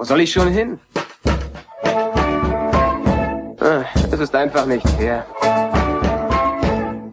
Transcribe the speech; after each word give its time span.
Wo 0.00 0.04
soll 0.04 0.22
ich 0.22 0.32
schon 0.32 0.50
hin? 0.50 0.80
Ah, 3.60 3.84
Es 4.10 4.18
ist 4.18 4.34
einfach 4.34 4.64
nicht 4.64 4.88
fair. 4.88 5.26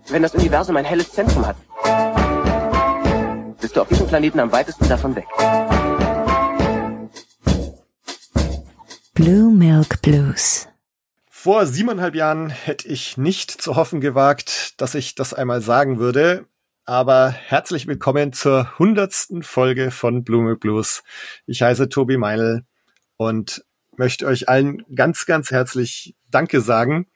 Wenn 0.08 0.24
das 0.24 0.34
Universum 0.34 0.78
ein 0.78 0.86
helles 0.86 1.12
Zentrum 1.12 1.46
hat, 1.46 1.58
bist 3.60 3.76
du 3.76 3.82
auf 3.82 3.90
diesem 3.90 4.08
Planeten 4.08 4.40
am 4.40 4.54
weitesten 4.54 4.88
davon 4.88 5.18
weg. 5.18 5.26
Blue 9.16 9.52
Milk 9.52 10.02
Blues. 10.02 10.70
Vor 11.30 11.66
siebeneinhalb 11.66 12.16
Jahren 12.16 12.50
hätte 12.50 12.88
ich 12.88 13.18
nicht 13.18 13.52
zu 13.52 13.76
hoffen 13.76 14.00
gewagt, 14.00 14.80
dass 14.80 14.96
ich 14.96 15.14
das 15.14 15.34
einmal 15.34 15.60
sagen 15.60 16.00
würde. 16.00 16.46
Aber 16.86 17.32
herzlich 17.32 17.86
willkommen 17.86 18.32
zur 18.32 18.80
hundertsten 18.80 19.44
Folge 19.44 19.92
von 19.92 20.24
Blue 20.24 20.42
Milk 20.42 20.62
Blues. 20.62 21.04
Ich 21.46 21.62
heiße 21.62 21.90
Tobi 21.90 22.16
Meinl 22.16 22.64
und 23.18 23.66
möchte 23.98 24.26
euch 24.26 24.48
allen 24.48 24.84
ganz, 24.96 25.26
ganz 25.26 25.52
herzlich 25.52 26.16
Danke 26.30 26.62
sagen. 26.62 27.08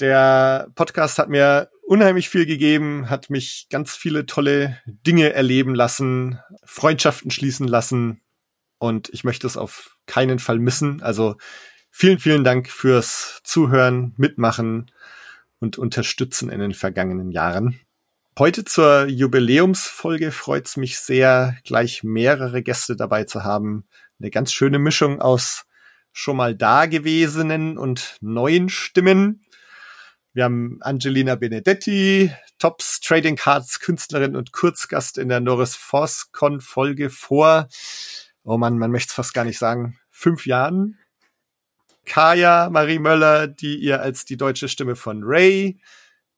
Der 0.00 0.68
Podcast 0.74 1.18
hat 1.18 1.28
mir 1.28 1.70
unheimlich 1.82 2.28
viel 2.28 2.46
gegeben, 2.46 3.10
hat 3.10 3.28
mich 3.28 3.66
ganz 3.70 3.94
viele 3.94 4.24
tolle 4.26 4.78
Dinge 4.86 5.32
erleben 5.32 5.74
lassen, 5.74 6.38
Freundschaften 6.64 7.30
schließen 7.30 7.68
lassen 7.68 8.20
und 8.78 9.10
ich 9.12 9.24
möchte 9.24 9.46
es 9.46 9.56
auf 9.56 9.96
keinen 10.06 10.38
Fall 10.38 10.58
missen. 10.58 11.02
Also 11.02 11.36
vielen, 11.90 12.18
vielen 12.18 12.44
Dank 12.44 12.68
fürs 12.68 13.40
Zuhören, 13.44 14.14
Mitmachen 14.16 14.90
und 15.60 15.78
Unterstützen 15.78 16.50
in 16.50 16.60
den 16.60 16.74
vergangenen 16.74 17.30
Jahren. 17.30 17.78
Heute 18.38 18.64
zur 18.64 19.06
Jubiläumsfolge 19.08 20.32
freut 20.32 20.66
es 20.66 20.76
mich 20.78 20.98
sehr, 20.98 21.58
gleich 21.64 22.02
mehrere 22.02 22.62
Gäste 22.62 22.96
dabei 22.96 23.24
zu 23.24 23.44
haben. 23.44 23.84
Eine 24.22 24.30
ganz 24.30 24.52
schöne 24.52 24.78
Mischung 24.78 25.20
aus 25.20 25.64
schon 26.12 26.36
mal 26.36 26.54
dagewesenen 26.54 27.76
und 27.76 28.18
neuen 28.20 28.68
Stimmen. 28.68 29.42
Wir 30.32 30.44
haben 30.44 30.78
Angelina 30.80 31.34
Benedetti, 31.34 32.32
Tops 32.60 33.00
Trading 33.00 33.34
Cards 33.34 33.80
Künstlerin 33.80 34.36
und 34.36 34.52
Kurzgast 34.52 35.18
in 35.18 35.28
der 35.28 35.40
Norris 35.40 35.74
Force 35.74 36.30
Con 36.30 36.60
Folge 36.60 37.10
vor, 37.10 37.66
oh 38.44 38.58
man, 38.58 38.78
man 38.78 38.92
möchte 38.92 39.08
es 39.08 39.14
fast 39.14 39.34
gar 39.34 39.44
nicht 39.44 39.58
sagen, 39.58 39.98
fünf 40.08 40.46
Jahren. 40.46 41.00
Kaya 42.06 42.70
Marie 42.70 43.00
Möller, 43.00 43.48
die 43.48 43.74
ihr 43.74 44.02
als 44.02 44.24
die 44.24 44.36
deutsche 44.36 44.68
Stimme 44.68 44.94
von 44.94 45.22
Ray 45.24 45.80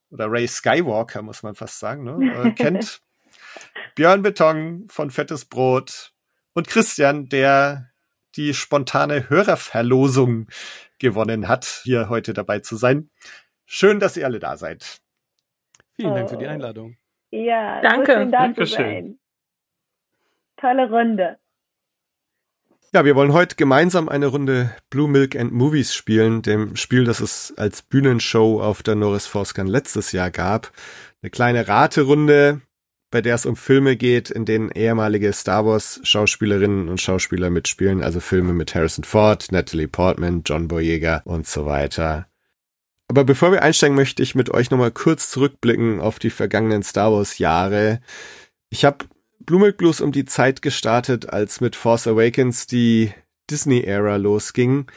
oder 0.09 0.31
Ray 0.31 0.49
Skywalker, 0.49 1.21
muss 1.21 1.43
man 1.43 1.55
fast 1.55 1.81
sagen, 1.81 2.05
ne, 2.05 2.45
äh, 2.45 2.51
kennt. 2.53 3.03
Björn 3.95 4.23
Beton 4.23 4.87
von 4.89 5.11
Fettes 5.11 5.45
Brot 5.45 6.14
und 6.55 6.69
Christian, 6.69 7.29
der 7.29 7.91
die 8.37 8.55
spontane 8.55 9.29
Hörerverlosung 9.29 10.49
gewonnen 10.99 11.49
hat, 11.49 11.83
hier 11.85 12.09
heute 12.09 12.33
dabei 12.33 12.61
zu 12.61 12.77
sein. 12.77 13.11
Schön, 13.67 14.01
dass 14.01 14.17
ihr 14.17 14.25
alle 14.25 14.39
da 14.39 14.57
seid. 14.57 15.01
Vielen 15.97 16.15
Dank 16.15 16.31
für 16.31 16.37
die 16.37 16.47
Einladung. 16.47 16.97
Ja, 17.31 17.81
Danke. 17.81 18.13
schön, 18.13 18.33
da 18.33 18.39
zu 18.39 18.45
Dankeschön. 18.45 19.19
Tolle 20.57 20.89
Runde. 20.89 21.39
Ja, 22.93 23.05
wir 23.05 23.17
wollen 23.17 23.33
heute 23.33 23.57
gemeinsam 23.57 24.09
eine 24.09 24.29
Runde 24.29 24.71
Blue 24.89 25.09
Milk 25.09 25.35
and 25.35 25.53
Movies 25.53 25.95
spielen, 25.95 26.43
dem 26.43 26.77
Spiel, 26.77 27.05
das 27.05 27.19
es 27.19 27.53
als 27.57 27.83
Bühnenshow 27.83 28.63
auf 28.63 28.85
der 28.85 28.95
Norris 28.95 29.27
Forscan 29.27 29.67
letztes 29.67 30.13
Jahr 30.13 30.31
gab. 30.31 30.71
Eine 31.21 31.31
kleine 31.31 31.67
Raterunde, 31.67 32.61
bei 33.15 33.23
der 33.23 33.37
es 33.37 33.47
um 33.47 33.55
Filme 33.55 33.97
geht, 33.97 34.29
in 34.29 34.45
denen 34.45 34.73
ehemalige 34.73 35.33
Star 35.33 35.65
Wars 35.65 36.01
Schauspielerinnen 36.03 36.89
und 36.89 37.01
Schauspieler 37.01 37.49
mitspielen, 37.49 38.03
also 38.03 38.19
Filme 38.19 38.55
mit 38.55 38.75
Harrison 38.75 39.05
Ford, 39.05 39.53
Natalie 39.53 39.87
Portman, 39.87 40.43
John 40.45 40.67
Boyega 40.67 41.23
und 41.25 41.47
so 41.47 41.65
weiter. 41.65 42.27
Aber 43.07 43.23
bevor 43.23 43.53
wir 43.53 43.63
einsteigen, 43.63 43.95
möchte 43.95 44.21
ich 44.21 44.35
mit 44.35 44.51
euch 44.51 44.73
nochmal 44.73 44.91
kurz 44.91 45.31
zurückblicken 45.31 46.01
auf 46.01 46.19
die 46.19 46.31
vergangenen 46.31 46.83
Star 46.83 47.13
Wars 47.13 47.39
Jahre. 47.39 48.01
Ich 48.69 48.85
habe 48.85 49.05
Blue 49.39 49.73
Blues 49.73 50.01
um 50.01 50.11
die 50.11 50.25
Zeit 50.25 50.61
gestartet, 50.61 51.29
als 51.31 51.61
mit 51.61 51.77
Force 51.77 52.09
Awakens 52.09 52.67
die 52.67 53.13
Disney-Ära 53.49 54.17
losging. 54.17 54.91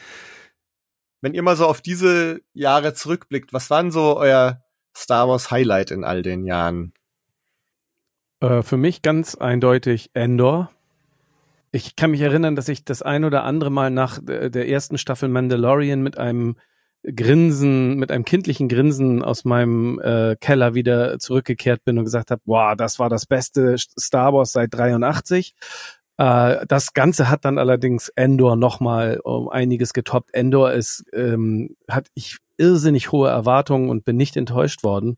Wenn 1.20 1.34
ihr 1.34 1.42
mal 1.44 1.56
so 1.56 1.66
auf 1.66 1.82
diese 1.82 2.40
Jahre 2.52 2.94
zurückblickt, 2.94 3.52
was 3.52 3.70
war 3.70 3.80
denn 3.80 3.92
so 3.92 4.16
euer 4.16 4.60
Star 4.96 5.28
Wars 5.28 5.52
Highlight 5.52 5.92
in 5.92 6.02
all 6.02 6.22
den 6.22 6.44
Jahren? 6.44 6.92
Äh, 8.40 8.62
für 8.62 8.76
mich 8.76 9.02
ganz 9.02 9.34
eindeutig 9.34 10.10
Endor. 10.14 10.70
Ich 11.70 11.96
kann 11.96 12.12
mich 12.12 12.20
erinnern, 12.20 12.56
dass 12.56 12.68
ich 12.68 12.84
das 12.84 13.02
ein 13.02 13.24
oder 13.24 13.44
andere 13.44 13.70
Mal 13.70 13.90
nach 13.90 14.20
der 14.22 14.68
ersten 14.68 14.96
Staffel 14.96 15.28
Mandalorian 15.28 16.02
mit 16.02 16.16
einem 16.16 16.56
Grinsen, 17.04 17.96
mit 17.96 18.10
einem 18.10 18.24
kindlichen 18.24 18.68
Grinsen 18.68 19.22
aus 19.22 19.44
meinem 19.44 20.00
äh, 20.00 20.36
Keller 20.40 20.74
wieder 20.74 21.18
zurückgekehrt 21.18 21.84
bin 21.84 21.98
und 21.98 22.04
gesagt 22.04 22.30
habe, 22.30 22.42
wow, 22.44 22.74
das 22.76 22.98
war 22.98 23.08
das 23.08 23.26
beste 23.26 23.76
Star 23.78 24.32
Wars 24.32 24.52
seit 24.52 24.74
83. 24.74 25.54
Äh, 26.16 26.66
das 26.66 26.94
Ganze 26.94 27.30
hat 27.30 27.44
dann 27.44 27.58
allerdings 27.58 28.08
Endor 28.10 28.56
nochmal 28.56 29.20
um 29.22 29.48
einiges 29.48 29.92
getoppt. 29.92 30.34
Endor 30.34 30.72
ist, 30.72 31.04
ähm, 31.12 31.76
hat 31.88 32.08
ich 32.14 32.38
irrsinnig 32.56 33.12
hohe 33.12 33.28
Erwartungen 33.28 33.90
und 33.90 34.04
bin 34.04 34.16
nicht 34.16 34.36
enttäuscht 34.36 34.82
worden. 34.82 35.16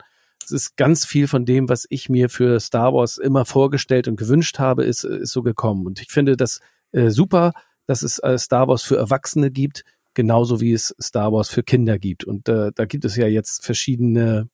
Es 0.50 0.65
ist 0.65 0.77
ganz 0.77 1.06
viel 1.06 1.28
von 1.28 1.44
dem, 1.44 1.69
was 1.69 1.87
ich 1.91 2.09
mir 2.09 2.28
für 2.28 2.59
Star 2.59 2.93
Wars 2.93 3.19
immer 3.19 3.44
vorgestellt 3.44 4.09
und 4.09 4.16
gewünscht 4.16 4.59
habe, 4.59 4.84
ist, 4.84 5.05
ist 5.05 5.31
so 5.31 5.43
gekommen. 5.43 5.87
Und 5.87 6.00
ich 6.00 6.11
finde 6.11 6.37
das 6.37 6.61
äh, 6.93 7.11
super, 7.11 7.53
dass 7.87 8.03
es 8.03 8.19
äh, 8.19 8.37
Star 8.37 8.66
Wars 8.66 8.83
für 8.83 8.97
Erwachsene 8.97 9.50
gibt, 9.50 9.84
genauso 10.15 10.61
wie 10.61 10.72
es 10.72 10.94
Star 11.00 11.33
Wars 11.33 11.49
für 11.49 11.62
Kinder 11.62 11.99
gibt. 11.99 12.25
Und 12.25 12.49
äh, 12.49 12.72
da 12.75 12.84
gibt 12.84 13.05
es 13.05 13.16
ja 13.16 13.27
jetzt 13.27 13.65
verschiedene 13.65 14.49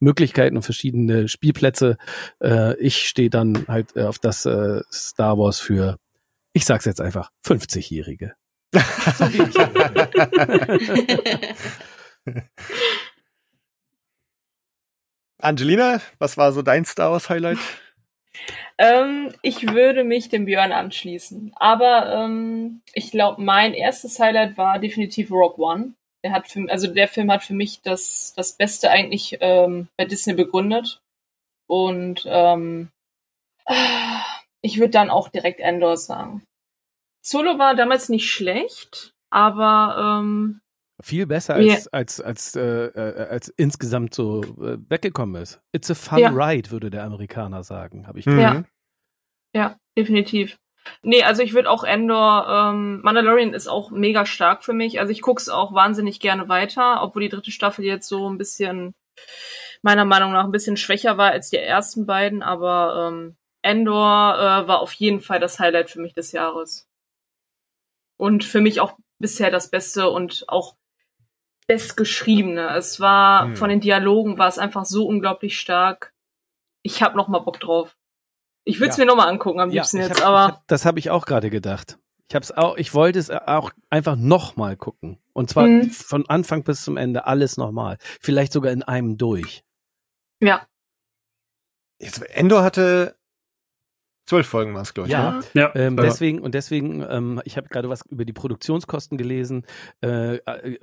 Möglichkeiten 0.00 0.56
und 0.56 0.62
verschiedene 0.62 1.28
Spielplätze. 1.28 1.96
Äh, 2.42 2.78
ich 2.78 3.08
stehe 3.08 3.30
dann 3.30 3.66
halt 3.68 3.96
äh, 3.96 4.02
auf 4.02 4.18
das 4.18 4.44
äh, 4.44 4.82
Star 4.92 5.38
Wars 5.38 5.60
für, 5.60 5.98
ich 6.52 6.66
sag's 6.66 6.84
jetzt 6.84 7.00
einfach, 7.00 7.30
50-Jährige. 7.46 8.34
So. 9.18 9.24
Angelina, 15.40 16.00
was 16.18 16.36
war 16.36 16.52
so 16.52 16.62
dein 16.62 16.84
Star 16.84 17.12
Wars 17.12 17.28
Highlight? 17.28 17.58
Ähm, 18.80 19.34
ich 19.42 19.72
würde 19.72 20.04
mich 20.04 20.28
dem 20.28 20.44
Björn 20.44 20.70
anschließen. 20.70 21.52
Aber 21.56 22.12
ähm, 22.12 22.82
ich 22.94 23.10
glaube, 23.10 23.42
mein 23.42 23.74
erstes 23.74 24.20
Highlight 24.20 24.56
war 24.56 24.78
definitiv 24.78 25.32
Rogue 25.32 25.58
One. 25.58 25.94
Der 26.22 26.30
hat 26.30 26.46
für, 26.46 26.70
also 26.70 26.86
der 26.86 27.08
Film 27.08 27.32
hat 27.32 27.42
für 27.42 27.54
mich 27.54 27.82
das, 27.82 28.34
das 28.36 28.52
Beste 28.52 28.90
eigentlich 28.90 29.38
ähm, 29.40 29.88
bei 29.96 30.04
Disney 30.04 30.34
begründet. 30.34 31.00
Und 31.66 32.22
ähm, 32.26 32.90
ich 34.62 34.78
würde 34.78 34.90
dann 34.90 35.10
auch 35.10 35.28
direkt 35.28 35.58
Endor 35.58 35.96
sagen. 35.96 36.44
Solo 37.20 37.58
war 37.58 37.74
damals 37.74 38.08
nicht 38.08 38.30
schlecht, 38.30 39.12
aber 39.30 40.20
ähm, 40.20 40.60
Viel 41.00 41.26
besser 41.26 41.54
als, 41.54 41.86
als, 41.88 42.20
als, 42.20 42.56
äh, 42.56 42.86
äh, 42.86 43.28
als 43.28 43.48
insgesamt 43.50 44.14
so 44.14 44.42
äh, 44.42 44.78
weggekommen 44.88 45.40
ist. 45.40 45.60
It's 45.72 45.90
a 45.90 45.94
fun 45.94 46.18
Ja. 46.18 46.30
ride, 46.30 46.70
würde 46.72 46.90
der 46.90 47.04
Amerikaner 47.04 47.62
sagen, 47.62 48.06
habe 48.06 48.18
ich 48.18 48.26
Mhm. 48.26 48.40
Ja. 48.40 48.64
Ja, 49.54 49.76
definitiv. 49.96 50.58
Nee, 51.02 51.22
also 51.22 51.42
ich 51.42 51.54
würde 51.54 51.70
auch 51.70 51.84
Endor, 51.84 52.46
ähm, 52.48 53.00
Mandalorian 53.02 53.54
ist 53.54 53.68
auch 53.68 53.90
mega 53.90 54.26
stark 54.26 54.64
für 54.64 54.72
mich. 54.72 55.00
Also 55.00 55.12
ich 55.12 55.22
guck's 55.22 55.48
auch 55.48 55.72
wahnsinnig 55.72 56.18
gerne 56.20 56.48
weiter, 56.48 57.02
obwohl 57.02 57.22
die 57.22 57.28
dritte 57.28 57.50
Staffel 57.50 57.84
jetzt 57.84 58.08
so 58.08 58.28
ein 58.28 58.38
bisschen, 58.38 58.94
meiner 59.82 60.04
Meinung 60.04 60.32
nach, 60.32 60.44
ein 60.44 60.50
bisschen 60.50 60.76
schwächer 60.76 61.16
war 61.16 61.30
als 61.30 61.50
die 61.50 61.58
ersten 61.58 62.06
beiden, 62.06 62.42
aber 62.42 63.08
ähm, 63.08 63.36
Endor 63.62 64.34
äh, 64.34 64.68
war 64.68 64.80
auf 64.80 64.92
jeden 64.94 65.20
Fall 65.20 65.40
das 65.40 65.58
Highlight 65.58 65.90
für 65.90 66.00
mich 66.00 66.14
des 66.14 66.32
Jahres. 66.32 66.86
Und 68.16 68.44
für 68.44 68.60
mich 68.60 68.80
auch 68.80 68.94
bisher 69.20 69.50
das 69.50 69.70
Beste 69.70 70.10
und 70.10 70.44
auch 70.48 70.74
bestgeschriebene. 71.68 72.74
Es 72.76 72.98
war, 72.98 73.44
Hm. 73.44 73.56
von 73.56 73.68
den 73.70 73.80
Dialogen 73.80 74.38
war 74.38 74.48
es 74.48 74.58
einfach 74.58 74.84
so 74.84 75.06
unglaublich 75.06 75.60
stark. 75.60 76.12
Ich 76.82 77.02
hab 77.02 77.14
noch 77.14 77.28
mal 77.28 77.38
Bock 77.40 77.60
drauf. 77.60 77.96
Ich 78.64 78.80
würde 78.80 78.90
es 78.90 78.96
Ja. 78.96 79.04
mir 79.04 79.08
noch 79.10 79.16
mal 79.16 79.28
angucken 79.28 79.60
am 79.60 79.70
Ja, 79.70 79.82
liebsten 79.82 79.98
ich 79.98 80.08
jetzt, 80.08 80.20
hab, 80.20 80.26
aber 80.26 80.42
hab, 80.44 80.66
das 80.66 80.84
habe 80.84 80.98
ich 80.98 81.10
auch 81.10 81.26
gerade 81.26 81.50
gedacht. 81.50 81.98
Ich 82.28 82.34
hab's 82.34 82.50
auch, 82.50 82.76
ich 82.76 82.92
wollte 82.92 83.18
es 83.18 83.30
auch 83.30 83.70
einfach 83.88 84.16
nochmal 84.16 84.76
gucken. 84.76 85.18
Und 85.32 85.48
zwar 85.48 85.66
Mhm. 85.66 85.90
von 85.90 86.28
Anfang 86.28 86.64
bis 86.64 86.82
zum 86.82 86.96
Ende 86.96 87.26
alles 87.26 87.56
nochmal. 87.56 87.96
Vielleicht 88.20 88.52
sogar 88.52 88.72
in 88.72 88.82
einem 88.82 89.16
durch. 89.16 89.62
ja. 90.40 90.66
Jetzt, 92.00 92.22
Endor 92.30 92.62
hatte 92.62 93.17
Zwölf 94.28 94.46
Folgen 94.46 94.74
waren 94.74 94.82
es, 94.82 94.92
glaube 94.94 95.08
ich. 95.08 95.12
Ja. 95.14 95.38
oder? 95.38 95.44
Ja, 95.54 95.72
Ähm, 95.74 95.96
deswegen 95.96 96.40
und 96.40 96.54
deswegen, 96.54 97.02
ähm, 97.08 97.40
ich 97.44 97.56
habe 97.56 97.68
gerade 97.68 97.88
was 97.88 98.02
über 98.10 98.24
die 98.26 98.32
Produktionskosten 98.34 99.16
gelesen. 99.16 99.64
Äh, 100.04 100.36
äh, 100.36 100.78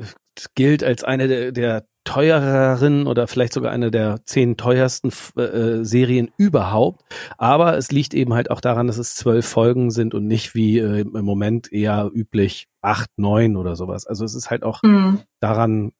gilt 0.55 0.83
als 0.83 1.03
eine 1.03 1.27
der, 1.27 1.51
der 1.51 1.85
teureren 2.03 3.07
oder 3.07 3.27
vielleicht 3.27 3.53
sogar 3.53 3.71
eine 3.71 3.91
der 3.91 4.19
zehn 4.25 4.57
teuersten 4.57 5.09
f- 5.09 5.33
äh, 5.37 5.83
Serien 5.85 6.31
überhaupt. 6.37 7.03
Aber 7.37 7.77
es 7.77 7.91
liegt 7.91 8.13
eben 8.13 8.33
halt 8.33 8.49
auch 8.51 8.61
daran, 8.61 8.87
dass 8.87 8.97
es 8.97 9.15
zwölf 9.15 9.45
Folgen 9.47 9.91
sind 9.91 10.13
und 10.13 10.25
nicht 10.27 10.55
wie 10.55 10.79
äh, 10.79 11.01
im 11.01 11.25
Moment 11.25 11.71
eher 11.71 12.09
üblich 12.13 12.67
acht, 12.81 13.09
neun 13.17 13.55
oder 13.57 13.75
sowas. 13.75 14.05
Also 14.07 14.25
es 14.25 14.35
ist 14.35 14.49
halt 14.49 14.63
auch 14.63 14.81
Mhm. 14.83 15.21
daran 15.39 15.91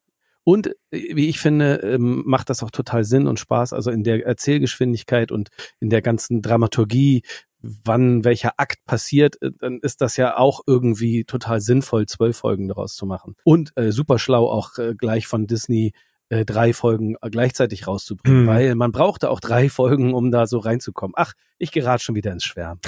und 0.46 0.68
äh, 0.92 1.16
wie 1.16 1.28
ich 1.28 1.40
finde, 1.40 1.76
ähm, 1.84 2.24
macht 2.26 2.50
das 2.50 2.64
auch 2.64 2.72
total 2.72 3.04
Sinn 3.04 3.28
und 3.28 3.40
Spaß, 3.40 3.74
also 3.74 3.92
in 3.92 4.04
der 4.04 4.26
Erzählgeschwindigkeit 4.26 5.32
und 5.32 5.50
in 5.82 5.90
der 5.90 6.02
ganzen 6.02 6.42
Dramaturgie, 6.42 7.24
wann 7.62 8.24
welcher 8.24 8.54
Akt 8.58 8.86
passiert, 8.86 9.42
äh, 9.42 9.50
dann 9.60 9.80
ist 9.82 10.00
das 10.02 10.16
ja 10.16 10.38
auch 10.38 10.62
irgendwie 10.68 11.26
total 11.26 11.60
sinnvoll, 11.60 12.06
zwölf 12.06 12.38
Folgen 12.38 12.68
daraus 12.70 12.96
zu 12.96 13.06
machen. 13.06 13.36
Und 13.44 13.74
äh, 13.76 13.92
super 13.92 14.20
schlau 14.20 14.48
auch 14.50 14.78
äh, 14.78 14.94
gleich 14.96 15.28
von 15.28 15.48
Disney 15.48 15.94
äh, 16.30 16.46
drei 16.46 16.74
Folgen 16.74 17.16
gleichzeitig 17.22 17.88
rauszubringen, 17.88 18.42
Hm. 18.42 18.48
weil 18.48 18.76
man 18.76 18.92
brauchte 18.92 19.30
auch 19.30 19.40
drei 19.40 19.70
Folgen, 19.70 20.14
um 20.14 20.32
da 20.32 20.48
so 20.48 20.60
reinzukommen. 20.60 21.14
Ach, 21.18 21.34
ich 21.58 21.72
gerate 21.72 22.04
schon 22.04 22.16
wieder 22.16 22.32
ins 22.32 22.46
Schwärmen. 22.46 22.80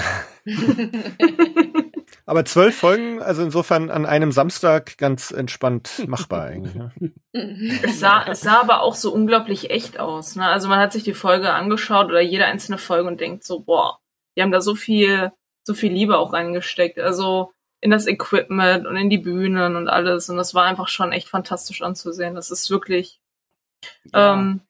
Aber 2.28 2.44
zwölf 2.44 2.76
Folgen, 2.76 3.22
also 3.22 3.42
insofern 3.42 3.88
an 3.88 4.04
einem 4.04 4.32
Samstag 4.32 4.98
ganz 4.98 5.30
entspannt 5.30 6.06
machbar 6.08 6.44
eigentlich. 6.48 6.74
Ne? 6.74 6.92
Es 7.82 8.00
sah, 8.00 8.22
es 8.26 8.42
sah 8.42 8.60
aber 8.60 8.82
auch 8.82 8.96
so 8.96 9.14
unglaublich 9.14 9.70
echt 9.70 9.98
aus. 9.98 10.36
Ne? 10.36 10.46
Also 10.46 10.68
man 10.68 10.78
hat 10.78 10.92
sich 10.92 11.04
die 11.04 11.14
Folge 11.14 11.54
angeschaut 11.54 12.08
oder 12.08 12.20
jede 12.20 12.44
einzelne 12.44 12.76
Folge 12.76 13.08
und 13.08 13.18
denkt 13.18 13.44
so, 13.44 13.60
boah, 13.60 14.00
die 14.36 14.42
haben 14.42 14.52
da 14.52 14.60
so 14.60 14.74
viel, 14.74 15.32
so 15.66 15.72
viel 15.72 15.90
Liebe 15.90 16.18
auch 16.18 16.34
reingesteckt. 16.34 16.98
Also 16.98 17.50
in 17.80 17.90
das 17.90 18.06
Equipment 18.06 18.86
und 18.86 18.98
in 18.98 19.08
die 19.08 19.16
Bühnen 19.16 19.74
und 19.74 19.88
alles. 19.88 20.28
Und 20.28 20.36
das 20.36 20.52
war 20.52 20.66
einfach 20.66 20.88
schon 20.88 21.12
echt 21.12 21.30
fantastisch 21.30 21.80
anzusehen. 21.80 22.34
Das 22.34 22.50
ist 22.50 22.68
wirklich, 22.70 23.22
ähm, 24.12 24.60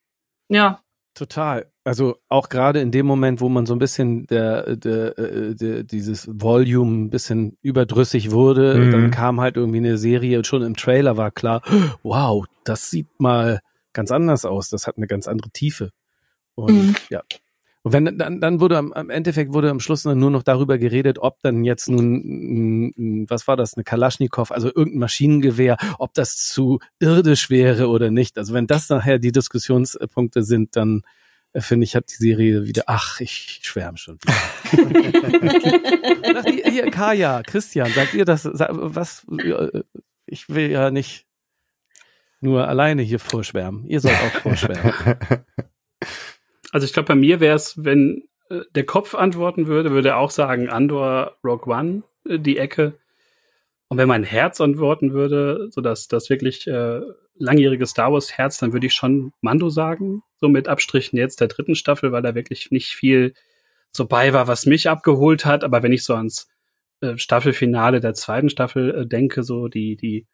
ja, 0.48 0.80
Total. 1.18 1.66
Also 1.82 2.16
auch 2.28 2.48
gerade 2.48 2.80
in 2.80 2.92
dem 2.92 3.04
Moment, 3.04 3.40
wo 3.40 3.48
man 3.48 3.66
so 3.66 3.74
ein 3.74 3.80
bisschen 3.80 4.26
der, 4.28 4.76
der, 4.76 5.18
äh, 5.18 5.54
der 5.56 5.82
dieses 5.82 6.28
Volume 6.32 7.06
ein 7.06 7.10
bisschen 7.10 7.56
überdrüssig 7.60 8.30
wurde, 8.30 8.78
Mhm. 8.78 8.90
dann 8.92 9.10
kam 9.10 9.40
halt 9.40 9.56
irgendwie 9.56 9.78
eine 9.78 9.98
Serie 9.98 10.38
und 10.38 10.46
schon 10.46 10.62
im 10.62 10.76
Trailer 10.76 11.16
war 11.16 11.32
klar, 11.32 11.60
wow, 12.04 12.44
das 12.62 12.88
sieht 12.90 13.08
mal 13.18 13.58
ganz 13.92 14.12
anders 14.12 14.44
aus, 14.44 14.68
das 14.70 14.86
hat 14.86 14.96
eine 14.96 15.08
ganz 15.08 15.26
andere 15.26 15.50
Tiefe. 15.50 15.90
Und 16.54 16.72
Mhm. 16.74 16.94
ja. 17.10 17.22
Und 17.82 17.92
wenn 17.92 18.18
dann, 18.18 18.40
dann 18.40 18.60
wurde 18.60 18.76
am, 18.76 18.92
am 18.92 19.08
Endeffekt 19.08 19.52
wurde 19.52 19.70
am 19.70 19.80
Schluss 19.80 20.02
dann 20.02 20.18
nur 20.18 20.30
noch 20.30 20.42
darüber 20.42 20.78
geredet, 20.78 21.18
ob 21.20 21.40
dann 21.42 21.64
jetzt 21.64 21.88
nun, 21.88 22.92
was 23.28 23.46
war 23.46 23.56
das, 23.56 23.74
eine 23.74 23.84
Kalaschnikow, 23.84 24.50
also 24.50 24.68
irgendein 24.68 24.98
Maschinengewehr, 24.98 25.76
ob 25.98 26.12
das 26.14 26.36
zu 26.36 26.80
irdisch 26.98 27.50
wäre 27.50 27.88
oder 27.88 28.10
nicht. 28.10 28.36
Also 28.36 28.52
wenn 28.52 28.66
das 28.66 28.88
nachher 28.88 29.18
die 29.18 29.32
Diskussionspunkte 29.32 30.42
sind, 30.42 30.76
dann 30.76 31.02
äh, 31.52 31.60
finde 31.60 31.84
ich, 31.84 31.94
hat 31.96 32.10
die 32.10 32.16
Serie 32.16 32.64
wieder, 32.64 32.84
ach, 32.86 33.20
ich 33.20 33.60
schwärme 33.62 33.96
schon 33.96 34.18
wieder. 34.22 34.34
Sagt 36.42 36.50
ihr, 36.50 36.70
hier, 36.70 36.90
Kaya, 36.90 37.42
Christian, 37.42 37.90
sagt 37.90 38.14
ihr 38.14 38.24
das, 38.24 38.44
was, 38.44 39.24
äh, 39.38 39.82
ich 40.26 40.48
will 40.48 40.70
ja 40.70 40.90
nicht 40.90 41.26
nur 42.40 42.68
alleine 42.68 43.02
hier 43.02 43.18
vorschwärmen. 43.18 43.86
Ihr 43.86 44.00
sollt 44.00 44.16
auch 44.16 44.40
vorschwärmen. 44.42 44.92
Also 46.72 46.84
ich 46.84 46.92
glaube, 46.92 47.08
bei 47.08 47.14
mir 47.14 47.40
wäre 47.40 47.56
es, 47.56 47.82
wenn 47.82 48.28
äh, 48.50 48.60
der 48.74 48.84
Kopf 48.84 49.14
antworten 49.14 49.66
würde, 49.66 49.90
würde 49.90 50.10
er 50.10 50.18
auch 50.18 50.30
sagen 50.30 50.68
Andor 50.68 51.36
Rogue 51.44 51.72
One, 51.72 52.02
äh, 52.28 52.38
die 52.38 52.58
Ecke. 52.58 52.98
Und 53.88 53.96
wenn 53.98 54.08
mein 54.08 54.24
Herz 54.24 54.60
antworten 54.60 55.12
würde, 55.12 55.68
so 55.70 55.80
dass 55.80 56.08
das 56.08 56.28
wirklich 56.28 56.66
äh, 56.66 57.00
langjährige 57.38 57.86
Star 57.86 58.12
Wars 58.12 58.32
Herz, 58.32 58.58
dann 58.58 58.72
würde 58.72 58.86
ich 58.86 58.94
schon 58.94 59.32
Mando 59.40 59.70
sagen, 59.70 60.22
so 60.36 60.48
mit 60.48 60.68
Abstrichen 60.68 61.18
jetzt 61.18 61.40
der 61.40 61.48
dritten 61.48 61.74
Staffel, 61.74 62.12
weil 62.12 62.22
da 62.22 62.34
wirklich 62.34 62.70
nicht 62.70 62.88
viel 62.88 63.32
so 63.90 64.06
bei 64.06 64.32
war, 64.32 64.46
was 64.46 64.66
mich 64.66 64.90
abgeholt 64.90 65.46
hat. 65.46 65.64
Aber 65.64 65.82
wenn 65.82 65.92
ich 65.92 66.04
so 66.04 66.14
ans 66.14 66.48
äh, 67.00 67.16
Staffelfinale 67.16 68.00
der 68.00 68.14
zweiten 68.14 68.50
Staffel 68.50 68.94
äh, 68.94 69.06
denke, 69.06 69.42
so 69.42 69.68
die 69.68 69.96
die 69.96 70.26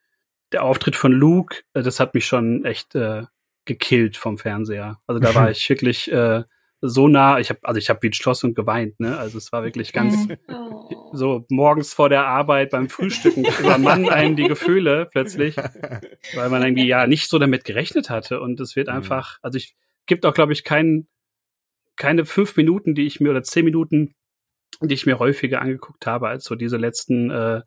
der 0.53 0.65
Auftritt 0.65 0.97
von 0.97 1.13
Luke, 1.13 1.63
äh, 1.75 1.83
das 1.83 2.01
hat 2.01 2.15
mich 2.15 2.27
schon 2.27 2.65
echt 2.65 2.95
äh, 2.97 3.25
gekillt 3.65 4.17
vom 4.17 4.39
Fernseher. 4.39 4.99
Also 5.07 5.21
da 5.21 5.35
war 5.35 5.51
ich 5.51 5.69
wirklich 5.69 6.11
äh, 6.13 6.43
so 6.81 7.09
nah. 7.09 7.39
Ich 7.39 7.49
habe 7.51 7.61
also 7.63 7.79
ich 7.79 7.89
habe 7.89 8.03
wie 8.03 8.09
ein 8.09 8.13
Schloss 8.13 8.45
und 8.45 8.55
geweint. 8.55 9.01
Ne? 9.01 9.17
Also 9.17 9.39
es 9.39 9.53
war 9.53 9.65
wirklich 9.65 9.93
ganz. 9.93 10.29
Oh. 10.49 11.11
so 11.15 11.47
morgens 11.49 11.95
vor 11.95 12.09
der 12.11 12.27
Arbeit 12.27 12.71
beim 12.71 12.89
Frühstücken 12.91 13.45
übermannen 13.61 14.11
einem 14.11 14.37
die 14.37 14.49
Gefühle 14.49 15.09
plötzlich, 15.11 15.57
weil 16.35 16.51
man 16.51 16.63
irgendwie 16.63 16.87
ja 16.87 17.07
nicht 17.07 17.31
so 17.31 17.39
damit 17.39 17.65
gerechnet 17.65 18.11
hatte 18.11 18.41
und 18.41 18.61
es 18.61 18.77
wird 18.77 18.89
Mhm. 18.89 18.95
einfach, 18.95 19.39
also 19.41 19.57
ich 19.57 19.75
gibt 20.07 20.27
auch 20.27 20.35
glaube 20.35 20.53
ich 20.53 20.63
keinen 20.65 21.09
keine 21.97 22.25
fünf 22.27 22.57
Minuten, 22.57 22.95
die 22.95 23.07
ich 23.07 23.21
mir 23.21 23.31
oder 23.31 23.43
zehn 23.45 23.65
Minuten, 23.65 24.15
die 24.83 24.93
ich 24.95 25.07
mir 25.07 25.19
häufiger 25.21 25.63
angeguckt 25.63 26.07
habe 26.07 26.29
als 26.29 26.45
so 26.45 26.55
diese 26.57 26.77
letzten 26.77 27.31
äh, 27.31 27.63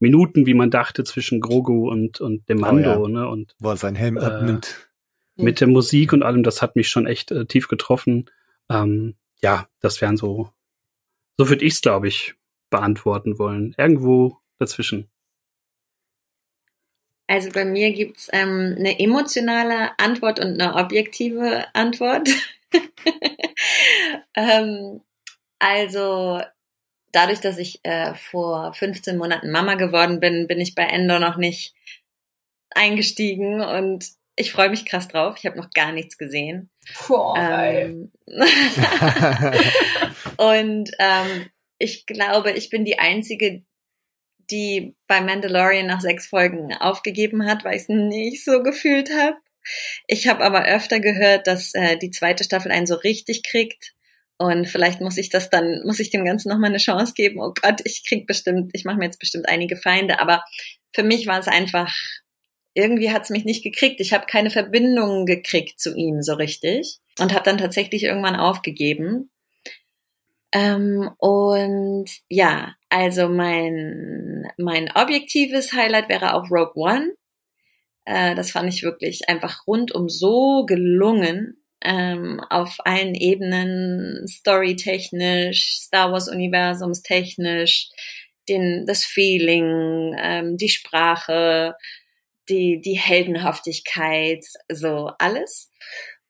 Minuten, 0.00 0.46
wie 0.46 0.54
man 0.54 0.70
dachte 0.70 1.04
zwischen 1.04 1.40
Grogu 1.40 1.88
und 1.88 2.20
und 2.20 2.48
dem 2.48 2.58
Oh 2.58 2.62
Mando, 2.62 3.06
ja. 3.06 3.08
ne 3.08 3.28
und 3.28 3.54
Wo 3.60 3.68
er 3.70 3.76
seinen 3.76 3.94
Helm 3.96 4.16
Äh, 4.16 4.20
abnimmt. 4.22 4.85
Mit 5.36 5.60
der 5.60 5.68
Musik 5.68 6.12
und 6.12 6.22
allem, 6.22 6.42
das 6.42 6.62
hat 6.62 6.76
mich 6.76 6.88
schon 6.88 7.06
echt 7.06 7.30
äh, 7.30 7.46
tief 7.46 7.68
getroffen. 7.68 8.30
Ähm, 8.70 9.14
ja, 9.42 9.68
das 9.80 10.00
wären 10.00 10.16
so, 10.16 10.50
so 11.38 11.48
würde 11.48 11.64
ich 11.64 11.74
es, 11.74 11.80
glaube 11.80 12.08
ich, 12.08 12.34
beantworten 12.70 13.38
wollen. 13.38 13.74
Irgendwo 13.78 14.38
dazwischen. 14.58 15.08
Also 17.28 17.50
bei 17.50 17.64
mir 17.64 17.92
gibt's 17.92 18.28
ähm, 18.32 18.76
eine 18.78 18.98
emotionale 19.00 19.98
Antwort 19.98 20.38
und 20.38 20.60
eine 20.60 20.74
objektive 20.74 21.66
Antwort. 21.74 22.28
ähm, 24.34 25.00
also 25.58 26.40
dadurch, 27.12 27.40
dass 27.40 27.58
ich 27.58 27.80
äh, 27.82 28.14
vor 28.14 28.72
15 28.74 29.16
Monaten 29.16 29.50
Mama 29.50 29.74
geworden 29.74 30.20
bin, 30.20 30.46
bin 30.46 30.60
ich 30.60 30.74
bei 30.74 30.84
Endor 30.84 31.18
noch 31.18 31.36
nicht 31.36 31.74
eingestiegen 32.70 33.60
und 33.60 34.06
ich 34.36 34.52
freue 34.52 34.70
mich 34.70 34.84
krass 34.84 35.08
drauf. 35.08 35.36
Ich 35.38 35.46
habe 35.46 35.56
noch 35.56 35.70
gar 35.70 35.92
nichts 35.92 36.18
gesehen. 36.18 36.70
Boah, 37.08 37.34
geil. 37.34 38.10
Ähm, 38.28 39.54
und 40.36 40.90
ähm, 40.98 41.50
ich 41.78 42.06
glaube, 42.06 42.52
ich 42.52 42.70
bin 42.70 42.84
die 42.84 42.98
Einzige, 42.98 43.64
die 44.50 44.94
bei 45.06 45.20
Mandalorian 45.20 45.86
nach 45.86 46.00
sechs 46.00 46.26
Folgen 46.26 46.72
aufgegeben 46.74 47.46
hat, 47.46 47.64
weil 47.64 47.76
ich 47.76 47.82
es 47.82 47.88
nicht 47.88 48.44
so 48.44 48.62
gefühlt 48.62 49.10
habe. 49.10 49.36
Ich 50.06 50.28
habe 50.28 50.44
aber 50.44 50.64
öfter 50.64 51.00
gehört, 51.00 51.46
dass 51.46 51.74
äh, 51.74 51.96
die 51.96 52.10
zweite 52.10 52.44
Staffel 52.44 52.70
einen 52.70 52.86
so 52.86 52.94
richtig 52.94 53.42
kriegt. 53.42 53.94
Und 54.38 54.68
vielleicht 54.68 55.00
muss 55.00 55.16
ich 55.16 55.30
das 55.30 55.48
dann, 55.48 55.82
muss 55.84 55.98
ich 55.98 56.10
dem 56.10 56.24
Ganzen 56.24 56.50
nochmal 56.50 56.70
eine 56.70 56.78
Chance 56.78 57.14
geben. 57.14 57.40
Oh 57.40 57.54
Gott, 57.60 57.80
ich 57.84 58.04
krieg 58.06 58.26
bestimmt, 58.26 58.70
ich 58.74 58.84
mache 58.84 58.98
mir 58.98 59.06
jetzt 59.06 59.18
bestimmt 59.18 59.48
einige 59.48 59.76
Feinde. 59.76 60.20
Aber 60.20 60.44
für 60.94 61.02
mich 61.02 61.26
war 61.26 61.40
es 61.40 61.48
einfach, 61.48 61.92
irgendwie 62.76 63.10
hat's 63.10 63.30
mich 63.30 63.44
nicht 63.44 63.64
gekriegt. 63.64 64.00
Ich 64.00 64.12
habe 64.12 64.26
keine 64.26 64.50
Verbindung 64.50 65.24
gekriegt 65.24 65.80
zu 65.80 65.94
ihm 65.96 66.22
so 66.22 66.34
richtig. 66.34 66.98
Und 67.18 67.32
habe 67.32 67.44
dann 67.44 67.56
tatsächlich 67.58 68.04
irgendwann 68.04 68.36
aufgegeben. 68.36 69.30
Ähm, 70.52 71.10
und 71.18 72.06
ja, 72.28 72.74
also 72.90 73.28
mein, 73.28 74.46
mein 74.58 74.90
objektives 74.94 75.72
Highlight 75.72 76.10
wäre 76.10 76.34
auch 76.34 76.50
Rogue 76.50 76.74
One. 76.74 77.14
Äh, 78.04 78.34
das 78.34 78.50
fand 78.50 78.68
ich 78.68 78.82
wirklich 78.82 79.28
einfach 79.28 79.66
rundum 79.66 80.10
so 80.10 80.66
gelungen. 80.66 81.62
Ähm, 81.82 82.40
auf 82.50 82.76
allen 82.84 83.14
Ebenen, 83.14 84.26
storytechnisch, 84.26 85.76
Star 85.76 86.10
Wars 86.10 86.28
Universumstechnisch, 86.28 87.88
den, 88.48 88.86
das 88.86 89.04
Feeling, 89.04 90.16
ähm, 90.18 90.56
die 90.56 90.68
Sprache, 90.68 91.74
die, 92.48 92.80
die 92.80 92.98
Heldenhaftigkeit, 92.98 94.44
so 94.70 95.10
alles. 95.18 95.70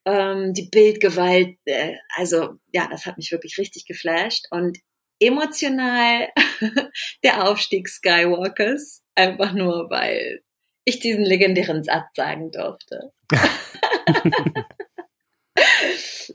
Ähm, 0.05 0.53
die 0.53 0.69
Bildgewalt, 0.71 1.57
äh, 1.65 1.95
also 2.15 2.55
ja, 2.73 2.89
das 2.89 3.07
hat 3.07 3.17
mich 3.17 3.33
wirklich 3.33 3.59
richtig 3.59 3.87
geflasht 3.87 4.47
und 4.51 4.79
emotional 5.21 6.29
der 7.25 7.49
Aufstieg 7.49 7.89
Skywalkers, 7.89 9.05
einfach 9.15 9.53
nur 9.53 9.91
weil 9.91 10.43
ich 10.85 11.01
diesen 11.01 11.25
legendären 11.25 11.83
Satz 11.83 12.15
sagen 12.15 12.53
durfte. 12.53 13.13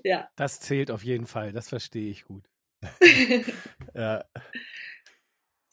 ja. 0.04 0.30
Das 0.36 0.60
zählt 0.60 0.92
auf 0.92 1.04
jeden 1.04 1.26
Fall, 1.26 1.54
das 1.54 1.70
verstehe 1.70 2.12
ich 2.12 2.26
gut. 2.26 2.44
ja. 3.94 4.26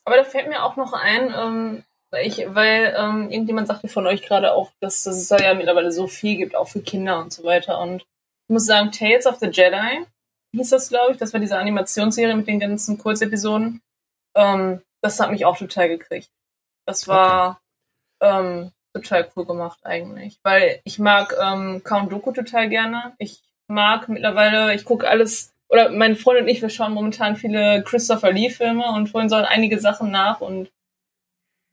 Aber 0.05 0.17
da 0.17 0.25
fällt 0.25 0.49
mir 0.49 0.63
auch 0.63 0.77
noch 0.77 0.93
ein, 0.93 1.35
ähm, 1.37 1.85
ich, 2.23 2.43
weil 2.55 2.95
ähm, 2.97 3.31
irgendjemand 3.31 3.69
sagte 3.69 3.89
von 3.89 4.07
euch 4.07 4.23
gerade 4.23 4.53
auch, 4.55 4.71
dass, 4.81 5.05
dass 5.05 5.17
es 5.17 5.29
da 5.29 5.39
ja 5.39 5.55
mittlerweile 5.55 5.93
so 5.93 6.07
viel 6.07 6.37
gibt, 6.37 6.57
auch 6.57 6.69
für 6.69 6.81
Kinder 6.81 7.19
und 7.21 7.33
so 7.33 7.45
weiter. 7.45 7.81
Und 7.81 8.03
ich 8.03 8.53
muss 8.53 8.67
sagen, 8.67 8.93
Tales 8.93 9.27
of 9.27 9.37
the 9.37 9.49
Jedi 9.49 10.05
hieß 10.55 10.71
das, 10.71 10.89
glaube 10.89 11.13
ich. 11.13 11.19
Das 11.19 11.33
war 11.33 11.41
diese 11.41 11.59
Animationsserie 11.59 12.35
mit 12.35 12.47
den 12.47 12.61
ganzen 12.61 12.97
Kurzepisoden. 12.97 13.83
Ähm, 14.35 14.83
das 15.03 15.21
hat 15.21 15.31
mich 15.31 15.45
auch 15.45 15.59
total 15.59 15.89
gekriegt. 15.89 16.31
Das 16.87 17.07
war 17.07 17.61
okay. 18.21 18.41
ähm, 18.41 18.73
total 18.95 19.31
cool 19.37 19.45
gemacht 19.45 19.79
eigentlich. 19.83 20.39
Weil 20.43 20.81
ich 20.85 20.99
mag 20.99 21.35
ähm, 21.41 21.83
Count 21.85 22.11
Doku 22.11 22.33
total 22.33 22.71
gerne. 22.71 23.15
Ich 23.19 23.43
mag 23.69 24.09
mittlerweile, 24.09 24.75
ich 24.75 24.85
gucke 24.85 25.07
alles, 25.07 25.53
oder 25.69 25.91
mein 25.91 26.17
Freund 26.17 26.41
und 26.41 26.49
ich, 26.49 26.63
wir 26.63 26.71
schauen 26.71 26.95
momentan 26.95 27.37
viele 27.37 27.83
Christopher 27.83 28.33
Lee-Filme 28.33 28.87
und 28.95 29.13
holen 29.13 29.29
so 29.29 29.37
einige 29.37 29.79
Sachen 29.79 30.11
nach 30.11 30.41
und 30.41 30.71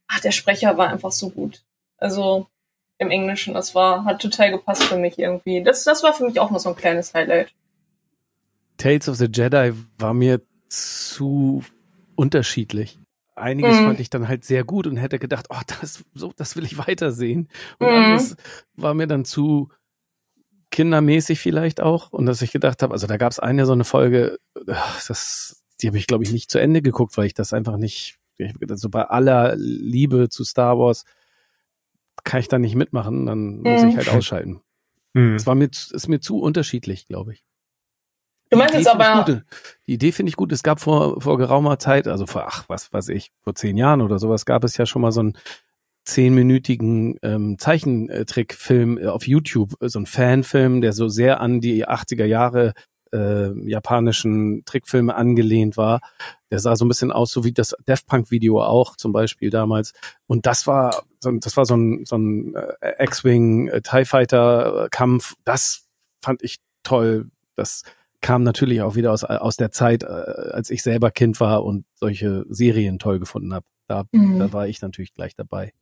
ach, 0.08 0.20
der 0.20 0.32
Sprecher 0.32 0.76
war 0.76 0.88
einfach 0.88 1.12
so 1.12 1.30
gut. 1.30 1.62
Also 1.98 2.46
im 2.98 3.10
Englischen, 3.10 3.54
das 3.54 3.74
war, 3.74 4.04
hat 4.04 4.22
total 4.22 4.50
gepasst 4.50 4.84
für 4.84 4.96
mich 4.96 5.18
irgendwie. 5.18 5.62
Das, 5.62 5.84
das 5.84 6.02
war 6.02 6.14
für 6.14 6.24
mich 6.24 6.40
auch 6.40 6.50
noch 6.50 6.60
so 6.60 6.70
ein 6.70 6.76
kleines 6.76 7.14
Highlight. 7.14 7.52
Tales 8.78 9.08
of 9.08 9.16
the 9.16 9.28
Jedi 9.30 9.72
war 9.98 10.14
mir 10.14 10.40
zu 10.68 11.64
unterschiedlich. 12.14 12.98
Einiges 13.34 13.78
mhm. 13.80 13.84
fand 13.86 14.00
ich 14.00 14.08
dann 14.08 14.28
halt 14.28 14.44
sehr 14.44 14.64
gut 14.64 14.86
und 14.86 14.96
hätte 14.96 15.18
gedacht, 15.18 15.46
oh, 15.50 15.60
das, 15.80 16.04
so, 16.14 16.32
das 16.36 16.56
will 16.56 16.64
ich 16.64 16.78
weitersehen. 16.78 17.48
Und 17.78 17.88
mhm. 17.88 17.94
anderes 17.94 18.36
war 18.76 18.94
mir 18.94 19.06
dann 19.06 19.24
zu 19.24 19.68
kindermäßig 20.70 21.38
vielleicht 21.38 21.80
auch. 21.80 22.12
Und 22.12 22.26
dass 22.26 22.42
ich 22.42 22.50
gedacht 22.50 22.82
habe, 22.82 22.94
also 22.94 23.06
da 23.06 23.18
gab 23.18 23.32
es 23.32 23.38
eine 23.38 23.66
so 23.66 23.72
eine 23.72 23.84
Folge, 23.84 24.38
das, 24.64 25.62
die 25.80 25.88
habe 25.88 25.98
ich, 25.98 26.06
glaube 26.06 26.24
ich, 26.24 26.32
nicht 26.32 26.50
zu 26.50 26.58
Ende 26.58 26.80
geguckt, 26.80 27.16
weil 27.16 27.26
ich 27.26 27.34
das 27.34 27.52
einfach 27.52 27.76
nicht, 27.76 28.18
so 28.74 28.88
bei 28.88 29.04
aller 29.04 29.54
Liebe 29.56 30.28
zu 30.28 30.44
Star 30.44 30.78
Wars 30.78 31.04
kann 32.24 32.40
ich 32.40 32.48
da 32.48 32.58
nicht 32.58 32.74
mitmachen, 32.74 33.26
dann 33.26 33.58
muss 33.60 33.82
mhm. 33.82 33.88
ich 33.90 33.96
halt 33.96 34.08
ausschalten. 34.08 34.60
Mhm. 35.14 35.34
Es 35.34 35.46
war 35.46 35.54
mir, 35.54 35.70
ist 35.70 36.08
mir 36.08 36.20
zu 36.20 36.40
unterschiedlich, 36.40 37.06
glaube 37.06 37.34
ich. 37.34 37.44
Du 38.50 38.58
meinst 38.58 38.74
jetzt 38.74 38.88
aber. 38.88 39.42
Die 39.86 39.94
Idee 39.94 40.12
finde 40.12 40.30
ich 40.30 40.36
gut. 40.36 40.52
Es 40.52 40.62
gab 40.62 40.80
vor, 40.80 41.20
vor 41.20 41.36
geraumer 41.36 41.78
Zeit, 41.78 42.06
also 42.06 42.26
vor, 42.26 42.46
ach, 42.46 42.64
was 42.68 42.92
weiß 42.92 43.08
ich, 43.08 43.32
vor 43.40 43.54
zehn 43.54 43.76
Jahren 43.76 44.00
oder 44.00 44.18
sowas, 44.18 44.46
gab 44.46 44.62
es 44.62 44.76
ja 44.76 44.86
schon 44.86 45.02
mal 45.02 45.12
so 45.12 45.20
einen 45.20 45.38
zehnminütigen 46.04 47.18
ähm, 47.22 47.58
Zeichentrickfilm 47.58 49.04
auf 49.08 49.26
YouTube, 49.26 49.74
so 49.80 49.98
ein 49.98 50.06
Fanfilm, 50.06 50.80
der 50.80 50.92
so 50.92 51.08
sehr 51.08 51.40
an 51.40 51.60
die 51.60 51.86
80er 51.86 52.24
Jahre 52.24 52.74
äh, 53.16 53.68
japanischen 53.68 54.64
Trickfilme 54.64 55.14
angelehnt 55.14 55.76
war. 55.76 56.00
Der 56.50 56.58
sah 56.58 56.76
so 56.76 56.84
ein 56.84 56.88
bisschen 56.88 57.10
aus, 57.10 57.30
so 57.30 57.44
wie 57.44 57.52
das 57.52 57.74
Death 57.88 58.06
Punk 58.06 58.30
Video 58.30 58.62
auch 58.62 58.96
zum 58.96 59.12
Beispiel 59.12 59.50
damals. 59.50 59.92
Und 60.26 60.46
das 60.46 60.66
war, 60.66 61.04
so, 61.20 61.30
das 61.32 61.56
war 61.56 61.64
so 61.64 61.76
ein, 61.76 62.04
so 62.04 62.16
ein 62.16 62.54
äh, 62.54 63.04
X-Wing 63.04 63.68
äh, 63.68 63.80
TIE 63.80 64.04
Fighter 64.04 64.88
Kampf. 64.90 65.34
Das 65.44 65.86
fand 66.22 66.42
ich 66.42 66.58
toll. 66.82 67.30
Das 67.56 67.82
kam 68.20 68.42
natürlich 68.42 68.82
auch 68.82 68.94
wieder 68.94 69.12
aus, 69.12 69.24
aus 69.24 69.56
der 69.56 69.70
Zeit, 69.70 70.02
äh, 70.02 70.06
als 70.06 70.70
ich 70.70 70.82
selber 70.82 71.10
Kind 71.10 71.40
war 71.40 71.64
und 71.64 71.84
solche 71.94 72.44
Serien 72.48 72.98
toll 72.98 73.18
gefunden 73.18 73.54
habe. 73.54 73.66
Da, 73.88 74.04
mhm. 74.12 74.38
da 74.38 74.52
war 74.52 74.68
ich 74.68 74.82
natürlich 74.82 75.14
gleich 75.14 75.34
dabei. 75.34 75.72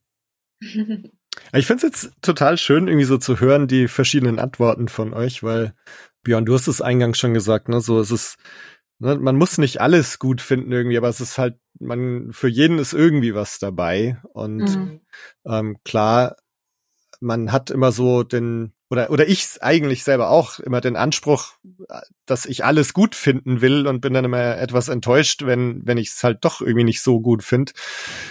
Ich 1.52 1.66
finde 1.66 1.86
es 1.86 2.02
jetzt 2.02 2.12
total 2.22 2.58
schön, 2.58 2.88
irgendwie 2.88 3.06
so 3.06 3.18
zu 3.18 3.40
hören, 3.40 3.68
die 3.68 3.88
verschiedenen 3.88 4.38
Antworten 4.38 4.88
von 4.88 5.14
euch, 5.14 5.42
weil 5.42 5.74
Björn, 6.22 6.44
du 6.44 6.54
hast 6.54 6.68
es 6.68 6.80
eingangs 6.80 7.18
schon 7.18 7.34
gesagt, 7.34 7.68
ne? 7.68 7.80
So 7.80 8.00
es 8.00 8.10
ist 8.10 8.38
ne, 8.98 9.16
man 9.16 9.36
muss 9.36 9.58
nicht 9.58 9.80
alles 9.80 10.18
gut 10.18 10.40
finden 10.40 10.72
irgendwie, 10.72 10.98
aber 10.98 11.08
es 11.08 11.20
ist 11.20 11.38
halt, 11.38 11.56
man, 11.78 12.32
für 12.32 12.48
jeden 12.48 12.78
ist 12.78 12.92
irgendwie 12.92 13.34
was 13.34 13.58
dabei. 13.58 14.18
Und 14.32 14.62
mhm. 14.62 15.00
ähm, 15.46 15.76
klar, 15.84 16.36
man 17.20 17.52
hat 17.52 17.70
immer 17.70 17.92
so 17.92 18.22
den, 18.22 18.72
oder, 18.90 19.10
oder 19.10 19.26
ich 19.26 19.62
eigentlich 19.62 20.04
selber 20.04 20.30
auch 20.30 20.58
immer 20.60 20.80
den 20.80 20.96
Anspruch, 20.96 21.54
dass 22.26 22.46
ich 22.46 22.64
alles 22.64 22.92
gut 22.92 23.14
finden 23.14 23.60
will 23.60 23.86
und 23.86 24.00
bin 24.00 24.12
dann 24.14 24.24
immer 24.24 24.56
etwas 24.58 24.88
enttäuscht, 24.88 25.44
wenn, 25.44 25.86
wenn 25.86 25.98
ich 25.98 26.08
es 26.08 26.22
halt 26.22 26.44
doch 26.44 26.60
irgendwie 26.60 26.84
nicht 26.84 27.02
so 27.02 27.20
gut 27.20 27.42
finde. 27.42 27.72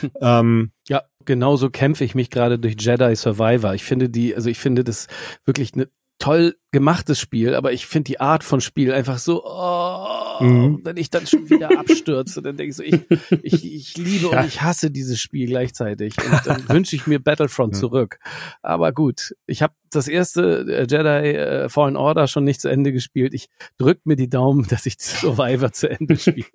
ähm, 0.21 0.71
ja, 0.87 1.03
genauso 1.25 1.69
kämpfe 1.69 2.03
ich 2.03 2.15
mich 2.15 2.29
gerade 2.29 2.59
durch 2.59 2.75
Jedi 2.79 3.15
Survivor. 3.15 3.73
Ich 3.73 3.83
finde 3.83 4.09
die, 4.09 4.35
also 4.35 4.49
ich 4.49 4.59
finde 4.59 4.83
das 4.83 5.07
wirklich 5.45 5.73
eine 5.73 5.89
toll 6.19 6.55
gemachtes 6.73 7.19
Spiel, 7.19 7.53
aber 7.55 7.71
ich 7.71 7.85
finde 7.85 8.05
die 8.05 8.19
Art 8.19 8.43
von 8.43 8.59
Spiel 8.59 8.91
einfach 8.91 9.19
so, 9.19 9.45
oh, 9.45 10.43
mhm. 10.43 10.81
wenn 10.83 10.97
ich 10.97 11.11
dann 11.11 11.27
schon 11.27 11.49
wieder 11.49 11.79
abstürze, 11.79 12.41
dann 12.41 12.57
denke 12.57 12.71
ich 12.71 12.75
so, 12.75 12.83
ich, 12.83 12.99
ich, 13.43 13.73
ich 13.73 13.97
liebe 13.97 14.31
ja. 14.31 14.41
und 14.41 14.47
ich 14.47 14.61
hasse 14.61 14.91
dieses 14.91 15.21
Spiel 15.21 15.47
gleichzeitig. 15.47 16.15
Und 16.17 16.41
dann 16.45 16.67
wünsche 16.67 16.95
ich 16.95 17.07
mir 17.07 17.19
Battlefront 17.19 17.73
mhm. 17.73 17.77
zurück. 17.77 18.19
Aber 18.63 18.91
gut, 18.91 19.35
ich 19.45 19.61
habe 19.61 19.73
das 19.95 20.07
erste 20.07 20.65
äh, 20.67 20.87
Jedi 20.89 21.37
äh, 21.37 21.69
Fallen 21.69 21.95
Order 21.95 22.27
schon 22.27 22.43
nicht 22.43 22.61
zu 22.61 22.69
Ende 22.69 22.91
gespielt. 22.91 23.33
Ich 23.33 23.49
drück 23.77 23.99
mir 24.05 24.15
die 24.15 24.29
Daumen, 24.29 24.67
dass 24.67 24.85
ich 24.85 24.95
Survivor 24.99 25.71
zu 25.71 25.89
Ende 25.89 26.17
spiele. 26.17 26.45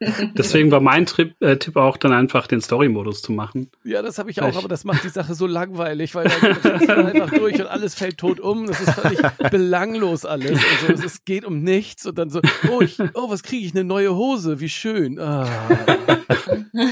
Deswegen 0.38 0.70
war 0.70 0.80
mein 0.80 1.06
Trip, 1.06 1.34
äh, 1.40 1.56
Tipp 1.56 1.76
auch 1.76 1.96
dann 1.96 2.12
einfach 2.12 2.46
den 2.46 2.60
Story-Modus 2.60 3.22
zu 3.22 3.32
machen. 3.32 3.70
Ja, 3.84 4.02
das 4.02 4.18
habe 4.18 4.30
ich 4.30 4.40
auch, 4.42 4.56
aber 4.56 4.68
das 4.68 4.84
macht 4.84 5.04
die 5.04 5.08
Sache 5.08 5.34
so 5.34 5.46
langweilig, 5.46 6.14
weil 6.14 6.28
dann 6.28 7.06
einfach 7.06 7.30
durch 7.30 7.56
und 7.56 7.66
alles 7.66 7.94
fällt 7.94 8.18
tot 8.18 8.40
um. 8.40 8.66
Das 8.66 8.80
ist 8.80 8.90
völlig 8.90 9.18
belanglos 9.64 10.26
alles. 10.26 10.60
Also 10.82 10.92
es, 10.92 11.04
es 11.04 11.24
geht 11.24 11.44
um 11.44 11.62
nichts 11.62 12.06
und 12.06 12.18
dann 12.18 12.30
so, 12.30 12.40
oh, 12.70 12.80
ich, 12.82 13.00
oh 13.14 13.30
was 13.30 13.42
kriege 13.42 13.66
ich, 13.66 13.72
eine 13.72 13.82
neue 13.84 14.14
Hose, 14.14 14.60
wie 14.60 14.68
schön. 14.68 15.18
Ah. 15.18 15.48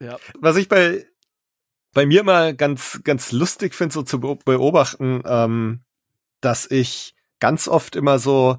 ja. 0.00 0.18
Was 0.40 0.56
ich 0.56 0.68
bei, 0.68 1.06
bei 1.92 2.04
mir 2.04 2.24
mal 2.24 2.54
ganz, 2.54 3.00
ganz 3.04 3.32
lustig 3.32 3.74
finde, 3.74 3.94
so 3.94 4.02
zu 4.02 4.20
beobachten, 4.20 5.22
ähm, 5.24 5.80
dass 6.40 6.70
ich 6.70 7.14
ganz 7.38 7.68
oft 7.68 7.96
immer 7.96 8.18
so, 8.18 8.58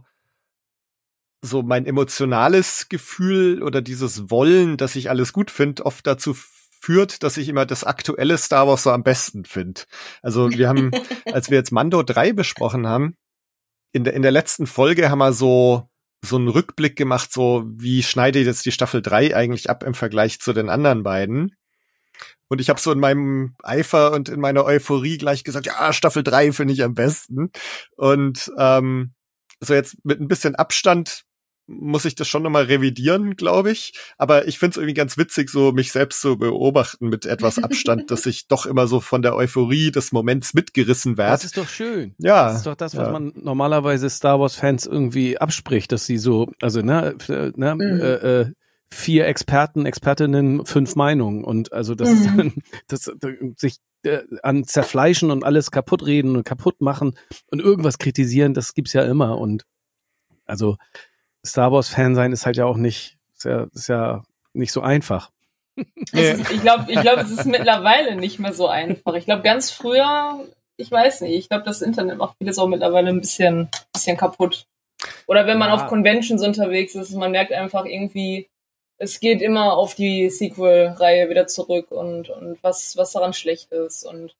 so 1.42 1.62
mein 1.62 1.86
emotionales 1.86 2.88
Gefühl 2.88 3.62
oder 3.64 3.82
dieses 3.82 4.30
Wollen, 4.30 4.78
dass 4.78 4.96
ich 4.96 5.10
alles 5.10 5.34
gut 5.34 5.52
finde, 5.52 5.86
oft 5.86 6.08
dazu 6.08 6.34
führt, 6.82 7.24
dass 7.24 7.38
ich 7.38 7.48
immer 7.48 7.66
das 7.66 7.84
aktuelle 7.84 8.38
Star 8.38 8.68
Wars 8.68 8.84
so 8.84 8.92
am 8.92 9.04
besten 9.04 9.46
finde. 9.46 9.82
Also 10.22 10.50
wir 10.50 10.68
haben, 10.68 10.92
als 11.32 11.50
wir 11.50 11.58
jetzt 11.58 11.72
Mando 11.72 12.02
3 12.04 12.34
besprochen 12.34 12.88
haben, 12.88 13.16
in 13.94 14.04
der, 14.04 14.14
in 14.14 14.24
der 14.24 14.32
letzten 14.32 14.68
Folge 14.68 15.10
haben 15.10 15.20
wir 15.20 15.34
so, 15.34 15.90
so 16.24 16.38
einen 16.38 16.48
Rückblick 16.48 16.96
gemacht, 16.96 17.32
so 17.32 17.64
wie 17.68 18.04
schneidet 18.04 18.46
jetzt 18.46 18.66
die 18.66 18.72
Staffel 18.72 19.02
3 19.02 19.36
eigentlich 19.36 19.70
ab 19.70 19.84
im 19.84 19.94
Vergleich 19.94 20.40
zu 20.40 20.54
den 20.54 20.70
anderen 20.70 21.04
beiden. 21.04 21.56
Und 22.48 22.60
ich 22.60 22.70
habe 22.70 22.80
so 22.80 22.92
in 22.92 23.00
meinem 23.00 23.56
Eifer 23.64 24.12
und 24.12 24.30
in 24.30 24.40
meiner 24.40 24.66
Euphorie 24.66 25.18
gleich 25.18 25.44
gesagt, 25.44 25.68
ja, 25.68 25.94
Staffel 25.94 26.24
3 26.24 26.52
finde 26.52 26.74
ich 26.74 26.84
am 26.84 26.96
besten. 26.96 27.52
Und 27.96 28.52
ähm, 28.58 29.14
so 29.60 29.74
jetzt 29.74 30.04
mit 30.04 30.20
ein 30.20 30.28
bisschen 30.28 30.56
Abstand 30.56 31.24
muss 31.80 32.06
ich 32.06 32.16
das 32.16 32.28
schon 32.28 32.44
nochmal 32.44 32.66
revidieren, 32.66 33.36
glaube 33.36 33.72
ich. 33.72 33.94
Aber 34.18 34.48
ich 34.48 34.60
finde 34.60 34.72
es 34.72 34.78
irgendwie 34.78 34.94
ganz 34.94 35.18
witzig, 35.18 35.50
so 35.50 35.72
mich 35.72 35.92
selbst 35.92 36.22
zu 36.22 36.38
beobachten 36.38 37.10
mit 37.10 37.25
etwas 37.25 37.60
Abstand, 37.60 38.12
dass 38.12 38.25
ich 38.25 38.48
doch 38.48 38.66
immer 38.66 38.88
so 38.88 39.00
von 39.00 39.22
der 39.22 39.36
Euphorie 39.36 39.92
des 39.92 40.12
Moments 40.12 40.54
mitgerissen 40.54 41.18
werde. 41.18 41.32
Das 41.32 41.44
ist 41.44 41.58
doch 41.58 41.68
schön. 41.68 42.16
Ja. 42.18 42.48
Das 42.48 42.58
ist 42.58 42.66
doch 42.68 42.75
das, 42.75 42.96
was 42.96 43.08
ja. 43.08 43.12
man 43.12 43.34
normalerweise 43.36 44.10
Star 44.10 44.40
Wars-Fans 44.40 44.86
irgendwie 44.86 45.38
abspricht, 45.38 45.92
dass 45.92 46.06
sie 46.06 46.18
so, 46.18 46.51
also 46.62 46.82
ne, 46.82 47.16
ne 47.28 47.75
mhm. 47.75 47.82
äh, 47.82 48.13
äh, 48.13 48.51
vier 48.90 49.25
Experten, 49.28 49.86
Expertinnen, 49.86 50.66
fünf 50.66 50.96
Meinungen. 50.96 51.44
Und 51.44 51.72
also 51.74 51.96
das 51.96 52.10
mhm. 52.10 52.54
das 52.88 53.12
sich 53.56 53.78
äh, 54.04 54.24
an 54.44 54.63
zerfleischen 54.66 55.32
und 55.32 55.44
alles 55.44 55.72
kaputt 55.72 56.06
reden 56.06 56.36
und 56.36 56.44
kaputt 56.44 56.82
machen 56.82 57.13
und 57.48 57.62
irgendwas 57.62 57.98
kritisieren, 57.98 58.54
das 58.54 58.74
gibt's 58.74 58.94
ja 58.94 59.04
immer. 59.04 59.38
Und 59.38 59.66
also 60.46 60.78
Star 61.46 61.72
Wars 61.72 61.90
Fan 61.90 62.16
sein 62.16 62.32
ist 62.32 62.46
halt 62.46 62.58
ja 62.58 62.66
auch 62.66 62.78
nicht, 62.78 63.18
ist 63.36 63.46
ja, 63.46 63.68
ist 63.74 63.88
ja 63.88 64.24
nicht 64.54 64.72
so 64.72 64.82
einfach. 64.82 65.32
Also, 66.14 66.44
ich 66.54 66.62
glaube, 66.62 66.92
ich 66.92 67.00
glaube, 67.00 67.22
es 67.22 67.32
ist 67.32 67.46
mittlerweile 67.46 68.16
nicht 68.16 68.40
mehr 68.40 68.54
so 68.54 68.68
einfach. 68.68 69.14
Ich 69.16 69.26
glaube, 69.26 69.42
ganz 69.42 69.72
früher, 69.72 70.46
ich 70.76 70.92
weiß 70.92 71.22
nicht, 71.22 71.34
ich 71.34 71.50
glaube, 71.50 71.64
das 71.64 71.82
Internet 71.82 72.18
macht 72.18 72.38
vieles 72.38 72.60
auch 72.60 72.68
mittlerweile 72.68 73.10
ein 73.10 73.22
bisschen, 73.22 73.70
bisschen 73.94 74.18
kaputt. 74.18 74.66
Oder 75.28 75.48
wenn 75.48 75.58
man 75.58 75.70
ja. 75.70 75.76
auf 75.76 75.88
Conventions 75.88 76.44
unterwegs 76.44 76.94
ist, 76.94 77.14
man 77.14 77.32
merkt 77.32 77.54
einfach 77.54 77.86
irgendwie, 77.86 78.50
es 78.98 79.20
geht 79.20 79.42
immer 79.42 79.74
auf 79.78 79.96
die 79.96 80.30
Sequel-Reihe 80.30 81.30
wieder 81.30 81.48
zurück 81.48 81.90
und, 81.90 82.30
und 82.30 82.62
was, 82.62 82.98
was 82.98 83.14
daran 83.14 83.34
schlecht 83.34 83.72
ist. 83.72 84.04
Und 84.04 84.36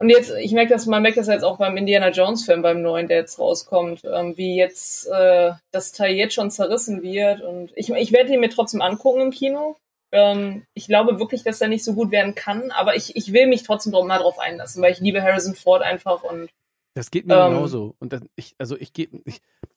und 0.00 0.08
jetzt, 0.08 0.32
ich 0.40 0.52
merke 0.52 0.72
das, 0.72 0.86
man 0.86 1.02
merkt 1.02 1.18
das 1.18 1.26
jetzt 1.26 1.42
auch 1.42 1.58
beim 1.58 1.76
Indiana 1.76 2.08
Jones 2.08 2.46
Film, 2.46 2.62
beim 2.62 2.80
neuen, 2.80 3.06
der 3.06 3.18
jetzt 3.18 3.38
rauskommt, 3.38 4.02
ähm, 4.10 4.34
wie 4.38 4.56
jetzt 4.56 5.06
äh, 5.08 5.52
das 5.72 5.92
Teil 5.92 6.14
jetzt 6.14 6.32
schon 6.32 6.50
zerrissen 6.50 7.02
wird. 7.02 7.42
Und 7.42 7.70
ich, 7.76 7.90
ich 7.90 8.10
werde 8.10 8.32
ihn 8.32 8.40
mir 8.40 8.48
trotzdem 8.48 8.80
angucken 8.80 9.20
im 9.20 9.30
Kino. 9.30 9.76
Ähm, 10.10 10.64
ich 10.72 10.86
glaube 10.86 11.20
wirklich, 11.20 11.44
dass 11.44 11.60
er 11.60 11.68
nicht 11.68 11.84
so 11.84 11.92
gut 11.92 12.12
werden 12.12 12.34
kann, 12.34 12.70
aber 12.70 12.96
ich, 12.96 13.14
ich 13.14 13.34
will 13.34 13.46
mich 13.46 13.62
trotzdem 13.62 13.92
mal 13.92 14.18
drauf 14.18 14.38
einlassen, 14.38 14.82
weil 14.82 14.92
ich 14.92 15.00
liebe 15.00 15.22
Harrison 15.22 15.54
Ford 15.54 15.82
einfach 15.82 16.22
und 16.22 16.48
Das 16.94 17.10
geht 17.10 17.26
mir 17.26 17.36
ähm, 17.36 17.52
genauso. 17.52 17.94
Und 17.98 18.12
das, 18.12 18.22
ich, 18.34 18.54
also 18.58 18.76
ich 18.76 18.92
gebe, 18.92 19.22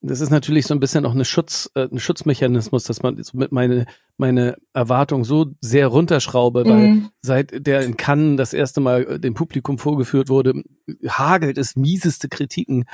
das 0.02 0.20
ist 0.20 0.32
natürlich 0.32 0.66
so 0.66 0.74
ein 0.74 0.80
bisschen 0.80 1.06
auch 1.06 1.12
eine 1.12 1.26
Schutz, 1.26 1.70
äh, 1.76 1.88
ein 1.92 2.00
Schutzmechanismus, 2.00 2.84
dass 2.86 3.04
man 3.04 3.22
mit 3.34 3.52
meine 3.52 3.86
meine 4.18 4.58
Erwartung 4.74 5.24
so 5.24 5.48
sehr 5.62 5.88
runterschraube, 5.88 6.66
weil 6.66 6.88
mhm. 6.88 7.10
seit 7.22 7.66
der 7.66 7.82
in 7.82 7.98
Cannes 7.98 8.38
das 8.38 8.54
erste 8.54 8.82
Mal 8.82 9.04
äh, 9.04 9.20
dem 9.20 9.34
Publikum 9.34 9.78
vorgeführt 9.78 10.30
wurde, 10.30 10.64
hagelt 11.08 11.58
es 11.58 11.76
mieseste 11.76 12.30
Kritiken. 12.30 12.86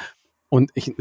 Und 0.49 0.71
ich, 0.73 0.95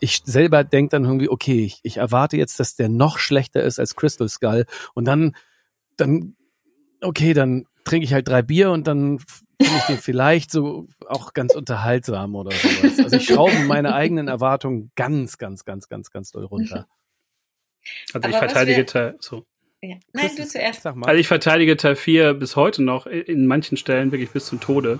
ich 0.00 0.22
selber 0.24 0.62
denke 0.62 0.90
dann 0.90 1.04
irgendwie, 1.04 1.28
okay, 1.28 1.64
ich, 1.64 1.80
ich 1.82 1.96
erwarte 1.96 2.36
jetzt, 2.36 2.60
dass 2.60 2.76
der 2.76 2.88
noch 2.88 3.18
schlechter 3.18 3.62
ist 3.62 3.80
als 3.80 3.96
Crystal 3.96 4.28
Skull. 4.28 4.64
Und 4.94 5.06
dann, 5.06 5.34
dann, 5.96 6.36
okay, 7.00 7.32
dann 7.32 7.66
trinke 7.84 8.04
ich 8.04 8.12
halt 8.12 8.28
drei 8.28 8.42
Bier 8.42 8.70
und 8.70 8.86
dann 8.86 9.18
finde 9.60 9.78
ich 9.78 9.86
den 9.86 9.98
vielleicht 9.98 10.50
so 10.50 10.88
auch 11.06 11.32
ganz 11.32 11.54
unterhaltsam 11.54 12.34
oder 12.34 12.52
sowas. 12.52 12.98
Also 12.98 13.16
ich 13.16 13.26
schraube 13.26 13.58
meine 13.60 13.94
eigenen 13.94 14.28
Erwartungen 14.28 14.90
ganz, 14.96 15.38
ganz, 15.38 15.64
ganz, 15.64 15.88
ganz, 15.88 16.10
ganz 16.10 16.30
doll 16.32 16.44
runter. 16.44 16.86
Also 18.12 18.28
ich 18.28 18.36
verteidige 18.36 18.84
Teil, 18.84 19.16
so. 19.20 19.46
Ja. 19.80 19.94
Nein, 20.12 20.30
du 20.36 20.44
zuerst. 20.44 20.82
Sag 20.82 20.96
mal. 20.96 21.06
Also 21.06 21.20
ich 21.20 21.28
verteidige 21.28 21.76
Teil 21.76 21.94
4 21.94 22.34
bis 22.34 22.56
heute 22.56 22.82
noch, 22.82 23.06
in 23.06 23.46
manchen 23.46 23.76
Stellen 23.76 24.10
wirklich 24.10 24.30
bis 24.30 24.46
zum 24.46 24.58
Tode. 24.58 24.98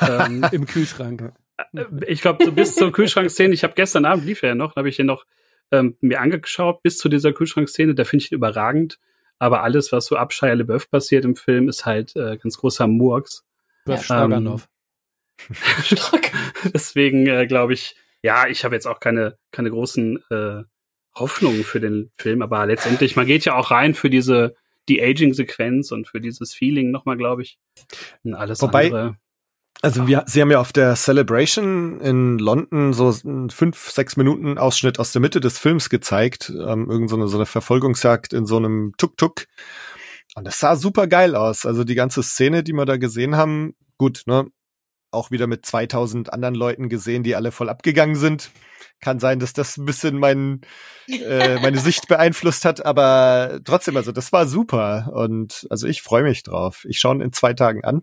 ähm, 0.00 0.42
Im 0.52 0.64
Kühlschrank. 0.64 1.34
Äh, 1.74 1.84
ich 2.06 2.22
glaube, 2.22 2.42
so 2.42 2.52
bis 2.52 2.74
zur 2.74 2.90
Kühlschrankszene, 2.90 3.52
ich 3.52 3.64
habe 3.64 3.74
gestern 3.74 4.06
Abend 4.06 4.24
lief 4.24 4.42
er 4.42 4.50
ja 4.50 4.54
noch, 4.54 4.76
habe 4.76 4.88
ich 4.88 4.96
den 4.96 5.04
noch 5.04 5.26
ähm, 5.70 5.96
mir 6.00 6.20
angeschaut, 6.20 6.82
bis 6.82 6.98
zu 6.98 7.08
dieser 7.08 7.32
Kühlschrankszene, 7.32 7.94
da 7.94 8.04
finde 8.04 8.24
ich 8.24 8.32
ihn 8.32 8.36
überragend. 8.36 8.98
Aber 9.38 9.62
alles, 9.62 9.90
was 9.90 10.06
so 10.06 10.16
ab 10.16 10.32
Shia 10.32 10.52
LeBeouf 10.52 10.88
passiert 10.88 11.24
im 11.24 11.34
Film, 11.34 11.68
ist 11.68 11.84
halt 11.84 12.14
äh, 12.14 12.36
ganz 12.36 12.58
großer 12.58 12.86
Murks. 12.86 13.44
Böff 13.84 14.04
Stroganov. 14.04 14.68
Ähm, 15.48 16.20
deswegen 16.74 17.26
äh, 17.26 17.46
glaube 17.46 17.74
ich, 17.74 17.96
ja, 18.22 18.46
ich 18.46 18.64
habe 18.64 18.74
jetzt 18.74 18.86
auch 18.86 19.00
keine, 19.00 19.38
keine 19.50 19.70
großen 19.70 20.22
äh, 20.30 20.62
Hoffnungen 21.14 21.64
für 21.64 21.80
den 21.80 22.10
Film, 22.16 22.42
aber 22.42 22.66
letztendlich, 22.66 23.16
man 23.16 23.26
geht 23.26 23.44
ja 23.44 23.54
auch 23.54 23.70
rein 23.70 23.94
für 23.94 24.08
diese, 24.08 24.54
die 24.88 25.02
Aging-Sequenz 25.02 25.92
und 25.92 26.06
für 26.08 26.20
dieses 26.20 26.54
Feeling 26.54 26.90
nochmal, 26.90 27.16
glaube 27.16 27.42
ich. 27.42 27.58
Und 28.22 28.34
alles 28.34 28.62
Wobei, 28.62 28.86
andere. 28.86 29.16
Also 29.80 30.06
wir, 30.06 30.22
sie 30.26 30.40
haben 30.40 30.50
ja 30.52 30.60
auf 30.60 30.72
der 30.72 30.94
Celebration 30.94 32.00
in 32.00 32.38
London 32.38 32.92
so 32.92 33.12
einen 33.24 33.50
fünf, 33.50 33.90
sechs 33.90 34.16
Minuten 34.16 34.56
Ausschnitt 34.56 35.00
aus 35.00 35.10
der 35.10 35.20
Mitte 35.20 35.40
des 35.40 35.58
Films 35.58 35.90
gezeigt. 35.90 36.50
Ähm, 36.50 36.88
irgend 36.88 37.10
so 37.10 37.16
eine, 37.16 37.26
so 37.26 37.36
eine 37.36 37.46
Verfolgungsjagd 37.46 38.32
in 38.32 38.46
so 38.46 38.56
einem 38.58 38.94
Tuk-Tuk. 38.96 39.46
Und 40.34 40.44
das 40.44 40.58
sah 40.58 40.76
super 40.76 41.06
geil 41.06 41.36
aus. 41.36 41.66
Also 41.66 41.84
die 41.84 41.94
ganze 41.94 42.22
Szene, 42.22 42.62
die 42.62 42.72
wir 42.72 42.86
da 42.86 42.96
gesehen 42.96 43.36
haben, 43.36 43.74
gut, 43.98 44.22
ne, 44.26 44.46
auch 45.10 45.30
wieder 45.30 45.46
mit 45.46 45.66
2000 45.66 46.32
anderen 46.32 46.54
Leuten 46.54 46.88
gesehen, 46.88 47.22
die 47.22 47.36
alle 47.36 47.52
voll 47.52 47.68
abgegangen 47.68 48.16
sind. 48.16 48.50
Kann 49.00 49.18
sein, 49.18 49.38
dass 49.38 49.52
das 49.52 49.76
ein 49.76 49.84
bisschen 49.84 50.18
mein, 50.18 50.62
äh, 51.08 51.60
meine 51.60 51.78
Sicht 51.80 52.08
beeinflusst 52.08 52.64
hat, 52.64 52.84
aber 52.84 53.60
trotzdem, 53.64 53.96
also 53.96 54.12
das 54.12 54.32
war 54.32 54.46
super. 54.46 55.10
Und 55.12 55.66
also 55.70 55.86
ich 55.86 56.02
freue 56.02 56.22
mich 56.22 56.42
drauf. 56.42 56.86
Ich 56.88 56.98
schaue 56.98 57.16
ihn 57.16 57.20
in 57.20 57.32
zwei 57.32 57.52
Tagen 57.52 57.84
an. 57.84 58.02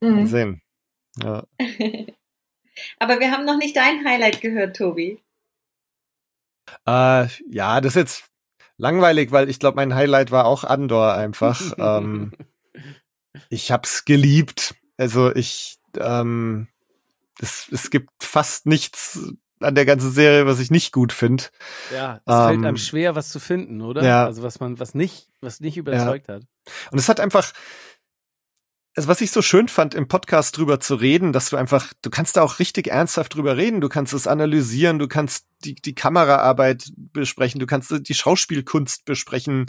Mhm. 0.00 0.14
Mal 0.14 0.26
sehen. 0.26 0.62
Ja. 1.22 1.44
aber 2.98 3.20
wir 3.20 3.32
haben 3.32 3.44
noch 3.44 3.58
nicht 3.58 3.76
dein 3.76 4.04
Highlight 4.06 4.40
gehört, 4.40 4.76
Tobi. 4.76 5.18
Äh, 6.86 7.26
ja, 7.50 7.80
das 7.80 7.96
ist 7.96 7.96
jetzt 7.96 8.29
langweilig, 8.80 9.30
weil 9.30 9.48
ich 9.48 9.58
glaube, 9.58 9.76
mein 9.76 9.94
Highlight 9.94 10.30
war 10.30 10.46
auch 10.46 10.64
Andor 10.64 11.14
einfach. 11.14 11.60
ähm, 11.78 12.32
ich 13.48 13.70
hab's 13.70 14.04
geliebt. 14.04 14.74
Also 14.96 15.34
ich, 15.34 15.78
ähm, 15.98 16.66
es, 17.40 17.68
es 17.70 17.90
gibt 17.90 18.10
fast 18.20 18.66
nichts 18.66 19.32
an 19.60 19.74
der 19.74 19.84
ganzen 19.84 20.10
Serie, 20.10 20.46
was 20.46 20.58
ich 20.58 20.70
nicht 20.70 20.92
gut 20.92 21.12
finde. 21.12 21.44
Ja, 21.94 22.20
es 22.24 22.34
ähm, 22.34 22.46
fällt 22.46 22.64
einem 22.64 22.76
schwer, 22.78 23.14
was 23.14 23.28
zu 23.28 23.38
finden, 23.38 23.82
oder? 23.82 24.02
Ja. 24.02 24.24
Also 24.24 24.42
was 24.42 24.58
man, 24.58 24.80
was 24.80 24.94
nicht, 24.94 25.28
was 25.40 25.60
nicht 25.60 25.76
überzeugt 25.76 26.28
ja. 26.28 26.36
hat. 26.36 26.42
Und 26.90 26.98
es 26.98 27.08
hat 27.08 27.20
einfach, 27.20 27.52
also 28.96 29.08
was 29.08 29.20
ich 29.20 29.30
so 29.30 29.40
schön 29.40 29.68
fand, 29.68 29.94
im 29.94 30.08
Podcast 30.08 30.58
drüber 30.58 30.80
zu 30.80 30.96
reden, 30.96 31.32
dass 31.32 31.50
du 31.50 31.56
einfach, 31.56 31.92
du 32.02 32.10
kannst 32.10 32.36
da 32.36 32.42
auch 32.42 32.58
richtig 32.58 32.88
ernsthaft 32.88 33.34
drüber 33.34 33.56
reden, 33.56 33.80
du 33.80 33.88
kannst 33.88 34.12
es 34.12 34.26
analysieren, 34.26 34.98
du 34.98 35.06
kannst 35.06 35.46
die, 35.64 35.74
die 35.74 35.94
Kameraarbeit 35.94 36.90
besprechen, 36.96 37.60
du 37.60 37.66
kannst 37.66 37.92
die 37.92 38.14
Schauspielkunst 38.14 39.04
besprechen, 39.04 39.66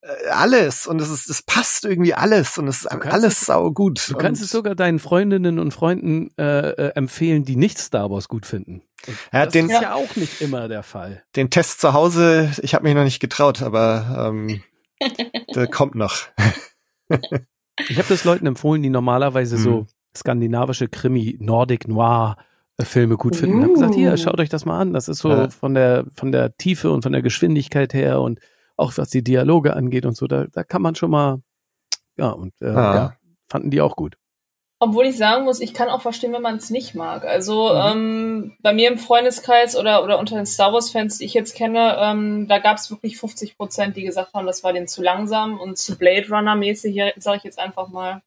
äh, 0.00 0.28
alles. 0.30 0.86
Und 0.86 1.02
es 1.02 1.10
ist, 1.10 1.28
es 1.28 1.42
passt 1.42 1.84
irgendwie 1.84 2.14
alles 2.14 2.56
und 2.56 2.66
es 2.66 2.82
ist 2.82 2.86
alles 2.86 3.40
es, 3.42 3.46
sau 3.46 3.70
gut. 3.72 4.08
Du 4.08 4.16
kannst 4.16 4.40
und 4.40 4.46
es 4.46 4.50
sogar 4.50 4.74
deinen 4.74 5.00
Freundinnen 5.00 5.58
und 5.58 5.72
Freunden 5.72 6.30
äh, 6.38 6.70
äh, 6.70 6.92
empfehlen, 6.94 7.44
die 7.44 7.56
nicht 7.56 7.78
Star 7.78 8.10
Wars 8.10 8.28
gut 8.28 8.46
finden. 8.46 8.82
Ja, 9.32 9.44
das 9.44 9.52
den, 9.52 9.68
ist 9.68 9.82
ja 9.82 9.94
auch 9.94 10.16
nicht 10.16 10.40
immer 10.40 10.68
der 10.68 10.82
Fall. 10.82 11.24
Den 11.36 11.50
Test 11.50 11.80
zu 11.80 11.92
Hause, 11.92 12.52
ich 12.62 12.74
habe 12.74 12.84
mich 12.84 12.94
noch 12.94 13.04
nicht 13.04 13.20
getraut, 13.20 13.60
aber 13.60 14.30
ähm, 14.30 14.62
der 15.54 15.66
kommt 15.66 15.94
noch. 15.94 16.28
Ich 17.88 17.98
habe 17.98 18.08
das 18.08 18.24
Leuten 18.24 18.46
empfohlen, 18.46 18.82
die 18.82 18.90
normalerweise 18.90 19.56
mhm. 19.56 19.62
so 19.62 19.86
skandinavische 20.16 20.88
Krimi, 20.88 21.36
Nordic 21.40 21.88
Noir 21.88 22.36
äh, 22.76 22.84
Filme 22.84 23.16
gut 23.16 23.36
finden. 23.36 23.60
Uh. 23.60 23.62
Hab 23.64 23.74
gesagt, 23.74 23.94
hier, 23.94 24.16
schaut 24.16 24.40
euch 24.40 24.48
das 24.48 24.64
mal 24.64 24.78
an. 24.78 24.92
Das 24.92 25.08
ist 25.08 25.18
so 25.18 25.30
ja. 25.30 25.48
von 25.48 25.74
der 25.74 26.04
von 26.14 26.32
der 26.32 26.56
Tiefe 26.56 26.90
und 26.90 27.02
von 27.02 27.12
der 27.12 27.22
Geschwindigkeit 27.22 27.94
her 27.94 28.20
und 28.20 28.40
auch 28.76 28.92
was 28.96 29.10
die 29.10 29.24
Dialoge 29.24 29.74
angeht 29.74 30.06
und 30.06 30.16
so. 30.16 30.26
Da, 30.26 30.46
da 30.46 30.64
kann 30.64 30.82
man 30.82 30.94
schon 30.94 31.10
mal 31.10 31.42
ja 32.16 32.30
und 32.30 32.52
äh, 32.60 32.66
ah. 32.66 32.94
ja, 32.94 33.16
fanden 33.48 33.70
die 33.70 33.80
auch 33.80 33.96
gut. 33.96 34.16
Obwohl 34.84 35.06
ich 35.06 35.16
sagen 35.16 35.44
muss, 35.44 35.60
ich 35.60 35.74
kann 35.74 35.88
auch 35.88 36.02
verstehen, 36.02 36.32
wenn 36.32 36.42
man 36.42 36.56
es 36.56 36.68
nicht 36.68 36.96
mag. 36.96 37.24
Also 37.24 37.72
mhm. 37.72 37.80
ähm, 37.84 38.56
bei 38.62 38.72
mir 38.72 38.90
im 38.90 38.98
Freundeskreis 38.98 39.76
oder, 39.76 40.02
oder 40.02 40.18
unter 40.18 40.34
den 40.34 40.44
Star 40.44 40.72
Wars-Fans, 40.72 41.18
die 41.18 41.24
ich 41.24 41.34
jetzt 41.34 41.54
kenne, 41.54 41.96
ähm, 42.00 42.48
da 42.48 42.58
gab 42.58 42.78
es 42.78 42.90
wirklich 42.90 43.16
50 43.16 43.56
Prozent, 43.56 43.96
die 43.96 44.02
gesagt 44.02 44.34
haben, 44.34 44.44
das 44.44 44.64
war 44.64 44.72
denen 44.72 44.88
zu 44.88 45.00
langsam 45.00 45.60
und 45.60 45.78
zu 45.78 45.96
Blade 45.96 46.26
Runner-mäßig, 46.28 47.00
sage 47.18 47.36
ich 47.36 47.44
jetzt 47.44 47.60
einfach 47.60 47.90
mal. 47.90 48.22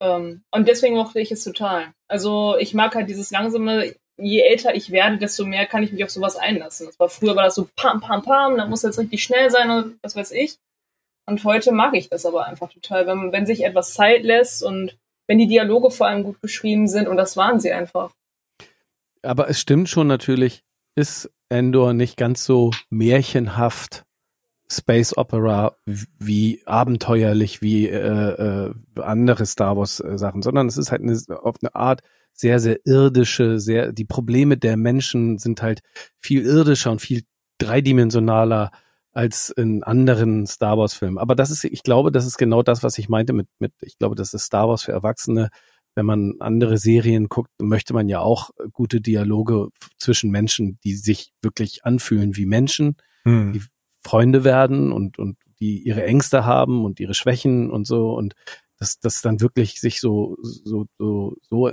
Ähm, 0.00 0.42
und 0.50 0.66
deswegen 0.66 0.96
mochte 0.96 1.20
ich 1.20 1.30
es 1.30 1.44
total. 1.44 1.92
Also 2.08 2.56
ich 2.58 2.74
mag 2.74 2.92
halt 2.96 3.08
dieses 3.08 3.30
langsame, 3.30 3.94
je 4.16 4.40
älter 4.40 4.74
ich 4.74 4.90
werde, 4.90 5.18
desto 5.18 5.44
mehr 5.44 5.64
kann 5.64 5.84
ich 5.84 5.92
mich 5.92 6.02
auf 6.02 6.10
sowas 6.10 6.34
einlassen. 6.34 6.88
Das 6.88 6.98
war, 6.98 7.08
früher 7.08 7.36
war 7.36 7.44
das 7.44 7.54
so 7.54 7.68
pam, 7.76 8.00
pam, 8.00 8.22
pam, 8.22 8.56
da 8.56 8.66
muss 8.66 8.82
jetzt 8.82 8.98
richtig 8.98 9.22
schnell 9.22 9.48
sein 9.48 9.70
und 9.70 9.96
was 10.02 10.16
weiß 10.16 10.32
ich. 10.32 10.56
Und 11.26 11.44
heute 11.44 11.70
mag 11.70 11.94
ich 11.94 12.08
das 12.08 12.26
aber 12.26 12.46
einfach 12.46 12.72
total, 12.72 13.06
wenn, 13.06 13.30
wenn 13.30 13.46
sich 13.46 13.64
etwas 13.64 13.94
Zeit 13.94 14.24
lässt 14.24 14.64
und 14.64 14.98
wenn 15.26 15.38
die 15.38 15.46
Dialoge 15.46 15.90
vor 15.90 16.06
allem 16.06 16.24
gut 16.24 16.40
geschrieben 16.40 16.88
sind 16.88 17.08
und 17.08 17.16
das 17.16 17.36
waren 17.36 17.60
sie 17.60 17.72
einfach. 17.72 18.12
Aber 19.22 19.48
es 19.48 19.58
stimmt 19.58 19.88
schon 19.88 20.06
natürlich, 20.06 20.62
ist 20.94 21.30
Endor 21.48 21.92
nicht 21.92 22.16
ganz 22.16 22.44
so 22.44 22.70
märchenhaft 22.90 24.04
Space 24.70 25.16
Opera 25.16 25.76
wie 25.84 26.62
abenteuerlich 26.64 27.62
wie 27.62 27.88
äh, 27.88 28.68
äh, 28.68 28.74
andere 29.00 29.46
Star 29.46 29.76
Wars 29.76 30.00
äh, 30.00 30.18
Sachen, 30.18 30.42
sondern 30.42 30.66
es 30.66 30.78
ist 30.78 30.90
halt 30.90 31.02
eine, 31.02 31.16
auf 31.42 31.56
eine 31.62 31.74
Art 31.74 32.02
sehr 32.32 32.58
sehr 32.58 32.84
irdische, 32.84 33.60
sehr 33.60 33.92
die 33.92 34.04
Probleme 34.04 34.56
der 34.56 34.76
Menschen 34.76 35.38
sind 35.38 35.62
halt 35.62 35.80
viel 36.18 36.44
irdischer 36.44 36.90
und 36.90 37.00
viel 37.00 37.22
dreidimensionaler 37.58 38.72
als 39.14 39.50
in 39.50 39.82
anderen 39.84 40.46
Star 40.46 40.76
Wars 40.76 40.94
Filmen. 40.94 41.18
Aber 41.18 41.34
das 41.34 41.50
ist, 41.50 41.64
ich 41.64 41.82
glaube, 41.82 42.10
das 42.10 42.26
ist 42.26 42.36
genau 42.36 42.62
das, 42.62 42.82
was 42.82 42.98
ich 42.98 43.08
meinte 43.08 43.32
mit, 43.32 43.48
mit, 43.60 43.72
ich 43.80 43.96
glaube, 43.96 44.16
das 44.16 44.34
ist 44.34 44.44
Star 44.44 44.68
Wars 44.68 44.82
für 44.82 44.92
Erwachsene. 44.92 45.50
Wenn 45.94 46.06
man 46.06 46.34
andere 46.40 46.76
Serien 46.76 47.28
guckt, 47.28 47.50
möchte 47.60 47.94
man 47.94 48.08
ja 48.08 48.18
auch 48.18 48.50
gute 48.72 49.00
Dialoge 49.00 49.68
zwischen 49.98 50.30
Menschen, 50.30 50.78
die 50.82 50.96
sich 50.96 51.32
wirklich 51.40 51.84
anfühlen 51.84 52.36
wie 52.36 52.46
Menschen, 52.46 52.96
hm. 53.22 53.52
die 53.52 53.62
Freunde 54.02 54.42
werden 54.42 54.90
und, 54.90 55.18
und 55.20 55.38
die 55.60 55.78
ihre 55.82 56.04
Ängste 56.04 56.44
haben 56.44 56.84
und 56.84 56.98
ihre 56.98 57.14
Schwächen 57.14 57.70
und 57.70 57.86
so 57.86 58.14
und 58.14 58.34
dass 58.78 58.98
das 58.98 59.22
dann 59.22 59.40
wirklich 59.40 59.80
sich 59.80 60.00
so, 60.00 60.36
so, 60.42 60.86
so, 60.98 61.36
so 61.48 61.68
äh, 61.68 61.72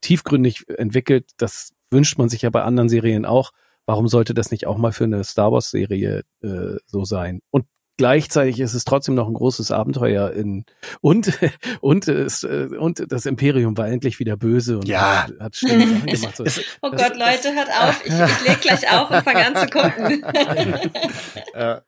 tiefgründig 0.00 0.68
entwickelt, 0.68 1.30
das 1.36 1.72
wünscht 1.90 2.18
man 2.18 2.28
sich 2.28 2.42
ja 2.42 2.50
bei 2.50 2.62
anderen 2.62 2.88
Serien 2.88 3.24
auch 3.24 3.50
warum 3.86 4.08
sollte 4.08 4.34
das 4.34 4.50
nicht 4.50 4.66
auch 4.66 4.76
mal 4.76 4.92
für 4.92 5.04
eine 5.04 5.24
Star 5.24 5.52
Wars 5.52 5.70
Serie 5.70 6.22
äh, 6.42 6.76
so 6.86 7.04
sein? 7.04 7.40
Und 7.50 7.66
gleichzeitig 7.96 8.60
ist 8.60 8.74
es 8.74 8.84
trotzdem 8.84 9.14
noch 9.14 9.28
ein 9.28 9.34
großes 9.34 9.70
Abenteuer 9.70 10.32
in 10.32 10.64
und 11.00 11.32
und 11.80 12.08
es 12.08 12.42
äh, 12.42 12.68
und 12.78 13.04
das 13.10 13.26
Imperium 13.26 13.76
war 13.76 13.88
endlich 13.88 14.18
wieder 14.18 14.36
böse 14.36 14.78
und 14.78 14.88
ja. 14.88 15.24
hat, 15.24 15.32
hat 15.40 15.56
schlimme 15.56 15.86
Sachen 15.86 16.06
gemacht. 16.06 16.36
So. 16.36 16.44
oh 16.82 16.90
das, 16.90 17.02
Gott, 17.02 17.16
Leute, 17.16 17.54
hört 17.54 17.70
auf! 17.70 18.02
Ich, 18.04 18.12
ich 18.12 18.48
leg 18.48 18.60
gleich 18.60 18.90
auf 18.92 19.10
und 19.10 19.22
fange 19.22 19.46
an 19.46 19.56
zu 19.56 19.66
gucken. 19.66 20.24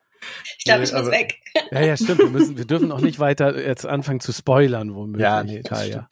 Ich 0.58 0.64
glaube, 0.64 0.82
ich 0.82 0.92
muss 0.92 1.00
aber, 1.00 1.12
weg. 1.12 1.37
Ja, 1.70 1.80
ja, 1.80 1.96
stimmt. 1.96 2.18
Wir, 2.18 2.28
müssen, 2.28 2.58
wir 2.58 2.64
dürfen 2.64 2.90
auch 2.90 3.00
nicht 3.00 3.20
weiter 3.20 3.56
jetzt 3.56 3.87
anfangen 3.87 4.18
zu 4.18 4.32
spoilern, 4.32 4.94
womöglich. 4.94 5.22
Ja, 5.22 5.44
nee, 5.44 5.62
Talia. 5.62 6.08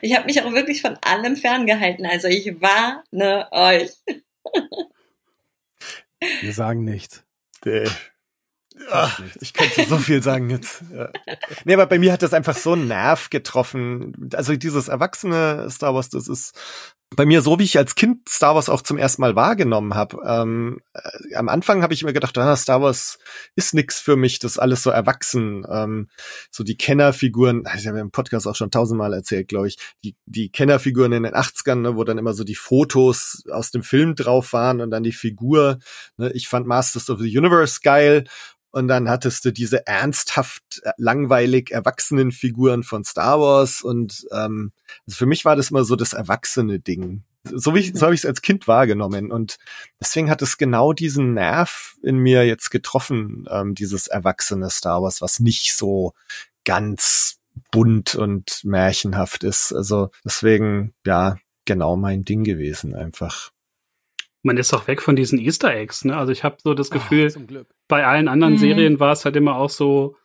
Ich 0.00 0.16
habe 0.16 0.26
mich 0.26 0.40
auch 0.40 0.52
wirklich 0.52 0.80
von 0.80 0.96
allem 1.02 1.36
ferngehalten. 1.36 2.06
Also 2.06 2.28
ich 2.28 2.54
warne 2.60 3.48
euch. 3.50 3.90
Wir 6.40 6.52
sagen 6.52 6.84
nichts. 6.84 7.24
Nee. 7.64 7.88
Ach, 8.90 9.20
ich 9.40 9.52
könnte 9.52 9.84
so 9.84 9.98
viel 9.98 10.22
sagen 10.22 10.50
jetzt. 10.50 10.82
Ja. 10.92 11.10
Nee, 11.64 11.74
aber 11.74 11.86
bei 11.86 11.98
mir 11.98 12.12
hat 12.12 12.22
das 12.22 12.32
einfach 12.32 12.56
so 12.56 12.72
einen 12.72 12.88
Nerv 12.88 13.30
getroffen. 13.30 14.30
Also 14.34 14.56
dieses 14.56 14.88
erwachsene 14.88 15.68
Star 15.70 15.94
Wars, 15.94 16.08
das 16.08 16.28
ist 16.28 16.58
bei 17.16 17.26
mir 17.26 17.42
so, 17.42 17.58
wie 17.58 17.64
ich 17.64 17.78
als 17.78 17.94
Kind 17.94 18.28
Star 18.28 18.54
Wars 18.54 18.68
auch 18.68 18.82
zum 18.82 18.98
ersten 18.98 19.22
Mal 19.22 19.36
wahrgenommen 19.36 19.94
habe. 19.94 20.18
Ähm, 20.26 20.80
äh, 20.94 21.34
am 21.34 21.48
Anfang 21.48 21.82
habe 21.82 21.94
ich 21.94 22.04
mir 22.04 22.12
gedacht, 22.12 22.36
ah, 22.38 22.56
Star 22.56 22.82
Wars 22.82 23.18
ist 23.56 23.74
nix 23.74 24.00
für 24.00 24.16
mich, 24.16 24.38
das 24.38 24.52
ist 24.52 24.58
alles 24.58 24.82
so 24.82 24.90
erwachsen. 24.90 25.64
Ähm, 25.70 26.08
so 26.50 26.64
die 26.64 26.76
Kennerfiguren, 26.76 27.64
ich 27.76 27.86
habe 27.86 28.00
im 28.00 28.10
Podcast 28.10 28.46
auch 28.46 28.56
schon 28.56 28.70
tausendmal 28.70 29.12
erzählt, 29.12 29.48
glaube 29.48 29.68
ich, 29.68 29.78
die, 30.04 30.16
die 30.26 30.50
Kennerfiguren 30.50 31.12
in 31.12 31.22
den 31.24 31.34
80ern, 31.34 31.76
ne, 31.76 31.96
wo 31.96 32.04
dann 32.04 32.18
immer 32.18 32.34
so 32.34 32.44
die 32.44 32.54
Fotos 32.54 33.44
aus 33.50 33.70
dem 33.70 33.82
Film 33.82 34.14
drauf 34.14 34.52
waren 34.52 34.80
und 34.80 34.90
dann 34.90 35.02
die 35.02 35.12
Figur. 35.12 35.78
Ne, 36.16 36.32
ich 36.32 36.48
fand 36.48 36.66
Masters 36.66 37.10
of 37.10 37.20
the 37.20 37.38
Universe 37.38 37.80
geil 37.82 38.24
und 38.72 38.88
dann 38.88 39.08
hattest 39.08 39.44
du 39.44 39.52
diese 39.52 39.86
ernsthaft 39.86 40.82
langweilig 40.96 41.70
erwachsenen 41.70 42.32
Figuren 42.32 42.82
von 42.82 43.04
Star 43.04 43.38
Wars 43.38 43.82
und 43.82 44.26
ähm, 44.32 44.72
also 45.06 45.16
für 45.16 45.26
mich 45.26 45.44
war 45.44 45.56
das 45.56 45.70
immer 45.70 45.84
so 45.84 45.96
das 45.96 46.12
erwachsene 46.12 46.78
Ding. 46.78 47.22
So, 47.44 47.74
wie 47.74 47.80
ich, 47.80 47.92
so 47.94 48.02
habe 48.02 48.14
ich 48.14 48.20
es 48.20 48.26
als 48.26 48.42
Kind 48.42 48.68
wahrgenommen 48.68 49.32
und 49.32 49.58
deswegen 50.00 50.30
hat 50.30 50.42
es 50.42 50.58
genau 50.58 50.92
diesen 50.92 51.34
Nerv 51.34 51.96
in 52.02 52.18
mir 52.18 52.46
jetzt 52.46 52.70
getroffen, 52.70 53.46
ähm, 53.50 53.74
dieses 53.74 54.06
erwachsene 54.06 54.70
Star 54.70 55.02
Wars, 55.02 55.20
was 55.20 55.40
nicht 55.40 55.74
so 55.74 56.12
ganz 56.64 57.38
bunt 57.72 58.14
und 58.14 58.60
märchenhaft 58.64 59.42
ist. 59.42 59.72
Also 59.72 60.10
deswegen, 60.24 60.94
ja, 61.04 61.36
genau 61.64 61.96
mein 61.96 62.24
Ding 62.24 62.44
gewesen 62.44 62.94
einfach 62.94 63.50
man 64.42 64.56
ist 64.56 64.74
auch 64.74 64.88
weg 64.88 65.00
von 65.00 65.16
diesen 65.16 65.38
Easter 65.38 65.72
Eggs. 65.74 66.04
Ne? 66.04 66.16
Also 66.16 66.32
ich 66.32 66.44
habe 66.44 66.56
so 66.62 66.74
das 66.74 66.90
Gefühl, 66.90 67.32
oh, 67.36 67.64
bei 67.88 68.06
allen 68.06 68.28
anderen 68.28 68.54
mhm. 68.54 68.58
Serien 68.58 69.00
war 69.00 69.12
es 69.12 69.24
halt 69.24 69.36
immer 69.36 69.56
auch 69.56 69.70
so 69.70 70.16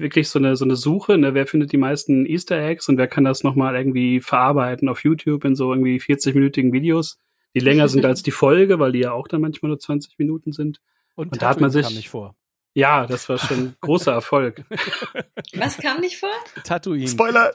wirklich 0.00 0.28
so 0.28 0.38
eine 0.38 0.56
so 0.56 0.64
eine 0.64 0.76
Suche, 0.76 1.18
ne? 1.18 1.34
wer 1.34 1.46
findet 1.46 1.72
die 1.72 1.76
meisten 1.76 2.26
Easter 2.26 2.60
Eggs 2.60 2.88
und 2.88 2.98
wer 2.98 3.06
kann 3.06 3.24
das 3.24 3.44
nochmal 3.44 3.76
irgendwie 3.76 4.20
verarbeiten 4.20 4.88
auf 4.88 5.04
YouTube 5.04 5.44
in 5.44 5.54
so 5.54 5.72
irgendwie 5.72 5.98
40-minütigen 5.98 6.72
Videos, 6.72 7.18
die 7.54 7.60
länger 7.60 7.88
sind 7.88 8.04
als 8.04 8.22
die 8.22 8.30
Folge, 8.30 8.78
weil 8.78 8.92
die 8.92 9.00
ja 9.00 9.12
auch 9.12 9.28
dann 9.28 9.40
manchmal 9.40 9.68
nur 9.68 9.78
20 9.78 10.18
Minuten 10.18 10.52
sind. 10.52 10.80
Und, 11.14 11.32
und 11.32 11.42
da 11.42 11.48
hat 11.48 11.60
man 11.60 11.70
sich 11.70 11.86
kam 11.86 11.94
nicht 11.94 12.08
vor. 12.08 12.34
Ja, 12.72 13.06
das 13.06 13.28
war 13.28 13.38
schon 13.38 13.74
großer 13.80 14.12
Erfolg. 14.12 14.64
Was 15.54 15.76
kam 15.78 16.00
nicht 16.00 16.18
vor? 16.18 16.30
Tatooine. 16.64 17.08
Spoiler. 17.08 17.52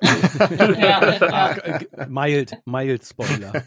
ja, 0.77 1.15
ja. 1.15 2.07
Mild, 2.07 2.57
mild 2.65 3.05
Spoiler. 3.05 3.63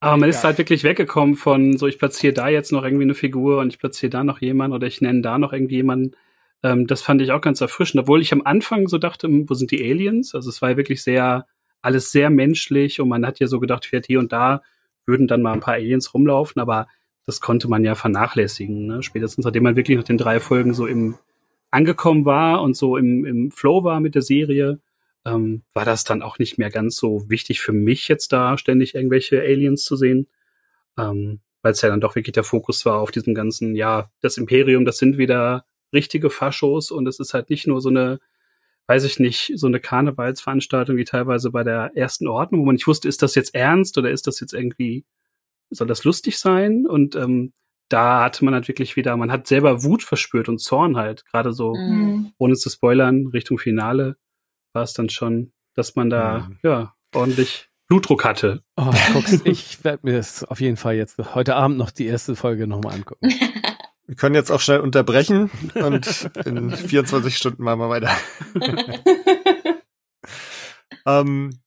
Aber 0.00 0.16
man 0.16 0.30
ist 0.30 0.42
halt 0.42 0.56
wirklich 0.56 0.82
weggekommen 0.82 1.34
von 1.34 1.76
so, 1.76 1.86
ich 1.86 1.98
platziere 1.98 2.32
da 2.32 2.48
jetzt 2.48 2.72
noch 2.72 2.84
irgendwie 2.84 3.04
eine 3.04 3.14
Figur 3.14 3.58
und 3.60 3.68
ich 3.68 3.78
platziere 3.78 4.08
da 4.08 4.24
noch 4.24 4.40
jemanden 4.40 4.74
oder 4.74 4.86
ich 4.86 5.02
nenne 5.02 5.20
da 5.20 5.38
noch 5.38 5.52
irgendwie 5.52 5.76
jemanden. 5.76 6.16
Ähm, 6.62 6.86
das 6.86 7.02
fand 7.02 7.22
ich 7.22 7.32
auch 7.32 7.40
ganz 7.40 7.60
erfrischend, 7.60 8.02
obwohl 8.02 8.20
ich 8.20 8.32
am 8.32 8.42
Anfang 8.44 8.88
so 8.88 8.98
dachte, 8.98 9.26
hm, 9.26 9.48
wo 9.48 9.54
sind 9.54 9.70
die 9.70 9.82
Aliens? 9.82 10.34
Also 10.34 10.50
es 10.50 10.60
war 10.62 10.70
ja 10.70 10.76
wirklich 10.76 11.02
sehr, 11.02 11.46
alles 11.82 12.10
sehr 12.10 12.30
menschlich 12.30 13.00
und 13.00 13.08
man 13.08 13.26
hat 13.26 13.40
ja 13.40 13.46
so 13.46 13.60
gedacht, 13.60 13.86
vielleicht 13.86 14.06
hier 14.06 14.18
und 14.18 14.32
da 14.32 14.62
würden 15.06 15.26
dann 15.26 15.42
mal 15.42 15.52
ein 15.52 15.60
paar 15.60 15.74
Aliens 15.74 16.12
rumlaufen, 16.12 16.60
aber 16.60 16.86
das 17.26 17.40
konnte 17.40 17.68
man 17.68 17.84
ja 17.84 17.94
vernachlässigen. 17.94 18.86
Ne? 18.86 19.02
Spätestens, 19.02 19.44
nachdem 19.44 19.62
man 19.62 19.76
wirklich 19.76 19.96
nach 19.96 20.04
den 20.04 20.18
drei 20.18 20.40
Folgen 20.40 20.74
so 20.74 20.86
im 20.86 21.16
angekommen 21.70 22.24
war 22.24 22.62
und 22.62 22.76
so 22.76 22.96
im, 22.96 23.24
im 23.24 23.50
Flow 23.52 23.84
war 23.84 24.00
mit 24.00 24.16
der 24.16 24.22
Serie, 24.22 24.80
ähm, 25.24 25.62
war 25.72 25.84
das 25.84 26.04
dann 26.04 26.22
auch 26.22 26.38
nicht 26.38 26.58
mehr 26.58 26.70
ganz 26.70 26.96
so 26.96 27.28
wichtig 27.30 27.60
für 27.60 27.72
mich 27.72 28.08
jetzt 28.08 28.32
da 28.32 28.58
ständig 28.58 28.94
irgendwelche 28.94 29.40
Aliens 29.40 29.84
zu 29.84 29.96
sehen. 29.96 30.26
Ähm, 30.98 31.40
weil 31.62 31.72
es 31.72 31.82
ja 31.82 31.88
dann 31.88 32.00
doch 32.00 32.16
wirklich 32.16 32.32
der 32.32 32.44
Fokus 32.44 32.86
war 32.86 32.98
auf 32.98 33.10
diesem 33.10 33.34
ganzen, 33.34 33.74
ja, 33.74 34.10
das 34.20 34.38
Imperium, 34.38 34.84
das 34.84 34.96
sind 34.96 35.18
wieder 35.18 35.64
richtige 35.92 36.30
Faschos 36.30 36.90
und 36.90 37.06
es 37.06 37.18
ist 37.20 37.34
halt 37.34 37.50
nicht 37.50 37.66
nur 37.66 37.80
so 37.80 37.88
eine, 37.88 38.20
weiß 38.86 39.04
ich 39.04 39.18
nicht, 39.18 39.52
so 39.54 39.66
eine 39.66 39.80
Karnevalsveranstaltung 39.80 40.96
wie 40.96 41.04
teilweise 41.04 41.50
bei 41.50 41.64
der 41.64 41.92
ersten 41.94 42.26
Ordnung, 42.26 42.62
wo 42.62 42.66
man 42.66 42.74
nicht 42.74 42.86
wusste, 42.86 43.08
ist 43.08 43.22
das 43.22 43.34
jetzt 43.34 43.54
ernst 43.54 43.98
oder 43.98 44.10
ist 44.10 44.26
das 44.26 44.40
jetzt 44.40 44.52
irgendwie, 44.52 45.04
soll 45.70 45.86
das 45.86 46.04
lustig 46.04 46.38
sein? 46.38 46.86
Und 46.86 47.16
ähm, 47.16 47.52
da 47.88 48.24
hatte 48.24 48.44
man 48.44 48.54
halt 48.54 48.68
wirklich 48.68 48.96
wieder, 48.96 49.16
man 49.16 49.32
hat 49.32 49.46
selber 49.46 49.82
Wut 49.82 50.02
verspürt 50.02 50.48
und 50.48 50.58
Zorn 50.58 50.96
halt, 50.96 51.24
gerade 51.26 51.52
so, 51.52 51.74
mhm. 51.74 52.32
ohne 52.38 52.54
zu 52.54 52.70
spoilern, 52.70 53.26
Richtung 53.28 53.58
Finale 53.58 54.16
war 54.72 54.84
es 54.84 54.92
dann 54.92 55.10
schon, 55.10 55.52
dass 55.74 55.96
man 55.96 56.08
da 56.08 56.48
mhm. 56.48 56.58
ja 56.62 56.94
ordentlich 57.14 57.68
Blutdruck 57.88 58.24
hatte. 58.24 58.62
Oh, 58.76 58.92
guckst, 59.12 59.44
ich 59.44 59.82
werde 59.82 60.06
mir 60.06 60.16
das 60.16 60.44
auf 60.44 60.60
jeden 60.60 60.76
Fall 60.76 60.94
jetzt 60.94 61.18
heute 61.34 61.56
Abend 61.56 61.76
noch 61.76 61.90
die 61.90 62.06
erste 62.06 62.36
Folge 62.36 62.68
nochmal 62.68 62.94
angucken. 62.94 63.28
Wir 64.10 64.16
können 64.16 64.34
jetzt 64.34 64.50
auch 64.50 64.60
schnell 64.60 64.80
unterbrechen 64.80 65.52
und 65.76 66.28
in 66.44 66.70
24 66.72 67.36
Stunden 67.36 67.62
machen 67.62 67.78
wir 67.78 67.90
weiter. 67.90 68.10
ähm, 71.06 71.60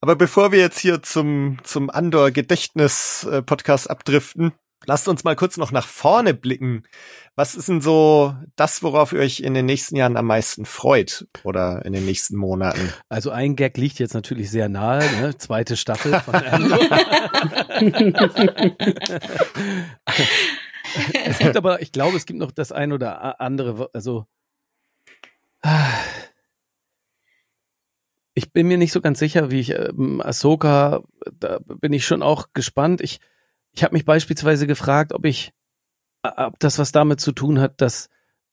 aber 0.00 0.16
bevor 0.16 0.52
wir 0.52 0.58
jetzt 0.58 0.78
hier 0.78 1.02
zum, 1.02 1.58
zum 1.62 1.90
Andor-Gedächtnis-Podcast 1.90 3.90
abdriften, 3.90 4.54
Lasst 4.86 5.08
uns 5.08 5.24
mal 5.24 5.36
kurz 5.36 5.58
noch 5.58 5.72
nach 5.72 5.86
vorne 5.86 6.32
blicken. 6.32 6.84
Was 7.36 7.54
ist 7.54 7.68
denn 7.68 7.82
so 7.82 8.34
das, 8.56 8.82
worauf 8.82 9.12
ihr 9.12 9.20
euch 9.20 9.40
in 9.40 9.52
den 9.52 9.66
nächsten 9.66 9.94
Jahren 9.94 10.16
am 10.16 10.24
meisten 10.24 10.64
freut 10.64 11.26
oder 11.44 11.84
in 11.84 11.92
den 11.92 12.06
nächsten 12.06 12.36
Monaten? 12.36 12.90
Also 13.10 13.30
ein 13.30 13.56
Gag 13.56 13.76
liegt 13.76 13.98
jetzt 13.98 14.14
natürlich 14.14 14.50
sehr 14.50 14.70
nahe, 14.70 15.04
ne? 15.20 15.36
zweite 15.36 15.76
Staffel 15.76 16.18
von 16.20 16.34
Es 21.24 21.38
gibt 21.38 21.56
aber, 21.56 21.82
ich 21.82 21.92
glaube, 21.92 22.16
es 22.16 22.26
gibt 22.26 22.38
noch 22.38 22.52
das 22.52 22.72
ein 22.72 22.92
oder 22.92 23.40
andere, 23.40 23.90
also 23.92 24.26
ich 28.34 28.52
bin 28.52 28.68
mir 28.68 28.78
nicht 28.78 28.92
so 28.92 29.00
ganz 29.00 29.18
sicher, 29.18 29.50
wie 29.50 29.60
ich 29.60 29.70
ähm, 29.70 30.20
Ahsoka, 30.20 31.02
da 31.38 31.58
bin 31.58 31.92
ich 31.92 32.06
schon 32.06 32.22
auch 32.22 32.48
gespannt. 32.54 33.00
Ich 33.00 33.20
ich 33.72 33.82
habe 33.84 33.94
mich 33.94 34.04
beispielsweise 34.04 34.66
gefragt, 34.66 35.12
ob 35.12 35.24
ich, 35.24 35.52
ob 36.22 36.58
das 36.58 36.78
was 36.78 36.92
damit 36.92 37.20
zu 37.20 37.32
tun 37.32 37.60
hat, 37.60 37.80
dass 37.80 38.08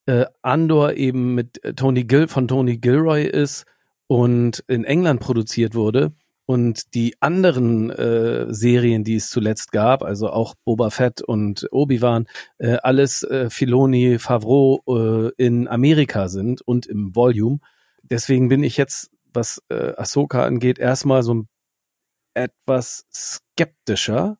äh, 0.05 0.25
Andor 0.41 0.93
eben 0.93 1.35
mit 1.35 1.63
äh, 1.63 1.73
Tony 1.73 2.03
Gil 2.03 2.27
von 2.27 2.47
Tony 2.47 2.77
Gilroy 2.77 3.25
ist 3.25 3.65
und 4.07 4.63
in 4.67 4.85
England 4.85 5.19
produziert 5.19 5.75
wurde 5.75 6.13
und 6.47 6.95
die 6.95 7.13
anderen 7.19 7.91
äh, 7.91 8.51
Serien, 8.51 9.03
die 9.03 9.17
es 9.17 9.29
zuletzt 9.29 9.71
gab, 9.71 10.01
also 10.01 10.31
auch 10.31 10.55
Boba 10.65 10.89
Fett 10.89 11.21
und 11.21 11.67
Obi-Wan, 11.71 12.25
äh, 12.57 12.77
alles 12.81 13.21
äh, 13.21 13.51
Filoni, 13.51 14.17
Favreau 14.17 14.81
äh, 14.87 15.31
in 15.37 15.67
Amerika 15.67 16.29
sind 16.29 16.61
und 16.61 16.87
im 16.87 17.15
Volume. 17.15 17.59
Deswegen 18.01 18.49
bin 18.49 18.63
ich 18.63 18.77
jetzt, 18.77 19.11
was 19.31 19.61
äh, 19.69 19.93
Ahsoka 19.97 20.43
angeht, 20.43 20.79
erstmal 20.79 21.21
so 21.21 21.43
etwas 22.33 23.05
skeptischer, 23.13 24.37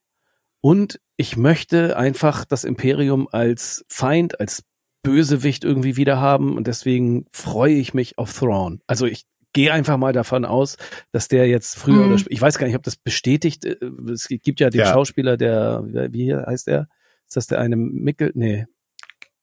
und 0.61 0.99
ich 1.17 1.37
möchte 1.37 1.97
einfach 1.97 2.45
das 2.45 2.63
Imperium 2.63 3.27
als 3.31 3.85
Feind, 3.89 4.39
als 4.39 4.63
Bösewicht 5.03 5.63
irgendwie 5.63 5.95
wieder 5.95 6.19
haben. 6.19 6.57
Und 6.57 6.67
deswegen 6.67 7.25
freue 7.31 7.75
ich 7.75 7.93
mich 7.93 8.17
auf 8.17 8.33
Thrawn. 8.33 8.81
Also 8.87 9.05
ich 9.05 9.23
gehe 9.57 9.73
einfach 9.73 9.97
mal 9.97 10.13
davon 10.13 10.45
aus, 10.45 10.77
dass 11.11 11.27
der 11.27 11.47
jetzt 11.47 11.79
früher 11.79 12.05
mhm. 12.05 12.13
oder 12.13 12.23
ich 12.29 12.39
weiß 12.39 12.59
gar 12.59 12.67
nicht, 12.67 12.75
ob 12.75 12.83
das 12.83 12.95
bestätigt. 12.95 13.65
Äh, 13.65 13.77
es 14.11 14.27
gibt 14.27 14.59
ja 14.59 14.69
den 14.69 14.81
ja. 14.81 14.93
Schauspieler, 14.93 15.35
der, 15.35 15.83
wie 16.11 16.33
heißt 16.33 16.67
der? 16.67 16.87
Ist 17.25 17.35
das 17.35 17.47
der 17.47 17.59
eine 17.59 17.75
Mickel? 17.75 18.31
Nee, 18.35 18.67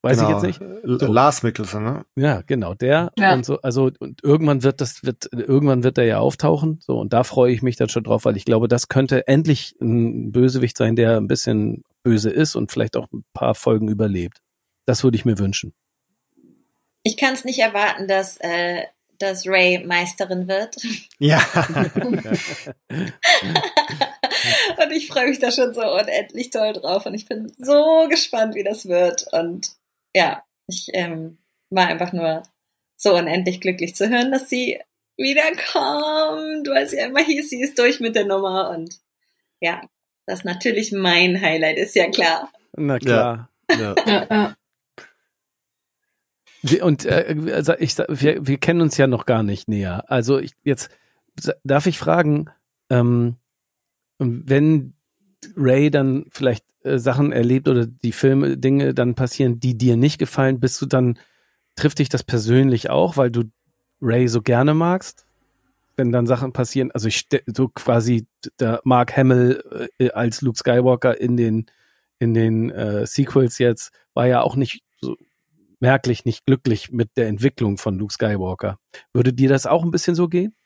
Weiß 0.02 0.18
genau. 0.18 0.28
ich 0.28 0.44
jetzt 0.44 0.60
nicht. 0.60 1.00
So. 1.00 1.06
Lars 1.06 1.42
Mickelson, 1.42 1.82
ne? 1.82 2.04
Ja, 2.14 2.42
genau, 2.42 2.74
der. 2.74 3.10
Ja. 3.18 3.32
Und 3.32 3.46
so, 3.46 3.58
also, 3.62 3.90
und 4.00 4.22
irgendwann 4.22 4.62
wird 4.62 4.82
das, 4.82 5.02
wird, 5.02 5.30
irgendwann 5.32 5.82
wird 5.82 5.96
er 5.96 6.04
ja 6.04 6.18
auftauchen. 6.18 6.78
So, 6.80 6.98
und 6.98 7.14
da 7.14 7.24
freue 7.24 7.52
ich 7.52 7.62
mich 7.62 7.76
dann 7.76 7.88
schon 7.88 8.04
drauf, 8.04 8.26
weil 8.26 8.36
ich 8.36 8.44
glaube, 8.44 8.68
das 8.68 8.88
könnte 8.88 9.26
endlich 9.26 9.74
ein 9.80 10.30
Bösewicht 10.30 10.76
sein, 10.76 10.94
der 10.94 11.16
ein 11.16 11.26
bisschen 11.26 11.84
böse 12.02 12.28
ist 12.28 12.54
und 12.54 12.70
vielleicht 12.70 12.98
auch 12.98 13.10
ein 13.14 13.24
paar 13.32 13.54
Folgen 13.54 13.88
überlebt. 13.88 14.42
Das 14.84 15.04
würde 15.04 15.16
ich 15.16 15.24
mir 15.24 15.38
wünschen. 15.38 15.72
Ich 17.02 17.16
kann 17.16 17.32
es 17.32 17.46
nicht 17.46 17.60
erwarten, 17.60 18.06
dass, 18.06 18.36
äh, 18.42 18.82
dass 19.18 19.46
Ray 19.46 19.84
Meisterin 19.84 20.48
wird. 20.48 20.76
Ja. 21.18 21.38
und 24.78 24.92
ich 24.92 25.08
freue 25.08 25.28
mich 25.28 25.38
da 25.38 25.50
schon 25.50 25.74
so 25.74 25.80
unendlich 25.80 26.50
toll 26.50 26.72
drauf 26.74 27.06
und 27.06 27.14
ich 27.14 27.26
bin 27.26 27.52
so 27.58 28.06
gespannt, 28.08 28.54
wie 28.54 28.64
das 28.64 28.86
wird. 28.86 29.26
Und 29.32 29.72
ja, 30.14 30.44
ich 30.66 30.88
ähm, 30.92 31.38
war 31.70 31.86
einfach 31.86 32.12
nur 32.12 32.42
so 32.96 33.14
unendlich 33.16 33.60
glücklich 33.60 33.94
zu 33.94 34.08
hören, 34.08 34.32
dass 34.32 34.48
sie 34.48 34.80
wiederkommt, 35.16 36.68
weil 36.68 36.88
sie 36.88 36.98
immer 36.98 37.20
hieß, 37.20 37.50
sie 37.50 37.62
ist 37.62 37.78
durch 37.78 38.00
mit 38.00 38.16
der 38.16 38.26
Nummer 38.26 38.70
und 38.70 39.00
ja, 39.60 39.80
das 40.26 40.40
ist 40.40 40.44
natürlich 40.44 40.92
mein 40.92 41.40
Highlight, 41.40 41.78
ist 41.78 41.94
ja 41.94 42.10
klar. 42.10 42.50
Na 42.76 42.98
klar. 42.98 43.50
Ja. 43.70 43.94
ja. 44.06 44.26
ja. 44.30 44.56
Und 46.82 47.04
äh, 47.04 47.52
also 47.52 47.74
ich, 47.78 47.96
wir, 47.98 48.46
wir 48.46 48.58
kennen 48.58 48.80
uns 48.80 48.96
ja 48.96 49.06
noch 49.06 49.26
gar 49.26 49.42
nicht 49.42 49.68
näher. 49.68 50.04
Also 50.10 50.38
ich, 50.38 50.52
jetzt 50.62 50.90
darf 51.62 51.86
ich 51.86 51.98
fragen, 51.98 52.50
ähm, 52.90 53.36
wenn 54.18 54.94
Ray 55.56 55.90
dann 55.90 56.26
vielleicht 56.30 56.64
äh, 56.82 56.98
Sachen 56.98 57.32
erlebt 57.32 57.68
oder 57.68 57.86
die 57.86 58.12
Filme, 58.12 58.56
Dinge 58.56 58.94
dann 58.94 59.14
passieren, 59.14 59.60
die 59.60 59.76
dir 59.76 59.96
nicht 59.96 60.18
gefallen, 60.18 60.60
bist 60.60 60.80
du 60.80 60.86
dann, 60.86 61.18
trifft 61.76 61.98
dich 61.98 62.08
das 62.08 62.22
persönlich 62.22 62.88
auch, 62.88 63.16
weil 63.16 63.30
du 63.30 63.44
Ray 64.00 64.28
so 64.28 64.40
gerne 64.40 64.74
magst? 64.74 65.26
wenn 65.96 66.12
dann 66.12 66.26
Sachen 66.26 66.52
passieren, 66.52 66.90
also 66.92 67.08
ich 67.08 67.26
so 67.46 67.68
quasi 67.68 68.26
der 68.58 68.80
Mark 68.84 69.16
Hamill 69.16 69.90
äh, 69.98 70.10
als 70.10 70.40
Luke 70.42 70.58
Skywalker 70.58 71.20
in 71.20 71.36
den 71.36 71.66
in 72.18 72.34
den 72.34 72.70
äh, 72.70 73.06
Sequels 73.06 73.58
jetzt 73.58 73.92
war 74.14 74.26
ja 74.26 74.42
auch 74.42 74.56
nicht 74.56 74.82
so 75.00 75.16
merklich 75.84 76.24
nicht 76.24 76.46
glücklich 76.46 76.92
mit 76.92 77.10
der 77.18 77.26
Entwicklung 77.26 77.76
von 77.76 77.98
Luke 77.98 78.14
Skywalker. 78.14 78.78
Würde 79.12 79.34
dir 79.34 79.50
das 79.50 79.66
auch 79.66 79.82
ein 79.82 79.90
bisschen 79.90 80.14
so 80.14 80.28
gehen? 80.28 80.56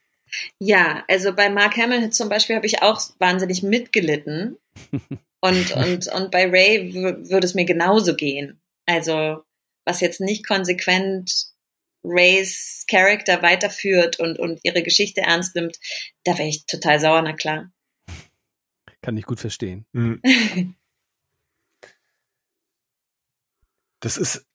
Ja, 0.61 1.04
also 1.09 1.35
bei 1.35 1.50
Mark 1.50 1.76
Hamill 1.76 2.11
zum 2.11 2.28
Beispiel 2.28 2.54
habe 2.54 2.66
ich 2.66 2.83
auch 2.83 3.00
wahnsinnig 3.18 3.64
mitgelitten. 3.64 4.59
und, 5.40 5.72
und, 5.72 6.07
und 6.07 6.31
bei 6.31 6.46
Ray 6.48 6.94
würde 6.94 7.44
es 7.44 7.54
mir 7.54 7.64
genauso 7.64 8.14
gehen. 8.14 8.61
Also, 8.87 9.42
was 9.85 10.00
jetzt 10.00 10.20
nicht 10.20 10.46
konsequent 10.46 11.48
Rays 12.04 12.85
Charakter 12.88 13.42
weiterführt 13.42 14.20
und, 14.20 14.38
und 14.38 14.61
ihre 14.62 14.85
Geschichte 14.85 15.22
ernst 15.22 15.57
nimmt, 15.57 15.78
da 16.22 16.38
wäre 16.38 16.48
ich 16.48 16.64
total 16.66 17.00
sauer, 17.00 17.22
na 17.22 17.33
klar. 17.33 17.72
Kann 19.02 19.16
ich 19.16 19.24
gut 19.24 19.40
verstehen. 19.40 19.85
Mhm. 19.92 20.22
Das 24.00 24.16
ist, 24.16 24.47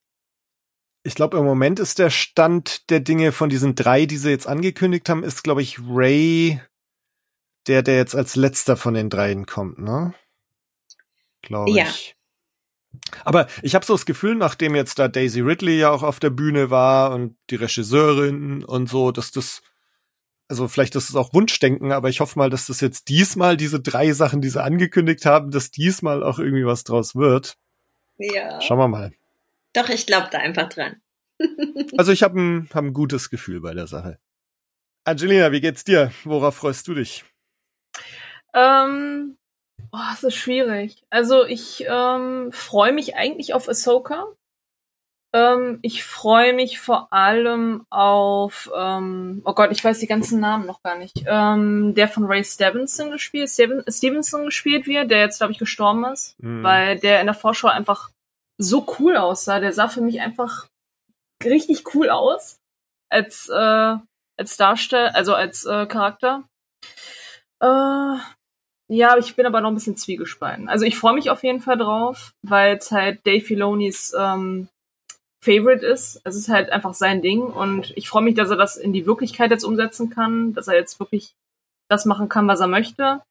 ich 1.04 1.16
glaube, 1.16 1.38
im 1.38 1.44
Moment 1.44 1.80
ist 1.80 2.00
der 2.00 2.10
Stand 2.10 2.90
der 2.90 3.02
Dinge 3.02 3.34
von 3.34 3.50
diesen 3.50 3.76
drei, 3.76 4.06
die 4.06 4.18
sie 4.18 4.30
jetzt 4.30 4.48
angekündigt 4.48 5.10
haben, 5.10 5.24
ist, 5.24 5.44
glaube 5.44 5.62
ich, 5.62 5.80
Ray, 5.86 6.62
der, 7.68 7.84
der 7.84 7.98
jetzt 7.98 8.16
als 8.16 8.36
letzter 8.36 8.78
von 8.78 8.94
den 8.94 9.10
dreien 9.10 9.46
kommt, 9.46 9.80
ne? 9.80 10.14
Glaube 11.42 11.70
ich. 11.72 11.76
Ja. 11.76 11.88
Aber 13.26 13.48
ich 13.62 13.76
habe 13.76 13.86
so 13.86 13.94
das 13.94 14.06
Gefühl, 14.06 14.36
nachdem 14.36 14.76
jetzt 14.76 14.98
da 14.98 15.08
Daisy 15.10 15.42
Ridley 15.42 15.78
ja 15.78 15.92
auch 15.92 16.04
auf 16.04 16.20
der 16.20 16.30
Bühne 16.30 16.70
war 16.70 17.12
und 17.12 17.36
die 17.50 17.56
Regisseurin 17.56 18.64
und 18.64 18.88
so, 18.88 19.12
dass 19.12 19.32
das, 19.32 19.62
also 20.48 20.70
vielleicht 20.70 20.96
ist 20.96 21.10
es 21.10 21.16
auch 21.16 21.34
Wunschdenken, 21.34 21.92
aber 21.92 22.10
ich 22.10 22.22
hoffe 22.22 22.40
mal, 22.40 22.50
dass 22.50 22.68
das 22.68 22.80
jetzt 22.80 23.10
diesmal 23.10 23.58
diese 23.58 23.82
drei 23.82 24.14
Sachen, 24.14 24.42
die 24.42 24.50
sie 24.50 24.64
angekündigt 24.64 25.26
haben, 25.26 25.52
dass 25.52 25.72
diesmal 25.72 26.24
auch 26.24 26.40
irgendwie 26.40 26.66
was 26.66 26.84
draus 26.86 27.16
wird. 27.16 27.58
Ja. 28.18 28.62
Schauen 28.62 28.78
wir 28.78 28.88
mal. 28.88 29.12
Doch, 29.74 29.90
ich 29.90 30.06
glaube 30.06 30.30
da 30.32 30.40
einfach 30.40 30.70
dran. 30.70 31.02
also 31.98 32.12
ich 32.12 32.24
habe 32.24 32.40
ein, 32.40 32.70
hab 32.74 32.84
ein 32.84 32.94
gutes 32.94 33.30
Gefühl 33.30 33.62
bei 33.62 33.74
der 33.74 33.88
Sache. 33.88 34.20
Angelina, 35.06 35.52
wie 35.52 35.62
geht's 35.62 35.84
dir? 35.84 36.12
Worauf 36.24 36.56
freust 36.56 36.88
du 36.88 36.94
dich? 36.94 37.26
Ähm, 38.54 39.38
oh, 39.92 39.98
es 40.14 40.24
ist 40.24 40.36
schwierig. 40.36 41.04
Also 41.10 41.46
ich 41.46 41.86
ähm, 41.88 42.52
freue 42.52 42.94
mich 42.94 43.16
eigentlich 43.16 43.54
auf 43.54 43.68
Ahsoka. 43.68 44.28
Ähm, 45.34 45.80
ich 45.82 46.04
freue 46.04 46.54
mich 46.54 46.80
vor 46.80 47.12
allem 47.12 47.86
auf, 47.90 48.72
ähm, 48.78 49.42
oh 49.44 49.54
Gott, 49.54 49.72
ich 49.72 49.84
weiß 49.84 49.98
die 49.98 50.08
ganzen 50.08 50.40
Namen 50.40 50.68
noch 50.68 50.84
gar 50.84 50.96
nicht. 50.96 51.24
Ähm, 51.26 51.96
der 51.96 52.08
von 52.08 52.26
Ray 52.26 52.44
Stevenson 52.46 53.10
gespielt, 53.10 53.50
Steven, 53.50 53.84
Stevenson 53.90 54.46
gespielt 54.46 54.86
wird, 54.86 55.10
der 55.10 55.20
jetzt 55.20 55.40
glaube 55.40 55.52
ich 55.52 55.60
gestorben 55.60 56.06
ist, 56.06 56.36
mhm. 56.40 56.62
weil 56.62 57.00
der 57.00 57.20
in 57.20 57.26
der 57.26 57.34
Vorschau 57.34 57.68
einfach 57.68 58.12
so 58.64 58.86
cool 59.00 59.18
aussah. 59.18 59.60
Der 59.60 59.74
sah 59.74 59.88
für 59.88 60.02
mich 60.02 60.22
einfach 60.22 60.68
richtig 61.44 61.94
cool 61.94 62.10
aus 62.10 62.60
als 63.10 63.50
äh, 63.50 63.98
als 64.38 64.58
Darsteller, 64.58 65.16
also 65.16 65.36
als 65.36 65.66
äh, 65.66 65.86
Charakter. 65.86 66.44
Äh, 67.62 68.18
ja, 68.90 69.18
ich 69.18 69.36
bin 69.36 69.46
aber 69.46 69.62
noch 69.62 69.70
ein 69.70 69.76
bisschen 69.76 69.98
zwiegespalten. 69.98 70.70
Also 70.70 70.86
ich 70.86 70.98
freue 70.98 71.14
mich 71.14 71.30
auf 71.30 71.44
jeden 71.44 71.62
Fall 71.62 71.78
drauf, 71.78 72.34
weil 72.42 72.78
es 72.78 72.92
halt 72.92 73.26
Dave 73.26 73.44
Filonis 73.44 74.14
ähm, 74.18 74.68
Favorite 75.44 75.86
ist. 75.86 76.22
Es 76.24 76.36
ist 76.36 76.50
halt 76.50 76.72
einfach 76.72 76.94
sein 76.94 77.22
Ding 77.22 77.42
und 77.42 77.94
ich 77.96 78.10
freue 78.10 78.24
mich, 78.24 78.36
dass 78.36 78.50
er 78.50 78.58
das 78.58 78.78
in 78.78 78.94
die 78.94 79.06
Wirklichkeit 79.06 79.52
jetzt 79.52 79.64
umsetzen 79.64 80.10
kann, 80.10 80.54
dass 80.54 80.68
er 80.68 80.76
jetzt 80.76 81.00
wirklich 81.00 81.34
das 81.90 82.06
machen 82.06 82.30
kann, 82.30 82.48
was 82.48 82.60
er 82.60 82.68
möchte. 82.68 83.22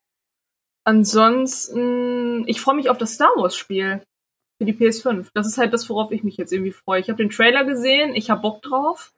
Ansonsten, 0.85 2.47
ich 2.49 2.61
freue 2.61 2.77
mich 2.77 2.91
auf 2.91 2.99
das 2.99 3.15
Star 3.15 3.31
Wars 3.37 3.57
Spiel 3.57 4.03
für 4.63 4.73
die 4.73 4.75
PS5. 4.75 5.29
Das 5.35 5.47
ist 5.47 5.59
halt 5.59 5.73
das, 5.73 5.89
worauf 5.89 6.13
ich 6.13 6.23
mich 6.23 6.37
jetzt 6.37 6.53
irgendwie 6.53 6.73
freue. 6.73 7.01
Ich 7.01 7.09
habe 7.09 7.17
den 7.17 7.31
Trailer 7.31 7.65
gesehen, 7.65 8.15
ich 8.15 8.31
habe 8.31 8.43
Bock 8.43 8.63
drauf. 8.63 9.13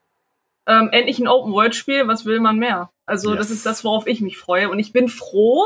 Ähm, 0.67 0.89
endlich 0.91 1.19
ein 1.19 1.27
Open-World-Spiel, 1.27 2.07
was 2.07 2.25
will 2.25 2.39
man 2.39 2.57
mehr? 2.57 2.89
Also 3.05 3.29
yes. 3.29 3.37
das 3.37 3.51
ist 3.51 3.65
das, 3.65 3.83
worauf 3.83 4.07
ich 4.07 4.21
mich 4.21 4.37
freue. 4.37 4.69
Und 4.69 4.79
ich 4.79 4.91
bin 4.91 5.09
froh, 5.09 5.63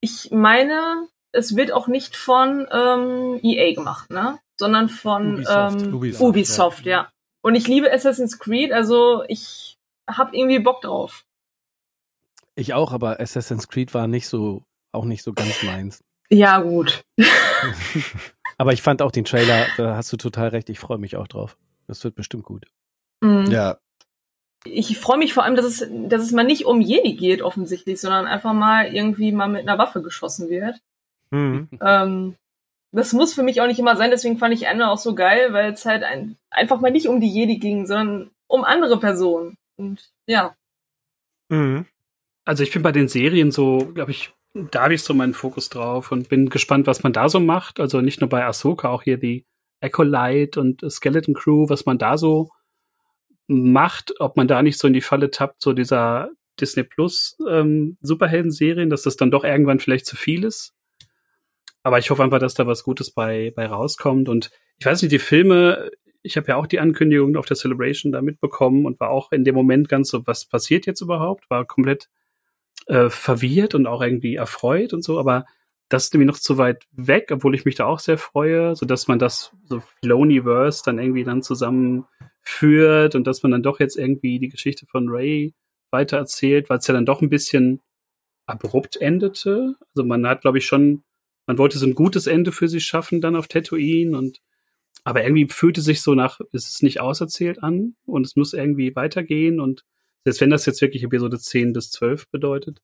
ich 0.00 0.30
meine, 0.30 1.08
es 1.32 1.56
wird 1.56 1.72
auch 1.72 1.88
nicht 1.88 2.16
von 2.16 2.68
ähm, 2.70 3.40
EA 3.42 3.74
gemacht, 3.74 4.10
ne? 4.10 4.38
Sondern 4.56 4.88
von 4.88 5.34
Ubisoft, 5.34 5.82
ähm, 5.82 5.94
Ubisoft, 5.94 6.22
Ubisoft 6.22 6.86
ja. 6.86 6.92
ja. 6.92 7.12
Und 7.42 7.56
ich 7.56 7.66
liebe 7.66 7.92
Assassin's 7.92 8.38
Creed, 8.38 8.72
also 8.72 9.24
ich 9.26 9.76
habe 10.08 10.36
irgendwie 10.36 10.60
Bock 10.60 10.82
drauf. 10.82 11.24
Ich 12.54 12.74
auch, 12.74 12.92
aber 12.92 13.20
Assassin's 13.20 13.66
Creed 13.66 13.92
war 13.94 14.06
nicht 14.06 14.28
so, 14.28 14.62
auch 14.92 15.04
nicht 15.04 15.24
so 15.24 15.32
ganz 15.32 15.62
meins. 15.64 16.04
Ja, 16.30 16.60
gut. 16.60 17.02
Aber 18.58 18.72
ich 18.72 18.82
fand 18.82 19.00
auch 19.02 19.12
den 19.12 19.24
Trailer, 19.24 19.66
da 19.76 19.96
hast 19.96 20.12
du 20.12 20.16
total 20.16 20.48
recht, 20.48 20.68
ich 20.68 20.80
freue 20.80 20.98
mich 20.98 21.16
auch 21.16 21.28
drauf. 21.28 21.56
Das 21.86 22.02
wird 22.04 22.16
bestimmt 22.16 22.44
gut. 22.44 22.66
Mhm. 23.20 23.46
Ja. 23.50 23.78
Ich 24.64 24.98
freue 24.98 25.18
mich 25.18 25.32
vor 25.32 25.44
allem, 25.44 25.54
dass 25.54 25.64
es, 25.64 25.88
dass 26.08 26.22
es 26.22 26.32
mal 26.32 26.44
nicht 26.44 26.66
um 26.66 26.80
Jedi 26.80 27.14
geht, 27.14 27.40
offensichtlich, 27.40 28.00
sondern 28.00 28.26
einfach 28.26 28.52
mal 28.52 28.92
irgendwie 28.92 29.30
mal 29.32 29.48
mit 29.48 29.62
einer 29.62 29.78
Waffe 29.78 30.02
geschossen 30.02 30.50
wird. 30.50 30.76
Mhm. 31.30 31.68
Ähm, 31.80 32.34
das 32.90 33.12
muss 33.12 33.34
für 33.34 33.44
mich 33.44 33.60
auch 33.60 33.66
nicht 33.66 33.78
immer 33.78 33.96
sein, 33.96 34.10
deswegen 34.10 34.38
fand 34.38 34.54
ich 34.54 34.66
Ende 34.66 34.88
auch 34.88 34.98
so 34.98 35.14
geil, 35.14 35.52
weil 35.52 35.72
es 35.72 35.86
halt 35.86 36.02
ein, 36.02 36.36
einfach 36.50 36.80
mal 36.80 36.90
nicht 36.90 37.06
um 37.06 37.20
die 37.20 37.32
Jedi 37.32 37.58
ging, 37.58 37.86
sondern 37.86 38.30
um 38.48 38.64
andere 38.64 38.98
Personen. 38.98 39.56
Und 39.76 40.10
ja. 40.26 40.56
Mhm. 41.48 41.86
Also 42.44 42.64
ich 42.64 42.72
bin 42.72 42.82
bei 42.82 42.92
den 42.92 43.08
Serien 43.08 43.52
so, 43.52 43.92
glaube 43.94 44.10
ich, 44.10 44.32
da 44.70 44.84
habe 44.84 44.94
ich 44.94 45.02
so 45.02 45.14
meinen 45.14 45.34
Fokus 45.34 45.68
drauf 45.68 46.12
und 46.12 46.28
bin 46.28 46.48
gespannt, 46.48 46.86
was 46.86 47.02
man 47.02 47.12
da 47.12 47.28
so 47.28 47.40
macht. 47.40 47.80
Also 47.80 48.00
nicht 48.00 48.20
nur 48.20 48.28
bei 48.28 48.44
Ahsoka, 48.44 48.88
auch 48.88 49.02
hier 49.02 49.18
die 49.18 49.46
Acolyte 49.80 50.60
und 50.60 50.84
Skeleton 50.90 51.34
Crew, 51.34 51.68
was 51.68 51.86
man 51.86 51.98
da 51.98 52.18
so 52.18 52.50
macht, 53.46 54.14
ob 54.20 54.36
man 54.36 54.48
da 54.48 54.62
nicht 54.62 54.78
so 54.78 54.86
in 54.86 54.92
die 54.92 55.00
Falle 55.00 55.30
tappt, 55.30 55.62
so 55.62 55.72
dieser 55.72 56.30
Disney 56.60 56.82
Plus 56.82 57.36
ähm, 57.48 57.96
Superhelden-Serien, 58.00 58.90
dass 58.90 59.02
das 59.02 59.16
dann 59.16 59.30
doch 59.30 59.44
irgendwann 59.44 59.80
vielleicht 59.80 60.06
zu 60.06 60.16
viel 60.16 60.44
ist. 60.44 60.74
Aber 61.82 61.98
ich 61.98 62.10
hoffe 62.10 62.22
einfach, 62.22 62.40
dass 62.40 62.54
da 62.54 62.66
was 62.66 62.82
Gutes 62.82 63.12
bei, 63.12 63.52
bei 63.54 63.66
rauskommt. 63.66 64.28
Und 64.28 64.50
ich 64.78 64.86
weiß 64.86 65.00
nicht, 65.00 65.12
die 65.12 65.18
Filme, 65.18 65.90
ich 66.22 66.36
habe 66.36 66.48
ja 66.48 66.56
auch 66.56 66.66
die 66.66 66.80
Ankündigung 66.80 67.36
auf 67.36 67.46
der 67.46 67.56
Celebration 67.56 68.12
da 68.12 68.20
mitbekommen 68.20 68.84
und 68.84 69.00
war 69.00 69.10
auch 69.10 69.32
in 69.32 69.44
dem 69.44 69.54
Moment 69.54 69.88
ganz 69.88 70.10
so, 70.10 70.26
was 70.26 70.46
passiert 70.46 70.86
jetzt 70.86 71.00
überhaupt? 71.00 71.48
War 71.48 71.64
komplett 71.64 72.08
äh, 72.86 73.10
verwirrt 73.10 73.74
und 73.74 73.86
auch 73.86 74.02
irgendwie 74.02 74.36
erfreut 74.36 74.92
und 74.92 75.02
so, 75.02 75.18
aber 75.18 75.44
das 75.88 76.04
ist 76.04 76.14
nämlich 76.14 76.26
noch 76.28 76.38
zu 76.38 76.58
weit 76.58 76.84
weg, 76.92 77.30
obwohl 77.32 77.54
ich 77.54 77.64
mich 77.64 77.74
da 77.74 77.86
auch 77.86 77.98
sehr 77.98 78.18
freue, 78.18 78.76
so 78.76 78.84
dass 78.84 79.08
man 79.08 79.18
das 79.18 79.52
so 79.64 79.80
Filoniverse 80.00 80.82
dann 80.84 80.98
irgendwie 80.98 81.24
dann 81.24 81.42
zusammenführt 81.42 83.14
und 83.14 83.26
dass 83.26 83.42
man 83.42 83.52
dann 83.52 83.62
doch 83.62 83.80
jetzt 83.80 83.96
irgendwie 83.96 84.38
die 84.38 84.50
Geschichte 84.50 84.86
von 84.86 85.08
Ray 85.08 85.54
weitererzählt, 85.90 86.68
weil 86.68 86.78
es 86.78 86.86
ja 86.86 86.94
dann 86.94 87.06
doch 87.06 87.22
ein 87.22 87.30
bisschen 87.30 87.80
abrupt 88.46 88.96
endete. 88.96 89.76
Also 89.94 90.04
man 90.06 90.26
hat, 90.26 90.42
glaube 90.42 90.58
ich, 90.58 90.66
schon, 90.66 91.04
man 91.46 91.56
wollte 91.56 91.78
so 91.78 91.86
ein 91.86 91.94
gutes 91.94 92.26
Ende 92.26 92.52
für 92.52 92.68
sie 92.68 92.80
schaffen 92.80 93.20
dann 93.22 93.36
auf 93.36 93.48
Tatooine 93.48 94.16
und 94.16 94.40
aber 95.04 95.22
irgendwie 95.22 95.46
fühlte 95.48 95.80
sich 95.80 96.02
so 96.02 96.14
nach, 96.14 96.40
ist 96.52 96.68
es 96.68 96.82
nicht 96.82 97.00
auserzählt 97.00 97.62
an 97.62 97.94
und 98.04 98.26
es 98.26 98.36
muss 98.36 98.52
irgendwie 98.52 98.94
weitergehen 98.94 99.58
und 99.60 99.84
selbst 100.24 100.40
wenn 100.40 100.50
das 100.50 100.66
jetzt 100.66 100.80
wirklich 100.82 101.02
Episode 101.04 101.38
10 101.38 101.72
bis 101.72 101.90
12 101.90 102.30
bedeutet. 102.30 102.80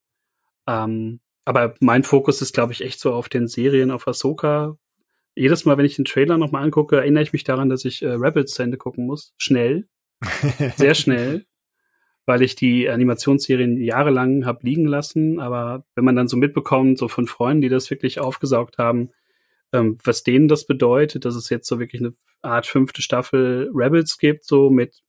Ähm, 0.66 1.20
aber 1.44 1.75
mein 1.81 2.05
Fokus 2.05 2.40
ist, 2.42 2.55
glaube 2.55 2.73
ich, 2.73 2.81
echt 2.83 3.01
so 3.01 3.12
auf 3.12 3.29
den 3.29 3.49
Serien, 3.49 3.90
auf 3.90 4.09
Ahsoka. 4.09 4.79
Jedes 5.35 5.64
Mal, 5.64 5.77
wenn 5.79 5.85
ich 5.85 5.97
den 5.97 6.05
Trailer 6.05 6.38
nochmal 6.38 6.62
angucke, 6.64 6.97
erinnere 6.97 7.23
ich 7.23 7.33
mich 7.33 7.44
daran, 7.44 7.68
dass 7.68 7.85
ich 7.85 8.03
äh, 8.03 8.09
Rebels 8.09 8.53
zu 8.53 8.62
Ende 8.62 8.79
gucken 8.79 9.07
muss. 9.07 9.35
Schnell. 9.37 9.88
Sehr 10.77 10.94
schnell. 10.94 11.47
weil 12.27 12.42
ich 12.42 12.57
die 12.57 12.88
Animationsserien 12.88 13.77
jahrelang 13.83 14.47
habe 14.47 14.66
liegen 14.66 14.87
lassen. 14.87 15.40
Aber 15.40 15.85
wenn 15.94 16.05
man 16.05 16.16
dann 16.16 16.29
so 16.29 16.37
mitbekommt, 16.37 16.99
so 16.99 17.09
von 17.09 17.27
Freunden, 17.27 17.62
die 17.62 17.68
das 17.68 17.90
wirklich 17.90 18.20
aufgesaugt 18.20 18.79
haben, 18.79 19.11
ähm, 19.73 19.99
was 20.05 20.23
denen 20.23 20.49
das 20.49 20.66
bedeutet, 20.66 21.25
dass 21.27 21.35
es 21.35 21.51
jetzt 21.51 21.68
so 21.68 21.79
wirklich 21.79 22.01
eine 22.01 22.14
Art 22.42 22.66
fünfte 22.66 23.03
Staffel 23.03 23.70
Rebels 23.75 24.18
gibt, 24.18 24.44
so 24.44 24.70
mit 24.70 25.03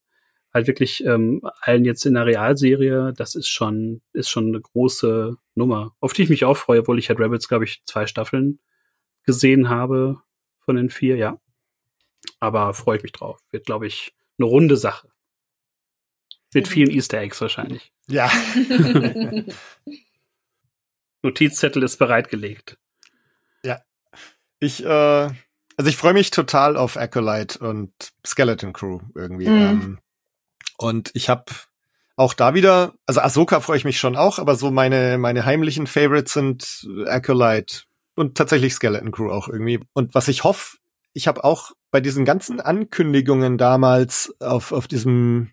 halt 0.55 0.67
wirklich 0.67 1.03
ähm, 1.05 1.41
allen 1.59 1.83
jetzt 1.83 2.05
in 2.05 2.13
der 2.13 2.25
Realserie, 2.25 3.13
das 3.15 3.35
ist 3.35 3.49
schon, 3.49 4.01
ist 4.13 4.29
schon 4.29 4.47
eine 4.47 4.61
große 4.61 5.35
Nummer, 5.53 5.93
auf 5.99 6.13
die 6.13 6.23
ich 6.23 6.29
mich 6.29 6.45
auch 6.45 6.55
freue, 6.55 6.79
obwohl 6.79 6.97
ich 6.97 7.09
halt 7.09 7.19
Rebels, 7.19 7.49
glaube 7.49 7.65
ich, 7.65 7.83
zwei 7.83 8.07
Staffeln 8.07 8.59
gesehen 9.23 9.67
habe 9.67 10.21
von 10.59 10.77
den 10.77 10.89
vier, 10.89 11.17
ja. 11.17 11.41
Aber 12.39 12.73
freue 12.73 12.95
ich 12.97 13.03
mich 13.03 13.11
drauf. 13.11 13.37
Wird, 13.51 13.65
glaube 13.65 13.85
ich, 13.85 14.15
eine 14.39 14.45
runde 14.47 14.77
Sache. 14.77 15.09
Mit 16.53 16.69
vielen 16.69 16.89
Easter 16.89 17.19
Eggs 17.19 17.41
wahrscheinlich. 17.41 17.91
Ja. 18.07 18.31
Notizzettel 21.21 21.83
ist 21.83 21.97
bereitgelegt. 21.97 22.77
Ja. 23.65 23.81
Ich, 24.59 24.85
äh, 24.85 24.87
also 24.87 25.89
ich 25.89 25.97
freue 25.97 26.13
mich 26.13 26.31
total 26.31 26.77
auf 26.77 26.95
Acolyte 26.95 27.59
und 27.59 27.91
Skeleton 28.25 28.71
Crew 28.71 29.01
irgendwie. 29.15 29.49
Mhm. 29.49 29.61
Ähm, 29.61 29.99
und 30.77 31.11
ich 31.13 31.29
habe, 31.29 31.45
auch 32.17 32.33
da 32.33 32.53
wieder, 32.53 32.93
also 33.05 33.19
Ahsoka 33.21 33.59
freue 33.59 33.77
ich 33.77 33.85
mich 33.85 33.99
schon 33.99 34.15
auch, 34.15 34.39
aber 34.39 34.55
so 34.55 34.71
meine, 34.71 35.17
meine 35.17 35.45
heimlichen 35.45 35.85
Favorites 35.88 36.33
sind 36.33 36.88
Acolyte 37.07 37.83
und 38.15 38.38
tatsächlich 38.38 38.73
Skeleton 38.73 39.11
Crew 39.11 39.29
auch 39.31 39.47
irgendwie. 39.49 39.81
Und 39.93 40.15
was 40.15 40.27
ich 40.29 40.43
hoffe, 40.45 40.77
ich 41.13 41.27
habe 41.27 41.43
auch 41.43 41.71
bei 41.91 41.99
diesen 42.01 42.23
ganzen 42.25 42.61
Ankündigungen 42.61 43.57
damals 43.57 44.33
auf, 44.39 44.71
auf 44.71 44.88
diesem 44.88 45.51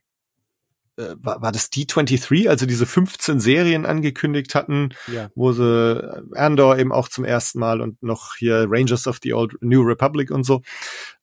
äh, 0.97 1.15
war, 1.19 1.41
war 1.43 1.53
das 1.53 1.73
D23, 1.73 2.49
also 2.49 2.67
diese 2.67 2.87
15 2.87 3.41
Serien 3.41 3.87
angekündigt 3.87 4.55
hatten, 4.55 4.91
Ja. 5.13 5.31
wo 5.35 5.53
sie 5.53 6.23
Andor 6.35 6.79
eben 6.79 6.93
auch 6.93 7.09
zum 7.09 7.25
ersten 7.25 7.59
Mal 7.59 7.81
und 7.81 8.03
noch 8.03 8.35
hier 8.37 8.67
Rangers 8.69 9.07
of 9.07 9.19
the 9.23 9.33
Old 9.33 9.57
New 9.63 9.83
Republic 9.83 10.31
und 10.31 10.45
so. 10.45 10.63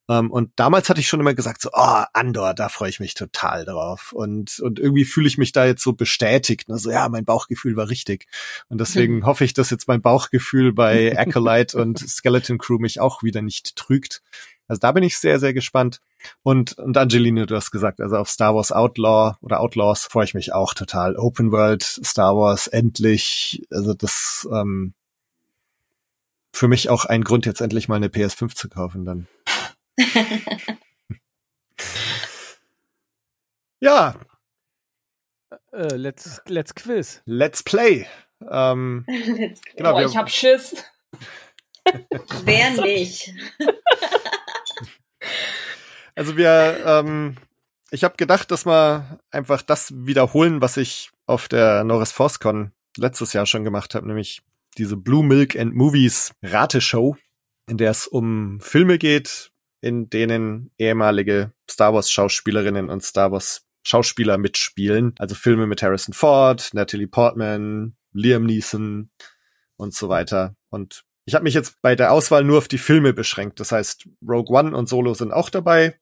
Ähm, 0.09 0.31
und 0.31 0.51
damals 0.55 0.89
hatte 0.89 0.99
ich 0.99 1.07
schon 1.07 1.19
immer 1.19 1.35
gesagt, 1.35 1.61
so, 1.61 1.69
oh, 1.71 2.03
Andor, 2.13 2.55
da 2.55 2.67
freue 2.67 2.89
ich 2.89 2.99
mich 2.99 3.13
total 3.13 3.63
drauf. 3.63 4.11
Und, 4.11 4.59
und 4.59 4.79
irgendwie 4.79 5.05
fühle 5.05 5.27
ich 5.27 5.37
mich 5.37 5.51
da 5.51 5.65
jetzt 5.65 5.83
so 5.83 5.93
bestätigt. 5.93 6.67
Ne? 6.67 6.79
So, 6.79 6.89
ja, 6.89 7.07
mein 7.09 7.25
Bauchgefühl 7.25 7.75
war 7.75 7.89
richtig. 7.89 8.25
Und 8.69 8.81
deswegen 8.81 9.23
hoffe 9.25 9.45
ich, 9.45 9.53
dass 9.53 9.69
jetzt 9.69 9.87
mein 9.87 10.01
Bauchgefühl 10.01 10.73
bei 10.73 11.15
Acolyte 11.17 11.77
und 11.77 11.99
Skeleton 11.99 12.57
Crew 12.57 12.79
mich 12.79 12.99
auch 12.99 13.21
wieder 13.21 13.43
nicht 13.43 13.75
trügt. 13.75 14.23
Also 14.67 14.79
da 14.79 14.91
bin 14.91 15.03
ich 15.03 15.17
sehr, 15.17 15.39
sehr 15.39 15.53
gespannt. 15.53 16.01
Und, 16.41 16.77
und 16.79 16.97
Angelina, 16.97 17.45
du 17.45 17.55
hast 17.55 17.71
gesagt, 17.71 18.01
also 18.01 18.17
auf 18.17 18.29
Star 18.29 18.55
Wars 18.55 18.71
Outlaw 18.71 19.35
oder 19.41 19.59
Outlaws 19.59 20.05
freue 20.05 20.25
ich 20.25 20.33
mich 20.33 20.53
auch 20.53 20.73
total. 20.73 21.15
Open 21.17 21.51
World, 21.51 21.83
Star 21.83 22.35
Wars, 22.35 22.67
endlich. 22.67 23.65
Also 23.71 23.93
das 23.93 24.47
ähm, 24.51 24.93
für 26.51 26.67
mich 26.67 26.89
auch 26.89 27.05
ein 27.05 27.23
Grund, 27.23 27.45
jetzt 27.45 27.61
endlich 27.61 27.87
mal 27.87 27.95
eine 27.95 28.07
PS5 28.07 28.55
zu 28.55 28.69
kaufen 28.69 29.05
dann. 29.05 29.27
Ja, 33.81 34.15
Äh, 35.71 35.95
let's, 35.95 36.41
let's 36.47 36.75
quiz. 36.75 37.21
let's 37.25 37.63
play. 37.63 38.07
Ähm, 38.49 39.05
Let's. 39.07 39.61
Genau, 39.75 39.93
Boah, 39.93 39.99
wir- 40.01 40.07
ich 40.07 40.17
hab 40.17 40.29
Schiss. 40.29 40.83
Wer 42.43 42.71
nicht? 42.81 43.33
Also 46.15 46.37
wir, 46.37 46.83
ähm, 46.85 47.37
ich 47.91 48.03
habe 48.03 48.17
gedacht, 48.17 48.51
dass 48.51 48.65
wir 48.65 49.19
einfach 49.31 49.61
das 49.61 49.91
wiederholen, 50.05 50.61
was 50.61 50.77
ich 50.77 51.09
auf 51.25 51.47
der 51.47 51.83
Norris 51.83 52.11
ForceCon 52.11 52.71
letztes 52.97 53.33
Jahr 53.33 53.45
schon 53.45 53.63
gemacht 53.63 53.95
habe, 53.95 54.07
nämlich 54.07 54.41
diese 54.77 54.97
Blue 54.97 55.23
Milk 55.23 55.55
and 55.57 55.73
Movies 55.75 56.33
Rateshow, 56.43 57.15
in 57.67 57.77
der 57.77 57.91
es 57.91 58.07
um 58.07 58.59
Filme 58.61 58.97
geht, 58.97 59.51
in 59.81 60.09
denen 60.09 60.71
ehemalige 60.77 61.53
Star 61.69 61.93
Wars 61.93 62.11
Schauspielerinnen 62.11 62.89
und 62.89 63.03
Star 63.03 63.31
Wars 63.31 63.65
Schauspieler 63.83 64.37
mitspielen. 64.37 65.13
Also 65.17 65.35
Filme 65.35 65.67
mit 65.67 65.81
Harrison 65.81 66.13
Ford, 66.13 66.69
Natalie 66.73 67.07
Portman, 67.07 67.95
Liam 68.11 68.45
Neeson 68.45 69.09
und 69.77 69.93
so 69.93 70.09
weiter. 70.09 70.55
Und 70.69 71.03
ich 71.25 71.35
habe 71.35 71.43
mich 71.43 71.53
jetzt 71.53 71.81
bei 71.81 71.95
der 71.95 72.11
Auswahl 72.11 72.43
nur 72.43 72.57
auf 72.57 72.67
die 72.67 72.77
Filme 72.77 73.13
beschränkt. 73.13 73.59
Das 73.59 73.71
heißt, 73.71 74.07
Rogue 74.27 74.57
One 74.57 74.75
und 74.75 74.89
Solo 74.89 75.13
sind 75.13 75.31
auch 75.31 75.49
dabei. 75.49 75.99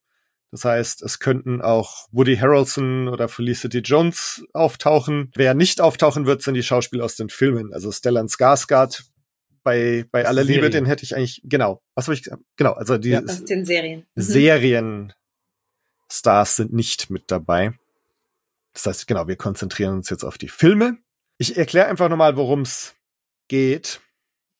Das 0.52 0.64
heißt, 0.64 1.02
es 1.04 1.20
könnten 1.20 1.62
auch 1.62 2.08
Woody 2.12 2.38
Harrelson 2.38 3.10
oder 3.10 3.28
Felicity 3.28 3.80
Jones 3.80 4.46
auftauchen. 4.54 5.32
Wer 5.36 5.54
nicht 5.54 5.82
auftauchen 5.82 6.26
wird, 6.26 6.42
sind 6.42 6.54
die 6.54 6.64
Schauspieler 6.64 7.04
aus 7.04 7.18
den 7.18 7.30
Filmen. 7.30 7.74
Also 7.74 7.92
Stellan 7.92 8.28
Skarsgård 8.28 9.04
bei, 9.68 10.06
bei 10.14 10.26
aller 10.26 10.46
Serie. 10.46 10.62
Liebe, 10.62 10.70
den 10.70 10.86
hätte 10.86 11.04
ich 11.04 11.14
eigentlich, 11.14 11.42
genau. 11.44 11.82
Was 11.94 12.08
habe 12.08 12.14
ich 12.14 12.24
gesagt? 12.24 12.42
Genau, 12.56 12.72
also 12.72 12.98
die 12.98 13.10
Ja. 13.10 13.22
Aus 13.22 13.44
den 13.44 13.66
Serien. 13.66 14.06
Mhm. 14.16 14.22
Serienstars 14.22 15.12
sind 16.56 16.72
nicht 16.72 17.10
mit 17.10 17.30
dabei. 17.30 17.74
Das 18.72 18.86
heißt, 18.86 19.08
genau, 19.08 19.28
wir 19.28 19.36
konzentrieren 19.36 19.96
uns 19.96 20.10
jetzt 20.10 20.24
auf 20.24 20.38
die 20.38 20.48
Filme. 20.48 21.00
Ich 21.38 21.58
erkläre 21.58 21.88
einfach 21.88 22.08
nochmal, 22.08 22.38
worum 22.38 22.62
es 22.62 22.96
geht. 23.50 24.00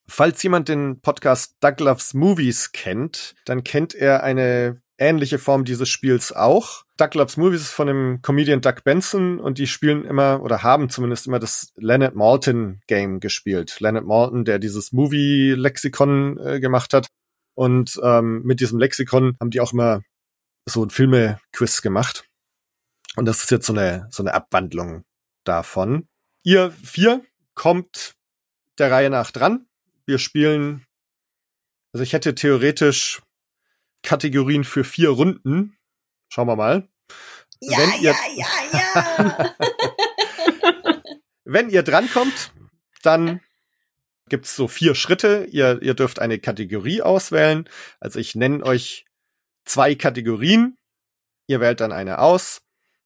Falls 0.06 0.42
jemand 0.42 0.68
den 0.68 1.00
Podcast 1.00 1.56
Doug 1.60 1.76
Loves 1.78 2.12
Movies 2.12 2.72
kennt, 2.72 3.34
dann 3.46 3.64
kennt 3.64 3.94
er 3.94 4.22
eine 4.22 4.82
ähnliche 4.98 5.38
Form 5.38 5.64
dieses 5.64 5.88
Spiels 5.88 6.32
auch. 6.32 6.84
Doug 6.96 7.14
Loves 7.14 7.36
Movies 7.36 7.62
ist 7.62 7.70
von 7.70 7.86
dem 7.86 8.20
Comedian 8.22 8.60
Doug 8.60 8.82
Benson 8.84 9.38
und 9.38 9.58
die 9.58 9.66
spielen 9.66 10.04
immer 10.04 10.42
oder 10.42 10.62
haben 10.62 10.90
zumindest 10.90 11.26
immer 11.26 11.38
das 11.38 11.72
Leonard 11.76 12.16
Maltin 12.16 12.80
Game 12.88 13.20
gespielt. 13.20 13.78
Leonard 13.80 14.04
Maltin, 14.04 14.44
der 14.44 14.58
dieses 14.58 14.92
Movie-Lexikon 14.92 16.38
äh, 16.38 16.60
gemacht 16.60 16.92
hat. 16.92 17.06
Und 17.54 17.98
ähm, 18.02 18.42
mit 18.42 18.60
diesem 18.60 18.78
Lexikon 18.78 19.36
haben 19.40 19.50
die 19.50 19.60
auch 19.60 19.72
immer 19.72 20.02
so 20.68 20.84
ein 20.84 20.90
Filme-Quiz 20.90 21.82
gemacht. 21.82 22.24
Und 23.16 23.24
das 23.24 23.42
ist 23.42 23.50
jetzt 23.50 23.66
so 23.66 23.72
eine, 23.72 24.06
so 24.10 24.22
eine 24.22 24.34
Abwandlung 24.34 25.04
davon. 25.44 26.08
Ihr 26.44 26.70
vier 26.70 27.24
kommt 27.54 28.14
der 28.78 28.90
Reihe 28.90 29.10
nach 29.10 29.30
dran. 29.30 29.66
Wir 30.06 30.18
spielen, 30.18 30.84
also 31.92 32.02
ich 32.02 32.12
hätte 32.12 32.34
theoretisch 32.34 33.22
Kategorien 34.02 34.64
für 34.64 34.84
vier 34.84 35.10
Runden. 35.10 35.76
Schauen 36.28 36.48
wir 36.48 36.56
mal. 36.56 36.88
Ja, 37.60 37.78
Wenn 37.78 38.02
ihr- 38.02 38.14
ja, 38.36 38.46
ja, 38.72 38.76
ja. 39.18 39.54
Wenn 41.44 41.70
ihr 41.70 41.82
drankommt, 41.82 42.52
dann 43.02 43.40
gibt's 44.28 44.54
so 44.54 44.68
vier 44.68 44.94
Schritte. 44.94 45.46
Ihr, 45.50 45.80
ihr 45.82 45.94
dürft 45.94 46.18
eine 46.18 46.38
Kategorie 46.38 47.00
auswählen. 47.02 47.68
Also 48.00 48.18
ich 48.18 48.34
nenne 48.34 48.62
euch 48.64 49.06
zwei 49.64 49.94
Kategorien. 49.94 50.76
Ihr 51.46 51.60
wählt 51.60 51.80
dann 51.80 51.92
eine 51.92 52.18
aus. 52.18 52.60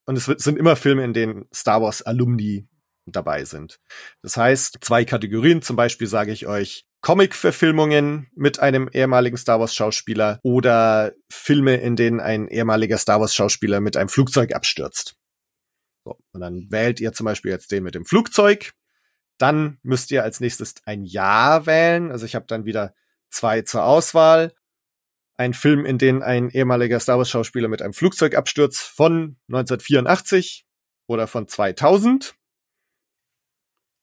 Und 0.04 0.16
es 0.18 0.24
sind 0.24 0.58
immer 0.58 0.74
Filme, 0.74 1.04
in 1.04 1.12
denen 1.12 1.46
Star 1.54 1.80
Wars 1.80 2.02
Alumni 2.02 2.66
dabei 3.06 3.44
sind. 3.44 3.78
Das 4.22 4.36
heißt, 4.36 4.78
zwei 4.80 5.04
Kategorien. 5.04 5.62
Zum 5.62 5.76
Beispiel 5.76 6.08
sage 6.08 6.32
ich 6.32 6.46
euch 6.48 6.84
Comic-Verfilmungen 7.02 8.28
mit 8.34 8.60
einem 8.60 8.88
ehemaligen 8.92 9.36
Star 9.36 9.58
Wars-Schauspieler 9.58 10.38
oder 10.42 11.12
Filme, 11.28 11.76
in 11.76 11.96
denen 11.96 12.20
ein 12.20 12.46
ehemaliger 12.48 12.96
Star 12.96 13.20
Wars-Schauspieler 13.20 13.80
mit 13.80 13.96
einem 13.96 14.08
Flugzeug 14.08 14.54
abstürzt. 14.54 15.16
So, 16.04 16.18
und 16.32 16.40
dann 16.40 16.68
wählt 16.70 17.00
ihr 17.00 17.12
zum 17.12 17.24
Beispiel 17.24 17.50
jetzt 17.50 17.72
den 17.72 17.82
mit 17.82 17.96
dem 17.96 18.04
Flugzeug. 18.04 18.72
Dann 19.38 19.78
müsst 19.82 20.12
ihr 20.12 20.22
als 20.22 20.38
nächstes 20.38 20.74
ein 20.84 21.04
Ja 21.04 21.66
wählen. 21.66 22.12
Also 22.12 22.24
ich 22.24 22.36
habe 22.36 22.46
dann 22.46 22.64
wieder 22.64 22.94
zwei 23.30 23.62
zur 23.62 23.84
Auswahl. 23.84 24.54
Ein 25.34 25.54
Film, 25.54 25.84
in 25.84 25.98
dem 25.98 26.22
ein 26.22 26.50
ehemaliger 26.50 27.00
Star 27.00 27.18
Wars 27.18 27.30
Schauspieler 27.30 27.66
mit 27.66 27.82
einem 27.82 27.94
Flugzeug 27.94 28.36
abstürzt 28.36 28.80
von 28.80 29.38
1984 29.48 30.66
oder 31.08 31.26
von 31.26 31.48
2000. 31.48 32.36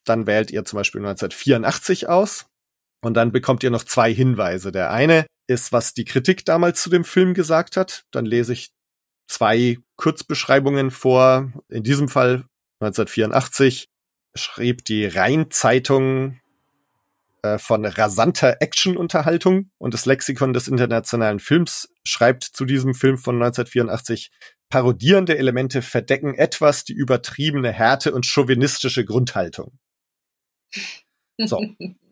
Dann 0.03 0.27
wählt 0.27 0.51
ihr 0.51 0.65
zum 0.65 0.77
Beispiel 0.77 0.99
1984 0.99 2.09
aus. 2.09 2.49
Und 3.01 3.13
dann 3.13 3.31
bekommt 3.31 3.63
ihr 3.63 3.71
noch 3.71 3.83
zwei 3.83 4.13
Hinweise. 4.13 4.71
Der 4.71 4.91
eine 4.91 5.25
ist, 5.47 5.71
was 5.71 5.93
die 5.93 6.05
Kritik 6.05 6.45
damals 6.45 6.81
zu 6.81 6.89
dem 6.89 7.03
Film 7.03 7.33
gesagt 7.33 7.77
hat. 7.77 8.03
Dann 8.11 8.25
lese 8.25 8.53
ich 8.53 8.71
zwei 9.27 9.77
Kurzbeschreibungen 9.95 10.91
vor. 10.91 11.51
In 11.69 11.83
diesem 11.83 12.09
Fall 12.09 12.45
1984 12.81 13.87
schrieb 14.35 14.85
die 14.85 15.05
Rhein-Zeitung 15.05 16.39
äh, 17.41 17.57
von 17.57 17.85
rasanter 17.85 18.57
Action-Unterhaltung 18.59 19.71
und 19.77 19.93
das 19.93 20.05
Lexikon 20.05 20.53
des 20.53 20.67
internationalen 20.67 21.39
Films 21.39 21.89
schreibt 22.03 22.43
zu 22.43 22.65
diesem 22.65 22.93
Film 22.93 23.17
von 23.17 23.35
1984, 23.35 24.31
parodierende 24.69 25.37
Elemente 25.37 25.81
verdecken 25.81 26.35
etwas 26.35 26.83
die 26.83 26.93
übertriebene 26.93 27.71
Härte 27.71 28.13
und 28.13 28.25
chauvinistische 28.25 29.05
Grundhaltung. 29.05 29.79
So. 31.37 31.61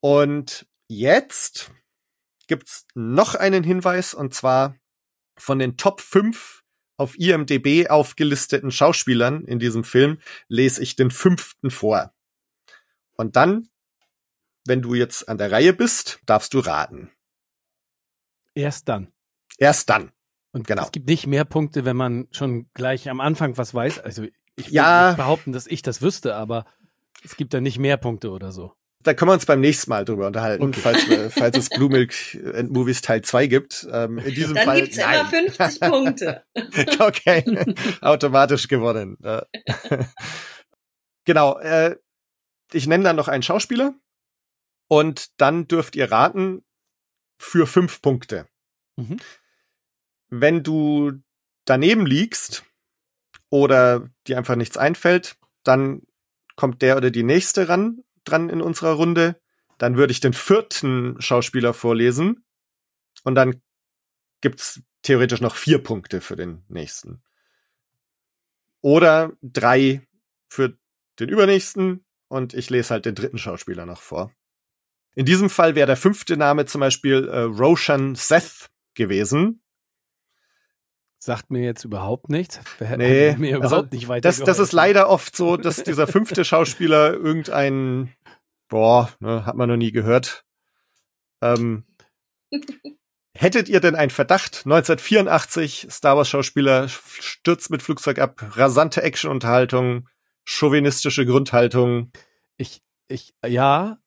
Und 0.00 0.66
jetzt 0.88 1.70
gibt's 2.46 2.86
noch 2.94 3.34
einen 3.34 3.64
Hinweis 3.64 4.14
und 4.14 4.32
zwar 4.34 4.76
von 5.36 5.58
den 5.58 5.76
Top 5.76 6.00
5 6.00 6.62
auf 6.96 7.16
IMDB 7.18 7.88
aufgelisteten 7.88 8.70
Schauspielern 8.70 9.44
in 9.44 9.58
diesem 9.58 9.84
Film 9.84 10.18
lese 10.48 10.82
ich 10.82 10.96
den 10.96 11.10
fünften 11.10 11.70
vor. 11.70 12.12
Und 13.14 13.36
dann, 13.36 13.68
wenn 14.66 14.82
du 14.82 14.94
jetzt 14.94 15.28
an 15.28 15.38
der 15.38 15.52
Reihe 15.52 15.72
bist, 15.72 16.20
darfst 16.26 16.54
du 16.54 16.58
raten. 16.60 17.10
Erst 18.54 18.88
dann. 18.88 19.12
Erst 19.58 19.90
dann. 19.90 20.10
Und 20.52 20.66
Genau. 20.66 20.82
es 20.84 20.92
gibt 20.92 21.06
nicht 21.08 21.26
mehr 21.26 21.44
Punkte, 21.44 21.84
wenn 21.84 21.96
man 21.96 22.26
schon 22.32 22.68
gleich 22.74 23.08
am 23.08 23.20
Anfang 23.20 23.56
was 23.56 23.74
weiß. 23.74 24.00
Also 24.00 24.24
ich 24.56 24.68
Ja. 24.68 25.08
nicht 25.10 25.16
behaupten, 25.18 25.52
dass 25.52 25.66
ich 25.66 25.82
das 25.82 26.02
wüsste, 26.02 26.34
aber 26.34 26.64
es 27.22 27.36
gibt 27.36 27.54
da 27.54 27.60
nicht 27.60 27.78
mehr 27.78 27.96
Punkte 27.96 28.30
oder 28.30 28.50
so. 28.50 28.74
Da 29.04 29.14
können 29.14 29.28
wir 29.30 29.34
uns 29.34 29.46
beim 29.46 29.60
nächsten 29.60 29.90
Mal 29.90 30.04
drüber 30.04 30.26
unterhalten, 30.26 30.64
Okay. 30.64 30.80
falls, 30.80 31.08
wir- 31.08 31.30
falls 31.30 31.56
es 31.56 31.68
Blue 31.70 31.88
Milk 31.88 32.12
and 32.54 32.70
Movies 32.72 33.00
Teil 33.00 33.22
2 33.22 33.46
gibt. 33.46 33.86
Ähm, 33.92 34.18
in 34.18 34.34
diesem 34.34 34.54
Dann 34.54 34.64
Fall 34.64 34.80
gibt's 34.82 34.96
nein. 34.96 35.20
immer 35.20 35.28
50 35.56 35.80
Punkte. 35.88 36.44
okay, 36.98 37.74
automatisch 38.00 38.66
gewonnen. 38.68 39.16
Genau, 41.24 41.58
äh, 41.58 41.96
ich 42.72 42.86
nenne 42.86 43.04
dann 43.04 43.16
noch 43.16 43.28
einen 43.28 43.42
Schauspieler 43.42 43.94
und 44.88 45.28
dann 45.40 45.68
dürft 45.68 45.94
ihr 45.96 46.10
raten 46.10 46.64
für 47.38 47.66
fünf 47.66 48.02
Punkte. 48.02 48.46
Mhm. 48.96 49.18
Wenn 50.28 50.62
du 50.62 51.12
daneben 51.64 52.04
liegst 52.06 52.64
oder 53.50 54.10
dir 54.26 54.38
einfach 54.38 54.56
nichts 54.56 54.76
einfällt, 54.76 55.36
dann 55.64 56.02
kommt 56.56 56.82
der 56.82 56.96
oder 56.96 57.10
die 57.10 57.22
nächste 57.22 57.68
ran, 57.68 58.02
dran 58.24 58.48
in 58.48 58.60
unserer 58.60 58.92
Runde. 58.92 59.40
Dann 59.78 59.96
würde 59.96 60.12
ich 60.12 60.20
den 60.20 60.32
vierten 60.32 61.20
Schauspieler 61.20 61.72
vorlesen 61.72 62.44
und 63.24 63.34
dann 63.34 63.60
gibt's 64.40 64.82
theoretisch 65.02 65.40
noch 65.40 65.56
vier 65.56 65.82
Punkte 65.82 66.20
für 66.20 66.36
den 66.36 66.64
nächsten. 66.68 67.22
Oder 68.80 69.32
drei 69.42 70.06
für 70.48 70.76
den 71.18 71.28
übernächsten 71.28 72.04
und 72.28 72.54
ich 72.54 72.70
lese 72.70 72.90
halt 72.90 73.06
den 73.06 73.14
dritten 73.14 73.38
Schauspieler 73.38 73.86
noch 73.86 74.00
vor. 74.00 74.32
In 75.14 75.26
diesem 75.26 75.50
Fall 75.50 75.74
wäre 75.74 75.86
der 75.86 75.96
fünfte 75.96 76.36
Name 76.36 76.66
zum 76.66 76.80
Beispiel 76.80 77.28
äh, 77.28 77.40
Roshan 77.40 78.14
Seth 78.14 78.70
gewesen. 78.94 79.62
Sagt 81.20 81.50
mir 81.50 81.62
jetzt 81.62 81.84
überhaupt 81.84 82.28
nichts. 82.28 82.60
Nee, 82.96 83.34
mir 83.38 83.56
also 83.56 83.66
überhaupt 83.68 83.92
nicht 83.92 84.08
weiter 84.08 84.20
Das, 84.20 84.38
das 84.38 84.58
ist 84.60 84.72
leider 84.72 85.08
oft 85.08 85.34
so, 85.34 85.56
dass 85.56 85.82
dieser 85.82 86.06
fünfte 86.06 86.44
Schauspieler 86.44 87.12
irgendein, 87.12 88.14
boah, 88.68 89.10
ne, 89.18 89.44
hat 89.44 89.56
man 89.56 89.68
noch 89.68 89.76
nie 89.76 89.90
gehört. 89.90 90.44
Ähm, 91.42 91.84
hättet 93.34 93.68
ihr 93.68 93.80
denn 93.80 93.96
einen 93.96 94.10
Verdacht? 94.10 94.62
1984, 94.64 95.88
Star 95.90 96.16
Wars 96.16 96.28
Schauspieler 96.28 96.88
stürzt 96.88 97.70
mit 97.70 97.82
Flugzeug 97.82 98.20
ab, 98.20 98.40
rasante 98.56 99.02
Actionunterhaltung, 99.02 100.08
chauvinistische 100.44 101.26
Grundhaltung. 101.26 102.12
Ich, 102.56 102.80
ich, 103.08 103.34
ja, 103.44 103.98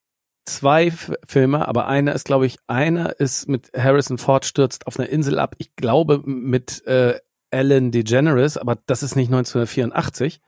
zwei 0.58 0.88
F 0.88 1.12
Filme, 1.26 1.68
aber 1.68 1.88
einer 1.88 2.14
ist, 2.14 2.26
glaube 2.26 2.46
ich, 2.46 2.58
einer 2.68 3.20
ist 3.20 3.48
mit 3.48 3.72
Harrison 3.76 4.18
Ford 4.18 4.46
stürzt 4.46 4.88
auf 4.88 5.00
einer 5.00 5.10
Insel 5.10 5.40
ab. 5.40 5.56
Ich 5.58 5.76
glaube 5.76 6.22
mit 6.26 6.86
äh, 6.88 7.20
Ellen 7.50 7.92
DeGeneres, 7.92 8.58
aber 8.58 8.78
das 8.86 9.04
ist 9.04 9.16
nicht 9.16 9.28
1984. 9.28 10.42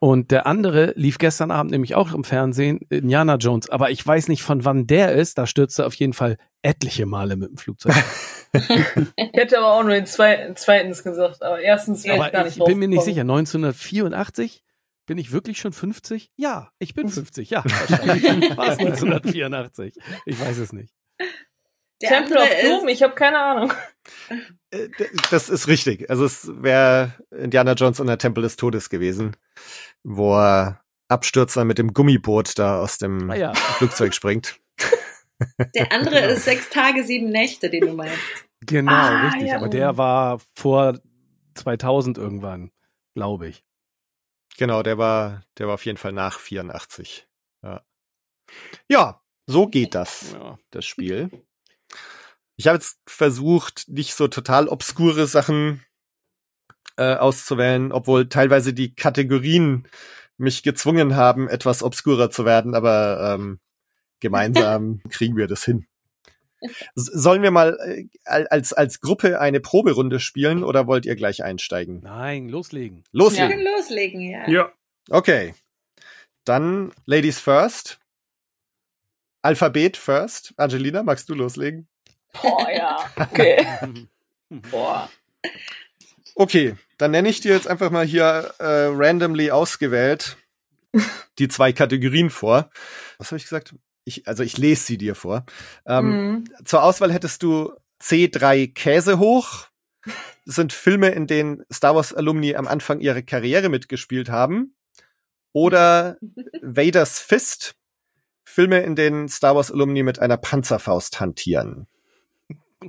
Und 0.00 0.30
der 0.30 0.46
andere 0.46 0.92
lief 0.94 1.18
gestern 1.18 1.50
Abend 1.50 1.72
nämlich 1.72 1.96
auch 1.96 2.14
im 2.14 2.22
Fernsehen, 2.22 2.80
Indiana 2.88 3.34
Jones, 3.34 3.68
aber 3.68 3.90
ich 3.90 4.06
weiß 4.06 4.28
nicht 4.28 4.42
von 4.42 4.64
wann 4.64 4.86
der 4.86 5.12
ist. 5.12 5.38
Da 5.38 5.46
stürzte 5.46 5.86
auf 5.86 5.94
jeden 5.94 6.12
Fall 6.12 6.36
etliche 6.62 7.06
Male 7.06 7.36
mit 7.36 7.50
dem 7.50 7.56
Flugzeug. 7.56 7.94
Ich 8.50 9.30
hätte 9.34 9.58
aber 9.58 9.74
auch 9.74 9.82
nur 9.82 9.92
den 9.92 10.06
zwei, 10.06 10.52
zweitens 10.54 11.04
gesagt, 11.04 11.42
aber 11.42 11.60
erstens 11.60 12.04
wäre 12.04 12.16
ich 12.26 12.32
gar 12.32 12.44
nicht 12.44 12.56
ich 12.56 12.64
bin 12.64 12.78
mir 12.78 12.88
nicht 12.88 13.02
sicher. 13.02 13.22
draufgekommen. 13.24 13.40
1984? 13.40 14.64
Bin 15.08 15.18
ich 15.18 15.32
wirklich 15.32 15.58
schon 15.58 15.72
50? 15.72 16.30
Ja, 16.36 16.70
ich 16.78 16.94
bin 16.94 17.08
50. 17.08 17.50
Ja, 17.50 17.64
wahrscheinlich 17.88 18.56
war 18.56 18.68
es 18.68 18.78
1984. 18.78 19.94
Ich 20.26 20.38
weiß 20.38 20.58
es 20.58 20.72
nicht. 20.72 20.94
Der 22.00 22.10
Temple 22.10 22.38
of 22.40 22.48
Doom, 22.62 22.88
ich 22.88 23.02
habe 23.02 23.14
keine 23.14 23.40
Ahnung. 23.40 23.72
Äh, 24.70 24.88
Das 25.32 25.48
ist 25.48 25.66
richtig. 25.66 26.08
Also 26.10 26.24
es 26.26 26.48
wäre 26.62 27.14
Indiana 27.30 27.72
Jones 27.72 27.98
und 27.98 28.06
der 28.06 28.18
Tempel 28.18 28.42
des 28.42 28.54
Todes 28.56 28.88
gewesen, 28.90 29.34
wo 30.04 30.36
er 30.38 30.80
abstürzt 31.08 31.56
dann 31.56 31.66
mit 31.66 31.78
dem 31.78 31.92
Gummiboot 31.94 32.58
da 32.58 32.78
aus 32.80 32.98
dem 32.98 33.30
Ah 33.30 33.34
ja. 33.34 33.54
Flugzeug 33.54 34.14
springt. 34.14 34.60
der 35.74 35.90
andere 35.90 36.20
ist 36.20 36.44
sechs 36.44 36.68
Tage, 36.68 37.02
sieben 37.02 37.30
Nächte, 37.30 37.70
den 37.70 37.80
du 37.86 37.94
meinst. 37.94 38.18
Genau, 38.60 38.92
Ah, 38.92 39.26
richtig. 39.28 39.48
ja. 39.48 39.56
Aber 39.56 39.68
der 39.68 39.96
war 39.96 40.38
vor 40.54 40.98
2000 41.54 42.18
irgendwann, 42.18 42.70
glaube 43.14 43.48
ich. 43.48 43.64
Genau, 44.58 44.82
der 44.82 44.98
war, 44.98 45.42
der 45.56 45.68
war 45.68 45.74
auf 45.74 45.86
jeden 45.86 45.98
Fall 45.98 46.12
nach 46.12 46.38
84. 46.38 47.26
Ja, 47.62 47.82
ja 48.88 49.22
so 49.46 49.66
geht 49.66 49.94
das, 49.94 50.32
Ja. 50.32 50.58
das 50.70 50.84
Spiel. 50.84 51.30
Ich 52.56 52.66
habe 52.66 52.76
jetzt 52.76 52.98
versucht, 53.06 53.88
nicht 53.88 54.14
so 54.14 54.28
total 54.28 54.68
obskure 54.68 55.26
Sachen 55.26 55.84
äh, 56.96 57.14
auszuwählen, 57.14 57.92
obwohl 57.92 58.28
teilweise 58.28 58.74
die 58.74 58.94
Kategorien 58.94 59.86
mich 60.36 60.64
gezwungen 60.64 61.14
haben, 61.14 61.48
etwas 61.48 61.82
obskurer 61.84 62.30
zu 62.30 62.44
werden, 62.44 62.74
aber 62.74 63.34
ähm, 63.34 63.60
gemeinsam 64.20 65.00
kriegen 65.08 65.36
wir 65.36 65.46
das 65.46 65.64
hin. 65.64 65.86
Sollen 66.94 67.42
wir 67.42 67.50
mal 67.50 67.78
äh, 67.84 68.06
als, 68.24 68.72
als 68.72 69.00
Gruppe 69.00 69.40
eine 69.40 69.60
Proberunde 69.60 70.20
spielen 70.20 70.64
oder 70.64 70.86
wollt 70.86 71.06
ihr 71.06 71.16
gleich 71.16 71.44
einsteigen? 71.44 72.00
Nein, 72.02 72.48
loslegen. 72.48 73.04
Wir 73.12 73.18
Loslegen. 73.20 73.50
können 73.50 73.64
loslegen, 73.64 74.20
ja. 74.20 74.48
Ja. 74.48 74.72
Okay. 75.10 75.54
Dann 76.44 76.92
Ladies 77.06 77.38
first. 77.38 77.98
Alphabet 79.42 79.96
first. 79.96 80.54
Angelina, 80.56 81.02
magst 81.02 81.28
du 81.28 81.34
loslegen? 81.34 81.86
Boah, 82.42 82.70
ja. 82.70 83.10
Okay. 83.16 83.66
Boah. 84.70 85.10
Okay, 86.34 86.76
dann 86.98 87.10
nenne 87.10 87.28
ich 87.28 87.40
dir 87.40 87.54
jetzt 87.54 87.68
einfach 87.68 87.90
mal 87.90 88.04
hier 88.04 88.54
äh, 88.58 88.86
randomly 88.90 89.50
ausgewählt 89.50 90.36
die 91.38 91.48
zwei 91.48 91.72
Kategorien 91.72 92.30
vor. 92.30 92.70
Was 93.18 93.28
habe 93.28 93.36
ich 93.36 93.44
gesagt? 93.44 93.74
Ich, 94.08 94.26
also 94.26 94.42
ich 94.42 94.56
lese 94.58 94.84
sie 94.84 94.98
dir 94.98 95.14
vor. 95.14 95.44
Ähm, 95.86 96.08
Mhm. 96.10 96.44
Zur 96.64 96.82
Auswahl 96.82 97.12
hättest 97.12 97.42
du 97.42 97.72
C3 98.02 98.72
Käse 98.72 99.18
hoch. 99.18 99.66
Das 100.46 100.54
sind 100.56 100.72
Filme, 100.72 101.08
in 101.10 101.26
denen 101.26 101.64
Star 101.72 101.94
Wars 101.94 102.14
Alumni 102.14 102.56
am 102.56 102.66
Anfang 102.66 103.00
ihrer 103.00 103.22
Karriere 103.22 103.68
mitgespielt 103.68 104.30
haben. 104.30 104.74
Oder 105.52 106.16
Vader's 106.62 107.18
Fist. 107.20 107.74
Filme, 108.44 108.80
in 108.80 108.96
denen 108.96 109.28
Star 109.28 109.54
Wars 109.54 109.70
Alumni 109.70 110.02
mit 110.02 110.18
einer 110.20 110.38
Panzerfaust 110.38 111.20
hantieren. 111.20 111.86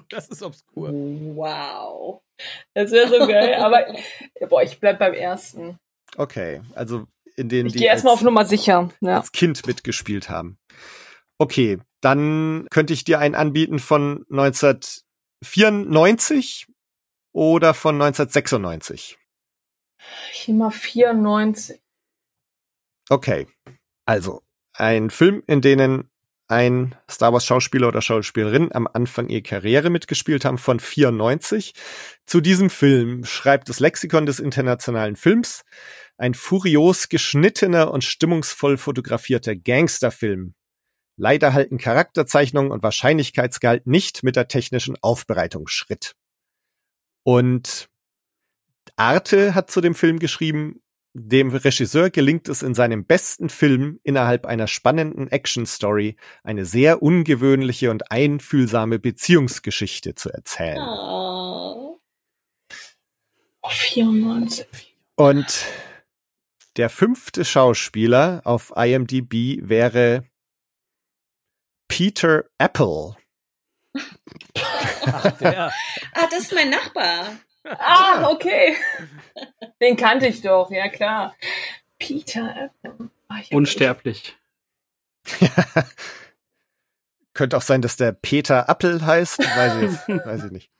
Das 0.07 0.29
ist 0.29 0.41
obskur. 0.41 0.89
Wow. 0.93 2.21
Das 2.73 2.91
wäre 2.91 3.09
so 3.09 3.27
geil, 3.27 3.55
aber 3.55 3.85
boah, 4.49 4.63
ich 4.63 4.79
bleib 4.79 4.99
beim 4.99 5.13
ersten. 5.13 5.77
Okay, 6.15 6.61
also 6.75 7.07
in 7.35 7.49
denen 7.49 7.67
Ich 7.67 7.73
die 7.73 7.79
gehe 7.79 7.87
erstmal 7.89 8.13
auf 8.13 8.21
Nummer 8.21 8.45
sicher. 8.45 8.89
Ja. 9.01 9.17
als 9.17 9.31
Kind 9.31 9.65
mitgespielt 9.67 10.29
haben. 10.29 10.57
Okay, 11.39 11.79
dann 12.01 12.67
könnte 12.69 12.93
ich 12.93 13.05
dir 13.05 13.19
einen 13.19 13.35
anbieten 13.35 13.79
von 13.79 14.25
1994 14.29 16.67
oder 17.31 17.73
von 17.73 17.95
1996. 17.95 19.17
Ich 20.33 20.47
nehme 20.47 20.65
mal 20.65 20.71
94. 20.71 21.81
Okay, 23.09 23.47
also 24.05 24.43
ein 24.73 25.09
Film, 25.09 25.41
in 25.47 25.61
denen 25.61 26.11
ein 26.49 26.95
Star 27.09 27.31
Wars 27.31 27.45
Schauspieler 27.45 27.87
oder 27.87 28.01
Schauspielerin 28.01 28.73
am 28.73 28.87
Anfang 28.91 29.29
ihrer 29.29 29.43
Karriere 29.43 29.89
mitgespielt 29.89 30.45
haben 30.45 30.57
von 30.57 30.79
94. 30.79 31.73
Zu 32.25 32.41
diesem 32.41 32.69
Film 32.69 33.23
schreibt 33.23 33.69
das 33.69 33.79
Lexikon 33.79 34.25
des 34.25 34.39
internationalen 34.39 35.15
Films 35.15 35.63
ein 36.17 36.33
furios 36.33 37.07
geschnittener 37.07 37.91
und 37.91 38.03
stimmungsvoll 38.03 38.77
fotografierter 38.77 39.55
Gangsterfilm. 39.55 40.55
Leider 41.19 41.53
halten 41.53 41.77
Charakterzeichnungen 41.77 42.71
und 42.71 42.81
Wahrscheinlichkeitsgehalt 42.81 43.85
nicht 43.85 44.23
mit 44.23 44.37
der 44.37 44.47
technischen 44.47 44.95
Aufbereitung 45.01 45.67
Schritt. 45.67 46.15
Und 47.23 47.89
Arte 48.95 49.53
hat 49.53 49.69
zu 49.69 49.81
dem 49.81 49.95
Film 49.95 50.19
geschrieben, 50.19 50.81
dem 51.13 51.49
Regisseur 51.49 52.09
gelingt 52.09 52.47
es 52.47 52.61
in 52.61 52.73
seinem 52.73 53.03
besten 53.03 53.49
Film 53.49 53.99
innerhalb 54.03 54.45
einer 54.45 54.67
spannenden 54.67 55.27
Action-Story 55.27 56.15
eine 56.43 56.63
sehr 56.63 57.01
ungewöhnliche 57.03 57.91
und 57.91 58.11
einfühlsame 58.11 58.97
Beziehungsgeschichte 58.97 60.15
zu 60.15 60.29
erzählen. 60.29 60.79
Oh, 60.79 61.99
94. 63.67 64.95
Und 65.15 65.65
der 66.77 66.89
fünfte 66.89 67.43
Schauspieler 67.43 68.41
auf 68.45 68.71
IMDb 68.77 69.59
wäre 69.67 70.28
Peter 71.89 72.45
Apple. 72.57 73.17
Ach, 75.05 75.31
der. 75.39 75.73
Ah, 76.13 76.27
das 76.31 76.39
ist 76.43 76.53
mein 76.53 76.69
Nachbar. 76.69 77.35
Ah, 77.65 78.29
okay. 78.29 78.77
Den 79.81 79.97
kannte 79.97 80.27
ich 80.27 80.41
doch, 80.41 80.71
ja 80.71 80.87
klar. 80.87 81.35
Peter 81.97 82.71
Apple. 82.85 83.09
Hab- 83.29 83.51
Unsterblich. 83.51 84.37
Könnte 87.33 87.57
auch 87.57 87.61
sein, 87.61 87.81
dass 87.81 87.97
der 87.97 88.13
Peter 88.13 88.69
Appel 88.69 89.05
heißt. 89.05 89.39
Weiß 89.39 89.75
ich, 89.75 89.81
jetzt, 89.91 90.07
weiß 90.25 90.45
ich 90.45 90.51
nicht. 90.51 90.71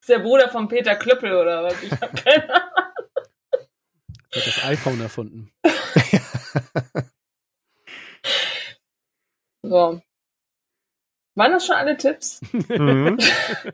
Ist 0.00 0.08
der 0.10 0.20
Bruder 0.20 0.48
von 0.50 0.68
Peter 0.68 0.94
Klöppel 0.96 1.34
oder 1.34 1.64
was? 1.64 1.82
Ich 1.82 1.90
hab 1.92 2.14
keine 2.24 2.54
Ahnung. 2.54 2.68
Hat 4.34 4.46
das 4.46 4.64
iPhone 4.64 5.00
erfunden. 5.00 5.50
So. 9.62 10.00
Waren 11.38 11.52
das 11.52 11.64
schon 11.66 11.76
alle 11.76 11.96
Tipps? 11.96 12.40
Mhm. 12.68 13.18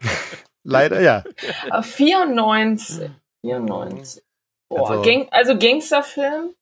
Leider 0.63 1.01
ja. 1.01 1.25
Ah, 1.71 1.83
94. 1.83 3.11
94. 3.41 4.23
Boah, 4.69 4.91
Also- 4.91 5.03
Gang, 5.03 5.29
also 5.31 5.59
Gangsterfilm? 5.59 6.55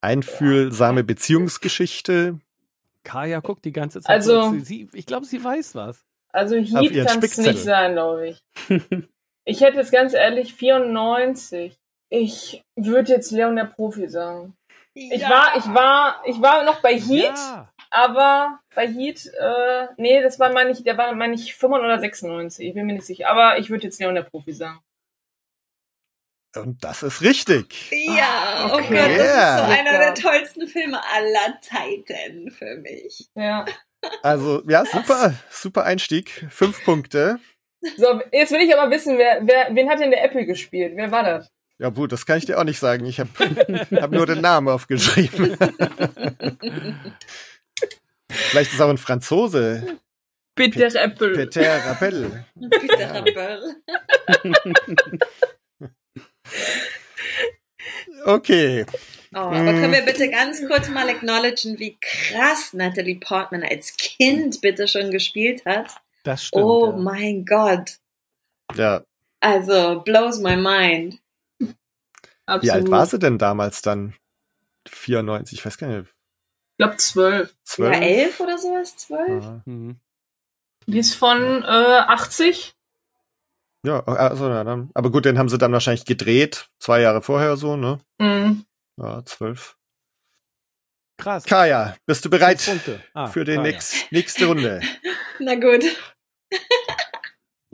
Einfühlsame 0.00 1.04
Beziehungsgeschichte. 1.04 2.38
Kaya 3.04 3.40
guckt 3.40 3.64
die 3.64 3.72
ganze 3.72 4.00
Zeit. 4.00 4.10
Also- 4.16 4.42
so, 4.42 4.50
sie, 4.52 4.60
sie, 4.60 4.88
ich 4.94 5.06
glaube, 5.06 5.26
sie 5.26 5.42
weiß 5.42 5.74
was. 5.74 6.04
Also 6.32 6.56
Heat 6.56 7.06
kann 7.06 7.22
es 7.22 7.36
nicht 7.36 7.58
sein, 7.58 7.92
glaube 7.92 8.28
ich. 8.28 8.42
ich 9.44 9.60
hätte 9.60 9.76
jetzt 9.76 9.92
ganz 9.92 10.14
ehrlich 10.14 10.54
94. 10.54 11.76
Ich 12.08 12.62
würde 12.76 13.12
jetzt 13.12 13.30
Leon 13.30 13.56
der 13.56 13.64
Profi 13.66 14.08
sagen. 14.08 14.54
Ich 14.94 15.20
Ja. 15.22 15.30
war, 15.30 15.56
ich 15.56 15.64
war, 15.74 16.22
ich 16.26 16.40
war 16.40 16.64
noch 16.64 16.80
bei 16.80 16.98
Heat, 16.98 17.34
Ja. 17.36 17.71
Aber 17.92 18.58
bei 18.74 18.86
Heat, 18.88 19.26
äh, 19.38 19.86
nee, 19.96 20.20
das 20.22 20.38
war 20.40 20.52
meine 20.52 20.70
ich, 20.70 20.82
der 20.82 20.96
war 20.98 21.14
meine 21.14 21.34
ich 21.34 21.54
95 21.54 21.84
oder 21.84 22.00
96, 22.00 22.66
ich 22.68 22.74
bin 22.74 22.86
mir 22.86 22.94
nicht 22.94 23.06
sicher. 23.06 23.28
Aber 23.30 23.58
ich 23.58 23.70
würde 23.70 23.84
jetzt 23.84 24.00
Leon 24.00 24.14
der 24.14 24.22
Profi 24.22 24.52
sagen. 24.52 24.80
Und 26.54 26.84
das 26.84 27.02
ist 27.02 27.22
richtig. 27.22 27.90
Ja, 27.90 28.68
oh 28.70 28.74
Okay. 28.74 28.88
Gott, 28.94 29.18
das 29.18 29.26
Yeah. 29.26 29.54
ist 29.54 29.58
so 29.66 29.72
einer 29.80 29.98
der 29.98 30.14
tollsten 30.14 30.66
Filme 30.66 31.00
aller 31.14 31.58
Zeiten 31.62 32.50
für 32.50 32.76
mich. 32.76 33.28
Ja. 33.34 33.64
Also, 34.22 34.62
ja, 34.68 34.84
super, 34.84 35.32
super 35.50 35.84
Einstieg. 35.84 36.46
Fünf 36.50 36.84
Punkte. 36.84 37.38
So, 37.96 38.20
jetzt 38.32 38.52
will 38.52 38.60
ich 38.60 38.76
aber 38.76 38.90
wissen, 38.90 39.16
wer, 39.16 39.38
wer, 39.46 39.74
wen 39.74 39.88
hat 39.88 40.00
denn 40.00 40.10
der 40.10 40.24
Apple 40.24 40.44
gespielt? 40.44 40.92
Wer 40.96 41.10
war 41.10 41.22
das? 41.22 41.48
Ja, 41.78 41.88
gut, 41.88 42.12
das 42.12 42.26
kann 42.26 42.38
ich 42.38 42.44
dir 42.46 42.58
auch 42.58 42.64
nicht 42.64 42.78
sagen. 42.78 43.06
Ich 43.06 43.18
habe 43.18 43.30
hab 44.00 44.10
nur 44.12 44.26
den 44.26 44.40
Namen 44.40 44.68
aufgeschrieben. 44.68 45.56
Vielleicht 48.32 48.70
ist 48.70 48.76
es 48.76 48.80
auch 48.80 48.90
ein 48.90 48.98
Franzose. 48.98 49.98
Peter 50.54 50.94
Apple. 50.94 51.32
Peter 51.32 51.84
Rappel. 51.86 52.44
Peter 52.70 53.14
Rappel. 53.14 53.76
Okay. 58.24 58.86
Oh, 59.34 59.38
aber 59.38 59.72
können 59.72 59.92
wir 59.92 60.02
bitte 60.02 60.30
ganz 60.30 60.64
kurz 60.68 60.88
mal 60.88 61.08
acknowledgen, 61.08 61.78
wie 61.78 61.98
krass 62.00 62.72
Natalie 62.72 63.18
Portman 63.18 63.62
als 63.62 63.96
Kind 63.96 64.60
bitte 64.60 64.86
schon 64.86 65.10
gespielt 65.10 65.64
hat? 65.64 65.90
Das 66.22 66.44
stimmt. 66.44 66.64
oh 66.64 66.90
ja. 66.90 66.96
mein 66.96 67.44
Gott. 67.44 67.98
Ja. 68.74 69.02
Also, 69.40 70.02
blows 70.04 70.38
my 70.38 70.56
mind. 70.56 71.18
Wie 71.58 72.70
alt 72.70 72.90
war 72.90 73.06
sie 73.06 73.18
denn 73.18 73.38
damals 73.38 73.82
dann? 73.82 74.14
94, 74.88 75.58
ich 75.58 75.64
weiß 75.66 75.78
gar 75.78 75.88
nicht. 75.88 76.12
Ich 76.82 76.88
glaube 76.88 76.96
zwölf. 76.96 77.54
Ja, 77.78 77.92
12? 77.92 78.00
elf 78.00 78.40
oder 78.40 78.58
sowas? 78.58 78.96
Zwölf? 78.96 79.44
Ja. 79.44 79.62
Mhm. 79.66 80.00
Die 80.88 80.98
ist 80.98 81.14
von 81.14 81.62
äh, 81.62 81.66
80. 81.66 82.74
Ja, 83.86 84.00
also, 84.04 84.48
ja, 84.48 84.64
dann. 84.64 84.90
Aber 84.94 85.12
gut, 85.12 85.24
den 85.24 85.38
haben 85.38 85.48
sie 85.48 85.58
dann 85.58 85.72
wahrscheinlich 85.72 86.04
gedreht, 86.04 86.68
zwei 86.80 87.00
Jahre 87.00 87.22
vorher 87.22 87.56
so, 87.56 87.76
ne? 87.76 88.00
Mhm. 88.18 88.64
Ja, 88.96 89.24
zwölf. 89.24 89.76
Krass. 91.18 91.44
Kaya, 91.44 91.94
bist 92.04 92.24
du 92.24 92.30
bereit. 92.30 92.68
Ah, 93.14 93.28
für 93.28 93.44
die 93.44 93.58
nächste 94.10 94.46
Runde? 94.46 94.80
Na 95.38 95.54
gut. 95.54 95.84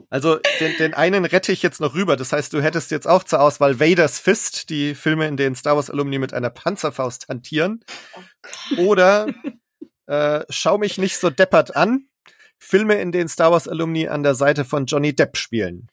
Also 0.09 0.39
den, 0.59 0.75
den 0.77 0.93
einen 0.95 1.25
rette 1.25 1.51
ich 1.51 1.61
jetzt 1.61 1.79
noch 1.79 1.93
rüber. 1.93 2.15
Das 2.15 2.33
heißt, 2.33 2.51
du 2.53 2.61
hättest 2.61 2.89
jetzt 2.91 3.07
auch 3.07 3.23
zur 3.23 3.41
Auswahl 3.41 3.79
Vader's 3.79 4.19
Fist, 4.19 4.69
die 4.69 4.95
Filme, 4.95 5.27
in 5.27 5.37
denen 5.37 5.55
Star 5.55 5.75
Wars 5.75 5.89
Alumni 5.89 6.17
mit 6.17 6.33
einer 6.33 6.49
Panzerfaust 6.49 7.27
hantieren. 7.29 7.83
Oh. 8.77 8.81
Oder 8.81 9.27
äh, 10.07 10.43
Schau 10.49 10.79
mich 10.79 10.97
nicht 10.97 11.17
so 11.17 11.29
deppert 11.29 11.75
an. 11.75 12.07
Filme, 12.57 12.95
in 12.95 13.11
denen 13.11 13.29
Star 13.29 13.51
Wars 13.51 13.67
Alumni 13.67 14.07
an 14.07 14.23
der 14.23 14.35
Seite 14.35 14.65
von 14.65 14.85
Johnny 14.85 15.15
Depp 15.15 15.37
spielen. 15.37 15.89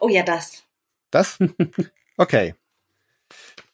Oh 0.00 0.08
ja, 0.08 0.22
das. 0.22 0.64
Das? 1.10 1.38
Okay. 2.18 2.54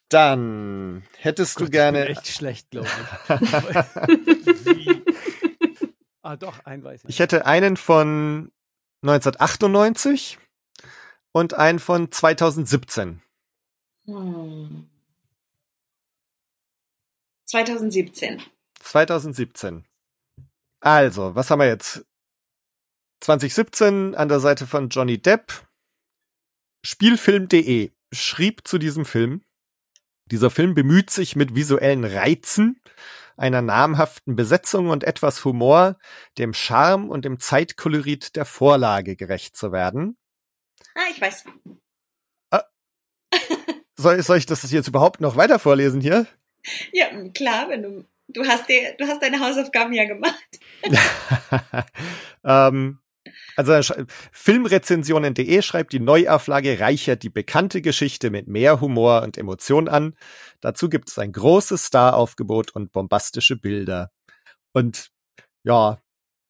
Dann 0.09 1.03
hättest 1.19 1.57
Gott, 1.57 1.67
du 1.67 1.71
gerne. 1.71 2.03
Ich 2.03 2.07
bin 2.07 2.17
echt 2.17 2.29
schlecht, 2.29 2.71
glaube 2.71 2.87
ich. 2.87 3.29
Wie? 4.65 5.03
Ah, 6.23 6.37
doch, 6.37 6.65
ein 6.65 6.83
weiß 6.83 7.03
ich. 7.05 7.11
Ich 7.11 7.19
hätte 7.19 7.45
einen 7.47 7.77
von 7.77 8.53
1998 9.03 10.39
und 11.33 11.55
einen 11.55 11.79
von 11.79 12.11
2017. 12.11 13.23
Hm. 14.07 14.89
2017. 17.47 18.43
2017. 18.81 19.85
Also, 20.81 21.35
was 21.35 21.51
haben 21.51 21.61
wir 21.61 21.69
jetzt? 21.69 22.05
2017 23.21 24.15
an 24.15 24.29
der 24.29 24.41
Seite 24.41 24.67
von 24.67 24.89
Johnny 24.89 25.21
Depp. 25.21 25.67
Spielfilm.de 26.85 27.91
schrieb 28.13 28.67
zu 28.67 28.79
diesem 28.79 29.05
Film, 29.05 29.43
dieser 30.31 30.51
Film 30.51 30.75
bemüht 30.75 31.11
sich 31.11 31.37
mit 31.37 31.55
visuellen 31.55 32.05
Reizen, 32.05 32.81
einer 33.39 33.63
namhaften 33.63 34.37
Besetzung 34.37 34.89
und 34.89 35.05
etwas 35.05 35.45
Humor, 35.45 35.99
dem 36.37 36.53
Charme 36.53 37.09
und 37.09 37.25
dem 37.25 37.41
Zeitkolorit 37.41 38.37
der 38.37 38.45
Vorlage 38.45 39.17
gerecht 39.17 39.57
zu 39.57 39.73
werden. 39.73 40.17
Ah, 40.95 41.11
ich 41.11 41.21
weiß. 41.21 41.45
Soll, 43.99 44.23
soll 44.23 44.39
ich 44.39 44.47
das 44.47 44.71
jetzt 44.71 44.87
überhaupt 44.87 45.21
noch 45.21 45.37
weiter 45.37 45.59
vorlesen 45.59 46.01
hier? 46.01 46.27
Ja, 46.93 47.07
klar, 47.31 47.69
wenn 47.71 47.83
du. 47.83 48.05
Du 48.31 48.45
hast, 48.45 48.69
dir, 48.69 48.95
du 48.99 49.07
hast 49.07 49.23
deine 49.23 49.41
Hausaufgaben 49.41 49.95
ja 49.95 50.05
gemacht. 50.05 50.45
ähm, 52.45 52.99
also 53.59 53.95
Filmrezensionen.de 54.31 55.63
schreibt, 55.63 55.93
die 55.93 56.01
Neuauflage 56.01 56.79
reichert 56.79 57.25
die 57.25 57.31
bekannte 57.31 57.83
Geschichte 57.83 58.31
mit 58.31 58.47
mehr 58.47 58.81
Humor 58.81 59.23
und 59.23 59.37
Emotion 59.37 59.89
an. 59.89 60.15
Dazu 60.61 60.89
gibt 60.89 61.09
es 61.11 61.19
ein 61.19 61.33
großes 61.33 61.89
Staraufgebot 61.89 62.71
und 62.71 62.93
bombastische 62.93 63.57
Bilder. 63.57 64.11
Und 64.73 65.09
ja, 65.65 65.99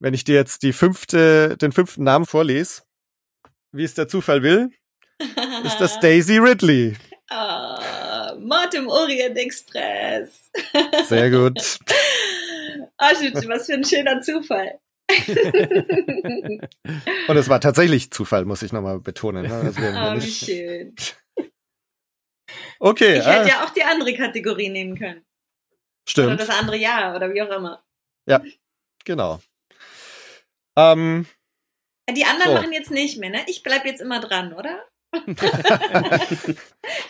wenn 0.00 0.12
ich 0.12 0.24
dir 0.24 0.34
jetzt 0.34 0.62
die 0.62 0.72
fünfte, 0.72 1.56
den 1.56 1.72
fünften 1.72 2.04
Namen 2.04 2.26
vorlese, 2.26 2.82
wie 3.72 3.84
es 3.84 3.94
der 3.94 4.08
Zufall 4.08 4.42
will, 4.42 4.70
ist 5.64 5.78
das 5.78 5.98
Daisy 6.00 6.36
Ridley. 6.36 6.96
Ah, 7.30 8.34
Mord 8.38 8.74
im 8.74 8.88
Orient 8.88 9.36
Express. 9.36 10.50
Sehr 11.06 11.30
gut. 11.30 11.58
Shit, 13.18 13.48
was 13.48 13.66
für 13.66 13.74
ein 13.74 13.84
schöner 13.84 14.20
Zufall. 14.20 14.78
Und 17.28 17.36
es 17.36 17.48
war 17.48 17.60
tatsächlich 17.60 18.10
Zufall, 18.10 18.44
muss 18.44 18.62
ich 18.62 18.72
nochmal 18.72 19.00
betonen. 19.00 19.46
ne? 19.46 19.54
Also 19.54 19.80
hier 19.80 20.16
wie 20.16 20.30
schön. 20.30 20.94
okay, 22.78 23.18
Ich 23.18 23.26
hätte 23.26 23.48
ja 23.48 23.64
auch 23.64 23.70
die 23.70 23.84
andere 23.84 24.14
Kategorie 24.14 24.68
nehmen 24.68 24.98
können. 24.98 25.18
Oder 25.20 25.26
stimmt. 26.10 26.40
das 26.40 26.50
andere 26.50 26.76
Jahr 26.76 27.14
oder 27.16 27.32
wie 27.32 27.42
auch 27.42 27.50
immer. 27.50 27.82
Genau. 29.04 29.40
Ähm, 30.76 31.26
Die 32.10 32.24
anderen 32.24 32.50
So. 32.50 32.54
machen 32.54 32.72
jetzt 32.72 32.90
nicht 32.90 33.18
mehr, 33.18 33.30
ne? 33.30 33.44
Ich 33.46 33.62
bleib 33.62 33.84
jetzt 33.86 34.00
immer 34.00 34.20
dran, 34.20 34.52
oder? 34.52 34.84
wir 35.12 36.56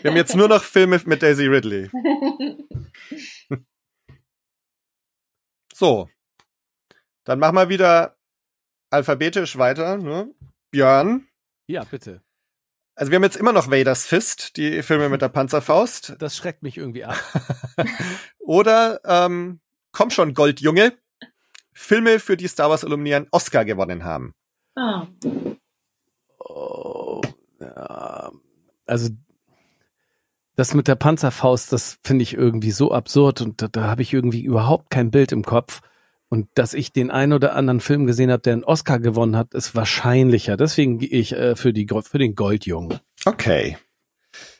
haben 0.05 0.17
jetzt 0.17 0.37
nur 0.37 0.49
noch 0.49 0.63
Filme 0.63 1.01
mit 1.05 1.23
Daisy 1.23 1.47
Ridley. 1.47 1.91
So. 5.75 6.09
Dann 7.29 7.41
machen 7.41 7.57
wir 7.57 7.69
wieder 7.69 8.17
alphabetisch 8.89 9.59
weiter. 9.59 9.99
Ne? 9.99 10.35
Björn. 10.71 11.29
Ja, 11.67 11.85
bitte. 11.85 12.23
Also 12.95 13.13
wir 13.13 13.17
haben 13.17 13.23
jetzt 13.23 13.37
immer 13.37 13.53
noch 13.53 13.71
Vader's 13.71 14.07
Fist, 14.07 14.57
die 14.57 14.83
Filme 14.83 15.11
mit 15.11 15.21
der 15.21 15.29
Panzerfaust. 15.29 16.17
Das 16.21 16.35
schreckt 16.39 16.63
mich 16.63 16.79
irgendwie 16.79 17.05
ab. 17.05 17.19
Oder 18.39 19.03
ähm, 19.05 19.61
komm 19.93 20.09
schon, 20.09 20.33
Goldjunge. 20.33 20.97
Filme, 21.75 22.19
für 22.19 22.39
die 22.39 22.49
Star 22.49 22.71
Wars 22.71 22.83
Alumni 22.83 23.15
einen 23.15 23.29
Oscar 23.31 23.67
gewonnen 23.67 24.05
haben. 24.05 24.33
Ah. 24.75 25.07
Oh, 26.39 27.21
ja. 27.61 28.33
Also 28.87 29.11
das 30.57 30.73
mit 30.73 30.89
der 30.89 30.97
Panzerfaust, 30.97 31.75
das 31.75 31.99
finde 32.03 32.23
ich 32.23 32.33
irgendwie 32.33 32.71
so 32.71 32.91
absurd 32.91 33.43
und 33.43 33.61
da, 33.61 33.69
da 33.69 33.83
habe 33.83 34.01
ich 34.01 34.15
irgendwie 34.15 34.41
überhaupt 34.41 34.89
kein 34.89 35.11
Bild 35.11 35.31
im 35.33 35.45
Kopf. 35.45 35.83
Und 36.31 36.49
dass 36.55 36.75
ich 36.75 36.93
den 36.93 37.11
einen 37.11 37.33
oder 37.33 37.55
anderen 37.55 37.81
Film 37.81 38.07
gesehen 38.07 38.31
habe, 38.31 38.43
der 38.43 38.53
einen 38.55 38.65
Oscar 38.65 38.99
gewonnen 38.99 39.37
hat, 39.37 39.55
ist 39.55 39.75
wahrscheinlicher. 39.75 40.57
Deswegen 40.57 40.99
gehe 40.99 41.09
ich 41.09 41.33
äh, 41.33 41.57
für, 41.57 41.73
die, 41.73 41.87
für 42.03 42.19
den 42.19 42.35
Goldjungen. 42.35 42.99
Okay. 43.25 43.79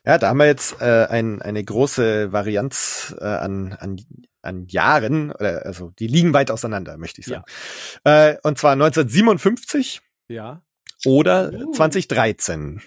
Ja, 0.05 0.17
da 0.17 0.29
haben 0.29 0.39
wir 0.39 0.47
jetzt 0.47 0.81
äh, 0.81 1.07
ein, 1.11 1.43
eine 1.43 1.63
große 1.63 2.33
Varianz 2.33 3.15
äh, 3.21 3.25
an, 3.25 3.75
an, 3.75 4.01
an 4.41 4.67
Jahren, 4.69 5.31
oder, 5.31 5.67
also 5.67 5.91
die 5.99 6.07
liegen 6.07 6.33
weit 6.33 6.51
auseinander, 6.51 6.97
möchte 6.97 7.21
ich 7.21 7.27
sagen. 7.27 7.45
Äh, 8.05 8.37
und 8.43 8.57
zwar 8.57 8.73
1957 8.73 10.01
Ja. 10.29 10.63
oder 11.05 11.53
Uh. 11.53 11.73
2013. 11.73 12.81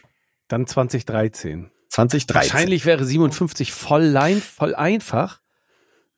Dann 0.48 0.66
2013. 0.66 1.70
2013. 1.90 2.36
Wahrscheinlich 2.36 2.86
wäre 2.86 3.06
57 3.06 3.72
voll, 3.72 4.04
lein, 4.04 4.42
voll 4.42 4.74
einfach, 4.74 5.40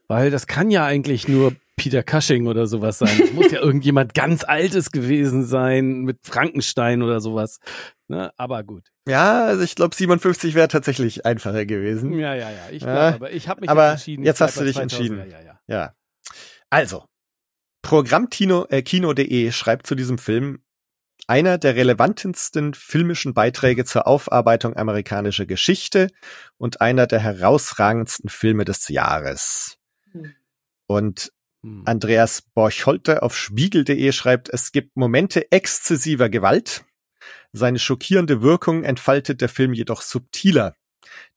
weil 0.07 0.31
das 0.31 0.47
kann 0.47 0.71
ja 0.71 0.85
eigentlich 0.85 1.27
nur 1.27 1.55
Peter 1.75 2.03
Cushing 2.03 2.47
oder 2.47 2.67
sowas 2.67 2.99
sein. 2.99 3.17
Das 3.19 3.31
muss 3.33 3.51
ja 3.51 3.59
irgendjemand 3.61 4.13
ganz 4.13 4.43
Altes 4.43 4.91
gewesen 4.91 5.45
sein 5.45 6.01
mit 6.01 6.19
Frankenstein 6.23 7.01
oder 7.01 7.19
sowas. 7.19 7.59
Ne? 8.07 8.31
Aber 8.37 8.63
gut. 8.63 8.89
Ja, 9.07 9.45
also 9.45 9.63
ich 9.63 9.75
glaube 9.75 9.95
57 9.95 10.53
wäre 10.53 10.67
tatsächlich 10.67 11.25
einfacher 11.25 11.65
gewesen. 11.65 12.13
Ja, 12.19 12.35
ja, 12.35 12.51
ja. 12.51 12.69
Ich 12.71 12.83
Ja. 12.83 12.93
glaube, 13.11 13.15
aber 13.15 13.31
ich 13.31 13.47
habe 13.47 13.61
mich 13.61 13.69
Aber 13.69 13.83
jetzt 13.85 13.93
entschieden. 13.93 14.23
jetzt 14.23 14.41
hast 14.41 14.59
du 14.59 14.63
dich 14.63 14.75
2000. 14.75 14.93
entschieden. 14.99 15.17
Ja, 15.31 15.39
ja, 15.39 15.45
ja. 15.45 15.59
Ja. 15.67 15.93
Also, 16.69 17.05
Programmkino.de 17.81 18.77
äh, 18.77 18.81
Kino.de 18.81 19.51
schreibt 19.51 19.87
zu 19.87 19.95
diesem 19.95 20.17
Film, 20.17 20.63
einer 21.27 21.57
der 21.57 21.75
relevantesten 21.75 22.73
filmischen 22.73 23.33
Beiträge 23.33 23.85
zur 23.85 24.07
Aufarbeitung 24.07 24.75
amerikanischer 24.75 25.45
Geschichte 25.45 26.07
und 26.57 26.81
einer 26.81 27.07
der 27.07 27.19
herausragendsten 27.19 28.29
Filme 28.29 28.63
des 28.65 28.87
Jahres. 28.89 29.77
Hm. 30.11 30.33
Und. 30.87 31.31
Andreas 31.85 32.41
Borcholte 32.41 33.23
auf 33.23 33.37
spiegel.de 33.37 34.11
schreibt, 34.11 34.49
es 34.49 34.71
gibt 34.73 34.97
Momente 34.97 35.49
exzessiver 35.51 36.29
Gewalt. 36.29 36.83
Seine 37.53 37.79
schockierende 37.79 38.41
Wirkung 38.41 38.83
entfaltet 38.83 39.39
der 39.39 39.47
Film 39.49 39.73
jedoch 39.73 40.01
subtiler. 40.01 40.75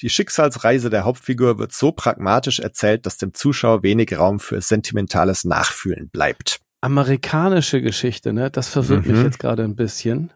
Die 0.00 0.08
Schicksalsreise 0.10 0.90
der 0.90 1.04
Hauptfigur 1.04 1.58
wird 1.58 1.72
so 1.72 1.92
pragmatisch 1.92 2.58
erzählt, 2.58 3.06
dass 3.06 3.18
dem 3.18 3.34
Zuschauer 3.34 3.82
wenig 3.82 4.18
Raum 4.18 4.40
für 4.40 4.60
sentimentales 4.60 5.44
Nachfühlen 5.44 6.08
bleibt. 6.08 6.60
Amerikanische 6.80 7.80
Geschichte, 7.80 8.32
ne? 8.32 8.50
Das 8.50 8.68
verwirrt 8.68 9.06
mich 9.06 9.16
Mhm. 9.16 9.24
jetzt 9.24 9.38
gerade 9.38 9.62
ein 9.64 9.76
bisschen. 9.76 10.32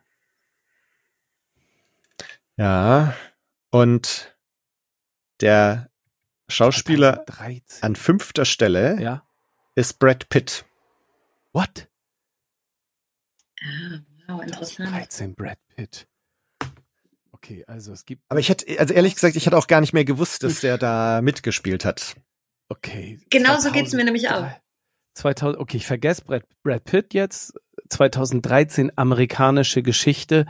Ja, 2.56 3.14
und 3.70 4.36
der 5.40 5.90
Schauspieler 6.48 7.24
2013. 7.26 7.82
an 7.82 7.96
fünfter 7.96 8.44
Stelle 8.44 9.00
Ja. 9.00 9.22
Ist 9.74 9.98
Brad 9.98 10.28
Pitt. 10.28 10.64
What? 11.52 11.88
Ah, 13.62 14.00
wow, 14.28 14.42
interessant. 14.42 14.88
2013 14.88 15.34
Brad 15.34 15.58
Pitt. 15.74 16.06
Okay, 17.32 17.64
also 17.66 17.92
es 17.92 18.04
gibt. 18.04 18.22
Aber 18.28 18.40
ich 18.40 18.48
hätte, 18.48 18.78
also 18.78 18.92
ehrlich 18.92 19.14
gesagt, 19.14 19.36
ich 19.36 19.46
hätte 19.46 19.56
auch 19.56 19.66
gar 19.66 19.80
nicht 19.80 19.92
mehr 19.92 20.04
gewusst, 20.04 20.42
dass 20.42 20.60
der 20.60 20.78
da 20.78 21.20
mitgespielt 21.22 21.84
hat. 21.84 22.16
Okay. 22.68 23.18
Genauso 23.30 23.72
geht's 23.72 23.92
mir 23.92 24.04
nämlich 24.04 24.30
auch. 24.30 24.46
2000, 25.14 25.58
okay, 25.60 25.78
ich 25.78 25.86
vergesse 25.86 26.22
Brad, 26.24 26.44
Brad 26.62 26.84
Pitt 26.84 27.14
jetzt. 27.14 27.54
2013 27.88 28.92
amerikanische 28.96 29.82
Geschichte. 29.82 30.46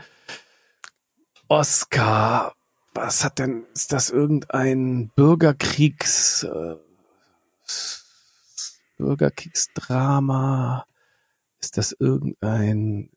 Oscar. 1.47 2.55
Was 2.93 3.23
hat 3.23 3.39
denn, 3.39 3.65
ist 3.73 3.93
das 3.93 4.09
irgendein 4.09 5.11
Bürgerkriegs, 5.15 6.43
äh, 6.43 6.75
Bürgerkriegsdrama? 9.01 10.85
Ist 11.59 11.77
das 11.77 11.91
irgendein, 11.91 13.09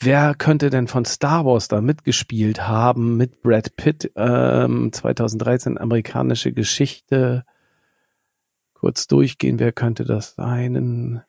wer 0.00 0.34
könnte 0.34 0.70
denn 0.70 0.88
von 0.88 1.04
Star 1.04 1.44
Wars 1.44 1.68
da 1.68 1.80
mitgespielt 1.80 2.66
haben 2.66 3.16
mit 3.16 3.42
Brad 3.42 3.76
Pitt, 3.76 4.10
ähm, 4.16 4.92
2013 4.92 5.78
amerikanische 5.78 6.52
Geschichte? 6.52 7.44
Kurz 8.72 9.06
durchgehen, 9.06 9.58
wer 9.58 9.72
könnte 9.72 10.04
das 10.04 10.34
sein? 10.34 11.22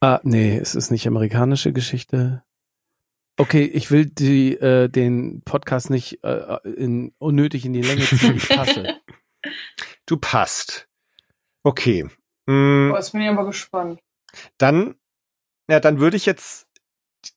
Ah, 0.00 0.20
nee, 0.24 0.56
es 0.56 0.74
ist 0.74 0.90
nicht 0.90 1.06
amerikanische 1.06 1.72
Geschichte. 1.72 2.42
Okay, 3.36 3.64
ich 3.64 3.90
will 3.90 4.04
die, 4.04 4.54
äh, 4.54 4.88
den 4.88 5.40
Podcast 5.42 5.88
nicht 5.88 6.22
äh, 6.24 6.56
in, 6.68 7.12
unnötig 7.18 7.64
in 7.64 7.72
die 7.72 7.80
Länge 7.80 8.02
ziehen. 8.02 8.36
Ich 8.36 8.48
passe. 8.50 8.96
Du 10.06 10.16
passt. 10.16 10.88
Okay. 11.62 12.04
Mm, 12.46 12.88
Boah, 12.90 12.96
jetzt 12.96 13.12
bin 13.12 13.20
ich 13.22 13.28
aber 13.28 13.46
gespannt. 13.46 14.00
dann, 14.58 14.94
ja, 15.68 15.80
dann 15.80 16.00
würde 16.00 16.16
ich 16.16 16.26
jetzt 16.26 16.66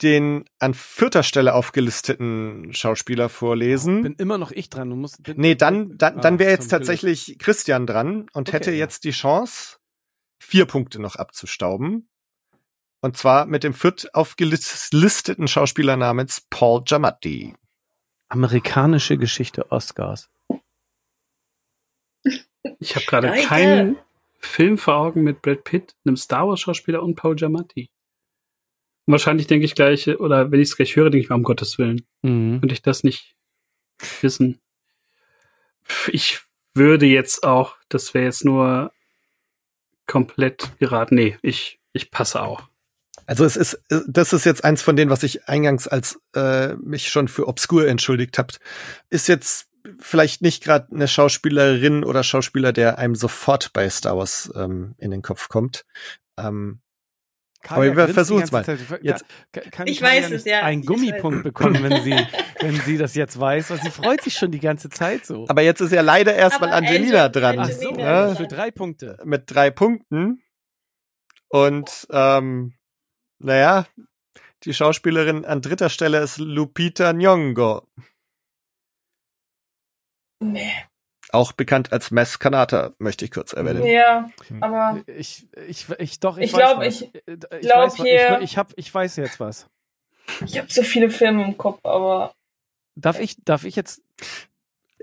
den 0.01 0.45
an 0.59 0.73
vierter 0.73 1.23
Stelle 1.23 1.53
aufgelisteten 1.53 2.73
Schauspieler 2.73 3.27
vorlesen. 3.29 4.01
Bin 4.01 4.15
immer 4.15 4.37
noch 4.37 4.51
ich 4.51 4.69
dran. 4.69 4.89
Du 4.89 4.95
musst. 4.95 5.19
Nee, 5.35 5.55
dann, 5.55 5.97
dann, 5.97 6.21
dann 6.21 6.35
Ah, 6.35 6.39
wäre 6.39 6.51
jetzt 6.51 6.69
tatsächlich 6.69 7.37
Christian 7.39 7.85
dran 7.85 8.27
und 8.33 8.47
Okay. 8.47 8.53
hätte 8.57 8.71
jetzt 8.71 9.03
die 9.03 9.11
Chance, 9.11 9.77
vier 10.41 10.65
Punkte 10.65 10.99
noch 11.01 11.17
abzustauben. 11.17 12.09
Und 13.01 13.17
zwar 13.17 13.45
mit 13.45 13.65
dem 13.65 13.73
viert 13.73 14.15
aufgelisteten 14.15 15.49
Schauspieler 15.49 15.97
namens 15.97 16.47
Paul 16.49 16.83
Giamatti. 16.85 17.53
Amerikanische 18.29 19.17
Geschichte 19.17 19.69
Oscars. 19.69 20.29
Ich 22.79 22.95
habe 22.95 23.05
gerade 23.05 23.31
keinen 23.43 23.97
Film 24.39 24.77
vor 24.77 24.95
Augen 24.95 25.23
mit 25.23 25.41
Brad 25.41 25.63
Pitt, 25.63 25.95
einem 26.05 26.17
Star 26.17 26.47
Wars 26.47 26.59
Schauspieler 26.61 27.01
und 27.03 27.15
Paul 27.15 27.35
Giamatti. 27.35 27.89
Und 29.05 29.11
wahrscheinlich 29.11 29.47
denke 29.47 29.65
ich 29.65 29.75
gleich, 29.75 30.07
oder 30.07 30.51
wenn 30.51 30.59
ich 30.61 30.69
es 30.69 30.75
gleich 30.77 30.95
höre, 30.95 31.09
denke 31.09 31.23
ich 31.23 31.29
mir, 31.29 31.35
um 31.35 31.43
Gottes 31.43 31.77
Willen, 31.77 32.05
Mhm. 32.21 32.59
könnte 32.59 32.73
ich 32.73 32.81
das 32.81 33.03
nicht 33.03 33.35
wissen. 34.21 34.59
Ich 36.07 36.39
würde 36.73 37.05
jetzt 37.05 37.43
auch, 37.43 37.75
das 37.89 38.13
wäre 38.13 38.25
jetzt 38.25 38.45
nur 38.45 38.91
komplett 40.07 40.71
geraten. 40.79 41.15
Nee, 41.15 41.37
ich, 41.41 41.79
ich 41.91 42.11
passe 42.11 42.41
auch. 42.41 42.63
Also 43.25 43.45
es 43.45 43.55
ist, 43.55 43.75
äh, 43.89 43.99
das 44.07 44.33
ist 44.33 44.45
jetzt 44.45 44.63
eins 44.63 44.81
von 44.81 44.95
denen, 44.95 45.11
was 45.11 45.23
ich 45.23 45.47
eingangs 45.47 45.87
als 45.87 46.19
äh, 46.35 46.73
mich 46.75 47.09
schon 47.09 47.27
für 47.27 47.47
obskur 47.47 47.87
entschuldigt 47.87 48.37
habt. 48.37 48.59
Ist 49.09 49.27
jetzt 49.27 49.67
vielleicht 49.99 50.41
nicht 50.41 50.63
gerade 50.63 50.87
eine 50.93 51.07
Schauspielerin 51.07 52.03
oder 52.03 52.23
Schauspieler, 52.23 52.73
der 52.73 52.97
einem 52.97 53.15
sofort 53.15 53.73
bei 53.73 53.89
Star 53.89 54.17
Wars 54.17 54.51
ähm, 54.55 54.95
in 54.97 55.11
den 55.11 55.21
Kopf 55.21 55.49
kommt. 55.49 55.85
Ähm, 56.39 56.81
Aber 57.67 57.95
wir 57.95 58.07
versuchen's 58.09 58.51
ganze 58.51 58.71
mal. 58.71 58.77
Zeit. 58.89 59.03
Jetzt- 59.03 59.25
Ka- 59.51 59.61
kann 59.71 59.87
Ich 59.87 59.99
Kaya 59.99 60.21
weiß 60.21 60.29
nicht 60.29 60.39
es, 60.39 60.45
ja. 60.45 60.61
Einen 60.63 60.83
Gummipunkt 60.85 61.43
bekommen, 61.43 61.83
wenn 61.83 62.01
sie, 62.03 62.11
wenn 62.61 62.75
sie 62.81 62.97
das 62.97 63.15
jetzt 63.15 63.39
weiß. 63.39 63.69
Weil 63.69 63.81
sie 63.81 63.91
freut 63.91 64.21
sich 64.21 64.35
schon 64.35 64.51
die 64.51 64.59
ganze 64.59 64.89
Zeit 64.89 65.25
so. 65.25 65.45
aber 65.47 65.61
jetzt 65.61 65.81
ist 65.81 65.91
ja 65.91 66.01
leider 66.01 66.33
erstmal 66.35 66.71
Angelina 66.71 67.25
Angel- 67.25 67.31
dran. 67.41 67.59
Ach 67.59 67.69
so, 67.69 67.89
Angelina 67.89 68.25
ne? 68.25 68.31
ist 68.31 68.37
für 68.37 68.47
drei 68.47 68.71
Punkte. 68.71 69.17
Mit 69.25 69.43
drei 69.47 69.69
Punkten. 69.69 70.41
Und 71.49 72.07
ähm, 72.09 72.73
naja, 73.39 73.85
die 74.63 74.73
Schauspielerin 74.73 75.45
an 75.45 75.61
dritter 75.61 75.89
Stelle 75.89 76.19
ist 76.19 76.37
Lupita 76.39 77.09
Nyong'o, 77.11 77.83
Nee. 80.43 80.71
auch 81.31 81.51
bekannt 81.53 81.91
als 81.93 82.11
Mess 82.11 82.37
Kanata, 82.39 82.93
möchte 82.99 83.25
ich 83.25 83.31
kurz 83.31 83.53
erwähnen. 83.53 83.83
Ja, 83.85 84.29
aber 84.61 85.01
Ich, 85.07 85.47
ich, 85.67 85.87
ich, 85.97 86.19
doch, 86.19 86.37
ich, 86.37 86.45
Ich 86.45 86.53
weiß 86.53 86.59
glaub, 86.59 86.77
was. 86.79 87.01
ich 87.01 87.15
ich 87.15 87.61
glaub 87.61 87.85
weiß, 87.85 87.99
was. 87.99 88.05
hier- 88.05 88.37
ich, 88.39 88.43
ich, 88.43 88.57
hab, 88.57 88.73
ich 88.75 88.93
weiß 88.93 89.15
jetzt 89.17 89.39
was. 89.39 89.67
ich 90.45 90.57
habe 90.57 90.71
so 90.71 90.83
viele 90.83 91.09
Filme 91.09 91.43
im 91.45 91.57
Kopf, 91.57 91.79
aber 91.83 92.33
Darf 92.95 93.19
ich, 93.19 93.37
darf 93.43 93.63
ich 93.63 93.75
jetzt 93.75 94.01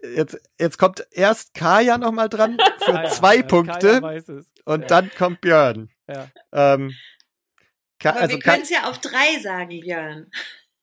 Jetzt, 0.02 0.40
jetzt 0.58 0.78
kommt 0.78 1.06
erst 1.10 1.52
Kaya 1.52 1.98
noch 1.98 2.12
mal 2.12 2.28
dran 2.30 2.56
für 2.78 2.92
ja, 2.92 3.04
zwei 3.10 3.36
ja, 3.36 3.42
Punkte 3.42 4.00
Kaya 4.00 4.22
und 4.64 4.80
ja. 4.82 4.86
dann 4.86 5.10
kommt 5.10 5.42
Björn. 5.42 5.90
Ja. 6.08 6.26
Ähm, 6.52 6.94
Ka 7.98 8.10
Aber 8.12 8.20
also 8.20 8.36
wir 8.36 8.42
können 8.42 8.62
es 8.62 8.70
ja 8.70 8.88
auf 8.88 8.98
drei 9.00 9.38
sagen, 9.42 9.78
Björn. 9.80 10.30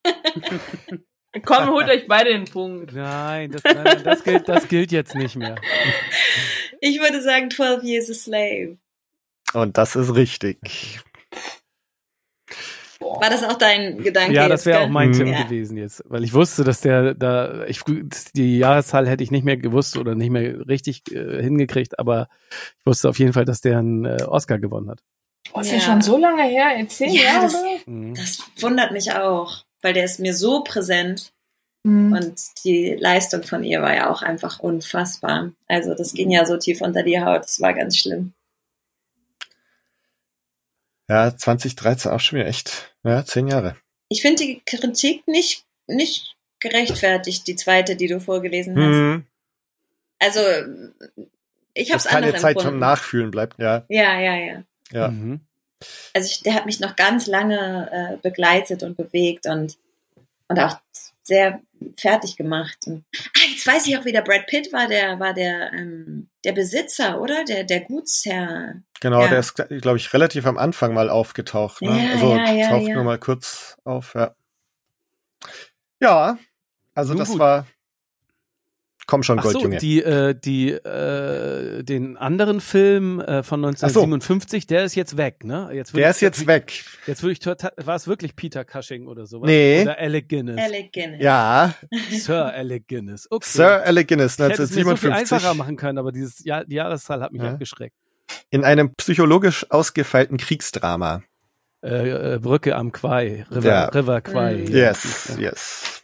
komm, 1.46 1.70
holt 1.70 1.90
euch 1.90 2.08
beide 2.08 2.32
den 2.32 2.46
Punkt. 2.46 2.94
Nein, 2.94 3.52
das, 3.52 3.64
nein, 3.64 4.02
das, 4.04 4.24
gilt, 4.24 4.48
das 4.50 4.68
gilt 4.68 4.92
jetzt 4.92 5.16
nicht 5.16 5.36
mehr. 5.36 5.56
Ich 6.82 7.00
würde 7.00 7.22
sagen 7.22 7.50
12 7.50 7.84
Years 7.84 8.10
a 8.10 8.14
Slave. 8.14 8.78
und 9.54 9.78
das 9.78 9.96
ist 9.96 10.14
richtig. 10.16 11.00
War 13.00 13.30
das 13.30 13.44
auch 13.44 13.58
dein 13.58 14.02
Gedanke? 14.02 14.34
Ja, 14.34 14.48
das 14.48 14.66
wäre 14.66 14.82
auch 14.82 14.90
mein 14.90 15.10
Mhm. 15.10 15.14
Tipp 15.14 15.28
Ja. 15.28 15.44
gewesen 15.44 15.78
jetzt, 15.78 16.04
weil 16.08 16.24
ich 16.24 16.34
wusste, 16.34 16.64
dass 16.64 16.82
der 16.82 17.14
da, 17.14 17.66
ich 17.66 17.82
die 18.36 18.58
Jahreszahl 18.58 19.08
hätte 19.08 19.24
ich 19.24 19.32
nicht 19.32 19.46
mehr 19.46 19.58
gewusst 19.58 19.98
oder 19.98 20.16
nicht 20.16 20.32
mehr 20.32 20.68
richtig 20.68 21.04
äh, 21.12 21.42
hingekriegt, 21.42 22.00
aber 22.00 22.28
ich 22.80 22.86
wusste 22.86 23.08
auf 23.10 23.20
jeden 23.20 23.34
Fall, 23.34 23.46
dass 23.46 23.62
der 23.62 23.78
einen 23.78 24.06
äh, 24.06 24.24
Oscar 24.28 24.58
gewonnen 24.60 24.90
hat. 24.90 25.02
Oh, 25.54 25.60
ist 25.60 25.70
Ja. 25.72 25.76
ja 25.78 25.82
schon 25.82 26.02
so 26.02 26.18
lange 26.18 26.44
her, 26.44 26.76
in 26.76 26.90
zehn 26.90 27.12
Ja, 27.14 27.22
Jahren. 27.24 27.42
das-? 27.44 27.64
Mhm. 27.86 28.14
Das 28.16 28.44
wundert 28.62 28.92
mich 28.92 29.12
auch, 29.14 29.64
weil 29.82 29.94
der 29.94 30.04
ist 30.06 30.20
mir 30.20 30.34
so 30.34 30.64
präsent 30.64 31.32
Hm. 31.86 32.12
und 32.12 32.42
die 32.66 32.96
Leistung 33.00 33.44
von 33.44 33.64
ihr 33.64 33.82
war 33.82 33.96
ja 33.96 34.10
auch 34.10 34.22
einfach 34.24 34.60
unfassbar. 34.60 35.52
Also 35.68 35.94
das 35.94 36.14
ging 36.14 36.32
ja 36.32 36.46
so 36.46 36.58
tief 36.58 36.82
unter 36.82 37.04
die 37.04 37.22
Haut, 37.22 37.44
das 37.44 37.62
war 37.62 37.74
ganz 37.74 37.98
schlimm. 37.98 38.34
Ja, 41.10 41.36
2013 41.36 42.12
auch 42.12 42.20
schon 42.20 42.40
wieder 42.40 42.48
echt. 42.50 42.94
Ja, 43.04 43.24
zehn 43.24 43.48
Jahre. 43.48 43.76
Ich 44.10 44.22
finde 44.22 44.44
die 44.44 44.62
Kritik 44.66 45.26
nicht, 45.28 45.66
nicht 45.88 46.36
gerechtfertigt, 46.60 47.48
die 47.48 47.56
zweite, 47.56 47.96
die 47.96 48.08
du 48.08 48.20
vorgelesen 48.20 48.76
hast. 48.78 48.96
Hm, 48.96 49.26
Also 50.20 50.40
ich 51.74 51.92
habe 51.92 51.98
es 52.00 52.06
keine 52.06 52.26
anders 52.28 52.42
Zeit 52.42 52.56
empfunden. 52.58 52.74
zum 52.76 52.80
Nachfühlen 52.80 53.32
bleibt, 53.32 53.60
ja. 53.60 53.86
Ja, 53.88 54.20
ja, 54.20 54.36
ja. 54.36 54.64
Ja. 54.92 55.08
Mhm. 55.10 55.42
Also 56.14 56.28
ich, 56.28 56.42
der 56.44 56.56
hat 56.56 56.66
mich 56.66 56.80
noch 56.80 56.96
ganz 56.96 57.28
lange 57.28 57.90
äh, 57.92 58.18
begleitet 58.22 58.84
und 58.84 58.98
bewegt 58.98 59.46
und, 59.46 59.78
und 60.48 60.60
auch 60.60 60.80
sehr 61.24 61.62
fertig 62.00 62.38
gemacht. 62.38 62.78
Und, 62.88 63.04
ah, 63.36 63.42
jetzt 63.52 63.68
weiß 63.68 63.88
ich 63.88 63.98
auch 63.98 64.06
wieder, 64.06 64.22
Brad 64.22 64.48
Pitt 64.48 64.72
war 64.74 64.88
der, 64.88 65.20
war 65.20 65.34
der, 65.34 65.74
ähm, 65.74 66.30
der 66.44 66.54
Besitzer, 66.54 67.22
oder? 67.22 67.44
Der, 67.44 67.64
der 67.64 67.82
Gutsherr. 67.82 68.82
Genau, 69.02 69.22
Ja. 69.22 69.28
der 69.28 69.40
ist, 69.40 69.56
glaube 69.56 69.98
ich, 69.98 70.14
relativ 70.14 70.46
am 70.46 70.58
Anfang 70.58 70.94
mal 70.94 71.10
aufgetaucht. 71.10 71.82
Ne? 71.82 71.90
Ja, 71.90 72.12
also 72.14 72.36
ja, 72.36 72.52
ja, 72.52 72.70
taucht 72.70 72.88
ja. 72.88 72.96
nur 72.96 73.04
mal 73.04 73.20
kurz 73.20 73.78
auf, 73.84 74.16
ja. 74.16 74.34
Ja, 76.02 76.38
also 76.94 77.14
Nun 77.14 77.20
das 77.20 77.30
gut. 77.30 77.40
war 77.40 77.68
Komm 79.10 79.24
schon, 79.24 79.40
Ach 79.40 79.44
so, 79.46 79.52
Goldjunge. 79.54 79.78
die, 79.78 80.04
äh, 80.04 80.36
die, 80.36 80.72
äh, 80.72 81.82
den 81.84 82.18
anderen 82.18 82.60
Film 82.60 83.22
äh, 83.22 83.42
von 83.42 83.64
1957, 83.64 84.68
der 84.68 84.84
ist 84.84 84.96
jetzt 84.96 85.16
weg, 85.16 85.46
ne? 85.46 85.70
Jetzt 85.74 85.96
Der 85.96 86.10
ich- 86.10 86.16
ist 86.18 86.22
jetzt 86.22 86.46
weg. 86.46 86.84
Jetzt 87.06 87.24
würde 87.24 87.32
ich 87.32 87.40
total, 87.40 87.72
war 87.78 87.96
es 87.96 88.08
wirklich 88.08 88.36
Peter 88.36 88.66
Cushing 88.66 89.08
oder 89.08 89.26
sowas? 89.26 89.48
Nee. 89.48 89.84
Oder 89.84 89.98
Alec 89.98 90.28
Guinness. 90.28 90.60
Alec 90.62 90.92
Guinness. 90.92 91.22
Ja, 91.24 91.74
Sir 92.12 92.54
Alec 92.54 92.88
Guinness. 92.90 93.28
Okay. 93.32 93.46
Sir 93.50 93.82
Alec 93.86 94.10
Guinness 94.10 94.38
ich 94.38 94.44
hätte 94.46 94.64
es 94.64 94.72
mir 94.76 94.84
so 94.84 94.96
viel 94.98 95.12
1957 95.12 95.32
einfacher 95.38 95.54
machen 95.54 95.78
können, 95.78 95.98
aber 96.00 96.12
dieses 96.12 96.44
Jahr, 96.44 96.66
die 96.66 96.76
Jahreszahl 96.76 97.22
hat 97.22 97.32
mich 97.32 97.42
Ja. 97.42 97.52
abgeschreckt. 97.54 97.96
in 98.50 98.66
einem 98.66 98.94
psychologisch 98.96 99.66
ausgefeilten 99.72 100.38
Kriegsdrama. 100.38 101.24
Äh, 101.82 102.34
äh, 102.36 102.40
Brücke 102.40 102.76
am 102.76 102.92
Quai, 102.92 103.46
River, 103.50 103.68
Ja. 103.70 103.86
River 103.86 104.20
Quai. 104.20 104.56
Mhm. 104.56 104.68
Ja. 104.68 104.90
Yes, 104.90 105.32
yes. 105.40 106.02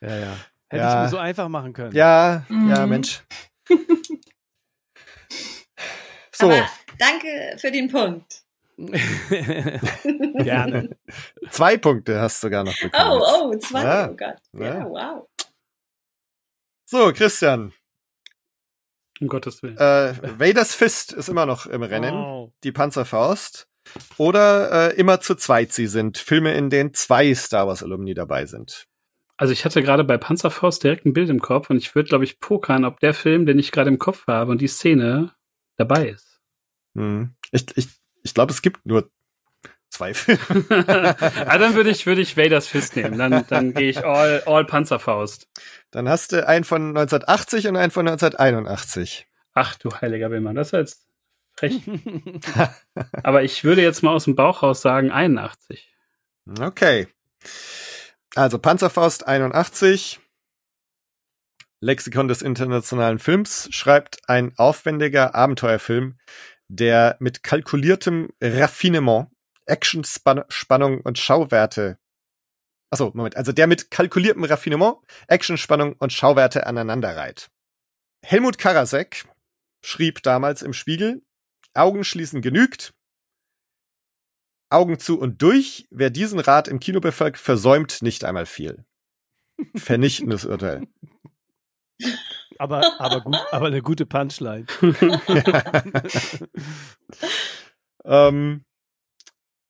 Ja, 0.00 0.16
ja. 0.16 0.36
Hätte 0.68 0.82
Ja. 0.82 0.94
ich 0.94 1.02
mir 1.04 1.08
so 1.10 1.18
einfach 1.18 1.48
machen 1.48 1.72
können. 1.72 1.94
Ja, 1.94 2.44
Mhm. 2.48 2.70
ja, 2.70 2.86
Mensch. 2.86 3.22
So, 6.32 6.50
Aber 6.50 6.68
danke 6.98 7.56
für 7.58 7.70
den 7.70 7.90
Punkt. 7.90 8.42
Gerne. 8.78 9.80
zwei 11.50 11.78
Punkte 11.78 12.20
hast 12.20 12.42
du 12.42 12.48
sogar 12.48 12.62
noch 12.62 12.78
bekommen. 12.78 13.22
Oh, 13.22 13.50
oh, 13.52 13.56
zwei. 13.58 13.82
Ja. 13.82 14.10
Oh 14.10 14.14
Gott. 14.16 14.36
Ja. 14.52 14.78
Ja, 14.80 14.84
wow. 14.84 15.28
So, 16.84 17.10
Christian, 17.14 17.72
Um 19.18 19.28
Gottes 19.28 19.62
Willen. 19.62 19.78
äh, 19.78 20.38
Vaders 20.38 20.74
Fist 20.74 21.14
ist 21.14 21.30
immer 21.30 21.46
noch 21.46 21.64
im 21.66 21.82
Rennen. 21.82 22.12
Wow. 22.14 22.52
Die 22.64 22.72
Panzerfaust. 22.72 23.66
Oder 24.18 24.90
äh, 24.92 24.96
immer 24.96 25.20
zu 25.22 25.36
zweit 25.36 25.72
sie 25.72 25.86
sind. 25.86 26.18
Filme, 26.18 26.52
in 26.54 26.68
denen 26.68 26.92
zwei 26.92 27.34
Star 27.34 27.66
Wars 27.66 27.82
Alumni 27.82 28.12
dabei 28.12 28.44
sind. 28.44 28.86
Also 29.36 29.52
ich 29.52 29.64
hatte 29.64 29.82
gerade 29.82 30.04
bei 30.04 30.16
Panzerfaust 30.16 30.82
direkt 30.82 31.04
ein 31.04 31.12
Bild 31.12 31.28
im 31.28 31.40
Kopf 31.40 31.68
und 31.70 31.76
ich 31.76 31.94
würde, 31.94 32.08
glaube 32.08 32.24
ich, 32.24 32.40
pokern, 32.40 32.84
ob 32.84 33.00
der 33.00 33.14
Film, 33.14 33.46
den 33.46 33.58
ich 33.58 33.70
gerade 33.70 33.90
im 33.90 33.98
Kopf 33.98 34.26
habe 34.26 34.50
und 34.50 34.60
die 34.60 34.68
Szene 34.68 35.32
dabei 35.76 36.08
ist. 36.08 36.40
Hm. 36.94 37.34
Ich, 37.50 37.66
ich, 37.76 37.88
ich 38.22 38.34
glaube, 38.34 38.52
es 38.52 38.62
gibt 38.62 38.86
nur 38.86 39.10
zwei 39.90 40.14
Filme. 40.14 40.40
ah, 41.46 41.58
dann 41.58 41.74
würde 41.74 41.90
ich, 41.90 42.06
würde 42.06 42.22
ich 42.22 42.36
Vaders 42.36 42.66
Fist 42.66 42.96
nehmen. 42.96 43.18
Dann, 43.18 43.44
dann 43.48 43.74
gehe 43.74 43.90
ich 43.90 44.04
all, 44.04 44.42
all 44.46 44.64
Panzerfaust. 44.64 45.48
Dann 45.90 46.08
hast 46.08 46.32
du 46.32 46.46
einen 46.46 46.64
von 46.64 46.88
1980 46.88 47.68
und 47.68 47.76
einen 47.76 47.90
von 47.90 48.08
1981. 48.08 49.26
Ach 49.52 49.76
du 49.76 49.90
heiliger 49.90 50.30
Willmann, 50.30 50.54
das 50.54 50.68
ist 50.68 50.72
jetzt 50.72 51.06
frech. 51.54 51.80
Aber 53.22 53.42
ich 53.42 53.64
würde 53.64 53.82
jetzt 53.82 54.02
mal 54.02 54.12
aus 54.12 54.24
dem 54.24 54.34
Bauch 54.34 54.62
raus 54.62 54.82
sagen 54.82 55.10
81. 55.10 55.90
Okay. 56.60 57.08
Also 58.36 58.58
Panzerfaust 58.58 59.26
81. 59.26 60.20
Lexikon 61.80 62.28
des 62.28 62.42
internationalen 62.42 63.18
Films 63.18 63.68
schreibt 63.70 64.28
ein 64.28 64.52
aufwendiger 64.58 65.34
Abenteuerfilm, 65.34 66.18
der 66.68 67.16
mit 67.18 67.42
kalkuliertem 67.42 68.28
Raffinement, 68.42 69.30
Action, 69.64 70.04
Span 70.04 70.44
Spannung 70.48 71.00
und 71.00 71.18
Schauwerte 71.18 71.98
Achso, 72.90 73.10
Moment, 73.14 73.36
also 73.36 73.52
der 73.52 73.66
mit 73.66 73.90
kalkuliertem 73.90 74.44
Raffinement, 74.44 74.98
Action, 75.28 75.56
Spannung 75.56 75.94
und 75.98 76.12
Schauwerte 76.12 76.66
aneinanderreiht. 76.66 77.50
Helmut 78.22 78.58
Karasek 78.58 79.24
schrieb 79.82 80.22
damals 80.22 80.60
im 80.60 80.74
Spiegel, 80.74 81.22
Augen 81.72 82.04
schließen 82.04 82.42
genügt, 82.42 82.92
Augen 84.70 84.98
zu 84.98 85.18
und 85.18 85.42
durch. 85.42 85.86
Wer 85.90 86.10
diesen 86.10 86.40
Rat 86.40 86.68
im 86.68 86.80
Kino 86.80 87.00
befolgt, 87.00 87.38
versäumt 87.38 88.02
nicht 88.02 88.24
einmal 88.24 88.46
viel. 88.46 88.84
Vernichtendes 89.74 90.44
Urteil. 90.44 90.86
aber, 92.58 93.00
aber 93.00 93.20
gut, 93.22 93.36
aber 93.50 93.66
eine 93.66 93.82
gute 93.82 94.06
Punchline. 94.06 94.66
ähm, 98.04 98.64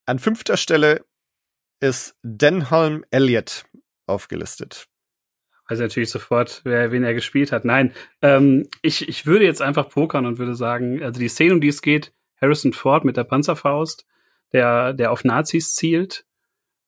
an 0.05 0.19
fünfter 0.19 0.57
Stelle 0.57 1.05
ist 1.79 2.15
Denholm 2.23 3.05
Elliott 3.11 3.65
aufgelistet. 4.07 4.87
Weiß 5.69 5.79
natürlich 5.79 6.09
sofort, 6.09 6.61
wer, 6.63 6.91
wen 6.91 7.03
er 7.03 7.13
gespielt 7.13 7.51
hat. 7.51 7.65
Nein, 7.65 7.93
ähm, 8.21 8.69
ich, 8.81 9.07
ich 9.09 9.25
würde 9.25 9.43
jetzt 9.43 9.61
einfach 9.61 9.89
pokern 9.89 10.25
und 10.25 10.37
würde 10.37 10.55
sagen, 10.55 11.03
also 11.03 11.19
die 11.19 11.27
Szene, 11.27 11.53
um 11.53 11.61
die 11.61 11.67
es 11.67 11.81
geht, 11.81 12.13
Harrison 12.41 12.71
Ford 12.71 13.03
mit 13.03 13.17
der 13.17 13.25
Panzerfaust, 13.25 14.05
der, 14.53 14.93
der 14.93 15.11
auf 15.11 15.23
Nazis 15.23 15.75
zielt, 15.75 16.25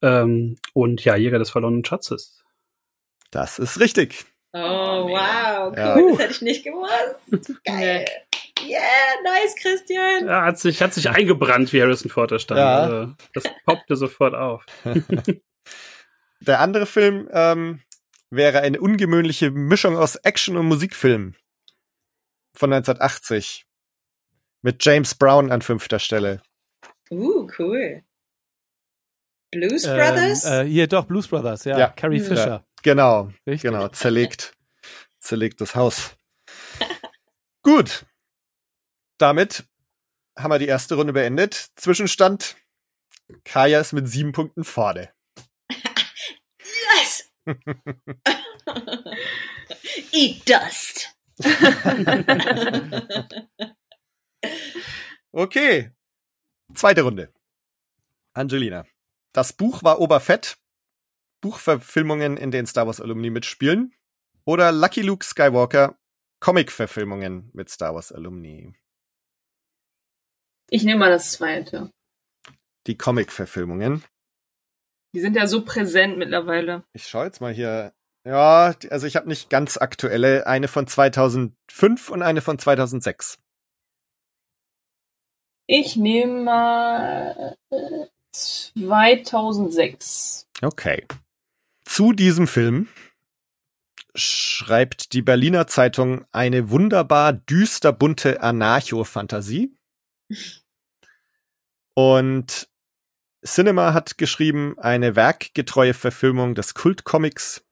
ähm, 0.02 0.58
und 0.74 1.04
ja, 1.04 1.16
Jäger 1.16 1.40
des 1.40 1.50
verlorenen 1.50 1.84
Schatzes. 1.84 2.44
Das 3.32 3.60
ist 3.60 3.80
richtig. 3.80 4.26
Oh, 4.54 4.60
wow. 4.60 5.70
Cool. 5.70 5.78
Ja. 5.78 5.96
Das 5.96 6.20
hätte 6.20 6.32
ich 6.32 6.42
nicht 6.42 6.64
gewusst. 6.64 7.54
Geil. 7.64 8.06
Yeah, 8.62 8.80
nice, 9.24 9.56
Christian. 9.62 10.28
Ja, 10.28 10.44
hat 10.44 10.60
sich, 10.60 10.82
hat 10.82 10.94
sich 10.94 11.10
eingebrannt, 11.10 11.72
wie 11.72 11.82
Harrison 11.82 12.10
Ford 12.10 12.32
da 12.32 12.40
stand. 12.40 12.60
Ja. 12.60 12.80
Also, 12.80 13.14
das 13.34 13.44
poppte 13.66 13.96
sofort 13.96 14.36
auf. 14.36 14.66
Der 16.42 16.60
andere 16.60 16.86
Film 16.86 17.30
ähm, 17.32 17.82
wäre 18.30 18.62
eine 18.62 18.80
ungewöhnliche 18.82 19.52
Mischung 19.52 19.98
aus 19.98 20.16
Action 20.16 20.58
und 20.58 20.66
Musikfilm 20.66 21.36
von 22.56 22.74
1980 22.74 23.66
mit 24.62 24.84
James 24.84 25.16
Brown 25.16 25.52
an 25.52 25.62
fünfter 25.62 26.00
Stelle. 26.00 26.42
Uh, 27.12 27.48
cool. 27.58 28.04
Blues 29.52 29.84
Ähm, 29.86 29.96
Brothers? 29.98 30.46
äh, 30.46 30.64
hier 30.66 30.86
doch, 30.88 31.06
Blues 31.06 31.28
Brothers, 31.28 31.64
ja. 31.66 31.78
Ja. 31.78 31.88
Carrie 31.90 32.20
Ja. 32.20 32.24
Fisher. 32.24 32.66
Genau, 32.84 33.32
Richtig. 33.48 33.64
genau, 33.72 33.88
zerlegt, 33.90 34.54
zerlegt 35.20 35.60
das 35.60 35.76
Haus. 35.76 36.16
Gut, 37.64 38.06
damit 39.18 39.66
haben 40.38 40.52
wir 40.52 40.60
die 40.60 40.68
erste 40.68 40.96
Runde 40.96 41.12
beendet. 41.14 41.70
Zwischenstand: 41.76 42.56
Kaya 43.44 43.80
ist 43.82 43.92
mit 43.94 44.08
sieben 44.08 44.32
Punkten 44.32 44.64
vorne. 44.64 45.12
yes! 46.96 47.32
Eat 50.12 50.48
dust. 50.48 51.16
Okay, 55.32 55.92
zweite 56.74 57.02
Runde. 57.04 57.34
Angelina. 58.34 58.86
Das 59.34 59.54
Buch 59.54 59.84
war 59.84 60.00
Oberfett. 60.00 60.58
Buchverfilmungen, 61.42 62.38
in 62.38 62.52
denen 62.52 62.68
Star 62.68 62.88
Wars 62.88 63.00
Alumni 63.00 63.30
mitspielen. 63.30 63.94
Oder 64.46 64.72
Lucky 64.72 65.02
Luke 65.02 65.26
Skywalker. 65.26 65.98
Comic-Verfilmungen 66.40 67.50
mit 67.54 67.70
Star 67.70 67.96
Wars 67.96 68.12
Alumni. 68.12 68.74
Ich 70.70 70.84
nehme 70.84 71.00
mal 71.00 71.12
das 71.12 71.34
zweite. 71.34 71.92
Die 72.88 72.98
Comic-Verfilmungen. 72.98 74.04
Die 75.14 75.20
sind 75.20 75.36
ja 75.36 75.48
so 75.48 75.66
präsent 75.66 76.18
mittlerweile. 76.18 76.84
Ich 76.94 77.08
schaue 77.08 77.26
jetzt 77.26 77.42
mal 77.42 77.54
hier. 77.54 77.94
Ja, 78.24 78.76
also 78.90 79.08
ich 79.08 79.16
habe 79.16 79.28
nicht 79.28 79.50
ganz 79.50 79.78
aktuelle. 79.78 80.46
Eine 80.48 80.68
von 80.68 80.88
2005 80.88 82.10
und 82.10 82.22
eine 82.22 82.42
von 82.42 82.60
2006. 82.60 83.40
Ich 85.72 85.96
nehme 85.96 86.46
mal 86.46 87.56
äh, 87.70 88.08
2006. 88.32 90.48
Okay. 90.64 91.06
Zu 91.86 92.12
diesem 92.12 92.48
Film 92.48 92.88
schreibt 94.16 95.14
die 95.14 95.22
Berliner 95.22 95.68
Zeitung 95.68 96.26
eine 96.32 96.72
wunderbar 96.72 97.34
düster 97.34 97.94
bunte 97.94 98.42
Anarcho-Fantasie. 98.42 99.78
Und 101.94 102.68
Cinema 103.46 103.94
hat 103.94 104.18
geschrieben 104.18 104.74
eine 104.80 105.16
werkgetreue 105.16 105.94
Verfilmung 105.94 106.56
des 106.56 106.74
Kultcomics, 106.74 107.64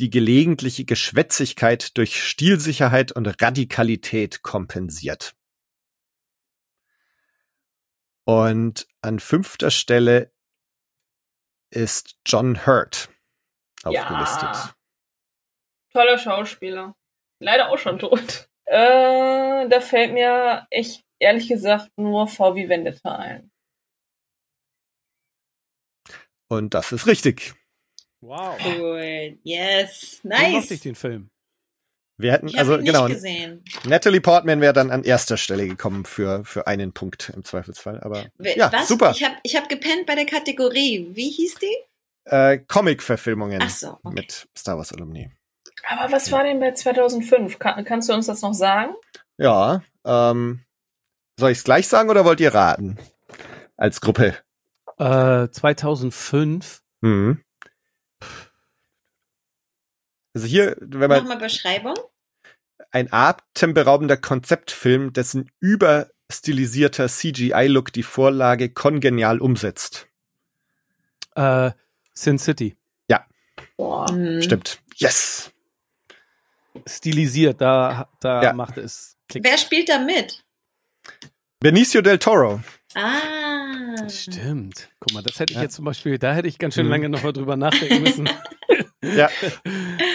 die 0.00 0.10
gelegentliche 0.10 0.84
Geschwätzigkeit 0.84 1.96
durch 1.96 2.22
Stilsicherheit 2.22 3.12
und 3.12 3.40
Radikalität 3.40 4.42
kompensiert. 4.42 5.34
Und 8.28 8.86
an 9.00 9.20
fünfter 9.20 9.70
Stelle 9.70 10.34
ist 11.70 12.18
John 12.26 12.66
Hurt 12.66 13.08
aufgelistet. 13.84 14.42
Ja. 14.52 14.74
Toller 15.94 16.18
Schauspieler. 16.18 16.94
Leider 17.40 17.70
auch 17.70 17.78
schon 17.78 17.98
tot. 17.98 18.50
Äh, 18.66 19.66
da 19.70 19.80
fällt 19.80 20.12
mir 20.12 20.66
echt 20.68 21.06
ehrlich 21.18 21.48
gesagt 21.48 21.90
nur 21.96 22.28
VW 22.28 22.68
Vendetta 22.68 23.16
ein. 23.16 23.50
Und 26.50 26.74
das 26.74 26.92
ist 26.92 27.06
richtig. 27.06 27.54
Wow. 28.20 28.58
Cool. 28.62 29.38
Yes. 29.42 30.20
Wie 30.22 30.28
Nice. 30.28 30.52
mochte 30.52 30.74
ich 30.74 30.80
den 30.82 30.96
Film? 30.96 31.30
Wir 32.18 32.32
hätten, 32.32 32.50
also 32.58 32.74
ihn 32.74 32.82
nicht 32.82 32.92
genau, 32.92 33.06
gesehen. 33.06 33.62
Natalie 33.84 34.20
Portman 34.20 34.60
wäre 34.60 34.72
dann 34.72 34.90
an 34.90 35.04
erster 35.04 35.36
Stelle 35.36 35.68
gekommen 35.68 36.04
für, 36.04 36.44
für 36.44 36.66
einen 36.66 36.92
Punkt 36.92 37.30
im 37.34 37.44
Zweifelsfall. 37.44 38.00
Aber 38.00 38.26
ja, 38.40 38.72
Was? 38.72 38.88
super. 38.88 39.12
Ich 39.12 39.22
habe 39.22 39.36
ich 39.44 39.56
hab 39.56 39.68
gepennt 39.68 40.04
bei 40.06 40.16
der 40.16 40.26
Kategorie. 40.26 41.08
Wie 41.12 41.30
hieß 41.30 41.54
die? 41.56 41.76
Äh, 42.24 42.58
Comic-Verfilmungen 42.58 43.66
so, 43.68 43.98
okay. 44.02 44.14
mit 44.14 44.48
Star 44.56 44.76
Wars 44.76 44.92
Alumni. 44.92 45.30
Aber 45.88 46.12
was 46.12 46.32
war 46.32 46.42
denn 46.42 46.58
bei 46.58 46.72
2005? 46.72 47.60
Kann, 47.60 47.84
kannst 47.84 48.08
du 48.08 48.12
uns 48.12 48.26
das 48.26 48.42
noch 48.42 48.52
sagen? 48.52 48.94
Ja, 49.38 49.82
ähm, 50.04 50.64
soll 51.38 51.52
ich 51.52 51.58
es 51.58 51.64
gleich 51.64 51.86
sagen 51.86 52.10
oder 52.10 52.24
wollt 52.24 52.40
ihr 52.40 52.52
raten? 52.52 52.98
Als 53.76 54.00
Gruppe. 54.00 54.36
Äh, 54.98 55.48
2005. 55.50 56.82
Mhm. 57.00 57.44
Also 60.38 60.46
hier, 60.46 60.76
wenn 60.80 61.08
man 61.08 61.22
Nochmal 61.24 61.38
Beschreibung. 61.38 61.94
ein 62.92 63.12
atemberaubender 63.12 64.16
Konzeptfilm, 64.16 65.12
dessen 65.12 65.50
überstilisierter 65.58 67.08
CGI-Look 67.08 67.92
die 67.92 68.04
Vorlage 68.04 68.68
kongenial 68.68 69.40
umsetzt. 69.40 70.06
Äh, 71.34 71.72
Sin 72.14 72.38
City. 72.38 72.76
Boah. 73.76 74.08
Hm. 74.08 74.40
Stimmt. 74.42 74.80
Yes. 74.96 75.50
Stilisiert, 76.86 77.60
da, 77.60 78.08
da 78.20 78.42
Ja. 78.42 78.52
macht 78.52 78.78
es 78.78 79.16
Klick. 79.28 79.42
Wer 79.44 79.58
spielt 79.58 79.88
da 79.88 79.98
mit? 79.98 80.44
Benicio 81.60 82.00
del 82.00 82.18
Toro. 82.20 82.60
Ah. 82.94 84.08
Stimmt. 84.08 84.88
Guck 85.00 85.12
mal, 85.12 85.22
das 85.22 85.38
hätte 85.40 85.52
ich 85.52 85.56
Ja. 85.56 85.62
jetzt 85.64 85.74
zum 85.74 85.84
Beispiel, 85.84 86.18
da 86.18 86.32
hätte 86.32 86.46
ich 86.48 86.58
ganz 86.58 86.74
schön 86.74 86.86
Mhm. 86.86 86.90
lange 86.92 87.08
noch 87.08 87.22
mal 87.24 87.32
drüber 87.32 87.56
nachdenken 87.56 88.02
müssen. 88.02 88.28
Ja. 89.02 89.28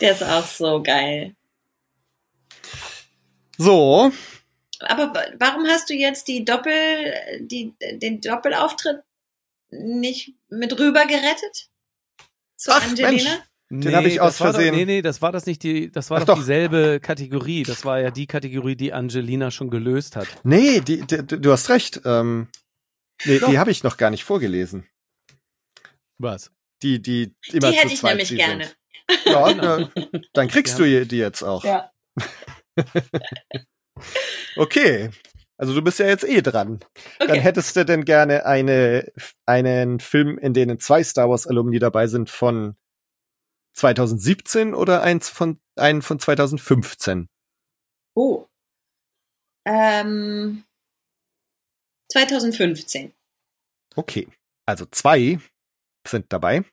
Der 0.00 0.12
ist 0.12 0.22
auch 0.22 0.46
so 0.46 0.82
geil. 0.82 1.34
So, 3.58 4.10
Aber 4.80 5.14
wa- 5.14 5.26
warum 5.38 5.66
hast 5.66 5.90
du 5.90 5.94
jetzt 5.94 6.28
die 6.28 6.44
Doppel, 6.44 6.72
die, 7.40 7.74
den 7.92 8.20
Doppelauftritt 8.20 9.02
nicht 9.70 10.34
mit 10.48 10.78
rüber 10.78 11.04
gerettet? 11.06 11.68
Zu 12.56 12.72
Ach, 12.72 12.82
Angelina? 12.82 13.42
Den 13.72 13.94
hab 13.94 14.04
ich 14.04 14.16
das 14.16 14.22
aus 14.34 14.40
war 14.40 14.52
Versehen- 14.54 14.70
Doch, 14.72 14.76
nee, 14.78 14.84
nee, 14.86 15.02
das 15.02 15.22
war 15.22 15.30
das 15.30 15.46
nicht 15.46 15.62
die, 15.62 15.92
das 15.92 16.10
war 16.10 16.18
Ach 16.18 16.24
doch, 16.24 16.34
doch. 16.34 16.40
dieselbe 16.40 16.98
Kategorie. 17.00 17.62
Das 17.62 17.84
war 17.84 18.00
ja 18.00 18.10
die 18.10 18.26
Kategorie, 18.26 18.74
die 18.74 18.92
Angelina 18.92 19.50
schon 19.50 19.70
gelöst 19.70 20.16
hat. 20.16 20.26
nee, 20.42 20.80
die, 20.80 21.02
die, 21.06 21.24
du 21.26 21.52
hast 21.52 21.68
recht. 21.68 22.00
Ähm, 22.04 22.48
nee, 23.26 23.38
Doch. 23.38 23.48
die 23.50 23.58
habe 23.58 23.70
ich 23.70 23.84
noch 23.84 23.96
gar 23.96 24.10
nicht 24.10 24.24
vorgelesen. 24.24 24.88
Was? 26.18 26.50
Die, 26.82 27.00
die 27.00 27.32
immer 27.52 27.70
Die 27.70 27.76
zu 27.76 27.82
hätte 27.82 27.92
ich 27.94 28.02
nämlich 28.02 28.28
gerne. 28.34 28.64
Sind. 28.64 28.76
Ja, 29.24 29.54
na, 29.54 29.90
dann 30.32 30.48
kriegst 30.48 30.78
du 30.78 31.04
die 31.06 31.18
jetzt 31.18 31.42
auch. 31.42 31.64
Ja. 31.64 31.90
Okay. 34.56 35.10
Also 35.58 35.74
du 35.74 35.82
bist 35.82 35.98
ja 35.98 36.06
jetzt 36.06 36.24
eh 36.24 36.40
dran. 36.40 36.80
Dann 37.18 37.30
Okay. 37.30 37.40
hättest 37.40 37.76
du 37.76 37.84
denn 37.84 38.04
gerne 38.04 38.46
eine, 38.46 39.12
einen 39.46 40.00
Film, 40.00 40.38
in 40.38 40.54
denen 40.54 40.80
zwei 40.80 41.04
Star 41.04 41.28
Wars 41.28 41.46
Alumni 41.46 41.78
dabei 41.78 42.06
sind 42.06 42.30
von 42.30 42.76
2017 43.74 44.74
oder 44.74 45.02
eins 45.02 45.28
von, 45.28 45.60
einen 45.76 46.00
von 46.02 46.18
2015? 46.18 47.28
Oh. 48.16 48.46
Ähm, 49.66 50.64
2015. 52.10 53.12
Okay. 53.96 54.28
Also 54.66 54.86
zwei 54.86 55.38
sind 56.06 56.32
dabei. 56.32 56.64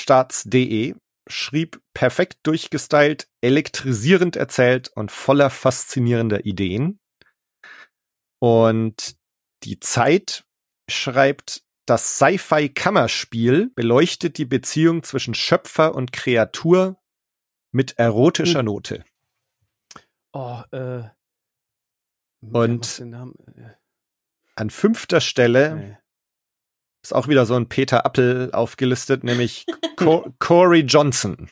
Filmstarts.de 0.00 0.94
schrieb 1.28 1.80
perfekt 1.94 2.38
durchgestylt, 2.44 3.28
elektrisierend 3.40 4.36
erzählt 4.36 4.88
und 4.94 5.12
voller 5.12 5.50
faszinierender 5.50 6.44
Ideen. 6.44 6.98
Und 8.40 9.16
die 9.64 9.78
Zeit 9.78 10.44
schreibt, 10.90 11.62
das 11.86 12.16
Sci-Fi-Kammerspiel 12.16 13.70
beleuchtet 13.74 14.38
die 14.38 14.44
Beziehung 14.44 15.02
zwischen 15.02 15.34
Schöpfer 15.34 15.94
und 15.94 16.12
Kreatur 16.12 16.96
mit 17.72 17.98
erotischer 17.98 18.62
Note. 18.62 19.04
Oh, 20.32 20.62
äh. 20.72 21.04
Und- 22.40 23.00
äh, 23.00 23.74
An 24.56 24.70
fünfter 24.70 25.20
Stelle 25.20 25.76
nee. 25.76 25.96
Ist 27.02 27.14
auch 27.14 27.28
wieder 27.28 27.46
so 27.46 27.54
ein 27.54 27.68
Peter 27.68 28.04
Appel 28.04 28.50
aufgelistet, 28.52 29.24
nämlich 29.24 29.66
Co 29.96 30.32
Corey 30.38 30.80
Johnson. 30.80 31.50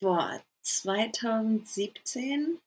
Boah, 0.00 0.40
2017? 0.62 2.58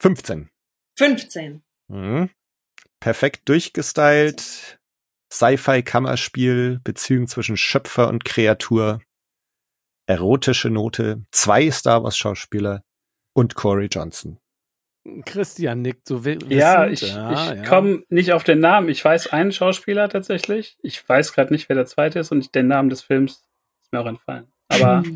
15. 0.00 0.50
15. 0.98 1.62
Mhm. 1.88 2.30
Perfekt 3.00 3.48
durchgestylt. 3.48 4.78
Sci-Fi-Kammerspiel, 5.32 6.80
Beziehung 6.84 7.26
zwischen 7.26 7.56
Schöpfer 7.56 8.08
und 8.08 8.24
Kreatur. 8.24 9.00
Erotische 10.06 10.68
Note. 10.68 11.24
Zwei 11.30 11.70
Star 11.70 12.02
Wars-Schauspieler 12.04 12.82
und 13.34 13.54
Corey 13.54 13.86
Johnson. 13.86 14.38
Christian 15.24 15.82
nickt 15.82 16.06
so 16.06 16.24
wi- 16.24 16.38
Ja, 16.48 16.86
ich, 16.86 17.00
Ja, 17.00 17.32
ich 17.32 17.58
ja. 17.58 17.64
komme 17.64 18.02
nicht 18.08 18.32
auf 18.32 18.44
den 18.44 18.60
Namen. 18.60 18.88
Ich 18.88 19.04
weiß 19.04 19.28
einen 19.32 19.50
Schauspieler 19.52 20.08
tatsächlich. 20.08 20.76
Ich 20.82 21.06
weiß 21.08 21.32
gerade 21.32 21.52
nicht, 21.52 21.68
wer 21.68 21.76
der 21.76 21.86
zweite 21.86 22.20
ist 22.20 22.30
und 22.30 22.54
den 22.54 22.68
Namen 22.68 22.88
des 22.88 23.02
Films 23.02 23.42
ist 23.82 23.92
mir 23.92 24.00
auch 24.00 24.06
entfallen. 24.06 24.46
Aber 24.68 25.02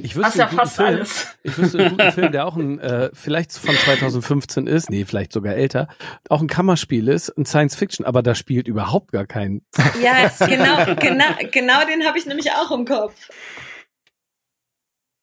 Ich 0.00 0.14
wüsste 0.14 0.38
ja 0.38 0.44
einen 0.46 0.50
guten 0.56 0.60
fast 0.60 0.76
Film, 0.76 0.88
alles. 0.88 1.26
Ich 1.42 1.58
wüsste 1.58 1.78
einen 1.80 1.90
guten 1.96 2.12
Film, 2.12 2.30
der 2.30 2.46
auch 2.46 2.54
ein, 2.56 2.78
äh, 2.78 3.10
vielleicht 3.14 3.50
von 3.52 3.74
2015 3.74 4.68
ist, 4.68 4.90
nee, 4.90 5.04
vielleicht 5.04 5.32
sogar 5.32 5.54
älter, 5.56 5.88
auch 6.28 6.40
ein 6.40 6.46
Kammerspiel 6.46 7.08
ist, 7.08 7.30
ein 7.30 7.44
Science 7.46 7.74
Fiction, 7.74 8.06
aber 8.06 8.22
da 8.22 8.36
spielt 8.36 8.68
überhaupt 8.68 9.10
gar 9.10 9.26
kein. 9.26 9.62
Ja, 10.00 10.28
genau, 10.46 10.94
genau, 11.00 11.24
genau 11.50 11.84
den 11.84 12.06
habe 12.06 12.16
ich 12.16 12.26
nämlich 12.26 12.52
auch 12.52 12.70
im 12.70 12.84
Kopf. 12.84 13.28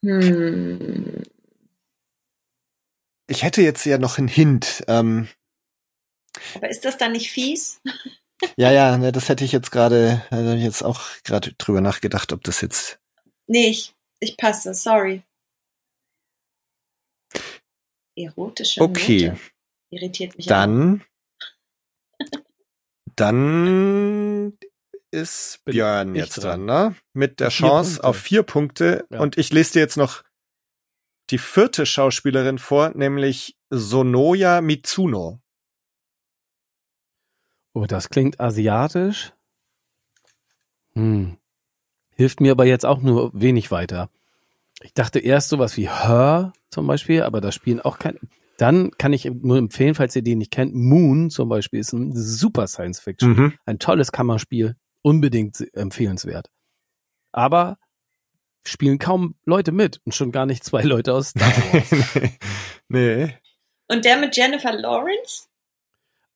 Hm. 0.04 1.24
Ich 3.28 3.44
hätte 3.44 3.62
jetzt 3.62 3.86
ja 3.86 3.98
noch 3.98 4.18
einen 4.18 4.28
Hint. 4.28 4.84
Ähm, 4.88 5.28
Aber 6.56 6.70
ist 6.70 6.86
das 6.86 6.98
dann 6.98 7.14
nicht 7.14 7.32
fies? 7.32 7.82
ja, 8.58 8.72
ja, 8.72 8.98
ne, 8.98 9.12
das 9.12 9.30
hätte 9.30 9.44
ich 9.46 9.52
jetzt 9.52 9.72
gerade, 9.72 10.26
da 10.30 10.38
habe 10.38 10.58
ich 10.58 10.64
jetzt 10.64 10.84
auch 10.84 11.02
gerade 11.24 11.54
drüber 11.54 11.82
nachgedacht, 11.82 12.34
ob 12.34 12.44
das 12.44 12.62
jetzt. 12.62 13.00
Nee, 13.48 13.68
ich, 13.70 13.96
ich 14.20 14.38
passe, 14.38 14.74
sorry. 14.74 15.24
Erotische 18.18 18.82
Okay. 18.82 19.30
Note. 19.30 19.40
Irritiert 19.92 20.38
mich 20.38 20.46
auch. 20.48 20.50
Dann. 20.50 21.04
Dann 23.16 24.58
ist 25.12 25.64
Björn 25.64 26.16
jetzt 26.16 26.38
dran. 26.44 26.68
dran, 26.68 26.90
ne? 26.90 26.96
Mit 27.14 27.40
der 27.40 27.50
Vier 27.50 27.68
Chance 27.70 27.92
Punkte. 27.94 28.08
auf 28.08 28.18
vier 28.18 28.44
Punkte. 28.44 29.06
Ja. 29.10 29.20
Und 29.22 29.38
ich 29.38 29.52
lese 29.54 29.74
dir 29.74 29.80
jetzt 29.80 29.96
noch 29.96 30.24
die 31.30 31.38
vierte 31.38 31.86
Schauspielerin 31.86 32.58
vor, 32.58 32.92
nämlich 32.96 33.58
Sonoya 33.70 34.62
Mitsuno. 34.62 35.42
Oh, 37.74 37.86
das 37.86 38.10
klingt 38.10 38.40
asiatisch. 38.40 39.34
Hm. 40.94 41.38
Hilft 42.16 42.40
mir 42.40 42.52
aber 42.52 42.66
jetzt 42.66 42.86
auch 42.86 43.02
nur 43.02 43.32
wenig 43.34 43.72
weiter. 43.72 44.10
Ich 44.82 44.94
dachte 44.94 45.20
erst 45.20 45.50
sowas 45.50 45.76
wie 45.78 45.90
Her 45.90 46.54
zum 46.70 46.88
Beispiel, 46.88 47.24
aber 47.24 47.42
da 47.42 47.52
spielen 47.52 47.82
auch 47.82 48.00
kein. 48.00 48.18
Dann 48.58 48.92
kann 48.92 49.12
ich 49.12 49.26
nur 49.26 49.58
empfehlen, 49.58 49.96
falls 49.96 50.16
ihr 50.16 50.22
den 50.22 50.38
nicht 50.38 50.52
kennt, 50.52 50.74
Moon 50.74 51.30
zum 51.30 51.50
Beispiel 51.50 51.82
ist 51.82 51.92
ein 51.92 52.16
super 52.16 52.68
Science 52.68 53.02
Fiction. 53.02 53.36
Mhm. 53.36 53.54
Ein 53.66 53.80
tolles 53.80 54.14
Kammerspiel, 54.14 54.78
unbedingt 55.02 55.66
empfehlenswert. 55.74 56.50
Aber 57.34 57.78
spielen 58.66 59.00
kaum 59.00 59.36
Leute 59.46 59.72
mit 59.72 60.02
und 60.06 60.14
schon 60.16 60.32
gar 60.32 60.46
nicht 60.46 60.64
zwei 60.64 60.82
Leute 60.84 61.14
aus 61.14 61.30
Star 61.30 61.48
Wars. 61.74 62.32
nee. 62.90 63.36
Und 63.88 64.04
der 64.06 64.18
mit 64.18 64.36
Jennifer 64.36 64.74
Lawrence? 64.74 65.46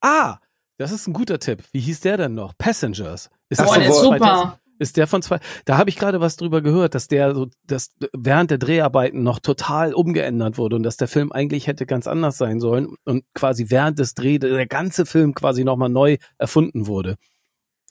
ah, 0.02 0.38
das 0.78 0.92
ist 0.94 1.08
ein 1.08 1.14
guter 1.14 1.40
Tipp. 1.40 1.64
Wie 1.74 1.80
hieß 1.82 2.00
der 2.02 2.16
denn 2.18 2.36
noch? 2.36 2.58
Passengers. 2.58 3.30
Ist 3.50 3.60
Ach 3.60 3.66
Boah, 3.66 3.80
der 3.80 3.90
ist 3.90 3.96
wo- 3.96 4.10
2000 4.10 4.22
super. 4.22 4.60
Ist 4.82 4.96
der 4.96 5.08
von 5.08 5.22
zwei? 5.22 5.40
Da 5.66 5.78
habe 5.78 5.90
ich 5.90 5.98
gerade 5.98 6.22
was 6.22 6.38
drüber 6.38 6.62
gehört, 6.62 6.96
dass 6.96 7.10
der 7.10 7.36
so, 7.36 7.48
dass 7.66 7.90
während 8.14 8.50
der 8.50 8.60
Dreharbeiten 8.60 9.24
noch 9.24 9.40
total 9.40 9.94
umgeändert 9.94 10.58
wurde 10.58 10.78
und 10.78 10.84
dass 10.84 10.96
der 10.96 11.10
Film 11.10 11.34
eigentlich 11.34 11.68
hätte 11.68 11.86
ganz 11.86 12.08
anders 12.08 12.38
sein 12.38 12.62
sollen 12.62 12.96
und 13.04 13.26
quasi 13.34 13.66
während 13.70 14.00
des 14.00 14.14
Dreh 14.14 14.40
der 14.40 14.68
ganze 14.68 15.06
Film 15.06 15.34
quasi 15.34 15.66
nochmal 15.66 15.90
neu 15.90 16.16
erfunden 16.38 16.88
wurde. 16.88 17.18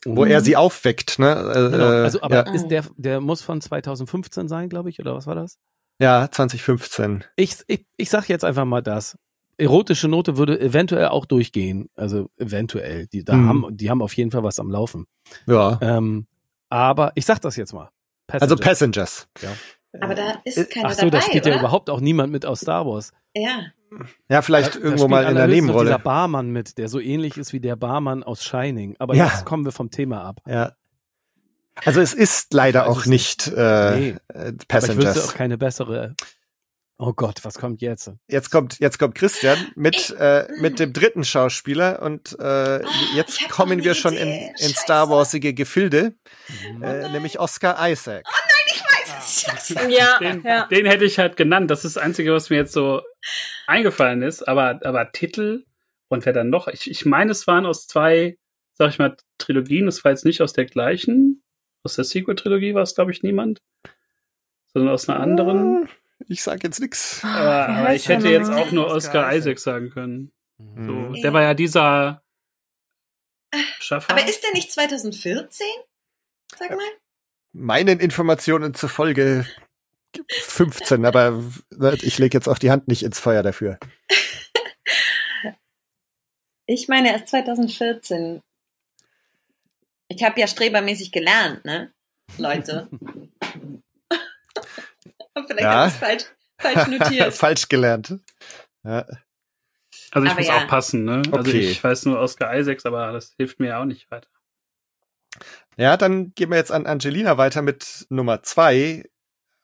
Wo 0.04 0.24
er 0.24 0.40
sie 0.40 0.56
aufweckt, 0.56 1.18
ne? 1.18 1.30
Äh, 1.32 1.70
Genau, 1.70 1.86
also 1.88 2.22
aber 2.22 2.46
ja, 2.46 2.52
ist 2.52 2.68
der, 2.68 2.84
der 2.96 3.20
muss 3.20 3.42
von 3.42 3.60
2015 3.60 4.48
sein, 4.48 4.68
glaube 4.68 4.90
ich, 4.90 5.00
oder 5.00 5.14
was 5.14 5.26
war 5.26 5.34
das? 5.34 5.58
ja, 6.00 6.30
2015. 6.30 7.24
Ich, 7.36 7.56
ich, 7.66 7.84
ich 7.96 8.08
sag 8.10 8.28
jetzt 8.28 8.44
einfach 8.44 8.64
mal 8.64 8.82
das. 8.82 9.18
Erotische 9.56 10.06
Note 10.06 10.36
würde 10.36 10.60
eventuell 10.60 11.08
auch 11.08 11.26
durchgehen. 11.26 11.88
Also 11.96 12.30
eventuell. 12.36 13.08
Die, 13.08 13.24
da 13.24 13.34
Mhm. 13.34 13.48
haben, 13.48 13.76
die 13.76 13.90
haben 13.90 14.02
auf 14.02 14.12
jeden 14.16 14.30
Fall 14.30 14.44
was 14.44 14.60
am 14.60 14.70
Laufen. 14.70 15.06
Ja. 15.46 15.78
Ähm, 15.82 16.28
aber 16.68 17.10
ich 17.16 17.26
sag 17.26 17.40
das 17.40 17.56
jetzt 17.56 17.72
mal. 17.72 17.90
Also 18.28 18.54
Passengers. 18.54 19.26
Passengers. 19.34 19.58
Aber 20.00 20.14
da 20.14 20.30
Äh, 20.30 20.34
ist 20.44 20.70
keiner 20.70 20.88
Ach 20.90 20.92
so, 20.92 21.06
da 21.06 21.10
dabei, 21.10 21.20
spielt 21.22 21.46
oder? 21.46 21.54
ja 21.54 21.58
überhaupt 21.60 21.90
auch 21.90 21.98
niemand 22.00 22.30
mit 22.30 22.46
aus 22.46 22.60
Star 22.60 22.86
Wars. 22.86 23.10
Ja. 23.34 23.62
Ja, 24.28 24.42
vielleicht 24.42 24.74
Da- 24.74 24.78
da 24.78 24.84
irgendwo 24.84 25.04
spielt 25.04 25.10
mal 25.10 25.24
in 25.24 25.34
der 25.34 25.46
noch 25.46 25.52
Dieser 25.52 25.62
Nebenrolle. 25.66 25.98
Barmann 25.98 26.50
mit, 26.50 26.78
der 26.78 26.88
so 26.88 27.00
ähnlich 27.00 27.36
ist 27.38 27.52
wie 27.52 27.60
der 27.60 27.76
Barmann 27.76 28.22
aus 28.22 28.44
Shining. 28.44 28.96
Aber 28.98 29.14
Ja. 29.14 29.26
jetzt 29.26 29.44
kommen 29.44 29.64
wir 29.64 29.72
vom 29.72 29.90
Thema 29.90 30.22
ab. 30.24 30.40
Ja. 30.46 30.72
Also 31.84 32.00
es 32.00 32.12
ist 32.12 32.52
leider 32.54 32.82
weiß 32.82 32.88
auch 32.88 33.00
es 33.02 33.06
nicht 33.06 33.46
äh, 33.48 33.50
Nee. 33.96 34.08
äh, 34.08 34.16
Aber 34.34 34.46
ich 34.48 34.48
wüsste 34.48 34.66
Passengers. 34.66 35.28
auch 35.28 35.34
keine 35.34 35.56
bessere. 35.58 36.14
Oh 37.00 37.12
Gott, 37.12 37.44
was 37.44 37.54
kommt 37.58 37.80
jetzt? 37.80 38.10
Jetzt 38.26 38.50
kommt 38.50 38.80
jetzt 38.80 38.98
kommt 38.98 39.14
Christian 39.14 39.56
mit 39.76 40.10
äh, 40.18 40.48
mit 40.60 40.80
dem 40.80 40.92
dritten 40.92 41.22
Schauspieler 41.22 42.02
und 42.02 42.36
äh, 42.40 42.82
jetzt 43.14 43.36
ich 43.38 43.44
hab 43.44 43.50
kommen 43.52 43.84
wir 43.84 43.94
schon 43.94 44.14
in, 44.14 44.28
in 44.58 44.74
Star. 44.74 45.08
Warsige 45.08 45.54
Gefilde, 45.54 46.14
Mhm. 46.74 46.82
äh, 46.82 47.08
nämlich 47.12 47.38
Oscar 47.38 47.76
Isaac. 47.88 48.24
Es. 48.26 48.47
Ja, 49.88 50.18
Den, 50.18 50.42
ja. 50.44 50.66
den 50.66 50.86
hätte 50.86 51.04
ich 51.04 51.18
halt 51.18 51.36
genannt. 51.36 51.70
Das 51.70 51.84
ist 51.84 51.96
das 51.96 52.02
Einzige, 52.02 52.32
was 52.32 52.50
mir 52.50 52.56
jetzt 52.56 52.72
so 52.72 53.02
eingefallen 53.66 54.22
ist. 54.22 54.42
Aber, 54.48 54.80
aber 54.84 55.12
Titel 55.12 55.64
und 56.08 56.24
wer 56.26 56.32
dann 56.32 56.48
noch? 56.48 56.68
Ich, 56.68 56.90
ich 56.90 57.04
meine, 57.06 57.32
es 57.32 57.46
waren 57.46 57.66
aus 57.66 57.86
zwei, 57.86 58.38
sag 58.74 58.90
ich 58.90 58.98
mal, 58.98 59.16
Trilogien. 59.38 59.88
Es 59.88 60.04
war 60.04 60.12
jetzt 60.12 60.24
nicht 60.24 60.40
aus 60.42 60.52
der 60.52 60.64
gleichen. 60.66 61.42
Aus 61.84 61.94
der 61.94 62.04
Sequel-Trilogie 62.04 62.74
war 62.74 62.82
es, 62.82 62.94
glaube 62.94 63.12
ich, 63.12 63.22
niemand. 63.22 63.60
Sondern 64.72 64.92
aus 64.92 65.08
einer 65.08 65.20
anderen. 65.20 65.84
Äh, 65.84 66.24
Ich 66.28 66.42
sag 66.42 66.62
jetzt 66.64 66.80
nix. 66.80 67.22
Aber, 67.24 67.34
Wie 67.38 67.46
aber 67.46 67.74
heißt 67.88 68.04
ich 68.04 68.08
hätte 68.08 68.28
jetzt 68.28 68.50
auch 68.50 68.72
nur 68.72 68.86
Oscar 68.88 69.32
Isaac. 69.34 69.58
Sagen 69.58 69.90
können. 69.90 70.32
So, 70.58 70.64
Mhm. 70.64 71.20
der 71.22 71.32
war 71.32 71.42
ja 71.42 71.54
dieser 71.54 72.22
Schaffer. 73.78 74.12
Aber 74.12 74.28
ist 74.28 74.42
der 74.42 74.52
nicht 74.52 74.70
2014? 74.72 75.66
Sag 76.58 76.70
mal. 76.70 76.78
Meinen 77.52 78.00
Informationen 78.00 78.74
zufolge 78.74 79.46
15, 80.42 81.04
aber 81.04 81.42
äh, 81.80 81.94
ich 82.02 82.18
lege 82.18 82.36
jetzt 82.36 82.48
auch 82.48 82.58
die 82.58 82.70
Hand 82.70 82.88
nicht 82.88 83.02
ins 83.02 83.18
Feuer 83.20 83.42
dafür. 83.42 83.78
Ich 86.70 86.86
meine, 86.86 87.12
erst 87.12 87.28
2014. 87.28 88.42
Ich 90.08 90.22
habe 90.22 90.38
ja 90.38 90.46
strebermäßig 90.46 91.12
gelernt, 91.12 91.64
ne? 91.64 91.94
Leute. 92.36 92.90
Vielleicht 95.46 95.60
Ja. 95.60 95.72
habe 95.72 95.88
ich 95.88 95.94
es 95.94 95.98
falsch, 95.98 96.24
falsch 96.60 96.88
notiert. 96.88 97.32
Falsch 97.38 97.68
gelernt. 97.70 98.14
Ja. 98.84 98.98
also 99.00 99.16
ich 100.02 100.14
Aber 100.14 100.34
muss 100.34 100.46
ja. 100.46 100.58
auch 100.58 100.66
passen, 100.68 101.04
ne? 101.04 101.22
Also 101.32 101.50
Okay. 101.50 101.70
ich 101.70 101.82
weiß 101.82 102.04
nur 102.04 102.18
Oscar 102.18 102.54
Isaacs, 102.54 102.84
aber 102.84 103.12
das 103.12 103.32
hilft 103.38 103.60
mir 103.60 103.68
ja 103.68 103.80
auch 103.80 103.86
nicht 103.86 104.10
weiter. 104.10 104.28
Ja, 105.78 105.96
dann 105.96 106.34
gehen 106.34 106.50
wir 106.50 106.58
jetzt 106.58 106.72
an 106.72 106.86
Angelina 106.86 107.38
weiter 107.38 107.62
mit 107.62 108.06
Nummer 108.10 108.42
zwei 108.42 109.04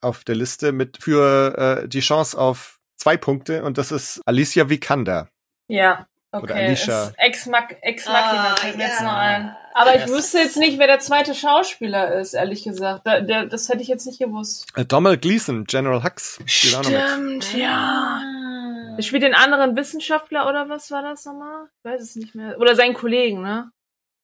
auf 0.00 0.24
der 0.24 0.36
Liste 0.36 0.72
mit 0.72 1.02
für 1.02 1.82
äh, 1.84 1.88
die 1.88 2.00
Chance 2.00 2.38
auf 2.38 2.78
zwei 2.96 3.16
Punkte 3.16 3.64
und 3.64 3.78
das 3.78 3.90
ist 3.90 4.22
Alicia 4.26 4.68
Vikander. 4.68 5.28
Ja, 5.66 6.06
Oder 6.32 6.42
okay. 6.42 6.66
Alicia. 6.66 7.12
Ex, 7.16 7.46
-Mac 7.46 7.76
Ex 7.80 8.06
Machina 8.06 8.52
Ah, 8.52 8.56
fällt 8.56 8.76
mir 8.76 8.84
jetzt 8.84 9.00
ja. 9.00 9.06
noch 9.06 9.14
ein. 9.14 9.56
Aber 9.74 9.96
ich 9.96 10.06
wüsste 10.08 10.38
jetzt 10.38 10.56
nicht, 10.56 10.78
wer 10.78 10.86
der 10.86 11.00
zweite 11.00 11.34
Schauspieler 11.34 12.14
ist, 12.14 12.34
ehrlich 12.34 12.62
gesagt. 12.62 13.06
Da, 13.06 13.20
der, 13.20 13.46
das 13.46 13.68
hätte 13.68 13.82
ich 13.82 13.88
jetzt 13.88 14.06
nicht 14.06 14.20
gewusst. 14.20 14.66
Äh, 14.76 14.84
Donald 14.84 15.20
Gleason, 15.20 15.64
General 15.64 16.04
Hux. 16.04 16.38
Stimmt, 16.46 17.54
ja. 17.54 18.20
Ah. 18.22 18.94
Er 18.96 19.02
spielt 19.02 19.24
den 19.24 19.34
anderen 19.34 19.74
Wissenschaftler 19.74 20.48
oder 20.48 20.68
was 20.68 20.92
war 20.92 21.02
das 21.02 21.24
nochmal? 21.24 21.66
Ich 21.78 21.90
weiß 21.90 22.00
es 22.00 22.14
nicht 22.14 22.36
mehr. 22.36 22.60
Oder 22.60 22.76
seinen 22.76 22.94
Kollegen, 22.94 23.42
ne? 23.42 23.72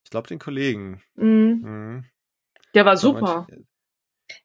Ich 0.03 0.09
glaube 0.09 0.27
den 0.27 0.39
Kollegen. 0.39 1.01
Mhm. 1.15 1.61
Mhm. 1.63 2.05
Der 2.73 2.85
war 2.85 2.97
super. 2.97 3.47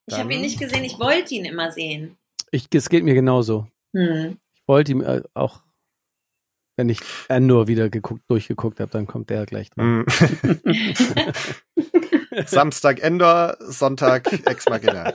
Ich 0.07 0.19
habe 0.19 0.33
ihn 0.35 0.41
nicht 0.41 0.59
gesehen, 0.59 0.85
ich 0.85 0.99
wollte 0.99 1.35
ihn 1.35 1.45
immer 1.45 1.71
sehen. 1.71 2.17
Ich, 2.51 2.69
es 2.75 2.89
geht 2.89 3.05
mir 3.05 3.15
genauso. 3.15 3.69
Hm. 3.95 4.39
Ich 4.55 4.63
wollte 4.67 4.93
ihm 4.93 5.01
äh, 5.01 5.23
auch, 5.35 5.63
wenn 6.77 6.89
ich 6.89 7.01
Andor 7.29 7.69
wieder 7.69 7.89
geguckt, 7.89 8.23
durchgeguckt 8.29 8.81
habe, 8.81 8.91
dann 8.91 9.07
kommt 9.07 9.31
der 9.31 9.47
gleich 9.47 9.71
dran. 9.71 10.05
Mhm. 10.05 10.95
Samstag 12.47 13.01
Endor, 13.01 13.57
Sonntag 13.61 14.31
Ex 14.47 14.69
Machina. 14.69 15.15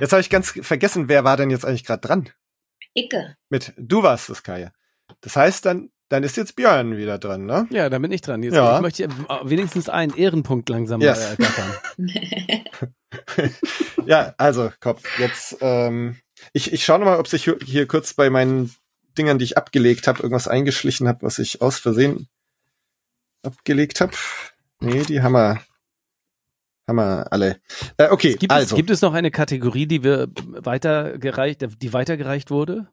Jetzt 0.00 0.12
habe 0.12 0.20
ich 0.20 0.30
ganz 0.30 0.50
vergessen, 0.50 1.08
wer 1.08 1.24
war 1.24 1.36
denn 1.36 1.50
jetzt 1.50 1.64
eigentlich 1.64 1.84
gerade 1.84 2.06
dran? 2.06 2.28
Icke. 2.94 3.36
Mit 3.48 3.72
du 3.76 4.02
warst 4.02 4.28
es, 4.30 4.42
Kaya. 4.42 4.72
Das 5.20 5.36
heißt, 5.36 5.64
dann, 5.64 5.90
dann 6.08 6.22
ist 6.22 6.36
jetzt 6.36 6.56
Björn 6.56 6.96
wieder 6.96 7.18
dran, 7.18 7.46
ne? 7.46 7.66
Ja, 7.70 7.88
da 7.88 7.98
bin 7.98 8.12
ich 8.12 8.20
dran. 8.20 8.42
Jetzt 8.42 8.54
Ja. 8.54 8.76
ich 8.76 8.82
möchte 8.82 9.08
wenigstens 9.44 9.88
einen 9.88 10.14
Ehrenpunkt 10.14 10.68
langsam 10.68 11.00
Yes. 11.00 11.36
Ja, 14.06 14.34
also, 14.38 14.72
komm, 14.80 14.96
jetzt, 15.18 15.56
ähm, 15.60 16.16
ich, 16.52 16.72
ich 16.72 16.84
schaue 16.84 16.98
nochmal, 16.98 17.18
ob 17.18 17.28
sich 17.28 17.44
hier, 17.44 17.56
hier 17.64 17.86
kurz 17.86 18.14
bei 18.14 18.28
meinen 18.28 18.74
Dingern, 19.16 19.38
die 19.38 19.44
ich 19.44 19.56
abgelegt 19.56 20.06
habe, 20.08 20.18
irgendwas 20.20 20.48
eingeschlichen 20.48 21.08
habe, 21.08 21.22
was 21.22 21.38
ich 21.38 21.62
aus 21.62 21.78
Versehen 21.78 22.28
abgelegt 23.42 24.00
habe. 24.00 24.12
Nee, 24.80 25.02
die 25.02 25.22
haben 25.22 25.32
wir, 25.32 25.60
haben 26.86 26.96
wir 26.96 27.32
alle. 27.32 27.60
Äh, 27.96 28.08
okay, 28.10 28.34
Gibt, 28.36 28.52
also. 28.52 28.74
es, 28.74 28.76
gibt 28.76 28.90
es 28.90 29.00
noch 29.00 29.14
eine 29.14 29.30
Kategorie, 29.30 29.86
die 29.86 30.02
wir 30.02 30.28
weitergereicht, 30.34 31.64
die 31.82 31.92
weitergereicht 31.92 32.50
wurde? 32.50 32.88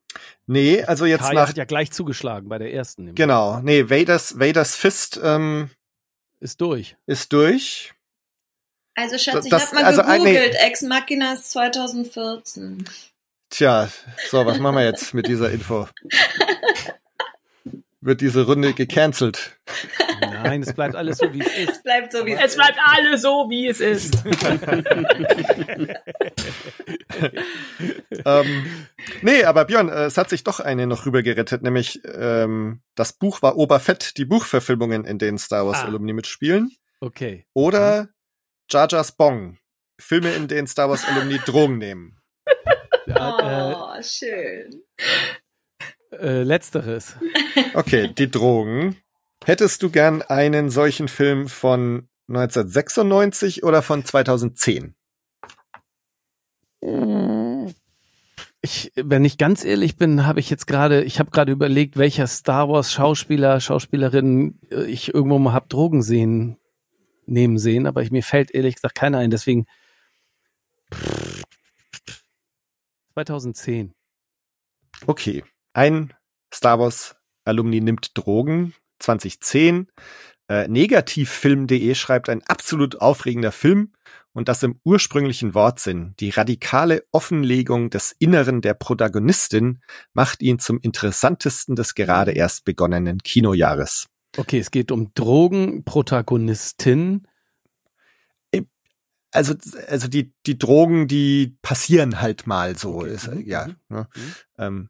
nee, 0.46 0.84
also 0.84 1.06
jetzt 1.06 1.22
Kaya 1.22 1.34
nach, 1.34 1.50
hat 1.50 1.58
ja 1.58 1.66
gleich 1.66 1.92
zugeschlagen 1.92 2.50
bei 2.50 2.58
der 2.58 2.74
ersten. 2.74 3.16
genau, 3.16 3.60
nee, 3.62 3.89
Vaders, 3.89 4.39
Vaders 4.39 4.76
Fist, 4.76 5.20
ähm, 5.24 5.70
Ist 6.39 6.60
durch. 6.62 6.96
ist 7.06 7.32
durch. 7.34 7.94
Also 8.96 9.18
Schatz, 9.18 9.46
ich 9.46 9.52
Das- 9.52 9.68
habe 9.68 9.76
mal 9.76 9.84
also, 9.86 10.02
nee. 10.04 10.34
gegoogelt. 10.34 10.56
Ex 10.66 10.82
Machina 10.82 11.34
ist 11.34 11.52
2014. 11.52 12.84
Tja, 13.50 13.89
so, 14.30 14.46
was 14.46 14.60
machen 14.60 14.76
wir 14.78 14.86
jetzt 14.86 15.14
mit 15.14 15.28
dieser 15.28 15.52
Info? 15.52 15.88
Wird 18.04 18.22
diese 18.22 18.47
Runde 18.47 18.74
gecancelt? 18.74 19.60
Nein, 20.22 20.64
es 20.64 20.74
bleibt 20.74 20.95
alles 20.95 21.20
so, 21.20 21.32
wie 21.34 21.41
es 21.41 21.56
ist. 21.56 21.70
Es 21.70 21.84
bleibt 21.84 22.12
so, 22.12 22.26
wie 22.26 22.34
Es 22.34 22.56
bleibt 22.56 22.78
alles 22.84 23.22
so, 23.22 23.47
wie 23.49 23.68
es 23.68 23.80
ist. 23.80 24.24
ähm, 28.26 28.66
nee, 29.22 29.43
aber 29.43 29.66
Björn, 29.66 29.89
äh, 29.89 30.06
es 30.06 30.18
hat 30.18 30.30
sich 30.30 30.43
doch 30.43 30.60
eine 30.60 30.88
noch 30.88 31.06
rüber 31.06 31.22
gerettet, 31.24 31.62
nämlich 31.62 32.02
ähm, 32.06 32.82
das 32.95 33.14
Buch 33.14 33.41
war 33.41 33.58
Oberfett, 33.58 34.18
die 34.18 34.26
Buchverfilmungen, 34.26 35.06
in 35.06 35.20
denen 35.20 35.38
Star 35.38 35.66
Wars 35.68 35.80
Ah. 35.82 35.86
Alumni 35.86 36.14
mitspielen. 36.14 36.72
Okay. 36.99 37.45
Oder 37.54 38.10
Jar 38.70 38.88
Jar's 38.89 39.12
Bong, 39.12 39.58
Filme, 39.99 40.32
in 40.34 40.47
denen 40.47 40.68
Star 40.68 40.89
Wars 40.89 41.06
Alumni 41.06 41.39
Drogen 41.45 41.78
nehmen. 41.78 42.18
Ja, 43.08 43.97
Oh, 43.97 44.02
schön. 44.02 44.84
Äh, 46.12 46.16
äh, 46.16 46.43
letzteres. 46.43 47.16
Okay, 47.74 48.14
die 48.18 48.30
Drogen. 48.30 48.97
Hättest 49.43 49.82
du 49.82 49.89
gern 49.89 50.22
einen 50.22 50.70
solchen 50.70 51.07
Film 51.07 51.47
von 51.47 52.07
1996 52.28 53.64
oder 53.64 53.82
von 53.82 54.05
2010? 54.05 54.95
Ich, 58.62 58.91
wenn 58.95 59.26
ich 59.26 59.38
ganz 59.38 59.64
ehrlich 59.64 59.97
bin, 59.97 60.26
habe 60.26 60.39
ich 60.39 60.49
jetzt 60.49 60.68
gerade, 60.68 61.03
ich 61.03 61.20
habe 61.20 61.32
gerade 61.32 61.51
überlegt, 61.51 61.97
welcher 61.97 62.28
Star 62.28 62.70
Wars 62.70 62.91
Schauspieler, 62.91 63.59
Schauspielerin 63.59 64.59
äh, 64.70 64.86
ich 64.86 65.14
irgendwo 65.14 65.39
mal 65.39 65.53
hab 65.53 65.70
Drogen 65.70 66.03
sehen, 66.03 66.57
nehmen 67.26 67.57
sehen, 67.57 67.88
aber 67.88 68.03
ich, 68.03 68.12
mir 68.12 68.24
fällt 68.24 68.51
ehrlich 68.51 68.76
gesagt 68.76 68.95
keiner 68.95 69.18
ein, 69.18 69.32
deswegen 69.32 69.66
2010. 73.14 73.93
Okay, 75.07 75.43
ein 75.74 76.13
Star 76.53 76.80
Wars 76.80 77.15
Alumni 77.45 77.82
nimmt 77.82 78.17
Drogen 78.17 78.74
2010. 78.99 79.88
Äh, 80.47 80.67
Negativfilm.de 80.67 81.95
schreibt 81.95 82.30
ein 82.30 82.43
absolut 82.43 83.01
aufregender 83.01 83.51
Film 83.51 83.93
und 84.34 84.47
das 84.47 84.61
im 84.63 84.80
ursprünglichen 84.84 85.53
Wortsinn. 85.55 86.13
Die 86.19 86.30
radikale 86.30 87.03
Offenlegung 87.11 87.89
des 87.89 88.15
Inneren 88.19 88.61
der 88.61 88.74
Protagonistin 88.74 89.82
macht 90.13 90.41
ihn 90.41 90.59
zum 90.59 90.80
interessantesten 90.82 91.76
des 91.76 91.95
gerade 91.95 92.32
erst 92.32 92.63
begonnenen 92.65 93.19
Kinojahres. 93.19 94.07
Okay, 94.38 94.59
es 94.59 94.72
geht 94.72 94.91
um 94.91 95.13
Drogenprotagonistin. 95.13 97.28
Also, 99.34 99.53
also 99.88 100.09
die, 100.09 100.34
die 100.45 100.57
Drogen, 100.57 101.07
die 101.07 101.55
passieren 101.61 102.19
halt 102.19 102.47
mal 102.47 102.78
so. 102.78 102.97
Okay. 102.99 103.13
Ist, 103.13 103.30
Mhm, 103.30 103.47
ja, 103.47 103.67
mhm, 103.67 103.76
ne? 103.88 104.09
mhm. 104.13 104.36
Ähm, 104.57 104.89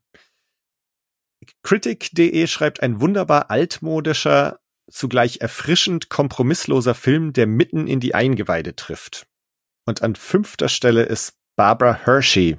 Critic.de 1.64 2.48
schreibt 2.48 2.84
ein 2.84 3.02
wunderbar 3.02 3.50
altmodischer, 3.50 4.60
zugleich 4.90 5.42
erfrischend 5.42 6.10
kompromissloser 6.10 6.96
Film, 6.96 7.34
der 7.34 7.48
mitten 7.48 7.88
in 7.88 8.00
die 8.00 8.14
Eingeweide 8.14 8.76
trifft. 8.76 9.28
Und 9.86 10.04
an 10.04 10.16
fünfter 10.16 10.70
Stelle 10.70 11.04
ist 11.04 11.34
Barbara 11.56 11.94
Hershey 12.06 12.58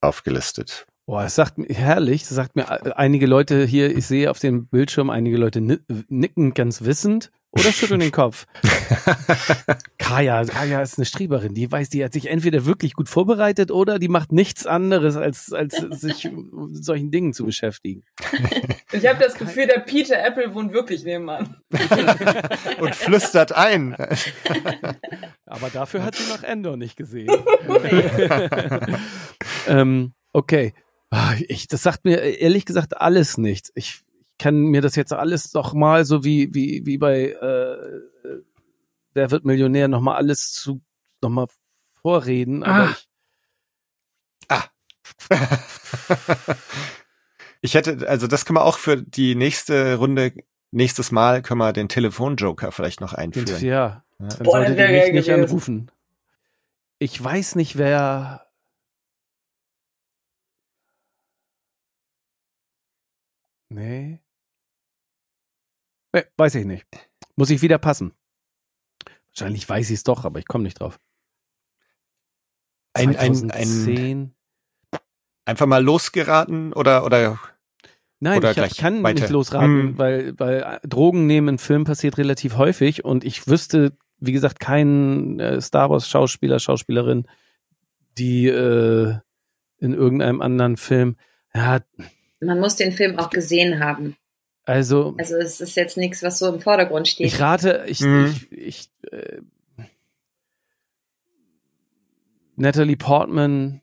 aufgelistet. 0.00 0.86
Boah, 1.06 1.24
es 1.24 1.34
sagt 1.34 1.56
mir 1.56 1.68
herrlich, 1.68 2.22
es 2.22 2.28
sagt 2.28 2.54
mir 2.54 2.64
äh, 2.70 2.92
einige 2.92 3.26
Leute 3.26 3.64
hier, 3.64 3.96
ich 3.96 4.06
sehe 4.06 4.30
auf 4.30 4.38
dem 4.38 4.66
Bildschirm 4.66 5.08
einige 5.08 5.38
Leute 5.38 5.60
ni 5.62 5.78
nicken 6.08 6.52
ganz 6.52 6.82
wissend, 6.82 7.30
oder 7.50 7.72
schütteln 7.72 8.00
den 8.00 8.12
Kopf. 8.12 8.46
Kaya, 9.98 10.44
Kaya 10.44 10.82
ist 10.82 10.98
eine 10.98 11.06
Streberin, 11.06 11.54
die 11.54 11.70
weiß, 11.70 11.88
die 11.88 12.04
hat 12.04 12.12
sich 12.12 12.28
entweder 12.28 12.66
wirklich 12.66 12.92
gut 12.94 13.08
vorbereitet 13.08 13.70
oder 13.70 13.98
die 13.98 14.08
macht 14.08 14.32
nichts 14.32 14.66
anderes, 14.66 15.16
als, 15.16 15.52
als 15.52 15.76
sich 15.76 16.24
mit 16.30 16.84
solchen 16.84 17.10
Dingen 17.10 17.32
zu 17.32 17.44
beschäftigen. 17.44 18.04
Ich 18.90 19.06
habe 19.06 19.22
das 19.22 19.34
Gefühl, 19.34 19.66
der 19.66 19.80
Peter 19.80 20.18
Apple 20.24 20.54
wohnt 20.54 20.72
wirklich 20.72 21.04
nebenan. 21.04 21.56
Und 22.80 22.94
flüstert 22.94 23.52
ein. 23.52 23.94
Aber 25.44 25.68
dafür 25.70 26.04
hat 26.04 26.14
sie 26.14 26.26
noch 26.32 26.42
Endor 26.42 26.78
nicht 26.78 26.96
gesehen. 26.96 27.28
ähm, 29.66 30.14
okay. 30.32 30.72
Ah, 31.10 31.34
Ich, 31.48 31.68
das 31.68 31.82
sagt 31.82 32.06
mir 32.06 32.16
ehrlich 32.16 32.64
gesagt 32.64 32.98
alles 32.98 33.36
nichts. 33.36 33.70
Ich 33.74 34.00
kann 34.38 34.56
mir 34.56 34.80
das 34.80 34.94
jetzt 34.96 35.12
alles 35.12 35.50
doch 35.50 35.74
mal 35.74 36.04
so 36.04 36.24
wie, 36.24 36.54
wie, 36.54 36.86
wie 36.86 36.98
bei 36.98 37.30
äh, 37.32 38.00
Wer 39.14 39.30
wird 39.30 39.44
Millionär 39.44 39.88
noch 39.88 40.00
mal 40.00 40.14
alles 40.16 40.52
zu 40.52 40.80
noch 41.22 41.30
mal 41.30 41.46
vorreden, 42.02 42.62
aber 42.62 42.94
Ah. 44.48 44.64
ich, 45.30 45.38
Ich 47.60 47.74
hätte, 47.74 48.08
also 48.08 48.28
das 48.28 48.44
können 48.44 48.56
wir 48.58 48.64
auch 48.64 48.78
für 48.78 48.96
die 49.02 49.34
nächste 49.34 49.96
Runde, 49.96 50.32
nächstes 50.70 51.10
Mal 51.10 51.42
können 51.42 51.58
wir 51.58 51.72
den 51.72 51.88
Telefonjoker 51.88 52.70
vielleicht 52.70 53.00
noch 53.00 53.14
einführen. 53.14 53.60
ja, 53.64 54.04
Ja. 54.20 54.28
dann 54.28 54.38
Boah, 54.44 54.52
solltet 54.64 54.78
ihr 54.78 54.88
mich 54.88 55.12
nicht 55.12 55.26
gewesen. 55.26 55.44
anrufen. 55.44 55.90
Ich 57.00 57.22
weiß 57.22 57.56
nicht, 57.56 57.76
wer 57.76 58.46
Nee. 63.70 64.20
Nee, 66.12 66.24
weiß 66.36 66.54
ich 66.56 66.64
nicht. 66.64 66.86
Muss 67.36 67.50
ich 67.50 67.62
wieder 67.62 67.78
passen. 67.78 68.12
Wahrscheinlich 69.28 69.68
weiß 69.68 69.90
ich 69.90 69.96
es 69.96 70.02
doch, 70.04 70.24
aber 70.24 70.38
ich 70.38 70.46
komme 70.46 70.64
nicht 70.64 70.80
drauf. 70.80 70.98
Ein, 72.94 73.10
ein, 73.10 73.16
ein, 73.18 73.34
2010. 73.34 74.34
einfach 75.44 75.66
mal 75.66 75.82
losgeraten 75.84 76.72
oder, 76.72 77.04
oder 77.04 77.38
Nein, 78.20 78.38
Oder 78.38 78.66
ich 78.66 78.76
kann 78.76 79.02
weiter. 79.04 79.20
nicht 79.20 79.30
losraten, 79.30 79.90
Hm. 79.90 79.98
weil, 79.98 80.34
weil 80.38 80.80
Drogen 80.82 81.26
nehmen 81.26 81.48
in 81.50 81.58
Filmen 81.58 81.84
passiert 81.84 82.18
relativ 82.18 82.56
häufig 82.56 83.04
und 83.04 83.24
ich 83.24 83.46
wüsste, 83.46 83.96
wie 84.18 84.32
gesagt, 84.32 84.58
keinen 84.58 85.38
äh, 85.38 85.60
Star 85.60 85.88
Wars 85.90 86.08
Schauspieler, 86.08 86.58
Schauspielerin, 86.58 87.28
die 88.18 88.48
äh, 88.48 89.14
in 89.78 89.94
irgendeinem 89.94 90.40
anderen 90.40 90.76
Film, 90.76 91.16
ja, 91.54 91.80
Man 92.40 92.58
muss 92.58 92.74
den 92.76 92.90
Film 92.92 93.18
auch 93.18 93.30
gesehen 93.30 93.78
haben. 93.78 94.16
Also 94.68 95.14
Also 95.18 95.36
es 95.36 95.60
ist 95.60 95.76
jetzt 95.76 95.96
nichts, 95.96 96.22
was 96.22 96.38
so 96.38 96.52
im 96.52 96.60
Vordergrund 96.60 97.08
steht. 97.08 97.26
ich 97.26 97.40
rate, 97.40 97.84
ich, 97.88 98.00
Mhm. 98.00 98.34
ich, 98.50 98.52
ich 98.52 98.90
äh, 99.10 99.38
Natalie 102.56 102.96
Portman 102.96 103.80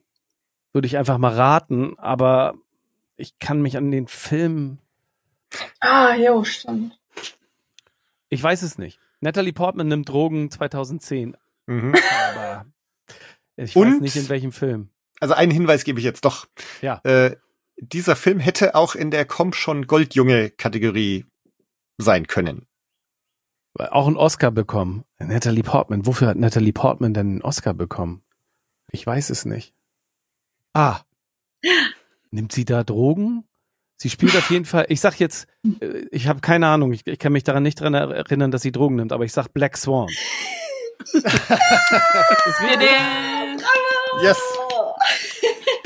würde 0.72 0.86
ich 0.86 0.96
einfach 0.98 1.18
mal 1.18 1.32
raten, 1.34 1.98
aber 1.98 2.54
ich 3.16 3.38
kann 3.38 3.62
mich 3.62 3.76
an 3.76 3.90
den 3.90 4.06
Film 4.08 4.78
Ah, 5.80 6.14
jo, 6.16 6.44
stimmt. 6.44 6.98
Ich 8.28 8.42
weiß 8.42 8.62
es 8.62 8.78
nicht. 8.78 8.98
Natalie 9.20 9.52
Portman 9.52 9.88
nimmt 9.88 10.08
Drogen 10.08 10.50
2010, 10.50 11.36
mhm. 11.66 11.94
aber 12.34 12.66
ich 13.56 13.74
weiß 13.74 13.82
Und- 13.82 14.02
nicht 14.02 14.16
in 14.16 14.28
welchem 14.28 14.52
Film. 14.52 14.90
also 15.20 15.32
einen 15.34 15.52
Hinweis 15.52 15.84
gebe 15.84 15.98
ich 16.00 16.04
jetzt 16.04 16.24
doch. 16.24 16.46
Ja. 16.82 17.00
Äh, 17.04 17.36
dieser 17.78 18.16
Film 18.16 18.40
hätte 18.40 18.74
auch 18.74 18.94
in 18.94 19.10
der 19.10 19.24
Komm 19.24 19.52
schon 19.52 19.86
Goldjunge 19.86 20.50
Kategorie 20.50 21.26
sein 21.98 22.26
können. 22.26 22.66
Auch 23.78 24.06
einen 24.06 24.16
Oscar 24.16 24.50
bekommen. 24.50 25.04
Natalie 25.18 25.62
Portman. 25.62 26.06
Wofür 26.06 26.28
hat 26.28 26.36
Natalie 26.36 26.72
Portman 26.72 27.12
denn 27.12 27.28
einen 27.28 27.42
Oscar 27.42 27.74
bekommen? 27.74 28.22
Ich 28.90 29.06
weiß 29.06 29.30
es 29.30 29.44
nicht. 29.44 29.74
Ah. 30.72 31.00
Nimmt 32.30 32.52
sie 32.52 32.64
da 32.64 32.84
Drogen? 32.84 33.44
Sie 33.98 34.10
spielt 34.10 34.36
auf 34.36 34.50
jeden 34.50 34.66
Fall, 34.66 34.84
ich 34.90 35.00
sag 35.00 35.18
jetzt, 35.18 35.46
äh, 35.80 36.04
ich 36.10 36.28
habe 36.28 36.40
keine 36.40 36.66
Ahnung, 36.66 36.92
ich, 36.92 37.06
ich 37.06 37.18
kann 37.18 37.32
mich 37.32 37.44
daran 37.44 37.62
nicht 37.62 37.80
dran 37.80 37.94
erinnern, 37.94 38.50
dass 38.50 38.60
sie 38.60 38.72
Drogen 38.72 38.96
nimmt, 38.96 39.12
aber 39.12 39.24
ich 39.24 39.32
sag 39.32 39.54
Black 39.54 39.78
Swan. 39.78 40.08
Yes, 44.22 44.40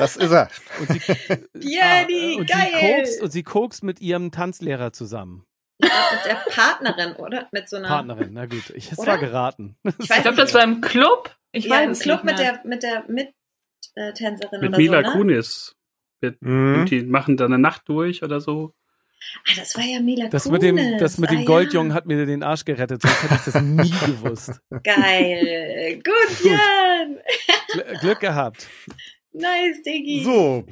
das 0.00 0.16
ist 0.16 0.30
er. 0.32 0.48
Und 0.80 0.88
sie, 0.92 1.00
Jenny, 1.60 2.36
und 2.38 2.48
geil! 2.48 2.68
sie 2.72 2.80
kokst 2.96 3.22
und 3.22 3.30
sie 3.30 3.42
kokst 3.42 3.84
mit 3.84 4.00
ihrem 4.00 4.30
Tanzlehrer 4.32 4.92
zusammen. 4.92 5.44
mit 5.80 5.90
der 6.26 6.34
Partnerin, 6.50 7.12
oder? 7.16 7.48
Mit 7.52 7.68
so 7.68 7.76
einer 7.76 7.88
Partnerin, 7.88 8.30
na 8.32 8.46
gut. 8.46 8.70
Ich, 8.74 8.92
es 8.92 8.98
Oder? 8.98 9.12
war 9.12 9.18
geraten. 9.18 9.76
Ich 9.84 9.94
Ich 10.10 10.22
glaube, 10.22 10.36
das 10.36 10.52
war 10.54 10.64
im 10.64 10.80
Club. 10.80 11.34
Ich 11.52 11.64
ja, 11.66 11.70
weiß 11.70 11.98
im 11.98 12.02
Club 12.02 12.24
mit 12.24 12.38
der 12.38 12.60
mit 12.64 12.82
der 12.82 13.04
Mittänzerin 13.08 14.60
Mit 14.60 14.68
oder 14.70 14.78
Mila 14.78 15.02
so, 15.02 15.08
ne? 15.08 15.12
Kunis. 15.12 15.76
Wird, 16.20 16.36
Mhm. 16.42 16.86
Die 16.86 17.02
machen 17.02 17.36
da 17.38 17.46
eine 17.46 17.58
Nacht 17.58 17.82
durch 17.88 18.22
oder 18.22 18.40
so. 18.40 18.74
Ah, 19.48 19.52
das 19.56 19.76
war 19.76 19.84
ja 19.84 20.00
Mila 20.00 20.28
Das 20.28 20.44
Kunis. 20.44 20.52
mit 20.52 20.78
dem, 20.78 20.98
das 20.98 21.18
mit 21.18 21.30
dem 21.30 21.40
ah, 21.40 21.44
Goldjungen 21.44 21.92
hat 21.94 22.06
mir 22.06 22.24
den 22.26 22.42
Arsch 22.42 22.64
gerettet, 22.64 23.02
sonst 23.02 23.22
hätte 23.22 23.34
ich 23.34 23.52
das 23.52 23.62
nie 23.62 23.90
gewusst. 24.06 24.60
Ja. 24.70 24.78
Geil. 24.78 26.02
Gut, 26.04 26.44
Jan. 26.44 27.18
Gl 27.72 27.98
Glück 28.00 28.20
gehabt. 28.20 28.66
Nice, 29.32 29.82
Diggi. 29.84 30.22
So, 30.24 30.66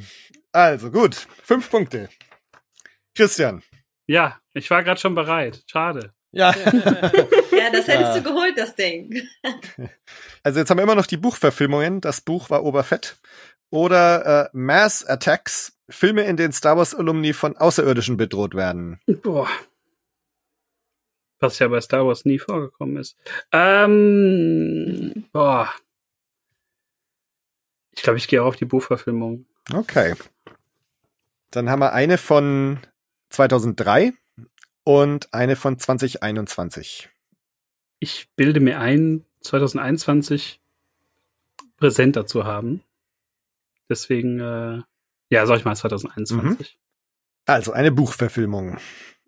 also 0.52 0.90
gut, 0.90 1.14
fünf 1.42 1.70
Punkte. 1.70 2.08
Christian. 3.14 3.62
Ja, 4.06 4.38
ich 4.54 4.70
war 4.70 4.82
gerade 4.82 5.00
schon 5.00 5.14
bereit. 5.14 5.62
Schade. 5.66 6.12
Ja. 6.32 6.54
Ja, 6.54 7.70
das 7.70 7.88
hättest 7.88 7.88
Ja. 7.88 8.18
du 8.18 8.22
geholt, 8.22 8.56
das 8.56 8.74
Ding. 8.74 9.22
Also 10.44 10.60
jetzt 10.60 10.70
haben 10.70 10.78
wir 10.78 10.84
immer 10.84 10.94
noch 10.94 11.06
die 11.06 11.16
Buchverfilmungen. 11.16 12.00
Das 12.00 12.20
Buch 12.20 12.48
war 12.48 12.62
Oberfett. 12.64 13.16
Oder 13.70 14.44
äh, 14.46 14.48
Mass 14.56 15.04
Attacks, 15.04 15.76
Filme, 15.90 16.22
in 16.22 16.36
denen 16.36 16.52
Star 16.52 16.76
Wars 16.78 16.94
Alumni 16.94 17.32
von 17.34 17.56
Außerirdischen 17.56 18.16
bedroht 18.16 18.54
werden. 18.54 18.98
Boah. 19.22 19.48
Was 21.40 21.58
ja 21.58 21.68
bei 21.68 21.80
Star 21.80 22.06
Wars 22.06 22.24
nie 22.24 22.38
vorgekommen 22.38 22.96
ist. 22.96 23.16
Ähm, 23.52 25.26
boah. 25.32 25.68
Ich 27.98 28.04
glaube, 28.04 28.16
ich 28.16 28.28
gehe 28.28 28.40
auch 28.40 28.46
auf 28.46 28.56
die 28.56 28.64
Buchverfilmung. 28.64 29.44
Okay. 29.74 30.14
Dann 31.50 31.68
haben 31.68 31.80
wir 31.80 31.92
eine 31.94 32.16
von 32.16 32.78
2003 33.30 34.12
und 34.84 35.34
eine 35.34 35.56
von 35.56 35.80
2021. 35.80 37.10
Ich 37.98 38.28
bilde 38.36 38.60
mir 38.60 38.78
ein, 38.78 39.24
2021 39.40 40.60
präsenter 41.76 42.24
zu 42.24 42.44
haben. 42.44 42.84
Deswegen, 43.88 44.38
äh, 44.38 44.80
ja, 45.30 45.46
sag 45.46 45.58
ich 45.58 45.64
mal 45.64 45.74
2021. 45.74 46.78
Also 47.46 47.72
eine 47.72 47.90
Buchverfilmung. 47.90 48.78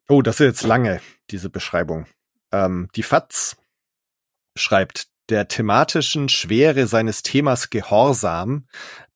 Oh, 0.08 0.22
das 0.22 0.38
ist 0.38 0.46
jetzt 0.46 0.62
lange, 0.62 1.00
diese 1.30 1.50
Beschreibung. 1.50 2.06
Ähm, 2.52 2.88
die 2.94 3.02
FAZ 3.02 3.56
schreibt, 4.54 5.08
der 5.30 5.46
thematischen 5.46 6.28
Schwere 6.28 6.86
seines 6.86 7.22
Themas 7.22 7.70
Gehorsam 7.70 8.66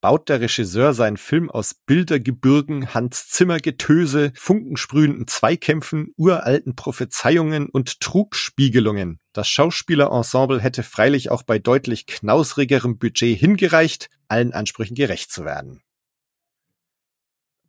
baut 0.00 0.28
der 0.28 0.40
Regisseur 0.40 0.94
seinen 0.94 1.16
Film 1.16 1.50
aus 1.50 1.74
Bildergebirgen, 1.74 2.94
Hans 2.94 3.28
Zimmer 3.28 3.58
Getöse, 3.58 4.32
funkensprühenden 4.36 5.26
Zweikämpfen, 5.26 6.12
uralten 6.16 6.76
Prophezeiungen 6.76 7.68
und 7.68 8.00
Trugspiegelungen. 8.00 9.18
Das 9.32 9.48
Schauspielerensemble 9.48 10.60
hätte 10.60 10.82
freilich 10.82 11.30
auch 11.30 11.42
bei 11.42 11.58
deutlich 11.58 12.06
knausrigerem 12.06 12.98
Budget 12.98 13.38
hingereicht, 13.38 14.08
allen 14.28 14.52
Ansprüchen 14.52 14.94
gerecht 14.94 15.32
zu 15.32 15.44
werden. 15.44 15.82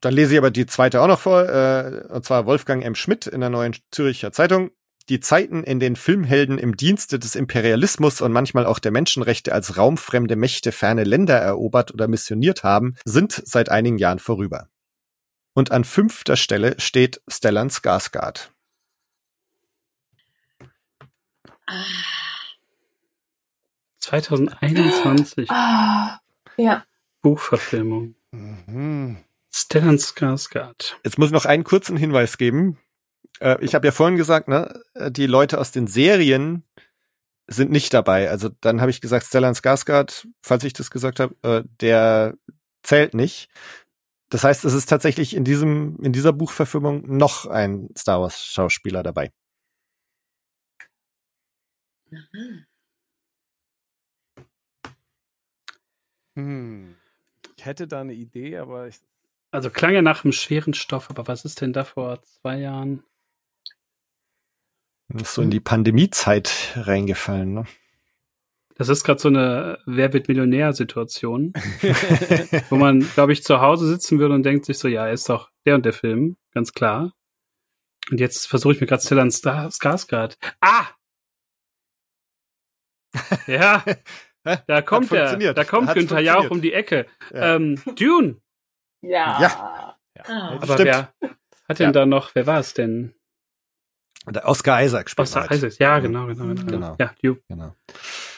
Dann 0.01 0.13
lese 0.13 0.33
ich 0.33 0.37
aber 0.37 0.51
die 0.51 0.67
zweite 0.67 1.01
auch 1.01 1.07
noch 1.07 1.19
vor, 1.19 1.49
äh, 1.49 2.03
und 2.09 2.25
zwar 2.25 2.45
Wolfgang 2.45 2.83
M. 2.83 2.93
Schmidt 2.93 3.25
in 3.25 3.39
der 3.41 3.49
neuen 3.49 3.75
Züricher 3.91 4.31
Zeitung. 4.31 4.69
Die 5.09 5.19
Zeiten, 5.19 5.63
in 5.63 5.79
denen 5.79 5.95
Filmhelden 5.95 6.57
im 6.57 6.75
Dienste 6.75 7.19
des 7.19 7.35
Imperialismus 7.35 8.21
und 8.21 8.31
manchmal 8.31 8.65
auch 8.65 8.79
der 8.79 8.91
Menschenrechte 8.91 9.53
als 9.53 9.77
raumfremde 9.77 10.35
Mächte 10.35 10.71
ferne 10.71 11.03
Länder 11.03 11.37
erobert 11.37 11.93
oder 11.93 12.07
missioniert 12.07 12.63
haben, 12.63 12.95
sind 13.05 13.31
seit 13.45 13.69
einigen 13.69 13.99
Jahren 13.99 14.17
vorüber. 14.19 14.67
Und 15.53 15.71
an 15.71 15.83
fünfter 15.83 16.35
Stelle 16.35 16.75
steht 16.79 17.21
Stellan 17.27 17.69
Skarsgård. 17.69 18.49
Ah, 21.67 21.83
2021 23.99 25.49
Ah, 25.49 26.19
ja. 26.57 26.83
Buchverfilmung. 27.21 28.15
Mhm. 28.31 29.17
Stellan 29.51 29.97
Skarsgård. 29.97 30.95
Jetzt 31.03 31.17
muss 31.17 31.27
ich 31.27 31.33
noch 31.33 31.45
einen 31.45 31.63
kurzen 31.63 31.95
Hinweis 31.95 32.37
geben. 32.37 32.77
Äh, 33.39 33.57
ich 33.63 33.75
habe 33.75 33.87
ja 33.87 33.91
vorhin 33.91 34.17
gesagt, 34.17 34.47
ne, 34.47 34.81
die 35.09 35.27
Leute 35.27 35.59
aus 35.59 35.71
den 35.71 35.87
Serien 35.87 36.63
sind 37.47 37.71
nicht 37.71 37.93
dabei. 37.93 38.29
Also 38.29 38.49
dann 38.61 38.81
habe 38.81 38.91
ich 38.91 39.01
gesagt, 39.01 39.25
Stellan 39.27 39.53
Skarsgård, 39.55 40.27
falls 40.41 40.63
ich 40.63 40.73
das 40.73 40.89
gesagt 40.91 41.19
habe, 41.19 41.35
äh, 41.43 41.63
der 41.81 42.35
zählt 42.83 43.13
nicht. 43.13 43.49
Das 44.29 44.43
heißt, 44.43 44.65
es 44.65 44.73
ist 44.73 44.87
tatsächlich 44.87 45.35
in 45.35 45.43
diesem 45.45 45.99
in 46.01 46.13
dieser 46.13 46.33
Buchverfilmung 46.33 47.17
noch 47.17 47.45
ein 47.45 47.89
Star 47.97 48.21
Wars 48.21 48.43
Schauspieler 48.45 49.03
dabei. 49.03 49.31
Hm. 56.35 56.95
Ich 57.57 57.65
hätte 57.65 57.87
da 57.87 58.01
eine 58.01 58.13
Idee, 58.13 58.57
aber 58.57 58.87
ich, 58.87 58.97
Also 59.51 59.69
klang 59.69 59.93
ja 59.93 60.01
nach 60.01 60.23
einem 60.23 60.33
schweren 60.33 60.73
Stoff, 60.73 61.09
aber 61.09 61.27
was 61.27 61.45
ist 61.45 61.61
denn 61.61 61.73
da 61.73 61.83
vor 61.85 62.21
zwei 62.23 62.59
Jahren? 62.59 63.03
Ist 65.13 65.33
so 65.35 65.41
in 65.41 65.51
die 65.51 65.59
Pandemiezeit 65.59 66.73
reingefallen, 66.75 67.53
ne? 67.53 67.65
Das 68.77 68.89
ist 68.89 69.03
gerade 69.05 69.19
so 69.21 69.29
eine 69.29 69.77
Wer 69.85 70.11
wird 70.11 70.27
Millionär-Situation, 70.27 71.53
wo 72.69 72.75
man, 72.75 72.99
glaube 73.13 73.31
ich, 73.31 73.43
zu 73.43 73.61
Hause 73.61 73.87
sitzen 73.87 74.19
würde 74.19 74.33
und 74.35 74.43
denkt 74.43 74.65
sich 74.65 74.77
so, 74.79 74.87
ja, 74.89 75.07
ist 75.07 75.29
doch 75.29 75.49
der 75.65 75.75
und 75.75 75.85
der 75.85 75.93
Film, 75.93 76.35
ganz 76.53 76.73
klar. 76.73 77.13
Und 78.11 78.19
jetzt 78.19 78.47
versuche 78.47 78.73
ich 78.73 78.81
mir 78.81 78.87
gerade 78.87 79.01
Stellan 79.01 79.31
Star- 79.31 79.69
Skarsgård. 79.69 80.37
Ah! 80.59 80.87
Ja, 83.47 83.83
da 84.67 84.81
kommt 84.81 85.11
er. 85.11 85.53
Da 85.53 85.63
kommt 85.63 85.87
Hat's 85.87 85.97
Günther 85.97 86.19
Jauch 86.19 86.49
um 86.51 86.61
die 86.61 86.73
Ecke. 86.73 87.05
Ja. 87.33 87.55
Ähm, 87.55 87.81
Dune. 87.95 88.41
Ja. 89.01 89.41
Ja. 89.41 89.95
Ah. 90.25 90.49
Aber 90.55 90.73
Stimmt. 90.73 90.79
wer 90.89 91.13
hat 91.69 91.79
denn 91.79 91.87
Ja. 91.87 91.91
da 91.93 92.05
noch, 92.05 92.35
wer 92.35 92.45
war 92.45 92.59
es 92.59 92.73
denn? 92.73 93.15
Der 94.27 94.47
Oscar 94.47 94.83
Isaac 94.83 95.09
spielt 95.09 95.27
Oscar 95.27 95.43
mit. 95.43 95.51
Isaac. 95.51 95.79
Ja, 95.79 95.99
genau, 95.99 96.25
genau, 96.27 96.45
genau. 96.45 96.65
Genau. 96.65 96.95
Ja, 96.99 97.13
Dune. 97.21 97.39
Genau. 97.49 97.75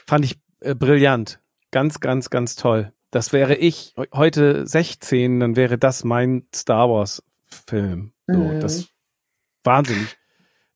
fand 0.05 0.25
ich 0.25 0.37
äh, 0.61 0.75
brillant. 0.75 1.39
Ganz, 1.71 1.99
ganz, 1.99 2.29
ganz 2.29 2.55
toll. 2.55 2.91
Das 3.11 3.33
wäre 3.33 3.55
ich 3.55 3.93
he- 3.97 4.07
heute 4.13 4.65
16, 4.67 5.39
dann 5.39 5.55
wäre 5.55 5.77
das 5.77 6.03
mein 6.03 6.43
Star 6.53 6.89
Wars 6.89 7.23
Film. 7.67 8.11
So, 8.27 8.37
Mhm. 8.37 8.59
das 8.59 8.87
wahnsinnig. 9.63 10.17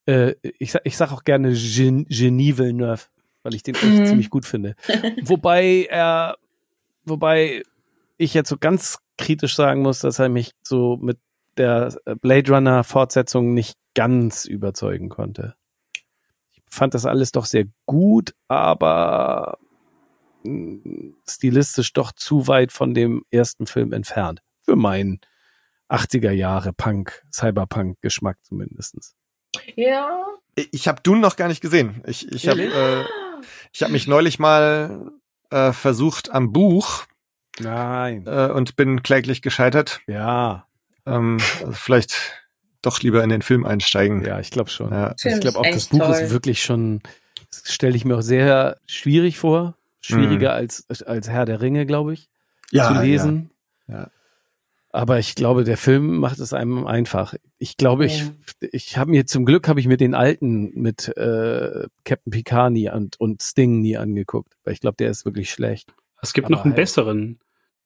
Äh, 0.06 0.36
ich, 0.60 0.76
ich 0.84 0.98
sag 0.98 1.12
auch 1.12 1.24
gerne 1.24 1.54
Gen 1.54 2.06
Genie 2.06 2.58
Villeneuve, 2.58 3.04
weil 3.44 3.54
ich 3.54 3.64
den 3.64 3.76
echt 3.76 3.84
Mhm. 4.00 4.06
ziemlich 4.06 4.30
gut 4.30 4.46
finde. 4.46 4.76
wobei 5.24 5.88
er, 5.90 6.38
wobei 7.06 7.64
ich 8.18 8.34
jetzt 8.34 8.50
so 8.50 8.58
ganz 8.58 9.00
kritisch 9.18 9.56
sagen 9.56 9.82
muss, 9.82 10.00
dass 10.00 10.20
er 10.20 10.30
mich 10.30 10.52
so 10.64 10.98
mit 10.98 11.18
der 11.58 11.96
Blade 12.22 12.52
Runner 12.54 12.84
Fortsetzung 12.84 13.54
nicht 13.54 13.78
ganz 13.96 14.46
überzeugen 14.46 15.10
konnte. 15.10 15.56
Ich 16.52 16.62
fand 16.68 16.94
das 16.94 17.06
alles 17.06 17.32
doch 17.32 17.46
sehr 17.46 17.66
gut, 17.86 18.34
aber 18.48 19.58
mh, 20.44 21.14
stilistisch 21.28 21.94
doch 21.94 22.12
zu 22.12 22.48
weit 22.48 22.72
von 22.72 22.94
dem 22.94 23.24
ersten 23.32 23.68
Film 23.68 23.94
entfernt. 23.94 24.42
Für 24.64 24.76
meinen 24.76 25.20
80er 25.90 26.32
Jahre 26.32 26.72
Punk, 26.74 27.22
Cyberpunk 27.32 28.00
Geschmack 28.02 28.38
zumindestens. 28.44 29.16
Ja. 29.76 30.26
Ich 30.56 30.88
habe 30.88 31.02
Dune 31.02 31.20
noch 31.20 31.36
gar 31.36 31.48
nicht 31.50 31.62
gesehen. 31.62 32.02
Ich, 32.08 32.32
ich 32.32 32.48
habe 32.48 32.62
äh, 32.64 33.04
ich 33.74 33.84
hab 33.84 33.90
mich 33.90 34.08
neulich 34.08 34.40
mal 34.40 35.12
äh, 35.50 35.74
versucht 35.74 36.32
am 36.32 36.54
Buch 36.54 37.04
Nein. 37.60 38.26
äh, 38.28 38.48
und 38.48 38.76
bin 38.78 39.04
kläglich 39.04 39.42
gescheitert. 39.42 40.00
Ja, 40.08 40.68
Ähm, 41.06 41.38
also 41.60 41.74
vielleicht 41.74 42.41
doch 42.82 43.02
lieber 43.02 43.24
in 43.24 43.30
den 43.30 43.42
Film 43.42 43.66
einsteigen. 43.66 44.24
ja, 44.26 44.40
ich 44.40 44.52
glaube 44.52 44.70
schon. 44.70 44.92
Ja. 44.92 45.14
Ich 45.24 45.40
glaube 45.40 45.60
auch, 45.60 45.66
das 45.66 45.88
Buch 45.88 46.00
toll. 46.00 46.12
ist 46.16 46.32
wirklich 46.32 46.62
schon, 46.64 47.02
das 47.50 47.72
stelle 47.74 47.96
ich 47.96 48.06
mir 48.06 48.18
auch 48.18 48.22
sehr 48.22 48.78
schwierig 48.88 49.38
vor. 49.38 49.76
Schwieriger 50.04 50.50
Mhm. 50.50 50.56
als, 50.56 50.86
als 51.06 51.30
Herr 51.30 51.46
der 51.46 51.62
Ringe, 51.62 51.86
glaube 51.86 52.14
ich, 52.14 52.28
Ja, 52.72 52.88
zu 52.88 53.02
lesen. 53.04 53.52
Ja. 53.88 54.10
Aber 54.94 55.20
ich 55.20 55.36
glaube, 55.36 55.64
der 55.64 55.78
Film 55.78 56.18
macht 56.18 56.40
es 56.40 56.52
einem 56.54 56.86
einfach. 56.86 57.36
Ich 57.60 57.78
glaube, 57.78 58.06
ich, 58.08 58.26
ich 58.74 58.98
habe 58.98 59.12
mir 59.12 59.26
zum 59.26 59.46
Glück 59.46 59.68
habe 59.70 59.80
ich 59.80 59.88
mir 59.88 59.96
den 59.98 60.16
alten 60.16 60.72
mit 60.74 61.08
äh, 61.18 61.86
Captain 62.04 62.32
Picard 62.32 62.74
nie 62.74 62.90
und, 62.90 63.18
und 63.20 63.42
Sting 63.42 63.80
nie 63.80 63.96
angeguckt, 63.96 64.54
weil 64.66 64.74
ich 64.74 64.82
glaube, 64.82 64.98
der 64.98 65.10
ist 65.12 65.24
wirklich 65.24 65.50
schlecht. 65.52 65.94
Es 66.22 66.34
gibt 66.34 66.46
Aber 66.48 66.56
noch 66.56 66.66
einen 66.66 66.74
halt- 66.74 66.82
besseren. 66.82 67.40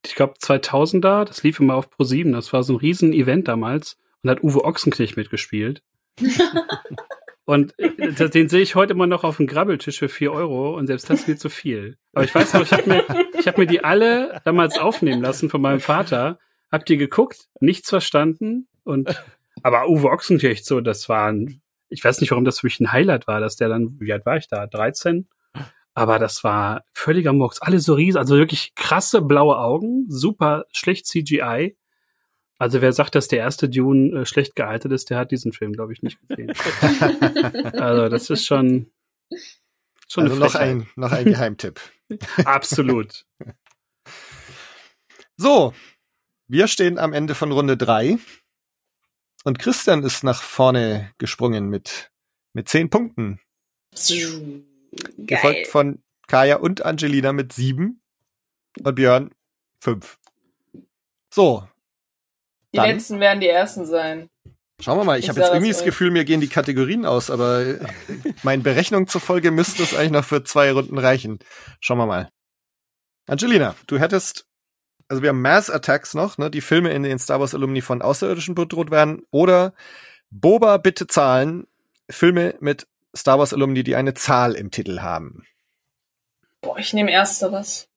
Ich 0.05 0.15
glaube 0.15 0.34
2000er, 0.41 1.26
das 1.26 1.43
lief 1.43 1.59
immer 1.59 1.76
auf 1.76 1.89
Pro7, 1.89 2.31
das 2.31 2.53
war 2.53 2.63
so 2.63 2.73
ein 2.73 2.77
riesen 2.77 3.11
Event 3.13 3.47
damals 3.47 3.97
und 4.26 4.31
hat 4.31 4.43
Uwe 4.43 4.64
Ochsenknecht 4.65 5.15
mitgespielt. 5.18 5.84
und 7.45 7.77
äh, 7.77 8.11
das- 8.14 8.31
den 8.31 8.49
sehe 8.49 8.61
ich 8.61 8.76
heute 8.76 8.93
immer 8.93 9.07
noch 9.07 9.23
auf 9.23 9.38
dem 9.38 9.47
Grabbeltisch 9.47 9.99
für 9.99 10.10
4 10.10 10.31
Euro 10.31 10.76
und 10.76 10.88
selbst 10.88 11.10
das 11.10 11.22
ist 11.22 11.27
mir 11.27 11.38
zu 11.38 11.49
viel. 11.49 11.97
Aber 12.14 12.26
ich 12.26 12.34
weiß 12.34 12.53
noch, 12.53 12.61
ich 12.64 12.72
habe 12.72 12.89
mir, 12.89 13.03
ich 13.39 13.47
hab 13.47 13.57
mir 13.57 13.68
die 13.68 13.84
alle 13.84 14.41
damals 14.45 14.80
aufnehmen 14.80 15.22
lassen 15.22 15.49
von 15.49 15.61
meinem 15.61 15.80
Vater, 15.80 16.39
hab 16.72 16.85
die 16.85 16.97
geguckt, 16.97 17.47
nichts 17.60 17.89
verstanden 17.89 18.68
und 18.84 19.23
aber 19.64 19.88
Uwe 19.88 20.10
Ochsenknecht 20.10 20.65
so, 20.65 20.81
das 20.81 21.07
war 21.07 21.31
ein, 21.31 21.61
ich 21.89 22.03
weiß 22.03 22.19
nicht, 22.19 22.31
warum 22.31 22.45
das 22.45 22.60
für 22.60 22.65
mich 22.68 22.80
ein 22.80 22.91
Highlight 22.91 23.27
war, 23.27 23.39
dass 23.39 23.56
der 23.56 23.69
dann, 23.69 23.97
wie 23.99 24.11
alt 24.11 24.26
war 24.26 24.38
ich 24.38 24.47
da? 24.47 24.65
13? 24.68 25.27
Aber 25.93 26.19
das 26.19 26.43
war 26.43 26.84
völliger 26.91 27.31
Murks. 27.31 27.61
Alle 27.61 27.80
so 27.80 27.93
riesig, 27.93 28.18
also 28.19 28.35
wirklich 28.35 28.73
krasse 28.76 29.22
blaue 29.22 29.57
Augen, 29.57 30.06
super 30.10 30.65
schlecht 30.73 31.06
CGI. 31.06 31.77
Also 32.57 32.82
wer 32.82 32.94
sagt, 32.94 33.15
dass 33.15 33.27
der 33.27 33.40
erste 33.40 33.68
Dune 33.69 34.22
äh, 34.22 34.26
schlecht 34.26 34.56
gealtert 34.56 34.91
ist, 34.91 35.10
der 35.10 35.18
hat 35.18 35.32
diesen 35.32 35.52
Film, 35.52 35.73
glaube 35.73 35.94
ich, 35.94 36.02
nicht 36.02 36.18
gesehen. 36.27 36.53
also 37.73 38.07
das 38.07 38.30
ist 38.30 38.45
schon, 38.45 38.91
schon 40.07 40.23
Also 40.23 40.36
eine 40.36 40.45
noch 40.45 40.56
ein, 40.56 40.88
noch 40.95 41.11
ein 41.11 41.26
Geheimtipp. 41.26 41.82
Absolut. 42.45 43.26
So, 45.38 45.73
wir 46.48 46.68
stehen 46.68 46.98
am 46.98 47.11
Ende 47.11 47.36
von 47.36 47.52
Runde 47.52 47.76
drei 47.76 48.18
und 49.44 49.60
Christian 49.60 50.03
ist 50.03 50.23
nach 50.23 50.41
vorne 50.41 51.11
gesprungen 51.18 51.69
mit, 51.69 52.11
mit 52.53 52.69
zehn 52.69 52.90
Punkten. 52.90 53.41
Gefolgt 55.18 55.57
Geil. 55.57 55.65
von 55.65 56.03
Kaya 56.27 56.57
und 56.57 56.86
Angelina 56.86 57.34
mit 57.34 57.52
sieben 57.52 58.02
und 58.82 58.95
Björn 58.95 59.32
fünf. 59.80 60.19
So, 61.34 61.68
Die 62.76 62.81
Dann- 62.81 62.89
letzten 62.89 63.19
werden 63.22 63.39
die 63.39 63.47
ersten 63.47 63.85
sein. 63.85 64.30
schauen 64.81 64.97
wir 64.97 65.06
mal. 65.06 65.18
Ich 65.18 65.26
Ich 65.26 65.30
habe 65.30 65.39
jetzt 65.39 65.49
irgendwie 65.52 65.72
das 65.72 65.80
euch. 65.80 65.85
Gefühl, 65.85 66.11
mir 66.11 66.26
gehen 66.26 66.41
die 66.41 66.49
Kategorien 66.49 67.06
aus, 67.06 67.30
aber 67.30 67.61
äh, 67.65 67.80
meinen 68.43 68.64
Berechnungen 68.64 69.07
zufolge 69.07 69.52
müsste 69.52 69.84
es 69.84 69.93
eigentlich 69.95 70.11
noch 70.11 70.26
für 70.26 70.43
zwei 70.43 70.72
Runden 70.73 70.97
reichen. 70.97 71.39
Schauen 71.80 71.97
wir 71.99 72.06
mal. 72.06 72.30
Angelina, 73.27 73.76
du 73.88 73.97
hättest, 73.97 74.45
also 75.07 75.22
wir 75.23 75.30
haben 75.30 75.41
Mass 75.41 75.69
Attacks 75.69 76.14
noch, 76.14 76.38
ne, 76.38 76.52
die 76.52 76.60
Filme, 76.61 76.91
in 76.91 77.03
denen 77.03 77.18
Star 77.18 77.39
Wars 77.39 77.56
Alumni 77.56 77.81
von 77.81 78.02
Außerirdischen 78.02 78.53
bedroht 78.56 78.91
werden, 78.91 79.22
oder 79.31 79.73
Boba 80.30 80.77
bitte 80.77 81.07
zahlen, 81.07 81.65
Filme 82.10 82.56
mit 82.60 82.85
Star 83.15 83.39
Wars 83.39 83.53
Alumni, 83.53 83.84
die 83.84 83.95
eine 83.95 84.14
Zahl 84.14 84.53
im 84.56 84.69
Titel 84.72 84.99
haben. 84.99 85.45
Boah, 86.61 86.77
ich 86.77 86.93
nehme 86.93 87.11
ersteres. 87.11 87.88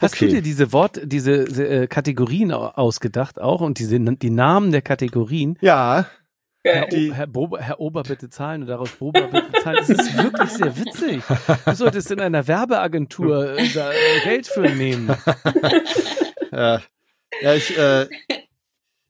Hast 0.00 0.14
Okay. 0.14 0.26
du 0.26 0.32
dir 0.36 0.42
diese 0.42 0.72
Wort, 0.72 1.00
diese 1.04 1.32
äh, 1.32 1.86
Kategorien 1.86 2.52
au- 2.52 2.68
ausgedacht 2.68 3.40
auch 3.40 3.60
und 3.60 3.78
diese 3.78 4.00
die 4.00 4.30
Namen 4.30 4.72
der 4.72 4.82
Kategorien? 4.82 5.58
Ja, 5.60 6.06
Geil. 6.64 6.86
Die- 6.92 7.12
Herr, 7.12 7.26
Boba, 7.26 7.58
Herr 7.58 7.80
Ober 7.80 8.04
bitte 8.04 8.30
zahlen 8.30 8.62
und 8.62 8.68
daraus 8.68 8.90
Boba 8.92 9.22
bitte 9.22 9.50
zahlen. 9.64 9.78
Das 9.80 9.90
ist 9.90 10.16
wirklich 10.16 10.48
sehr 10.50 10.76
witzig. 10.76 11.22
Du 11.66 11.74
solltest 11.74 12.10
in 12.12 12.20
einer 12.20 12.46
Werbeagentur 12.46 13.58
äh, 13.58 13.68
da 13.74 13.90
äh, 13.90 14.20
Geld 14.22 14.46
für 14.46 14.60
nehmen. 14.62 15.08
ja, 16.52 16.80
ja 17.40 17.54
ich, 17.54 17.76
äh, 17.76 18.06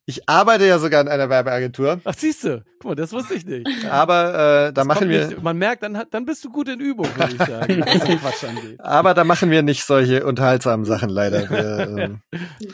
ich 0.04 0.28
arbeite 0.28 0.66
ja 0.66 0.78
sogar 0.80 1.00
in 1.00 1.08
einer 1.08 1.28
Werbeagentur, 1.30 2.00
Ach, 2.04 2.14
siehst 2.16 2.42
du? 2.44 2.64
Guck 2.80 2.84
mal, 2.90 2.94
das 2.96 3.12
wusste 3.12 3.34
ich 3.34 3.46
nicht. 3.46 3.66
aber 3.90 4.30
äh, 4.30 4.34
da 4.66 4.72
Das 4.72 4.86
machen 4.86 5.08
wir, 5.08 5.28
Nicht, 5.28 5.42
man 5.42 5.56
merkt, 5.56 5.82
dann, 5.84 5.96
hat- 5.96 6.08
dann 6.12 6.24
bist 6.24 6.44
du 6.44 6.50
gut 6.50 6.68
in 6.68 6.80
Übung, 6.80 7.06
würde 7.16 7.32
ich 7.34 7.38
sagen, 7.38 7.80
was 8.22 8.44
angeht. 8.44 8.80
aber 8.80 9.14
da 9.14 9.22
machen 9.24 9.50
wir 9.50 9.62
nicht 9.62 9.84
solche 9.84 10.26
unterhaltsamen 10.26 10.84
Sachen 10.84 11.08
leider. 11.08 11.48
Wir, 11.50 11.96
ähm, 11.98 12.20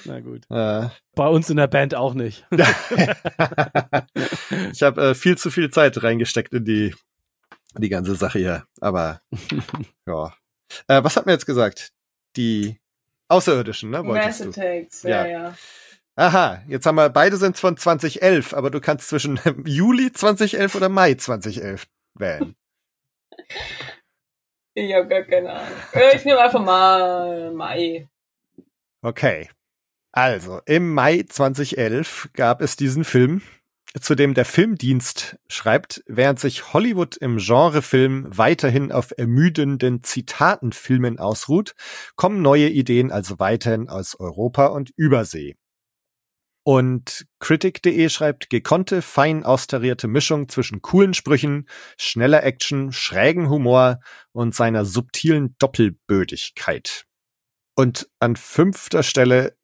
Na 0.06 0.20
gut. 0.20 0.42
äh, 0.50 0.88
Bei 1.14 1.26
uns 1.28 1.50
in 1.50 1.56
der 1.58 1.66
Band 1.66 1.94
auch 1.94 2.14
nicht. 2.14 2.46
ich 4.72 4.82
habe 4.82 5.08
äh, 5.10 5.14
viel 5.14 5.36
zu 5.36 5.50
viel 5.50 5.70
Zeit 5.70 6.02
reingesteckt 6.02 6.52
in 6.54 6.64
die, 6.64 6.94
die 7.76 7.88
ganze 7.88 8.14
Sache 8.14 8.38
hier. 8.38 8.64
Aber 8.80 9.20
ja. 10.06 10.32
Äh, 10.86 11.02
was 11.04 11.16
hat 11.16 11.26
mir 11.26 11.32
jetzt 11.32 11.46
gesagt? 11.46 11.90
Die 12.36 12.78
Außerirdischen, 13.28 13.90
ne? 13.90 14.02
Mass 14.02 14.40
Wolltest 14.40 14.40
du? 14.44 14.48
Attacks, 14.60 15.02
Ja. 15.02 15.26
ja, 15.26 15.26
ja. 15.26 15.54
Aha, 16.18 16.64
jetzt 16.66 16.84
haben 16.84 16.96
wir, 16.96 17.10
beide 17.10 17.36
sind 17.36 17.58
von 17.58 17.76
2011, 17.76 18.52
aber 18.52 18.72
du 18.72 18.80
kannst 18.80 19.08
zwischen 19.08 19.38
Juli 19.64 20.10
2011 20.10 20.74
oder 20.74 20.88
Mai 20.88 21.14
2011 21.14 21.86
wählen. 22.14 22.56
Ich 24.74 24.92
habe 24.94 25.06
gar 25.06 25.22
keine 25.22 25.52
Ahnung. 25.52 25.78
Äh, 25.92 26.16
Ich 26.16 26.24
nehme 26.24 26.40
einfach 26.40 26.60
mal 26.60 27.52
Mai. 27.52 28.08
Okay. 29.00 29.48
Also, 30.10 30.60
im 30.66 30.92
Mai 30.92 31.22
2011 31.22 32.30
gab 32.32 32.62
es 32.62 32.74
diesen 32.74 33.04
Film, 33.04 33.42
zu 34.00 34.16
dem 34.16 34.34
der 34.34 34.44
Filmdienst 34.44 35.38
schreibt, 35.46 36.02
während 36.08 36.40
sich 36.40 36.72
Hollywood 36.72 37.16
im 37.16 37.36
Genrefilm 37.36 38.26
weiterhin 38.36 38.90
auf 38.90 39.12
ermüdenden 39.16 40.02
Zitatenfilmen 40.02 41.20
ausruht, 41.20 41.76
kommen 42.16 42.42
neue 42.42 42.70
Ideen 42.70 43.12
also 43.12 43.38
weiterhin 43.38 43.88
aus 43.88 44.18
Europa 44.18 44.66
und 44.66 44.90
Übersee. 44.96 45.54
Und 46.68 47.26
Critic.de 47.38 48.10
schreibt, 48.10 48.50
gekonnte, 48.50 49.00
fein 49.00 49.42
austarierte 49.42 50.06
Mischung 50.06 50.50
zwischen 50.50 50.82
coolen 50.82 51.14
Sprüchen, 51.14 51.66
schneller 51.96 52.42
Action, 52.44 52.92
schrägen 52.92 53.48
Humor 53.48 54.00
und 54.32 54.54
seiner 54.54 54.84
subtilen 54.84 55.56
Doppelbödigkeit. 55.56 57.06
Und 57.74 58.10
an 58.18 58.36
fünfter 58.36 59.02
Stelle 59.02 59.56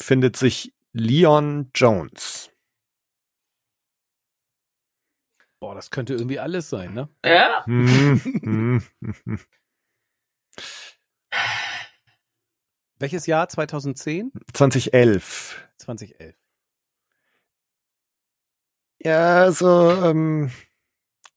findet 0.00 0.36
sich 0.36 0.72
Leon 0.92 1.72
Jones. 1.74 2.52
Boah, 5.58 5.74
das 5.74 5.90
könnte 5.90 6.14
irgendwie 6.14 6.38
alles 6.38 6.70
sein, 6.70 6.94
ne? 6.94 7.08
Ja. 7.24 7.64
Hm, 7.64 8.20
hm, 8.22 8.82
hm. 9.00 9.40
Welches 13.00 13.26
Jahr? 13.26 13.48
2010? 13.48 14.30
2011. 14.52 15.69
2011. 15.80 16.34
Ja, 19.02 19.50
so 19.50 19.90
ähm, 19.92 20.50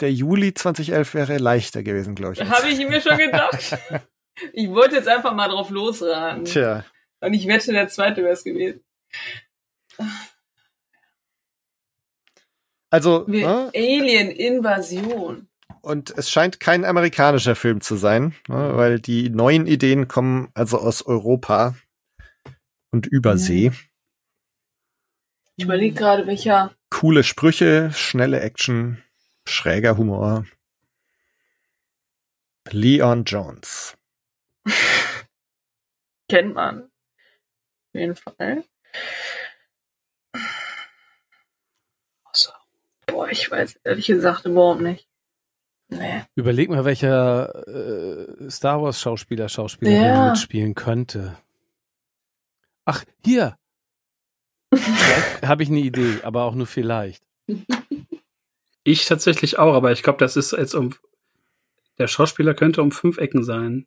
der 0.02 0.12
Juli 0.12 0.54
2011 0.54 1.14
wäre 1.14 1.38
leichter 1.38 1.82
gewesen, 1.84 2.14
glaube 2.16 2.34
ich. 2.34 2.42
Habe 2.42 2.68
ich 2.70 2.78
mir 2.88 3.02
schon 3.02 3.18
gedacht. 3.18 3.78
Ich 4.52 4.68
wollte 4.72 4.96
jetzt 4.96 5.08
einfach 5.08 5.36
mal 5.36 5.48
drauf 5.48 5.70
losraten. 5.70 6.46
Tja, 6.46 6.84
Und 7.20 7.36
ich 7.36 7.48
wette, 7.48 7.72
der 7.72 7.88
zweite 7.88 8.24
wäre 8.24 8.34
es 8.34 8.44
gewesen. 8.44 8.84
also 12.90 13.26
ne? 13.28 13.70
Alien-Invasion. 13.76 15.48
und 15.82 16.18
es 16.18 16.32
scheint 16.32 16.60
kein 16.60 16.84
amerikanischer 16.84 17.56
Film 17.56 17.82
zu 17.82 17.96
sein, 17.96 18.34
ne, 18.48 18.76
weil 18.76 19.00
die 19.00 19.30
neuen 19.30 19.68
Ideen 19.68 20.08
kommen 20.08 20.50
also 20.56 20.80
aus 20.80 21.04
Europa 21.04 21.76
und 22.92 23.06
Übersee. 23.06 23.72
Ich 25.56 25.66
überlege 25.66 25.96
gerade, 25.96 26.26
welcher. 26.28 26.74
Coole 26.90 27.24
Sprüche, 27.24 27.92
schnelle 27.94 28.40
Action, 28.42 29.04
schräger 29.48 29.98
Humor. 29.98 30.46
Leon 32.70 33.24
Jones. 33.26 33.96
Kennt 36.30 36.54
man. 36.56 36.84
Auf 36.84 37.94
jeden 37.94 38.16
Fall. 38.16 38.64
Also, 42.26 42.52
boah, 43.06 43.30
ich 43.30 43.50
weiß 43.52 43.80
ehrlich 43.84 44.08
gesagt 44.08 44.46
überhaupt 44.46 44.82
nicht. 44.82 45.08
Nee. 45.90 46.24
Überleg 46.36 46.70
mal, 46.70 46.86
welcher 46.86 47.68
äh, 47.68 48.50
Star 48.50 48.82
Wars 48.82 49.00
Schauspieler, 49.00 49.50
Schauspielerin 49.50 50.02
Ja. 50.04 50.30
mitspielen 50.30 50.74
könnte. 50.74 51.38
Ach, 52.86 53.04
hier. 53.24 53.58
Habe 55.46 55.64
ich 55.64 55.70
eine 55.70 55.80
Idee, 55.80 56.20
aber 56.24 56.44
auch 56.44 56.56
nur 56.56 56.68
vielleicht. 56.68 57.24
Ich 58.84 59.06
tatsächlich 59.06 59.60
auch, 59.60 59.74
aber 59.74 59.92
ich 59.92 60.04
glaube, 60.04 60.20
das 60.20 60.36
ist 60.36 60.52
jetzt 60.52 60.76
um. 60.76 60.96
Der 62.00 62.08
Schauspieler 62.08 62.54
könnte 62.54 62.82
um 62.82 62.92
fünf 62.92 63.18
Ecken 63.18 63.44
sein. 63.44 63.86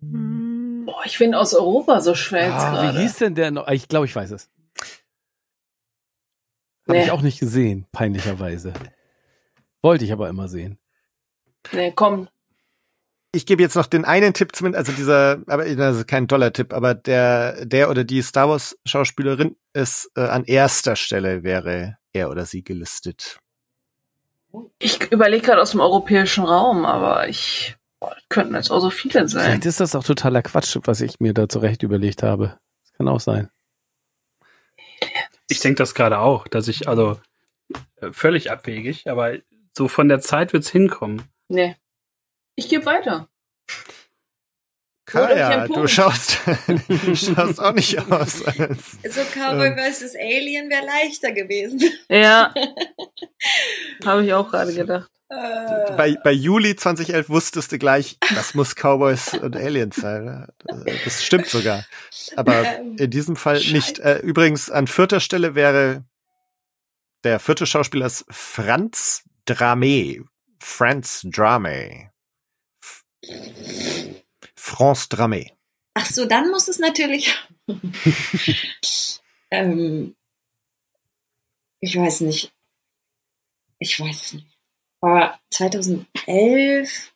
Boah, 0.00 1.02
ich 1.04 1.16
finde 1.18 1.38
aus 1.38 1.54
Europa 1.54 2.00
so 2.00 2.14
schwer 2.14 2.46
jetzt 2.48 2.52
Ah, 2.54 2.70
gerade. 2.72 2.98
wie 2.98 3.02
hieß 3.02 3.18
denn 3.18 3.34
der 3.34 3.50
noch? 3.50 3.66
Ich 3.68 3.88
glaube, 3.88 4.06
ich 4.06 4.14
weiß 4.14 4.30
es. 4.32 4.50
Habe 6.86 6.98
Nee. 6.98 7.04
ich 7.04 7.10
auch 7.10 7.22
nicht 7.22 7.40
gesehen, 7.40 7.86
peinlicherweise. 7.92 8.74
Wollte 9.82 10.04
ich 10.04 10.12
aber 10.12 10.28
immer 10.28 10.48
sehen. 10.48 10.78
Nee, 11.72 11.92
komm. 11.94 12.28
Ich 13.34 13.46
gebe 13.46 13.62
jetzt 13.62 13.74
noch 13.74 13.86
den 13.86 14.04
einen 14.04 14.32
Tipp 14.32 14.54
zumindest, 14.54 14.88
also 14.88 14.92
dieser, 14.96 15.42
aber 15.48 15.64
das 15.74 15.96
ist 15.96 16.06
kein 16.06 16.28
Dollar-Tipp, 16.28 16.72
aber 16.72 16.94
der, 16.94 17.66
der 17.66 17.90
oder 17.90 18.04
die 18.04 18.22
Star 18.22 18.48
Wars 18.48 18.78
Schauspielerin 18.86 19.56
ist 19.72 20.10
äh, 20.16 20.20
an 20.20 20.44
erster 20.44 20.94
Stelle 20.94 21.42
wäre 21.42 21.98
er 22.12 22.30
oder 22.30 22.46
sie 22.46 22.62
gelistet. 22.62 23.40
Ich 24.78 25.10
überlege 25.10 25.44
gerade 25.44 25.60
aus 25.60 25.72
dem 25.72 25.80
europäischen 25.80 26.44
Raum, 26.44 26.84
aber 26.84 27.28
ich. 27.28 27.76
Boah, 27.98 28.16
könnten 28.28 28.54
jetzt 28.54 28.70
auch 28.70 28.80
so 28.80 28.90
viele 28.90 29.28
sein. 29.28 29.44
Vielleicht 29.44 29.66
ist 29.66 29.80
das 29.80 29.96
auch 29.96 30.04
totaler 30.04 30.42
Quatsch, 30.42 30.78
was 30.84 31.00
ich 31.00 31.18
mir 31.18 31.34
da 31.34 31.48
zurecht 31.48 31.82
überlegt 31.82 32.22
habe. 32.22 32.58
Das 32.82 32.92
kann 32.92 33.08
auch 33.08 33.20
sein. 33.20 33.50
Ich 35.48 35.58
denke 35.58 35.78
das 35.78 35.94
gerade 35.94 36.18
auch, 36.18 36.46
dass 36.46 36.68
ich, 36.68 36.88
also 36.88 37.18
äh, 38.00 38.12
völlig 38.12 38.52
abwegig, 38.52 39.10
aber 39.10 39.38
so 39.76 39.88
von 39.88 40.08
der 40.08 40.20
Zeit 40.20 40.52
wird's 40.52 40.70
hinkommen. 40.70 41.22
Nee. 41.48 41.76
Ich 42.56 42.68
gebe 42.68 42.84
weiter. 42.86 43.28
Kaya, 45.06 45.68
du 45.68 45.86
schaust, 45.86 46.38
du 46.88 47.14
schaust 47.14 47.60
auch 47.60 47.72
nicht 47.74 47.98
aus. 48.10 48.42
Als, 48.46 48.92
So 49.14 49.20
Cowboy 49.34 49.68
Ähm. 49.68 49.76
vs. 49.78 50.14
Alien 50.16 50.70
wäre 50.70 50.84
leichter 50.86 51.32
gewesen. 51.32 51.80
Ja. 52.08 52.54
Habe 54.04 54.24
ich 54.24 54.32
auch 54.32 54.50
gerade 54.50 54.72
gedacht. 54.72 55.10
Äh, 55.28 55.92
bei, 55.96 56.16
bei 56.24 56.32
Juli 56.32 56.74
2011 56.74 57.28
wusstest 57.28 57.72
du 57.72 57.78
gleich, 57.78 58.16
das 58.34 58.54
muss 58.54 58.74
Cowboys 58.74 59.34
und 59.34 59.56
Aliens 59.56 59.96
sein. 59.96 60.24
ne? 60.24 60.48
Das 61.04 61.22
stimmt 61.24 61.48
sogar. 61.48 61.84
Aber 62.36 62.64
Ähm, 62.64 62.96
in 62.98 63.10
diesem 63.10 63.36
Fall 63.36 63.56
Scheiße. 63.60 63.72
nicht. 63.74 63.98
Äh, 63.98 64.18
übrigens, 64.20 64.70
an 64.70 64.86
vierter 64.86 65.20
Stelle 65.20 65.54
wäre 65.54 66.04
der 67.24 67.40
vierte 67.40 67.66
Schauspieler 67.66 68.06
ist 68.06 68.24
Franz 68.30 69.22
Dramé. 69.46 70.22
Franz 70.60 71.24
Dramé. 71.24 72.08
France 74.54 75.08
Dramé. 75.08 75.52
Ach 75.94 76.06
so, 76.06 76.24
dann 76.24 76.50
muss 76.50 76.68
es 76.68 76.78
natürlich. 76.78 77.34
ähm, 79.50 80.16
ich 81.80 81.96
weiß 81.96 82.22
nicht. 82.22 82.52
Ich 83.78 84.00
weiß 84.00 84.22
es 84.22 84.32
nicht. 84.34 84.46
Aber 85.00 85.38
2011. 85.50 87.12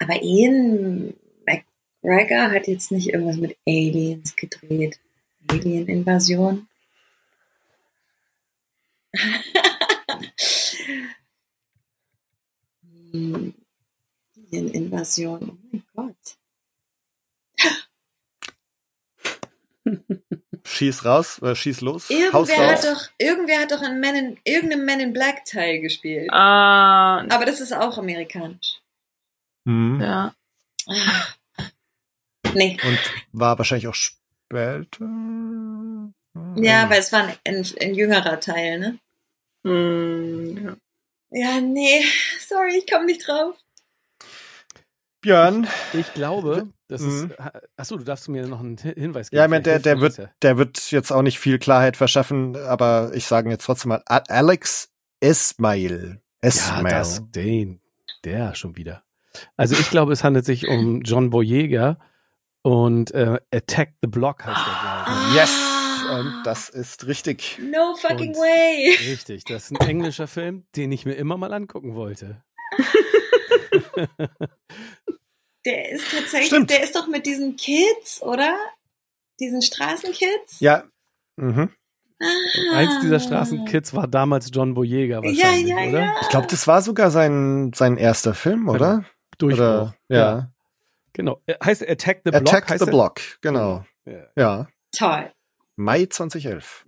Aber 0.00 0.20
Ian 0.20 1.14
McGregor 1.46 2.50
hat 2.50 2.66
jetzt 2.66 2.90
nicht 2.90 3.10
irgendwas 3.10 3.36
mit 3.36 3.56
Aliens 3.66 4.34
gedreht. 4.34 4.98
Alien-Invasion. 5.48 6.68
Hm, 13.12 13.54
Alien-Invasion. 14.52 15.50
Oh 15.50 15.66
mein 15.70 15.84
Gott. 15.94 16.38
Schieß 20.64 21.04
raus, 21.04 21.40
äh, 21.42 21.54
schieß 21.54 21.80
los. 21.80 22.08
Irgendwer 22.08 22.56
raus. 22.56 22.58
hat 22.58 22.84
doch, 22.84 23.08
irgendwer 23.18 23.60
hat 23.60 23.72
doch 23.72 23.82
in 23.82 23.98
Men 23.98 24.14
in, 24.14 24.38
irgendeinem 24.44 24.84
Men 24.84 25.00
in 25.00 25.12
Black 25.12 25.44
Teil 25.44 25.80
gespielt. 25.80 26.30
Ah, 26.32 27.24
Aber 27.28 27.44
das 27.44 27.60
ist 27.60 27.72
auch 27.72 27.98
amerikanisch. 27.98 28.80
Mhm. 29.64 30.00
ja. 30.00 30.34
Ah. 30.88 31.64
Nee. 32.54 32.76
Und 32.84 32.98
war 33.32 33.58
wahrscheinlich 33.58 33.88
auch 33.88 33.94
später. 33.94 35.06
Ja, 36.56 36.90
weil 36.90 36.98
es 37.00 37.12
war 37.12 37.24
ein, 37.24 37.36
ein, 37.46 37.66
ein 37.80 37.94
jüngerer 37.94 38.40
Teil, 38.40 38.78
ne? 38.78 38.98
Hm, 39.64 40.64
ja. 40.64 40.76
Ja, 41.30 41.60
nee. 41.60 42.04
Sorry, 42.40 42.76
ich 42.78 42.90
komme 42.90 43.06
nicht 43.06 43.26
drauf. 43.26 43.56
Björn, 45.22 45.66
Ich 45.94 46.12
glaube, 46.14 46.68
das 46.88 47.00
Mhm. 47.00 47.30
ist. 47.30 47.36
Achso, 47.76 47.96
du 47.96 48.04
darfst 48.04 48.28
mir 48.28 48.46
noch 48.46 48.60
einen 48.60 48.76
Hin- 48.76 48.94
Hinweis 48.96 49.30
geben. 49.30 49.38
ja, 49.38 49.44
ich 49.44 49.50
meine, 49.50 49.62
der, 49.62 49.78
der 49.78 50.00
wird, 50.00 50.28
der 50.42 50.58
wird 50.58 50.90
jetzt 50.90 51.10
auch 51.12 51.22
nicht 51.22 51.38
viel 51.38 51.58
Klarheit 51.58 51.96
verschaffen, 51.96 52.56
aber 52.56 53.12
ich 53.14 53.26
sage 53.26 53.48
jetzt 53.48 53.64
trotzdem 53.64 53.90
mal 53.90 54.02
Alex 54.06 54.90
Ismail. 55.20 56.20
das 56.40 56.68
ja. 56.68 56.82
Das, 56.82 57.22
den, 57.30 57.80
der 58.24 58.54
schon 58.54 58.76
wieder. 58.76 59.04
Also 59.56 59.76
ich 59.76 59.88
glaube, 59.90 60.12
es 60.12 60.24
handelt 60.24 60.44
sich 60.44 60.66
um 60.68 61.02
John 61.02 61.30
Boyega 61.30 61.98
und 62.62 63.12
äh, 63.12 63.38
Attack 63.54 63.94
the 64.02 64.08
Block 64.08 64.44
heißt 64.44 64.56
der, 64.58 64.64
glaube 64.82 65.10
Ah. 65.10 65.34
yes, 65.34 65.50
und 66.18 66.42
das 66.44 66.68
ist 66.68 67.06
richtig. 67.06 67.58
No 67.62 67.94
fucking 67.96 68.30
Und- 68.30 68.36
way. 68.36 68.90
ich. 68.94 69.08
Richtig, 69.08 69.44
das 69.44 69.70
ist 69.70 69.80
ein 69.80 69.88
englischer 69.88 70.26
Film, 70.26 70.64
den 70.76 70.90
ich 70.92 71.06
mir 71.06 71.14
immer 71.14 71.36
mal 71.38 71.52
angucken 71.52 71.94
wollte. 71.94 72.42
Der 75.64 75.90
ist 75.92 76.04
tatsächlich, 76.10 76.46
Stimmt. 76.48 76.70
der 76.70 76.82
ist 76.82 76.96
doch 76.96 77.06
mit 77.06 77.24
diesen 77.26 77.56
Kids, 77.56 78.20
oder? 78.22 78.56
Diesen 79.38 79.62
Straßenkids? 79.62 80.58
Ja. 80.60 80.84
Mhm. 81.36 81.70
Ah. 82.20 82.76
Eins 82.76 83.00
dieser 83.00 83.20
Straßenkids 83.20 83.94
war 83.94 84.06
damals 84.08 84.50
John 84.52 84.74
Boyega 84.74 85.16
Ja, 85.16 85.22
wahrscheinlich, 85.24 85.68
ja, 85.68 85.76
oder? 85.88 86.00
ja. 86.00 86.14
Ich 86.20 86.28
glaube, 86.28 86.46
das 86.48 86.66
war 86.66 86.82
sogar 86.82 87.10
sein, 87.10 87.72
sein 87.74 87.96
erster 87.96 88.34
Film, 88.34 88.68
oder? 88.68 89.04
Durchbruch. 89.38 89.62
Oder, 89.64 89.94
ja. 90.08 90.52
Genau. 91.12 91.40
Äh, 91.46 91.54
Heißt 91.64 91.88
Attack 91.88 92.22
the 92.24 92.30
Block? 92.30 92.42
Attack 92.42 92.70
heißt 92.70 92.80
the 92.84 92.88
er? 92.88 92.92
Block, 92.92 93.20
genau. 93.40 93.84
Ja. 94.04 94.26
Ja. 94.36 94.68
Toll. 94.96 95.32
Mai 95.76 96.06
2011. 96.06 96.86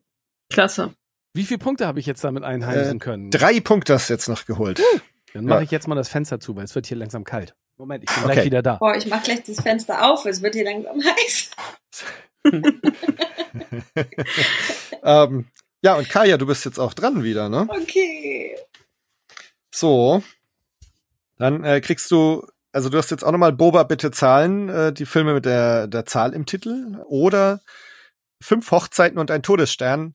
Klasse. 0.50 0.94
Wie 1.32 1.44
viele 1.44 1.58
Punkte 1.58 1.86
habe 1.86 1.98
ich 2.00 2.06
jetzt 2.06 2.22
damit 2.22 2.44
einheimsen 2.44 2.96
Äh, 2.96 3.00
können? 3.00 3.30
Drei 3.30 3.60
Punkte 3.60 3.94
hast 3.94 4.08
du 4.08 4.14
jetzt 4.14 4.28
noch 4.28 4.46
geholt. 4.46 4.80
Dann 5.34 5.44
mache 5.46 5.58
Ja. 5.58 5.62
ich 5.64 5.70
jetzt 5.72 5.88
mal 5.88 5.94
das 5.96 6.08
Fenster 6.08 6.40
zu, 6.40 6.54
weil 6.56 6.64
es 6.64 6.74
wird 6.74 6.86
hier 6.86 6.96
langsam 6.96 7.24
kalt. 7.24 7.54
Moment, 7.76 8.04
ich 8.04 8.14
bin 8.14 8.24
Okay. 8.24 8.32
gleich 8.34 8.44
wieder 8.46 8.62
da. 8.62 8.76
Boah, 8.76 8.94
ich 8.96 9.06
mach 9.06 9.22
gleich 9.22 9.42
das 9.42 9.60
Fenster 9.60 10.08
auf, 10.08 10.24
es 10.26 10.40
wird 10.42 10.54
hier 10.54 10.64
langsam 10.64 11.00
heiß. 11.04 11.50
ähm, 15.02 15.46
ja, 15.82 15.94
und 15.96 16.08
Kaya, 16.08 16.36
du 16.36 16.46
bist 16.46 16.64
jetzt 16.64 16.78
auch 16.78 16.94
dran 16.94 17.24
wieder, 17.24 17.48
ne? 17.48 17.66
Okay. 17.68 18.56
So. 19.74 20.22
Dann 21.36 21.64
äh, 21.64 21.80
kriegst 21.80 22.10
du, 22.12 22.46
also 22.72 22.88
du 22.88 22.98
hast 22.98 23.10
jetzt 23.10 23.24
auch 23.24 23.32
nochmal 23.32 23.52
Boba 23.52 23.82
bitte 23.82 24.10
Zahlen, 24.12 24.68
äh, 24.68 24.92
die 24.92 25.06
Filme 25.06 25.34
mit 25.34 25.44
der, 25.44 25.88
der 25.88 26.06
Zahl 26.06 26.32
im 26.32 26.46
Titel. 26.46 27.02
Oder 27.06 27.60
fünf 28.40 28.70
Hochzeiten 28.70 29.18
und 29.18 29.30
ein 29.32 29.42
Todesstern. 29.42 30.14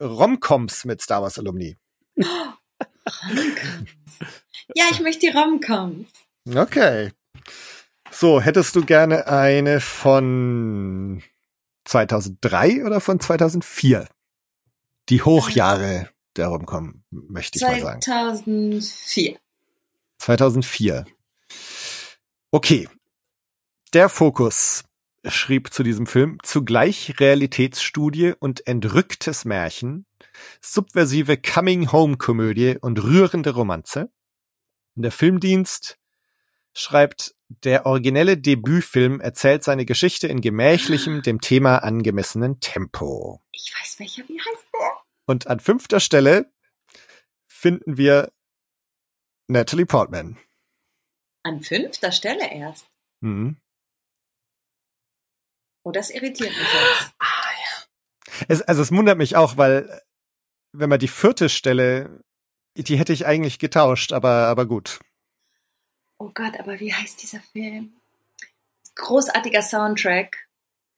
Romcoms 0.00 0.84
mit 0.84 1.00
Star 1.02 1.22
Wars 1.22 1.38
Alumni. 1.38 1.76
Ja, 4.74 4.84
ich 4.90 5.00
möchte 5.00 5.26
die 5.26 5.36
Romcoms. 5.36 6.08
Okay. 6.54 7.12
So, 8.10 8.40
hättest 8.40 8.74
du 8.76 8.84
gerne 8.84 9.26
eine 9.26 9.80
von 9.80 11.22
2003 11.84 12.84
oder 12.84 13.00
von 13.00 13.20
2004? 13.20 14.08
Die 15.08 15.22
Hochjahre 15.22 16.10
der 16.36 16.48
Romcom, 16.48 17.02
möchte 17.10 17.58
ich 17.58 17.62
mal 17.62 17.80
sagen. 17.80 18.02
2004. 18.02 19.38
2004. 20.18 21.04
Okay. 22.50 22.88
Der 23.92 24.08
Fokus 24.08 24.84
schrieb 25.28 25.72
zu 25.72 25.82
diesem 25.82 26.06
Film 26.06 26.38
zugleich 26.42 27.18
Realitätsstudie 27.18 28.34
und 28.38 28.66
entrücktes 28.66 29.44
Märchen, 29.44 30.06
subversive 30.60 31.36
Coming-Home-Komödie 31.36 32.78
und 32.80 33.02
rührende 33.02 33.50
Romanze. 33.50 34.10
Und 34.94 35.02
der 35.02 35.12
Filmdienst 35.12 35.98
schreibt, 36.72 37.34
der 37.48 37.86
originelle 37.86 38.36
Debütfilm 38.36 39.20
erzählt 39.20 39.62
seine 39.62 39.84
Geschichte 39.84 40.26
in 40.26 40.40
gemächlichem, 40.40 41.22
dem 41.22 41.40
Thema 41.40 41.78
angemessenen 41.78 42.60
Tempo. 42.60 43.42
Ich 43.52 43.72
weiß 43.78 43.98
welcher, 43.98 44.28
wie 44.28 44.38
heißt 44.38 44.66
der? 44.74 44.92
Und 45.26 45.46
an 45.46 45.60
fünfter 45.60 46.00
Stelle 46.00 46.52
finden 47.46 47.96
wir 47.96 48.32
Natalie 49.48 49.86
Portman. 49.86 50.38
An 51.42 51.60
fünfter 51.60 52.10
Stelle 52.10 52.52
erst. 52.52 52.86
Mhm. 53.20 53.56
Oh, 55.86 55.92
das 55.92 56.10
irritiert 56.10 56.50
mich 56.50 56.58
jetzt. 56.58 57.14
Es, 58.48 58.60
also 58.62 58.82
es 58.82 58.90
wundert 58.90 59.18
mich 59.18 59.36
auch, 59.36 59.56
weil 59.56 60.02
wenn 60.72 60.90
man 60.90 60.98
die 60.98 61.06
vierte 61.06 61.48
Stelle, 61.48 62.24
die 62.76 62.96
hätte 62.96 63.12
ich 63.12 63.24
eigentlich 63.24 63.60
getauscht, 63.60 64.12
aber, 64.12 64.48
aber 64.48 64.66
gut. 64.66 64.98
Oh 66.18 66.32
Gott, 66.34 66.58
aber 66.58 66.80
wie 66.80 66.92
heißt 66.92 67.22
dieser 67.22 67.38
Film? 67.52 67.92
Großartiger 68.96 69.62
Soundtrack. 69.62 70.48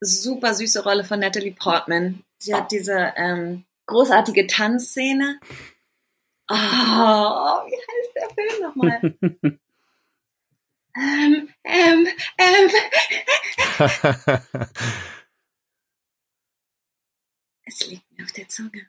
Super 0.01 0.55
süße 0.55 0.83
Rolle 0.83 1.05
von 1.05 1.21
Natalie 1.21 1.53
Portman. 1.53 2.25
Sie 2.39 2.55
hat 2.55 2.73
diese 2.73 3.13
ähm, 3.17 3.67
großartige 3.85 4.47
Tanzszene. 4.47 5.39
Oh, 6.51 6.55
wie 6.55 7.77
heißt 7.77 8.15
der 8.15 8.31
Film 8.31 8.63
nochmal? 8.63 9.59
ähm, 10.99 11.49
ähm, 11.65 12.09
ähm. 12.39 12.71
Es 17.69 17.87
liegt 17.87 18.11
mir 18.13 18.25
auf 18.25 18.33
der 18.33 18.49
Zunge. 18.49 18.89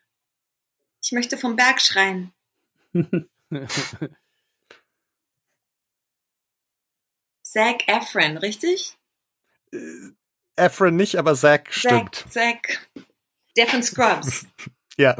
Ich 1.03 1.11
möchte 1.11 1.37
vom 1.37 1.57
Berg 1.57 1.81
schreien. 1.81 2.33
Zac 7.43 7.87
Efron, 7.87 8.37
richtig? 8.37 8.97
Efron 10.55 10.95
nicht, 10.95 11.17
aber 11.17 11.35
Zack 11.35 11.73
stimmt. 11.73 12.15
Zac, 12.29 12.31
Zac. 12.31 12.89
Der 13.57 13.67
von 13.67 13.83
Scrubs. 13.83 14.47
Ja. 14.97 15.15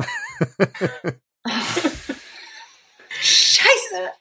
Scheiße! 3.22 4.12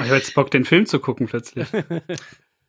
Ich 0.00 0.06
habe 0.06 0.16
jetzt 0.16 0.34
Bock, 0.34 0.50
den 0.50 0.64
Film 0.64 0.86
zu 0.86 0.98
gucken 1.00 1.26
plötzlich. 1.26 1.68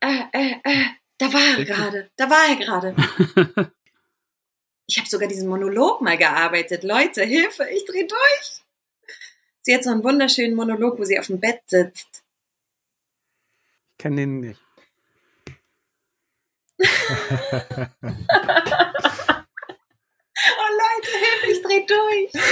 Äh, 0.04 0.24
äh, 0.34 0.56
äh, 0.64 0.86
da 1.20 1.32
war 1.32 1.60
er 1.60 1.64
gerade. 1.64 2.10
Da 2.16 2.28
war 2.28 2.50
er 2.50 2.56
gerade. 2.56 2.96
Ich 4.88 4.98
habe 4.98 5.08
sogar 5.08 5.30
diesen 5.30 5.48
Monolog 5.48 6.02
mal 6.02 6.18
gearbeitet. 6.18 6.84
Leute, 6.84 7.24
Hilfe, 7.24 7.66
ich 7.70 7.86
dreh 7.86 8.06
durch. 8.06 8.64
Sie 9.62 9.74
hat 9.74 9.86
so 9.86 9.92
einen 9.92 10.04
wunderschönen 10.04 10.54
Monolog, 10.54 11.00
wo 11.00 11.06
sie 11.06 11.18
auf 11.18 11.28
dem 11.28 11.40
Bett 11.40 11.62
sitzt. 11.68 12.26
Ich 13.92 13.98
kenne 14.00 14.18
den 14.18 14.40
nicht. 14.42 14.60
Oh 20.44 20.70
Leute, 20.82 21.12
Hilfe, 21.12 21.52
ich 21.52 21.62
dreh 21.62 21.86
durch. 21.86 22.44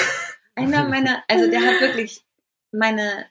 Einer 0.55 0.87
meiner, 0.87 1.23
also 1.27 1.49
der 1.49 1.61
hat 1.61 1.81
wirklich 1.81 2.23
meine, 2.71 3.29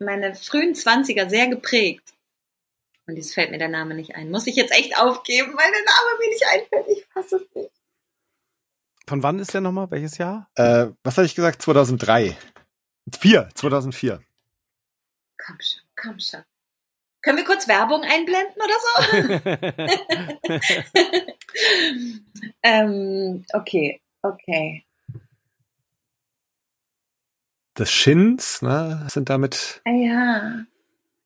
meine 0.00 0.34
frühen 0.34 0.74
Zwanziger 0.74 1.28
sehr 1.28 1.48
geprägt. 1.48 2.14
Und 3.06 3.16
jetzt 3.16 3.34
fällt 3.34 3.50
mir 3.50 3.58
der 3.58 3.68
Name 3.68 3.94
nicht 3.94 4.14
ein. 4.14 4.30
Muss 4.30 4.46
ich 4.46 4.56
jetzt 4.56 4.72
echt 4.72 4.98
aufgeben, 4.98 5.52
weil 5.56 5.70
der 5.70 5.84
Name 5.84 6.18
mir 6.18 6.28
nicht 6.30 6.46
einfällt. 6.46 6.98
Ich 6.98 7.04
fasse 7.12 7.36
es 7.36 7.54
nicht. 7.54 7.70
Von 9.06 9.22
wann 9.22 9.38
ist 9.38 9.52
der 9.52 9.60
nochmal? 9.60 9.90
Welches 9.90 10.16
Jahr? 10.16 10.48
Äh, 10.54 10.86
was 11.02 11.18
hatte 11.18 11.26
ich 11.26 11.34
gesagt? 11.34 11.60
2003. 11.60 12.36
4, 13.20 13.48
2004. 13.54 14.22
Komm 15.36 15.58
schon, 15.60 15.82
komm 15.94 16.18
schon. 16.18 16.42
Können 17.20 17.38
wir 17.38 17.44
kurz 17.44 17.68
Werbung 17.68 18.02
einblenden 18.02 18.62
oder 18.62 18.78
so? 18.84 18.94
ähm, 22.62 23.44
okay, 23.52 24.00
okay. 24.22 24.84
Das 27.74 27.90
Shins, 27.90 28.62
ne, 28.62 29.06
sind 29.10 29.28
damit 29.30 29.82
Ah 29.84 29.90
ja. 29.90 30.64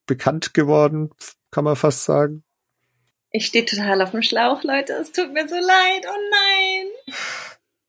bekannt 0.06 0.54
geworden, 0.54 1.10
kann 1.50 1.64
man 1.64 1.76
fast 1.76 2.04
sagen. 2.04 2.42
Ich 3.30 3.46
stehe 3.46 3.66
total 3.66 4.00
auf 4.00 4.12
dem 4.12 4.22
Schlauch, 4.22 4.62
Leute. 4.62 4.94
Es 4.94 5.12
tut 5.12 5.32
mir 5.32 5.46
so 5.46 5.54
leid. 5.54 6.06
Oh 6.06 6.16
nein. 6.30 7.14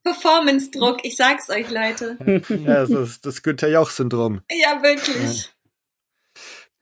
Performance-Druck. 0.03 1.05
Ich 1.05 1.15
sag's 1.15 1.49
euch, 1.49 1.69
Leute. 1.69 2.17
Ja, 2.49 2.85
das 2.85 2.89
ist 2.89 3.25
das 3.25 3.41
Günther 3.41 3.69
Jauch-Syndrom. 3.69 4.41
Ja, 4.51 4.81
wirklich. 4.83 5.49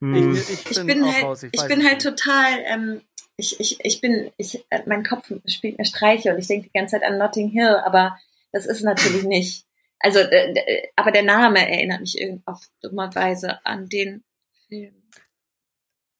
Hm. 0.01 0.35
Ich 0.35 0.85
bin 0.85 1.05
halt, 1.05 1.23
raus, 1.23 1.43
ich 1.43 1.51
bin 1.67 1.83
halt 1.83 2.03
nicht. 2.03 2.17
total, 2.17 2.59
ähm, 2.65 3.01
ich, 3.35 3.59
ich, 3.59 3.79
ich 3.83 4.01
bin, 4.01 4.31
ich, 4.37 4.65
äh, 4.69 4.81
mein 4.87 5.03
Kopf 5.03 5.31
spielt 5.45 5.77
mir 5.77 5.85
Streiche 5.85 6.31
und 6.33 6.39
ich 6.39 6.47
denke 6.47 6.67
die 6.67 6.77
ganze 6.77 6.93
Zeit 6.99 7.03
an 7.03 7.17
Notting 7.19 7.49
Hill, 7.49 7.77
aber 7.83 8.17
das 8.51 8.65
ist 8.65 8.81
natürlich 8.81 9.23
nicht. 9.23 9.66
Also, 9.99 10.19
äh, 10.19 10.53
äh, 10.53 10.87
aber 10.95 11.11
der 11.11 11.23
Name 11.23 11.67
erinnert 11.67 12.01
mich 12.01 12.19
irgendwie 12.19 12.43
auf 12.45 12.61
dummerweise 12.81 13.65
an 13.65 13.87
den 13.87 14.23
Film. 14.67 14.93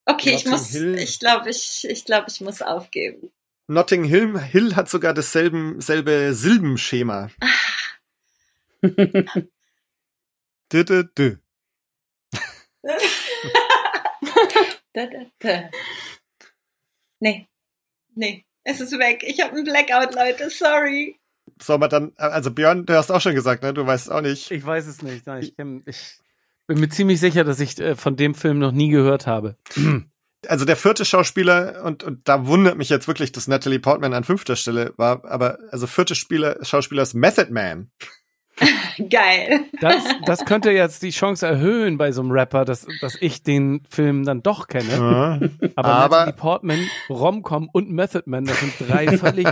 Okay, 0.05 0.35
ich 0.35 0.45
Notting 0.45 0.51
muss, 0.51 0.69
Hill. 0.69 0.97
ich 0.97 1.19
glaube, 1.19 1.49
ich, 1.49 1.85
ich 1.89 2.05
glaube, 2.05 2.25
ich 2.29 2.41
muss 2.41 2.61
aufgeben. 2.61 3.31
Notting 3.67 4.05
Hill, 4.05 4.39
Hill 4.39 4.75
hat 4.75 4.89
sogar 4.89 5.13
dasselbe 5.13 5.75
selbe 5.79 6.33
Silbenschema. 6.33 7.29
Dü, 10.71 10.83
dü, 10.83 11.03
dü. 11.17 11.37
da, 14.93 15.05
da, 15.05 15.25
da. 15.39 15.69
Nee, 17.19 17.47
nee, 18.15 18.45
es 18.63 18.79
ist 18.79 18.97
weg. 18.97 19.23
Ich 19.23 19.41
habe 19.41 19.53
einen 19.55 19.65
Blackout, 19.65 20.15
Leute. 20.15 20.49
Sorry. 20.49 21.19
Soll 21.61 21.77
man 21.77 21.89
dann, 21.89 22.11
also 22.17 22.51
Björn, 22.51 22.85
du 22.85 22.95
hast 22.95 23.11
auch 23.11 23.21
schon 23.21 23.35
gesagt, 23.35 23.63
ne? 23.63 23.73
Du 23.73 23.85
weißt 23.85 24.11
auch 24.11 24.21
nicht. 24.21 24.51
Ich 24.51 24.65
weiß 24.65 24.87
es 24.87 25.01
nicht. 25.01 25.25
Nein, 25.25 25.43
ich, 25.43 25.55
kenn, 25.55 25.83
ich 25.85 26.19
bin 26.67 26.79
mir 26.79 26.89
ziemlich 26.89 27.19
sicher, 27.19 27.43
dass 27.43 27.59
ich 27.59 27.79
äh, 27.79 27.95
von 27.95 28.15
dem 28.15 28.35
Film 28.35 28.59
noch 28.59 28.71
nie 28.71 28.89
gehört 28.89 29.27
habe. 29.27 29.57
Also 30.47 30.65
der 30.65 30.77
vierte 30.77 31.03
Schauspieler, 31.03 31.83
und, 31.83 32.03
und 32.03 32.27
da 32.29 32.45
wundert 32.45 32.77
mich 32.77 32.89
jetzt 32.89 33.07
wirklich, 33.07 33.31
dass 33.31 33.47
Natalie 33.47 33.79
Portman 33.79 34.13
an 34.13 34.23
fünfter 34.23 34.55
Stelle 34.55 34.93
war, 34.95 35.25
aber 35.25 35.57
also 35.71 35.87
vierte 35.87 36.13
Spieler, 36.13 36.63
Schauspieler 36.63 37.01
ist 37.01 37.15
Method 37.15 37.51
Man. 37.51 37.89
Geil. 39.09 39.59
Das, 39.81 40.03
das 40.25 40.45
könnte 40.45 40.71
jetzt 40.71 41.03
die 41.03 41.09
Chance 41.11 41.45
erhöhen 41.47 41.97
bei 41.97 42.11
so 42.11 42.21
einem 42.21 42.31
Rapper, 42.31 42.65
dass, 42.65 42.87
dass 43.01 43.15
ich 43.21 43.43
den 43.43 43.83
Film 43.89 44.25
dann 44.25 44.41
doch 44.43 44.67
kenne. 44.67 44.89
Ja. 44.91 45.69
Aber, 45.75 45.89
Aber- 45.89 46.15
Natalie 46.17 46.33
Portman, 46.33 46.89
Romcom 47.09 47.69
und 47.71 47.89
Method 47.91 48.23
Man, 48.29 48.45
das 48.45 48.59
sind 48.59 48.73
drei 48.79 49.17
völlig 49.17 49.47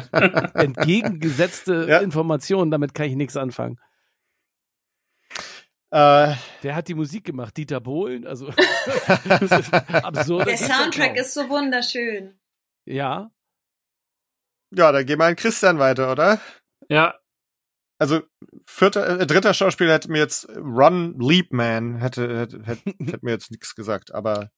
entgegengesetzte 0.54 1.86
Ja. 1.90 2.00
Informationen. 2.00 2.72
Damit 2.72 2.94
kann 2.94 3.08
ich 3.08 3.16
nichts 3.16 3.38
anfangen. 3.38 3.80
Äh, 5.92 6.34
Der 6.64 6.76
hat 6.76 6.88
die 6.88 6.94
Musik 6.96 7.24
gemacht, 7.26 7.56
Dieter 7.58 7.80
Bohlen. 7.80 8.26
Also 8.28 8.48
absurd. 9.92 10.48
Der 10.48 10.58
Soundtrack 10.58 11.16
ist 11.16 11.34
so 11.34 11.48
wunderschön. 11.50 12.38
ja. 12.86 13.32
ja, 14.72 14.92
dann 14.92 15.06
gehen 15.06 15.20
wir 15.20 15.26
an 15.26 15.36
Christian 15.36 15.80
weiter, 15.80 16.12
oder? 16.12 16.40
Ja, 16.90 17.16
Also 17.98 18.22
vierter, 18.66 19.20
äh, 19.20 19.28
dritter 19.28 19.54
Schauspieler 19.54 19.94
hätte 19.94 20.12
mir 20.12 20.20
jetzt 20.20 20.48
Ron 20.56 21.18
Leapman 21.20 21.98
hätte, 21.98 22.40
hätte, 22.40 22.64
hätte, 22.64 22.82
hätte 23.06 23.20
mir 23.22 23.32
jetzt 23.32 23.52
nichts 23.52 23.76
gesagt, 23.76 24.14
aber 24.14 24.52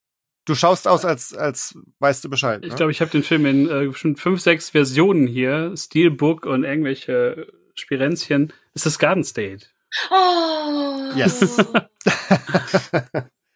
du 0.45 0.55
schaust 0.55 0.87
aus, 0.87 1.05
als, 1.05 1.33
als 1.33 1.77
weißt 1.99 2.23
du 2.23 2.29
Bescheid. 2.29 2.61
Ne? 2.61 2.67
Ich 2.67 2.75
glaube, 2.75 2.91
ich 2.91 3.01
habe 3.01 3.11
den 3.11 3.23
Film 3.23 3.45
in 3.45 3.69
äh, 3.69 3.93
schon 3.93 4.15
fünf, 4.15 4.41
sechs 4.41 4.71
Versionen 4.71 5.27
hier, 5.27 5.73
Steelbook 5.75 6.45
und 6.45 6.63
irgendwelche 6.63 7.47
Spirenzchen. 7.75 8.53
Es 8.73 8.85
ist 8.85 8.99
Garden 8.99 9.23
State. 9.23 9.67
Oh. 10.09 11.11
Yes. 11.15 11.57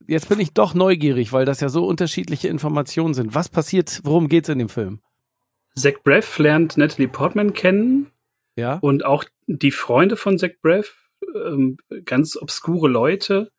Jetzt 0.08 0.30
bin 0.30 0.40
ich 0.40 0.54
doch 0.54 0.74
neugierig, 0.74 1.32
weil 1.32 1.46
das 1.46 1.62
ja 1.62 1.70
so 1.70 1.86
unterschiedliche 1.86 2.48
Informationen 2.48 3.14
sind. 3.14 3.34
Was 3.34 3.50
passiert, 3.50 4.02
worum 4.04 4.28
geht's 4.28 4.50
in 4.50 4.60
dem 4.60 4.70
Film? 4.70 5.02
Zach 5.76 5.94
Braff 6.04 6.38
lernt 6.38 6.76
Natalie 6.76 7.08
Portman 7.08 7.54
kennen 7.54 8.12
Ja? 8.56 8.80
und 8.82 9.06
auch 9.06 9.24
die 9.48 9.72
Freunde 9.72 10.18
von 10.18 10.38
Zach 10.38 10.52
Braff, 10.62 11.10
ähm, 11.36 11.78
ganz 12.06 12.38
obskure 12.38 12.90
Leute. 12.90 13.52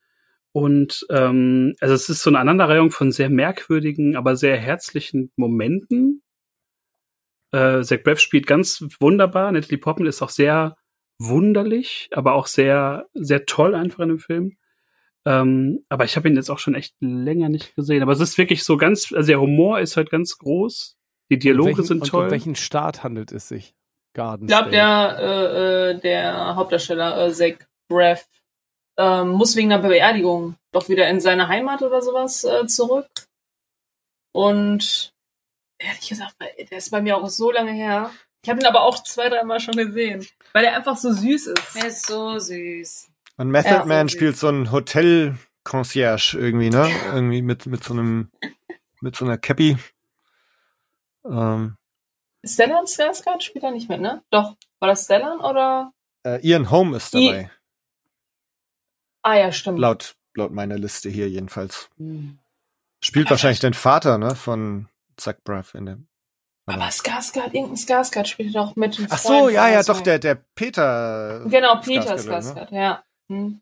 Und 0.52 1.06
ähm, 1.08 1.74
also 1.80 1.94
es 1.94 2.08
ist 2.08 2.22
so 2.22 2.30
eine 2.30 2.38
Aneinanderreihung 2.38 2.90
von 2.90 3.10
sehr 3.10 3.30
merkwürdigen, 3.30 4.16
aber 4.16 4.36
sehr 4.36 4.58
herzlichen 4.58 5.32
Momenten. 5.36 6.22
Äh, 7.52 7.82
Zach 7.82 8.02
Braff 8.02 8.20
spielt 8.20 8.46
ganz 8.46 8.84
wunderbar. 9.00 9.50
Natalie 9.50 9.78
Portman 9.78 10.08
ist 10.08 10.20
auch 10.20 10.30
sehr 10.30 10.76
wunderlich, 11.18 12.10
aber 12.12 12.34
auch 12.34 12.46
sehr, 12.46 13.06
sehr 13.14 13.46
toll 13.46 13.74
einfach 13.74 14.00
in 14.00 14.10
dem 14.10 14.18
Film. 14.18 14.56
Ähm, 15.24 15.84
aber 15.88 16.04
ich 16.04 16.16
habe 16.16 16.28
ihn 16.28 16.36
jetzt 16.36 16.50
auch 16.50 16.58
schon 16.58 16.74
echt 16.74 16.94
länger 17.00 17.48
nicht 17.48 17.74
gesehen. 17.76 18.02
Aber 18.02 18.12
es 18.12 18.20
ist 18.20 18.38
wirklich 18.38 18.64
so 18.64 18.76
ganz, 18.76 19.12
also 19.12 19.28
der 19.28 19.40
Humor 19.40 19.80
ist 19.80 19.96
halt 19.96 20.10
ganz 20.10 20.36
groß. 20.38 20.96
Die 21.30 21.38
Dialoge 21.38 21.68
welchen, 21.68 21.84
sind 21.84 22.06
toll. 22.06 22.24
Um 22.24 22.30
welchen 22.30 22.56
Staat 22.56 23.04
handelt 23.04 23.32
es 23.32 23.48
sich? 23.48 23.74
Garden 24.12 24.44
Ich 24.44 24.48
glaube, 24.48 24.70
der, 24.70 25.18
äh, 25.18 25.90
äh, 25.90 26.00
der 26.00 26.56
Hauptdarsteller, 26.56 27.26
äh, 27.26 27.32
Zach 27.32 27.66
Braff, 27.88 28.26
ähm, 28.96 29.30
muss 29.30 29.56
wegen 29.56 29.72
einer 29.72 29.86
Beerdigung 29.86 30.56
doch 30.70 30.88
wieder 30.88 31.08
in 31.08 31.20
seine 31.20 31.48
Heimat 31.48 31.82
oder 31.82 32.02
sowas 32.02 32.44
äh, 32.44 32.66
zurück. 32.66 33.08
Und 34.32 35.12
ehrlich 35.78 36.08
gesagt, 36.08 36.34
der 36.40 36.78
ist 36.78 36.90
bei 36.90 37.02
mir 37.02 37.16
auch 37.16 37.28
so 37.28 37.50
lange 37.50 37.72
her. 37.72 38.10
Ich 38.42 38.50
habe 38.50 38.60
ihn 38.60 38.66
aber 38.66 38.82
auch 38.82 39.02
zwei, 39.02 39.28
dreimal 39.28 39.60
schon 39.60 39.76
gesehen, 39.76 40.26
weil 40.52 40.64
er 40.64 40.76
einfach 40.76 40.96
so 40.96 41.12
süß 41.12 41.48
ist. 41.48 41.76
Er 41.76 41.86
ist 41.86 42.06
so 42.06 42.38
süß. 42.38 43.08
Und 43.36 43.50
Method 43.50 43.74
Ja. 43.74 43.84
Man 43.84 44.08
spielt 44.08 44.36
so 44.36 44.48
ein 44.48 44.72
Hotel-Concierge 44.72 46.38
irgendwie, 46.38 46.70
ne? 46.70 46.90
Irgendwie 47.12 47.42
mit, 47.42 47.66
mit 47.66 47.84
so 47.84 47.94
einem, 47.94 48.30
mit 49.00 49.16
so 49.16 49.24
einer 49.24 49.38
Cappy. 49.38 49.76
Ähm, 51.24 51.76
Stellan 52.44 52.86
Skarsgård 52.86 53.40
spielt 53.42 53.64
er 53.64 53.70
nicht 53.70 53.88
mit, 53.88 54.00
ne? 54.00 54.22
Doch. 54.30 54.56
War 54.80 54.88
das 54.88 55.04
Stellan 55.04 55.40
oder? 55.40 55.92
äh, 56.24 56.40
Ian 56.46 56.70
Holm 56.70 56.94
ist 56.94 57.14
I- 57.14 57.26
dabei. 57.26 57.50
Ah 59.22 59.34
ja, 59.36 59.52
stimmt. 59.52 59.78
Laut, 59.78 60.16
laut 60.34 60.50
meiner 60.52 60.76
Liste 60.78 61.08
hier 61.08 61.28
jedenfalls. 61.28 61.88
Hm. 61.98 62.38
Spielt 63.04 63.30
wahrscheinlich 63.30 63.60
den 63.60 63.74
Vater, 63.74 64.18
ne? 64.18 64.34
Von 64.34 64.88
Zach 65.16 65.36
Braff 65.44 65.74
in 65.74 65.86
dem. 65.86 66.08
Aber 66.66 66.88
Skarsgård, 66.90 67.52
irgendein 67.52 67.76
Skarsgård 67.76 68.26
spielt 68.26 68.54
doch 68.54 68.76
mit. 68.76 69.00
Ach 69.10 69.18
so, 69.18 69.48
ja, 69.48 69.68
ja, 69.68 69.82
doch, 69.82 70.00
der, 70.00 70.18
der 70.18 70.36
Peter. 70.54 71.44
Genau, 71.48 71.80
Peter 71.80 72.16
Skarsgård, 72.16 72.70
ne? 72.72 72.80
Ja. 72.80 73.04
Hm. 73.28 73.60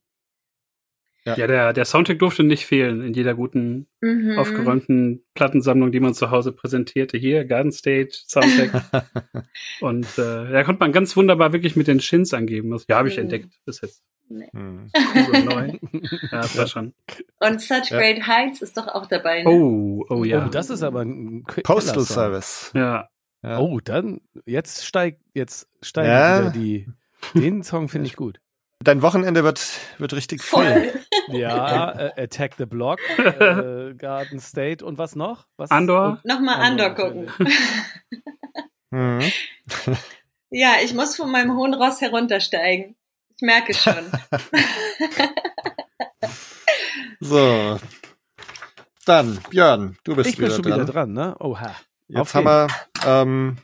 Ja, 1.26 1.34
der, 1.46 1.72
der 1.74 1.84
Soundtrack 1.84 2.18
durfte 2.18 2.42
nicht 2.42 2.64
fehlen 2.64 3.02
in 3.02 3.12
jeder 3.12 3.34
guten, 3.34 3.86
Mhm. 4.00 4.38
aufgeräumten 4.38 5.22
Plattensammlung, 5.34 5.92
die 5.92 6.00
man 6.00 6.14
zu 6.14 6.30
Hause 6.30 6.52
präsentierte. 6.52 7.18
Hier, 7.18 7.44
Garden 7.44 7.72
State, 7.72 8.10
Soundtrack. 8.26 8.82
Und 9.80 10.06
äh, 10.18 10.50
da 10.50 10.64
konnte 10.64 10.80
man 10.80 10.92
ganz 10.92 11.16
wunderbar 11.16 11.52
wirklich 11.52 11.76
mit 11.76 11.86
den 11.88 12.00
Shins 12.00 12.32
angeben. 12.32 12.70
Das, 12.70 12.86
ja, 12.88 12.96
habe 12.96 13.08
ich 13.08 13.16
Mhm. 13.16 13.22
entdeckt 13.24 13.48
bis 13.66 13.80
jetzt. 13.82 14.02
Hm. 14.30 14.90
Cool 14.94 15.36
und 15.36 15.44
neu. 15.44 15.72
Ja, 16.30 16.40
das 16.42 16.56
war 16.56 16.66
schon. 16.68 16.94
Und 17.40 17.60
Such 17.60 17.90
Ja. 17.90 17.98
Great 17.98 18.26
Heights 18.28 18.62
ist 18.62 18.76
doch 18.76 18.86
auch 18.86 19.06
dabei. 19.06 19.42
Ne? 19.42 19.50
Oh, 19.50 20.04
oh 20.08 20.22
ja. 20.24 20.46
Oh, 20.46 20.48
das 20.48 20.70
ist 20.70 20.82
aber 20.84 21.00
ein 21.02 21.44
Postal. 21.64 22.00
Service. 22.04 22.70
ja. 22.74 23.08
Ja. 23.42 23.58
Oh, 23.58 23.80
dann, 23.80 24.20
jetzt 24.46 24.84
steigt, 24.86 25.20
jetzt 25.34 25.66
steigen 25.82 26.08
Ja. 26.10 26.38
wieder 26.40 26.50
die, 26.52 26.86
den 27.34 27.62
Song 27.62 27.88
finde 27.88 28.06
ich 28.06 28.14
gut. 28.14 28.38
Dein 28.82 29.02
Wochenende 29.02 29.44
wird, 29.44 29.60
wird 29.98 30.14
richtig 30.14 30.42
voll. 30.42 30.90
Voll. 31.26 31.38
Ja, 31.38 31.90
äh, 32.16 32.22
Attack 32.22 32.54
the 32.56 32.64
Block, 32.64 32.98
äh, 33.18 33.92
Garden 33.94 34.40
State 34.40 34.82
und 34.84 34.96
was 34.96 35.14
noch? 35.16 35.46
Was? 35.58 35.70
Andor? 35.70 36.18
Nochmal 36.24 36.60
Andor 36.60 36.90
gucken. 36.90 37.30
Mhm. 38.92 39.20
Ja, 40.50 40.72
ich 40.82 40.94
muss 40.94 41.14
von 41.14 41.30
meinem 41.30 41.56
hohen 41.56 41.74
Ross 41.74 42.00
heruntersteigen. 42.00 42.96
Ich 43.36 43.42
merke 43.42 43.70
es 43.70 43.80
schon. 43.80 43.94
So. 47.20 47.78
Dann, 49.04 49.38
Björn, 49.50 49.96
du 50.02 50.16
bist 50.16 50.30
Ich 50.30 50.36
bin 50.38 50.46
wieder 50.46 50.54
schon 50.56 50.64
dran. 50.64 50.80
wieder 50.80 50.92
dran, 50.92 51.12
ne? 51.12 51.36
Oha. 51.38 51.74
Jetzt 52.08 52.18
Auf 52.20 52.34
haben 52.34 52.44
wir, 52.46 52.66
ähm, 53.06 53.58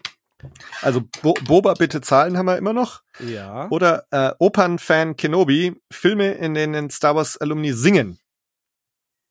also 0.83 1.03
Bo 1.23 1.35
Boba 1.45 1.75
bitte 1.75 2.01
Zahlen 2.01 2.37
haben 2.37 2.47
wir 2.47 2.59
immer 2.59 2.73
noch. 2.73 3.03
Ja. 3.21 3.69
Oder 3.71 4.07
äh, 4.11 4.33
Opernfan 4.39 5.17
Kenobi, 5.17 5.81
Filme, 5.91 6.33
in 6.33 6.55
denen 6.55 6.91
Star 6.91 7.15
Wars 7.17 7.37
Alumni 7.39 7.73
singen. 7.73 8.19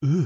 Öh. 0.03 0.25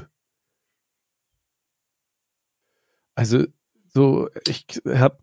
Also 3.15 3.45
so, 3.93 4.29
ich 4.47 4.65
habe 4.87 5.17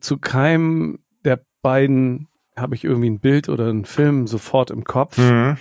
zu 0.00 0.18
keinem 0.18 1.04
der 1.24 1.44
beiden 1.60 2.28
habe 2.56 2.74
ich 2.74 2.84
irgendwie 2.84 3.10
ein 3.10 3.20
Bild 3.20 3.48
oder 3.48 3.68
einen 3.68 3.84
Film 3.84 4.26
sofort 4.26 4.70
im 4.70 4.84
Kopf. 4.84 5.18
Mhm. 5.18 5.58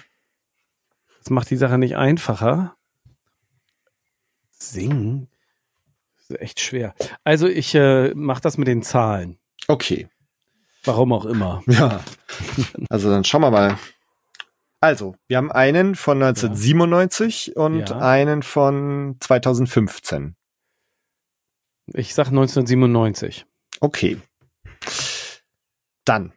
Das 1.19 1.30
macht 1.30 1.49
die 1.49 1.57
Sache 1.57 1.78
nicht 1.78 1.98
einfacher. 1.98 2.76
Singen? 4.52 5.30
Das 6.18 6.30
ist 6.30 6.41
echt 6.41 6.60
schwer. 6.60 6.95
Also 7.23 7.48
ich 7.48 7.76
äh, 7.76 8.14
mache 8.14 8.41
das 8.41 8.57
mit 8.57 8.68
den 8.68 8.84
Zahlen. 8.84 9.38
Okay. 9.68 10.08
Warum 10.84 11.14
auch 11.14 11.26
immer. 11.26 11.64
Ja. 11.68 12.04
Also 12.90 13.10
dann 13.10 13.24
schauen 13.24 13.42
wir 13.42 13.52
mal. 13.52 13.78
Also, 14.80 15.16
wir 15.28 15.38
haben 15.38 15.52
einen 15.52 15.94
von 15.96 16.22
1997 16.24 17.56
und 17.56 17.90
Ja. 17.90 18.00
einen 18.00 18.42
von 18.42 19.18
2015. 19.20 20.36
Ich 21.94 22.16
sag 22.16 22.28
1997. 22.28 23.46
Okay. 23.80 24.20
Dann. 26.06 26.34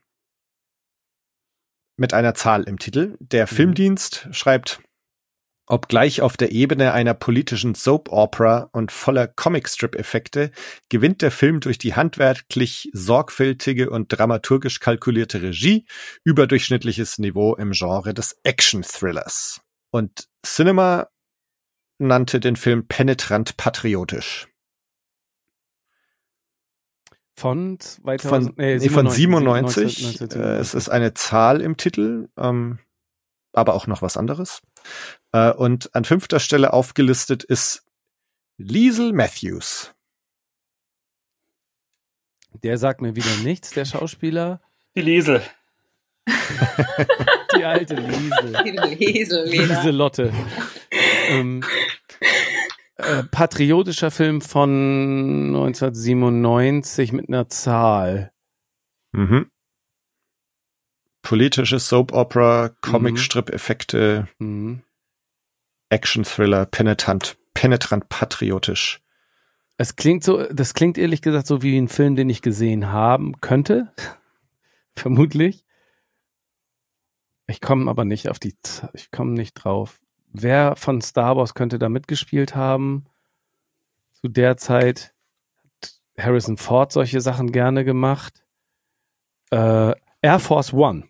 Mit 1.97 2.13
einer 2.13 2.35
Zahl 2.35 2.65
im 2.65 2.79
Titel. 2.79 3.17
Der 3.21 3.47
Filmdienst 3.47 4.29
schreibt, 4.33 4.81
obgleich 5.67 6.21
auf 6.21 6.37
der 6.37 6.53
Ebene 6.53 6.93
einer 6.93 7.15
politischen 7.15 7.75
Soap 7.75 8.11
Opera 8.11 8.69
und 8.73 8.93
voller 8.93 9.27
Comicstrip-Effekte 9.27 10.51
gewinnt 10.89 11.23
der 11.23 11.31
Film 11.31 11.61
durch 11.61 11.79
die 11.79 11.95
handwerklich 11.95 12.91
sorgfältige 12.93 13.91
und 13.91 14.09
dramaturgisch 14.09 14.81
kalkulierte 14.81 15.43
Regie 15.43 15.87
überdurchschnittliches 16.25 17.19
Niveau 17.19 17.55
im 17.55 17.73
Genre 17.73 18.13
des 18.13 18.37
Action-Thrillers. 18.43 19.61
Und 19.91 20.29
Cinema 20.45 21.09
nannte 21.99 22.41
den 22.41 22.57
Film 22.57 22.87
penetrant 22.87 23.57
patriotisch. 23.57 24.49
Von 27.37 27.81
2000, 27.81 28.23
Von, 28.23 28.55
nee, 28.57 28.77
nee, 28.77 28.89
von 28.89 29.11
97. 29.11 29.97
97. 29.97 30.21
1997. 30.21 30.41
Äh, 30.41 30.61
es 30.61 30.75
ist 30.75 30.89
eine 30.89 31.15
Zahl 31.15 31.61
im 31.61 31.77
Titel, 31.77 32.29
ähm, 32.37 32.79
aber 33.53 33.75
auch 33.75 33.87
noch 33.87 34.03
was 34.03 34.17
anderes. 34.17 34.63
Äh, 35.33 35.53
und 35.53 35.95
an 35.95 36.05
fünfter 36.05 36.41
Stelle 36.41 36.73
aufgelistet 36.73 37.45
ist 37.45 37.85
Liesel 38.57 39.13
Matthews. 39.13 39.95
Der 42.63 42.79
sagt 42.79 43.01
mir 43.01 43.17
wieder 43.17 43.37
nichts, 43.43 43.71
der 43.71 43.85
Schauspieler. 43.85 44.61
Die 44.95 45.03
Liesel. 45.03 45.43
Die 47.57 47.65
alte 47.65 47.95
Liesel. 47.97 48.53
Leselleder. 48.65 49.45
Lieselotte. 49.45 50.33
ähm, 51.29 51.65
äh, 52.97 53.25
patriotischer 53.25 54.11
Film 54.11 54.41
von 54.41 55.49
1997 55.49 57.13
mit 57.13 57.29
einer 57.29 57.49
Zahl. 57.49 58.33
Mhm. 59.13 59.51
Politische 61.25 61.79
Soap 61.79 62.13
Opera, 62.13 62.69
Comic-Strip-Effekte, 62.83 64.29
Mhm. 64.39 64.83
Action-Thriller, 65.89 66.67
penetrant, 66.67 67.37
penetrant 67.55 68.09
patriotisch. 68.09 69.01
Es 69.79 69.97
klingt 69.97 70.23
so, 70.23 70.45
das 70.53 70.75
klingt 70.75 70.99
ehrlich 70.99 71.23
gesagt 71.23 71.47
so 71.47 71.63
wie 71.63 71.77
ein 71.79 71.89
Film, 71.89 72.15
den 72.15 72.29
ich 72.29 72.43
gesehen 72.43 72.93
haben 72.93 73.41
könnte. 73.41 73.93
Vermutlich. 74.97 75.65
Ich 77.47 77.61
komme 77.61 77.91
aber 77.91 78.05
nicht 78.05 78.29
auf 78.29 78.39
die, 78.39 78.55
ich 78.93 79.11
komme 79.11 79.33
nicht 79.33 79.55
drauf. 79.55 80.01
Wer 80.29 80.77
von 80.77 81.01
Star 81.01 81.37
Wars 81.37 81.55
könnte 81.55 81.79
da 81.79 81.89
mitgespielt 81.89 82.55
haben? 82.55 83.07
Zu 84.13 84.29
der 84.29 84.57
Zeit 84.59 85.15
hat 85.81 86.01
Harrison 86.19 86.57
Ford 86.59 86.93
solche 86.93 87.21
Sachen 87.21 87.51
gerne 87.51 87.85
gemacht. 87.85 88.45
Äh, 89.51 89.95
Air 90.23 90.39
Force 90.39 90.73
One. 90.73 91.05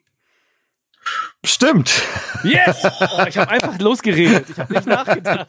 Stimmt. 1.44 2.02
Yes! 2.42 2.82
Oh, 2.84 3.24
ich 3.28 3.36
habe 3.38 3.50
einfach 3.50 3.78
losgeredet. 3.78 4.46
Ich 4.50 4.58
habe 4.58 4.72
nicht 4.74 4.86
nachgedacht. 4.86 5.48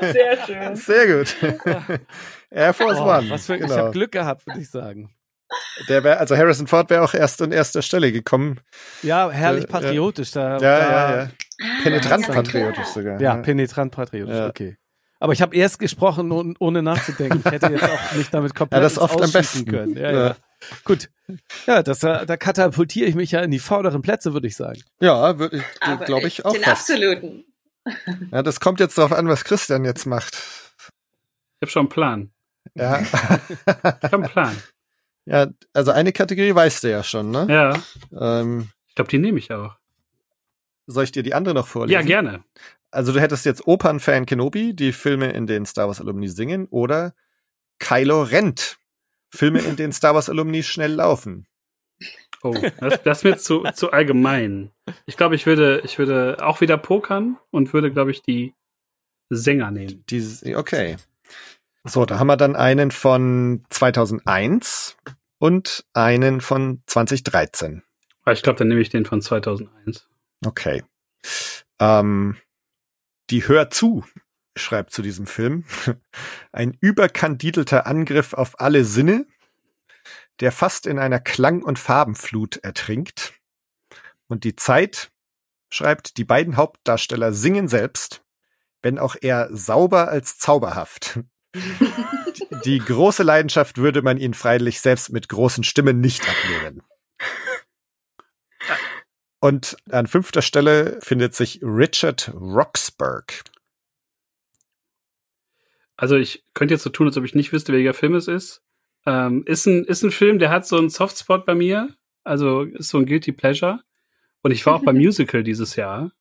Sehr 0.00 0.46
schön. 0.46 0.76
Sehr 0.76 1.06
gut. 1.18 1.36
Air 2.50 2.72
Force 2.74 2.98
Oh, 2.98 3.04
One. 3.08 3.30
was 3.30 3.46
für, 3.46 3.54
Ich 3.56 3.60
genau. 3.62 3.76
habe 3.76 3.90
Glück 3.92 4.12
gehabt, 4.12 4.46
würde 4.46 4.60
ich 4.60 4.70
sagen. 4.70 5.10
Der 5.88 6.04
wär, 6.04 6.20
also 6.20 6.36
Harrison 6.36 6.66
Ford 6.66 6.90
wäre 6.90 7.02
auch 7.02 7.14
erst 7.14 7.40
an 7.40 7.52
erster 7.52 7.80
Stelle 7.82 8.12
gekommen. 8.12 8.60
Ja, 9.02 9.30
herrlich 9.30 9.64
Äh, 9.64 9.68
patriotisch. 9.68 10.30
Da, 10.32 10.52
Ja, 10.52 10.58
da, 10.58 10.78
ja, 10.78 11.16
ja. 11.16 11.22
Ah, 11.62 11.82
Penetrant 11.82 12.28
ja, 12.28 12.34
patriotisch 12.34 12.86
sogar. 12.86 13.20
Ja, 13.20 13.36
penetrant 13.36 13.92
patriotisch, 13.92 14.34
Ja. 14.36 14.46
okay. 14.48 14.76
Aber 15.20 15.32
ich 15.32 15.42
habe 15.42 15.56
erst 15.56 15.78
gesprochen, 15.78 16.30
ohne, 16.30 16.54
ohne 16.60 16.82
nachzudenken. 16.82 17.42
Ich 17.44 17.50
hätte 17.50 17.66
jetzt 17.72 17.82
auch 17.84 18.12
nicht 18.14 18.32
damit 18.32 18.54
komplett 18.54 18.78
Ja, 18.78 18.82
das 18.84 18.98
oft 18.98 19.20
am 19.20 19.32
besten. 19.32 19.64
können. 19.66 19.96
Ja, 19.96 20.10
Ja. 20.12 20.36
Gut. 20.84 21.10
Ja, 21.66 21.82
das, 21.82 22.02
äh, 22.02 22.24
da 22.26 22.36
katapultiere 22.36 23.06
ich 23.08 23.14
mich 23.14 23.32
ja 23.32 23.40
in 23.40 23.50
die 23.50 23.58
vorderen 23.58 24.02
Plätze, 24.02 24.32
würde 24.32 24.46
ich 24.46 24.56
sagen. 24.56 24.82
Ja, 25.00 25.38
würde 25.38 25.58
ich, 25.58 25.62
Aber 25.82 26.04
glaube 26.04 26.26
ich 26.26 26.44
auch 26.44 26.52
Den 26.52 26.62
fast. 26.62 26.90
absoluten. 26.90 27.44
Ja, 28.32 28.42
das 28.42 28.60
kommt 28.60 28.80
jetzt 28.80 28.96
darauf 28.98 29.12
an, 29.12 29.28
was 29.28 29.44
Christian 29.44 29.84
jetzt 29.84 30.06
macht. 30.06 30.34
Ich 30.36 31.62
habe 31.62 31.70
schon 31.70 31.80
einen 31.80 31.88
Plan. 31.88 32.30
Ja. 32.74 33.00
Ich 33.00 33.12
habe 33.12 34.16
einen 34.16 34.22
Plan. 34.28 34.56
ja, 35.26 35.46
also 35.72 35.90
eine 35.92 36.12
Kategorie 36.12 36.54
weißt 36.54 36.84
du 36.84 36.90
ja 36.90 37.02
schon, 37.02 37.30
ne? 37.30 37.46
Ja, 37.48 37.82
Ähm, 38.40 38.68
ich 38.88 38.94
glaube, 38.94 39.10
die 39.10 39.18
nehme 39.18 39.38
ich 39.38 39.52
auch. 39.52 39.74
soll 40.86 41.04
ich 41.04 41.12
dir 41.12 41.22
die 41.22 41.34
andere 41.34 41.54
noch 41.54 41.66
vorlesen? 41.66 41.94
Ja, 41.94 42.02
gerne. 42.06 42.42
Also 42.90 43.12
du 43.12 43.20
hättest 43.20 43.44
jetzt 43.44 43.66
Opernfan 43.66 44.24
Kenobi, 44.26 44.74
die 44.74 44.92
Filme, 44.92 45.30
in 45.32 45.46
denen 45.46 45.66
Star 45.66 45.86
Wars 45.88 46.00
Alumni 46.00 46.28
singen, 46.28 46.66
oder 46.70 47.14
Kylo 47.78 48.22
rennt, 48.22 48.77
Filme, 49.30 49.60
in 49.60 49.76
denen 49.76 49.92
Star 49.92 50.14
Wars 50.14 50.28
Alumni 50.28 50.62
schnell 50.62 50.92
laufen. 50.92 51.46
Oh, 52.42 52.52
das, 52.80 53.02
das 53.02 53.18
ist 53.18 53.24
mir 53.24 53.36
zu, 53.38 53.64
zu 53.74 53.90
allgemein. 53.90 54.70
Ich 55.06 55.16
glaube, 55.16 55.34
ich 55.34 55.46
würde, 55.46 55.82
ich 55.84 55.98
würde 55.98 56.38
auch 56.40 56.60
wieder 56.60 56.78
pokern 56.78 57.38
und 57.50 57.72
würde, 57.72 57.92
glaube 57.92 58.10
ich, 58.10 58.22
die 58.22 58.54
Sänger 59.30 59.70
nehmen. 59.70 60.04
Dieses, 60.08 60.44
okay. 60.54 60.96
So, 61.84 62.04
da 62.04 62.18
haben 62.18 62.26
wir 62.26 62.36
dann 62.36 62.56
einen 62.56 62.90
von 62.90 63.64
2001 63.70 64.96
und 65.38 65.84
einen 65.94 66.40
von 66.40 66.82
2013. 66.86 67.82
Aber 68.22 68.32
ich 68.32 68.42
glaube, 68.42 68.58
dann 68.58 68.68
nehme 68.68 68.80
ich 68.80 68.90
den 68.90 69.06
von 69.06 69.22
2001. 69.22 70.08
Okay. 70.44 70.84
Ähm, 71.80 72.36
die 73.30 73.46
Hör 73.46 73.70
zu 73.70 74.04
schreibt 74.58 74.92
zu 74.92 75.02
diesem 75.02 75.26
Film. 75.26 75.64
Ein 76.52 76.76
überkandidelter 76.80 77.86
Angriff 77.86 78.34
auf 78.34 78.60
alle 78.60 78.84
Sinne, 78.84 79.26
der 80.40 80.52
fast 80.52 80.86
in 80.86 80.98
einer 80.98 81.20
Klang- 81.20 81.62
und 81.62 81.78
Farbenflut 81.78 82.58
ertrinkt. 82.58 83.34
Und 84.28 84.44
die 84.44 84.56
Zeit 84.56 85.10
schreibt, 85.70 86.16
die 86.16 86.24
beiden 86.24 86.56
Hauptdarsteller 86.56 87.32
singen 87.32 87.68
selbst, 87.68 88.22
wenn 88.82 88.98
auch 88.98 89.16
eher 89.20 89.48
sauber 89.50 90.08
als 90.08 90.38
zauberhaft. 90.38 91.20
Die 92.64 92.78
große 92.78 93.22
Leidenschaft 93.22 93.78
würde 93.78 94.02
man 94.02 94.18
ihnen 94.18 94.34
freilich 94.34 94.80
selbst 94.80 95.10
mit 95.10 95.28
großen 95.28 95.64
Stimmen 95.64 96.00
nicht 96.00 96.22
abnehmen. 96.28 96.82
Und 99.40 99.76
an 99.90 100.06
fünfter 100.06 100.42
Stelle 100.42 100.98
findet 101.00 101.34
sich 101.34 101.60
Richard 101.62 102.32
Roxburgh. 102.34 103.32
Also 105.98 106.16
ich 106.16 106.44
könnte 106.54 106.72
jetzt 106.74 106.84
so 106.84 106.90
tun, 106.90 107.08
als 107.08 107.16
ob 107.18 107.24
ich 107.24 107.34
nicht 107.34 107.52
wüsste, 107.52 107.72
welcher 107.74 107.92
Film 107.92 108.14
es 108.14 108.28
ist. 108.28 108.62
Ähm, 109.04 109.42
ist, 109.46 109.66
ein, 109.66 109.84
ist 109.84 110.02
ein 110.04 110.10
Film, 110.12 110.38
der 110.38 110.48
hat 110.50 110.66
so 110.66 110.76
einen 110.78 110.88
Softspot 110.90 111.44
bei 111.44 111.54
mir. 111.54 111.90
Also 112.24 112.62
ist 112.62 112.88
so 112.88 112.98
ein 112.98 113.04
Guilty 113.06 113.32
Pleasure. 113.32 113.80
Und 114.42 114.52
ich 114.52 114.64
war 114.64 114.76
auch 114.76 114.84
beim 114.84 114.96
Musical 114.98 115.42
dieses 115.42 115.76
Jahr. 115.76 116.12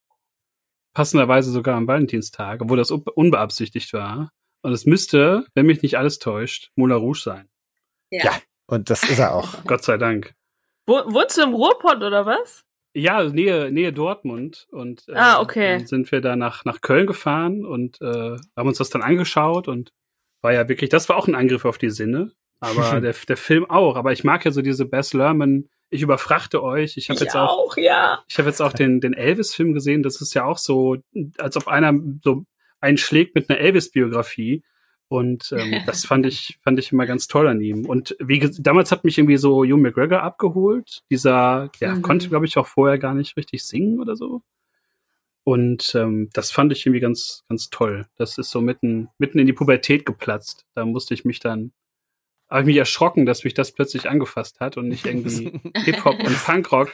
Passenderweise 0.93 1.51
sogar 1.51 1.75
am 1.77 1.87
Valentinstag, 1.87 2.61
obwohl 2.61 2.77
das 2.77 2.91
un- 2.91 3.03
unbeabsichtigt 3.15 3.93
war. 3.93 4.31
Und 4.61 4.73
es 4.73 4.85
müsste, 4.85 5.45
wenn 5.53 5.67
mich 5.67 5.83
nicht 5.83 5.97
alles 5.97 6.17
täuscht, 6.17 6.71
Moulin 6.75 6.97
Rouge 6.97 7.19
sein. 7.19 7.47
Ja. 8.09 8.31
Und 8.65 8.89
das 8.89 9.03
ist 9.03 9.19
er 9.19 9.33
auch. 9.35 9.63
Gott 9.65 9.83
sei 9.83 9.97
Dank. 9.97 10.33
Wo, 10.87 10.95
wohnst 11.13 11.37
du 11.37 11.43
im 11.43 11.53
Ruhrpott 11.53 11.97
oder 11.97 12.25
was? 12.25 12.63
Ja, 12.97 13.23
Nähe, 13.23 13.71
Nähe 13.71 13.93
Dortmund. 13.93 14.67
Und 14.71 15.07
äh, 15.07 15.13
Ah, 15.13 15.39
okay. 15.39 15.77
dann 15.77 15.87
sind 15.87 16.11
wir 16.11 16.19
da 16.19 16.35
nach, 16.35 16.65
nach 16.65 16.81
Köln 16.81 17.05
gefahren 17.05 17.65
und 17.65 18.01
äh, 18.01 18.37
haben 18.55 18.67
uns 18.67 18.79
das 18.79 18.89
dann 18.89 19.03
angeschaut 19.03 19.67
und 19.67 19.91
war 20.41 20.53
ja 20.53 20.67
wirklich, 20.67 20.89
das 20.89 21.07
war 21.07 21.17
auch 21.17 21.27
ein 21.27 21.35
Angriff 21.35 21.65
auf 21.65 21.77
die 21.77 21.91
Sinne. 21.91 22.31
Aber 22.59 22.99
der, 23.01 23.13
der 23.13 23.37
Film 23.37 23.69
auch. 23.69 23.95
Aber 23.97 24.13
ich 24.13 24.23
mag 24.23 24.45
ja 24.45 24.51
so 24.51 24.61
diese 24.61 24.85
Bess 24.85 25.13
Lerman, 25.13 25.69
ich 25.89 26.01
überfrachte 26.01 26.63
euch. 26.63 26.97
Ich 26.97 27.09
habe 27.09 27.19
jetzt 27.19 27.35
auch, 27.35 27.77
ja. 27.77 28.23
ich 28.27 28.37
habe 28.39 28.49
jetzt 28.49 28.61
auch 28.61 28.73
den, 28.73 28.99
den 28.99 29.13
Elvis-Film 29.13 29.73
gesehen. 29.73 30.03
Das 30.03 30.19
ist 30.19 30.33
ja 30.33 30.43
auch 30.43 30.57
so, 30.57 30.97
als 31.37 31.55
ob 31.55 31.67
einer 31.67 31.93
so 32.23 32.43
einschlägt 32.81 33.35
mit 33.35 33.49
einer 33.49 33.59
Elvis-Biografie. 33.59 34.63
Und 35.09 35.53
ähm, 35.57 35.81
das 35.85 36.05
fand 36.05 36.25
ich, 36.25 36.59
fand 36.63 36.79
ich 36.79 36.91
immer 36.91 37.05
ganz 37.05 37.27
toll 37.27 37.47
an 37.47 37.61
ihm. 37.61 37.85
Und 37.85 38.15
wie 38.19 38.39
damals 38.59 38.91
hat 38.91 39.03
mich 39.03 39.17
irgendwie 39.17 39.37
so 39.37 39.63
Hugh 39.63 39.77
McGregor 39.77 40.21
abgeholt. 40.21 41.03
Dieser, 41.09 41.71
der 41.79 41.95
Mhm. 41.95 42.01
konnte, 42.01 42.29
glaube 42.29 42.45
ich, 42.45 42.57
auch 42.57 42.67
vorher 42.67 42.97
gar 42.97 43.13
nicht 43.13 43.37
richtig 43.37 43.63
singen 43.63 43.99
oder 43.99 44.15
so. 44.15 44.41
Und 45.43 45.95
ähm, 45.95 46.29
das 46.33 46.51
fand 46.51 46.73
ich 46.73 46.85
irgendwie 46.85 46.99
ganz, 46.99 47.45
ganz 47.47 47.69
toll. 47.69 48.05
Das 48.17 48.37
ist 48.37 48.49
so 48.49 48.59
mitten, 48.59 49.07
mitten 49.17 49.39
in 49.39 49.47
die 49.47 49.53
Pubertät 49.53 50.05
geplatzt. 50.05 50.65
Da 50.75 50.85
musste 50.85 51.13
ich 51.13 51.23
mich 51.23 51.39
dann, 51.39 51.71
habe 52.49 52.61
ich 52.61 52.67
mich 52.67 52.77
erschrocken, 52.77 53.25
dass 53.25 53.45
mich 53.45 53.53
das 53.53 53.71
plötzlich 53.71 54.09
angefasst 54.09 54.59
hat 54.59 54.75
und 54.75 54.89
nicht 54.89 55.05
irgendwie 55.05 55.57
Hip-Hop 55.85 56.19
und 56.21 56.45
Punkrock. 56.45 56.91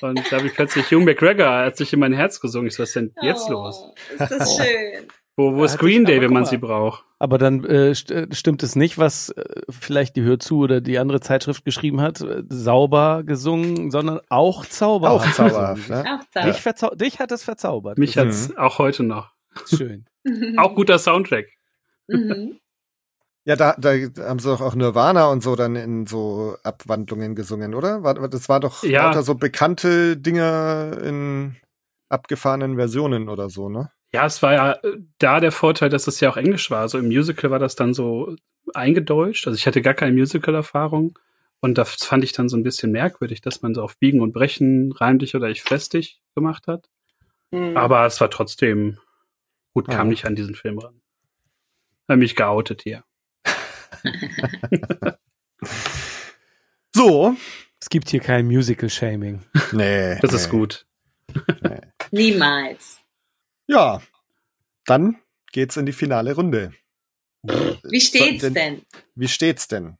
Und 0.00 0.20
da 0.30 0.38
habe 0.38 0.46
ich 0.46 0.54
plötzlich 0.54 0.86
Hugh 0.90 1.04
McGregor 1.04 1.50
hat 1.50 1.76
sich 1.76 1.92
in 1.92 2.00
mein 2.00 2.12
Herz 2.14 2.40
gesungen. 2.40 2.68
Ich 2.68 2.74
so, 2.76 2.82
was 2.82 2.90
ist 2.90 2.96
denn 2.96 3.12
jetzt 3.20 3.48
oh, 3.48 3.52
los? 3.52 3.92
Ist 4.12 4.20
das 4.30 4.56
schön. 4.56 5.06
Wo, 5.36 5.54
wo 5.56 5.64
ist 5.64 5.72
hat 5.74 5.80
Green 5.80 6.04
Day, 6.04 6.20
wenn 6.20 6.32
man 6.32 6.44
sie 6.44 6.58
braucht? 6.58 7.04
Aber 7.18 7.38
dann 7.38 7.64
äh, 7.64 7.94
st 7.94 8.10
äh, 8.10 8.26
stimmt 8.32 8.62
es 8.62 8.76
nicht, 8.76 8.98
was 8.98 9.30
äh, 9.30 9.44
vielleicht 9.68 10.14
die 10.14 10.22
Hör 10.22 10.38
zu 10.38 10.58
oder 10.58 10.80
die 10.80 10.98
andere 10.98 11.20
Zeitschrift 11.20 11.64
geschrieben 11.64 12.00
hat, 12.00 12.20
äh, 12.20 12.42
sauber 12.48 13.22
gesungen, 13.24 13.90
sondern 13.90 14.20
auch 14.28 14.64
zauberhaft. 14.66 15.26
Auch 15.28 15.32
zauberhaft, 15.32 15.88
ne? 15.90 16.20
Auch 16.36 16.42
Dich, 16.44 16.60
verzau 16.60 16.90
dich 16.94 17.18
hat 17.18 17.32
es 17.32 17.42
verzaubert. 17.42 17.98
Mich 17.98 18.14
Mhm. 18.16 18.20
hat's 18.20 18.56
auch 18.56 18.78
heute 18.78 19.02
noch. 19.02 19.30
schön. 19.66 20.04
Auch 20.58 20.74
guter 20.74 20.98
Soundtrack. 20.98 21.46
Mhm. 22.08 22.58
Ja, 23.46 23.56
da, 23.56 23.74
da 23.78 23.90
haben 24.26 24.38
sie 24.38 24.48
doch 24.48 24.62
auch 24.62 24.74
Nirvana 24.74 25.26
und 25.26 25.42
so 25.42 25.54
dann 25.54 25.76
in 25.76 26.06
so 26.06 26.56
Abwandlungen 26.62 27.34
gesungen, 27.34 27.74
oder? 27.74 28.02
War, 28.02 28.14
das 28.30 28.48
war 28.48 28.58
doch 28.58 28.82
Ja. 28.82 29.04
lauter 29.04 29.22
so 29.22 29.34
bekannte 29.34 30.16
Dinge 30.16 30.98
in 31.04 31.54
abgefahrenen 32.08 32.76
Versionen 32.76 33.28
oder 33.28 33.50
so, 33.50 33.68
ne? 33.68 33.90
Ja, 34.14 34.26
es 34.26 34.42
war 34.44 34.52
ja 34.52 34.72
äh, 34.74 34.98
da 35.18 35.40
der 35.40 35.50
Vorteil, 35.50 35.88
dass 35.88 36.06
es 36.06 36.20
ja 36.20 36.30
auch 36.30 36.36
Englisch 36.36 36.70
war. 36.70 36.82
Also 36.82 36.98
im 36.98 37.06
Musical 37.06 37.50
war 37.50 37.58
das 37.58 37.74
dann 37.74 37.94
so 37.94 38.36
eingedeutscht. 38.72 39.48
Also 39.48 39.56
ich 39.56 39.66
hatte 39.66 39.82
gar 39.82 39.94
keine 39.94 40.12
Musical-Erfahrung. 40.12 41.18
Und 41.58 41.78
das 41.78 41.94
fand 41.96 42.22
ich 42.22 42.30
dann 42.30 42.48
so 42.48 42.56
ein 42.56 42.62
bisschen 42.62 42.92
merkwürdig, 42.92 43.40
dass 43.40 43.60
man 43.62 43.74
so 43.74 43.82
auf 43.82 43.98
Biegen 43.98 44.20
und 44.20 44.32
Brechen, 44.32 44.92
reim 44.92 45.18
dich 45.18 45.34
oder 45.34 45.48
ich 45.48 45.62
fest 45.62 45.94
dich 45.94 46.22
gemacht 46.36 46.68
hat. 46.68 46.88
Mhm. 47.50 47.76
Aber 47.76 48.06
es 48.06 48.20
war 48.20 48.30
trotzdem 48.30 48.98
gut, 49.72 49.88
kam 49.88 50.06
Ja. 50.06 50.10
nicht 50.10 50.26
an 50.26 50.36
diesen 50.36 50.54
Film 50.54 50.78
ran. 50.78 51.00
Hab 52.08 52.18
mich 52.18 52.36
geoutet 52.36 52.82
hier. 52.82 53.02
So. 56.96 57.36
Es 57.80 57.88
gibt 57.88 58.08
hier 58.08 58.20
kein 58.20 58.46
Musical-Shaming. 58.46 59.42
Nee. 59.72 60.16
Das 60.20 60.30
nee. 60.30 60.36
ist 60.36 60.48
gut. 60.48 60.86
Niemals. 62.12 63.03
Ja. 63.66 64.00
Dann 64.86 65.16
geht's 65.52 65.76
in 65.76 65.86
die 65.86 65.92
finale 65.92 66.34
Runde. 66.34 66.72
Wie 67.42 68.00
steht's 68.00 68.42
So, 68.42 68.50
denn? 68.50 68.82
Wie 69.14 69.28
steht's 69.28 69.68
denn? 69.68 69.98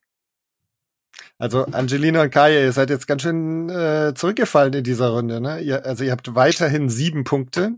Also 1.39 1.65
Angelina 1.67 2.23
und 2.23 2.31
Kaya, 2.31 2.61
ihr 2.61 2.73
seid 2.73 2.91
jetzt 2.91 3.07
ganz 3.07 3.23
schön 3.23 3.69
äh, 3.69 4.15
zurückgefallen 4.15 4.73
in 4.73 4.85
dieser 4.85 5.09
Runde, 5.11 5.41
ne? 5.41 5.61
Ihr, 5.61 5.85
also 5.85 6.05
ihr 6.05 6.13
habt 6.13 6.35
weiterhin 6.35 6.89
sieben 6.89 7.25
Punkte. 7.25 7.75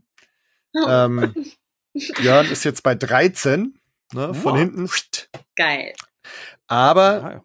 Oh, 0.74 0.86
Ähm, 0.88 1.34
Jörn 1.94 2.46
ist 2.50 2.64
jetzt 2.64 2.82
bei 2.82 2.94
13, 2.94 3.78
ne? 4.12 4.34
Von 4.34 4.52
Wow. 4.52 4.58
hinten. 4.58 4.90
geil. 5.56 5.94
Aber 6.66 7.44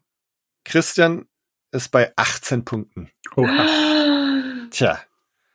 Christian 0.65 1.27
ist 1.71 1.89
bei 1.89 2.11
18 2.15 2.65
Punkten. 2.65 3.09
Oha. 3.35 4.67
Tja, 4.71 4.99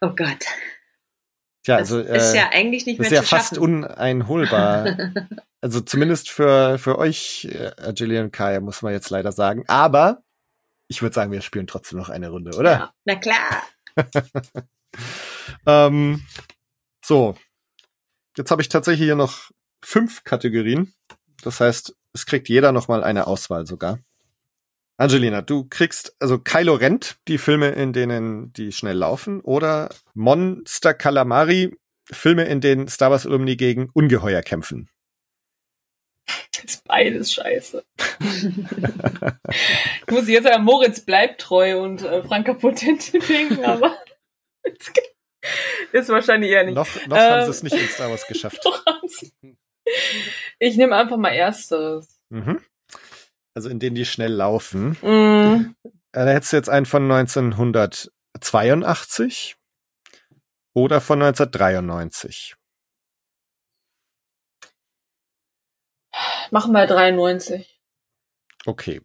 Oh 0.00 0.10
Gott. 0.14 0.44
Tja, 1.66 1.78
Das 1.78 1.93
also 1.93 2.01
ist 2.01 2.32
äh, 2.32 2.36
ja 2.36 2.51
eigentlich 2.52 2.86
nicht 2.86 2.98
mehr 2.98 3.06
ist 3.09 3.12
ja 3.12 3.22
zu 3.22 3.28
fast 3.28 3.48
schaffen. 3.51 3.84
uneinholbar. 3.84 4.97
also 5.60 5.80
zumindest 5.80 6.30
für, 6.30 6.78
für 6.78 6.98
euch, 6.98 7.48
äh, 7.51 8.20
und 8.20 8.32
Kaya, 8.32 8.60
muss 8.60 8.82
man 8.82 8.93
jetzt 8.93 9.10
leider 9.10 9.32
sagen. 9.32 9.64
Aber 9.68 10.22
ich 10.88 11.02
würde 11.02 11.14
sagen, 11.14 11.32
wir 11.32 11.43
spielen 11.43 11.66
trotzdem 11.66 11.98
noch 11.98 12.09
eine 12.09 12.30
Runde, 12.30 12.56
oder? 12.56 12.72
Ja, 12.72 12.94
na 13.05 13.16
klar. 13.16 13.62
Ähm, 15.66 16.22
so. 17.05 17.36
Jetzt 18.36 18.51
habe 18.51 18.62
ich 18.62 18.68
tatsächlich 18.68 19.06
hier 19.06 19.16
noch 19.16 19.51
fünf 19.82 20.24
Kategorien. 20.24 20.94
Das 21.43 21.60
heißt, 21.60 21.94
es 22.12 22.26
kriegt 22.26 22.48
jeder 22.48 22.72
noch 22.72 22.88
mal 22.88 23.02
eine 23.05 23.26
Auswahl 23.26 23.66
sogar. 23.66 23.98
Angelina, 24.98 25.43
du 25.43 25.66
kriegst 25.68 26.16
also 26.20 26.39
Kylo 26.39 26.74
rennt, 26.74 27.18
die 27.28 27.39
Filme, 27.39 27.68
in 27.70 27.93
denen 27.93 28.52
die 28.55 28.73
schnell 28.73 28.97
laufen, 28.97 29.40
oder 29.43 29.90
Monster 30.14 30.94
Calamari, 30.94 31.77
Filme, 32.10 32.44
in 32.44 32.60
denen 32.60 32.89
Star 32.89 33.10
Wars 33.10 33.27
Alumni 33.27 33.56
gegen 33.56 33.90
Ungeheuer 33.93 34.43
kämpfen. 34.43 34.89
Das 36.52 36.64
ist 36.64 36.85
beides 36.85 37.32
scheiße. 37.32 37.85
ich 38.20 40.10
muss 40.10 40.28
jetzt 40.28 40.47
an 40.47 40.64
Moritz 40.64 41.01
bleibt 41.01 41.40
treu 41.43 41.82
und 41.82 42.02
äh, 42.02 42.23
Franka 42.23 42.55
Potente 42.55 43.18
denken, 43.28 43.64
aber 43.64 43.97
ist 45.93 46.09
wahrscheinlich 46.09 46.51
eher 46.51 46.64
nicht. 46.64 46.74
Noch, 46.74 46.89
noch 47.06 47.16
ähm, 47.16 47.23
haben 47.23 47.44
sie 47.44 47.51
es 47.51 47.62
nicht 47.62 47.77
in 47.77 47.89
Star 47.89 48.10
Wars 48.10 48.27
geschafft. 48.27 48.64
ich 50.59 50.77
nehme 50.77 50.97
einfach 50.97 51.16
mal 51.16 51.32
erstes. 51.32 52.18
Mhm. 52.31 52.60
Also 53.56 53.68
in 53.70 53.78
denen 53.78 53.94
die 53.94 54.04
schnell 54.04 54.34
laufen. 54.34 54.98
Mm. 55.00 55.74
Da 56.12 56.26
hättest 56.26 56.52
du 56.52 56.58
jetzt 56.58 56.68
einen 56.68 56.84
von 56.84 57.10
1982 57.10 59.56
oder 60.74 61.00
von 61.00 61.22
1993. 61.22 62.54
Machen 66.50 66.72
wir 66.72 66.86
93. 66.86 67.80
Okay. 68.66 69.00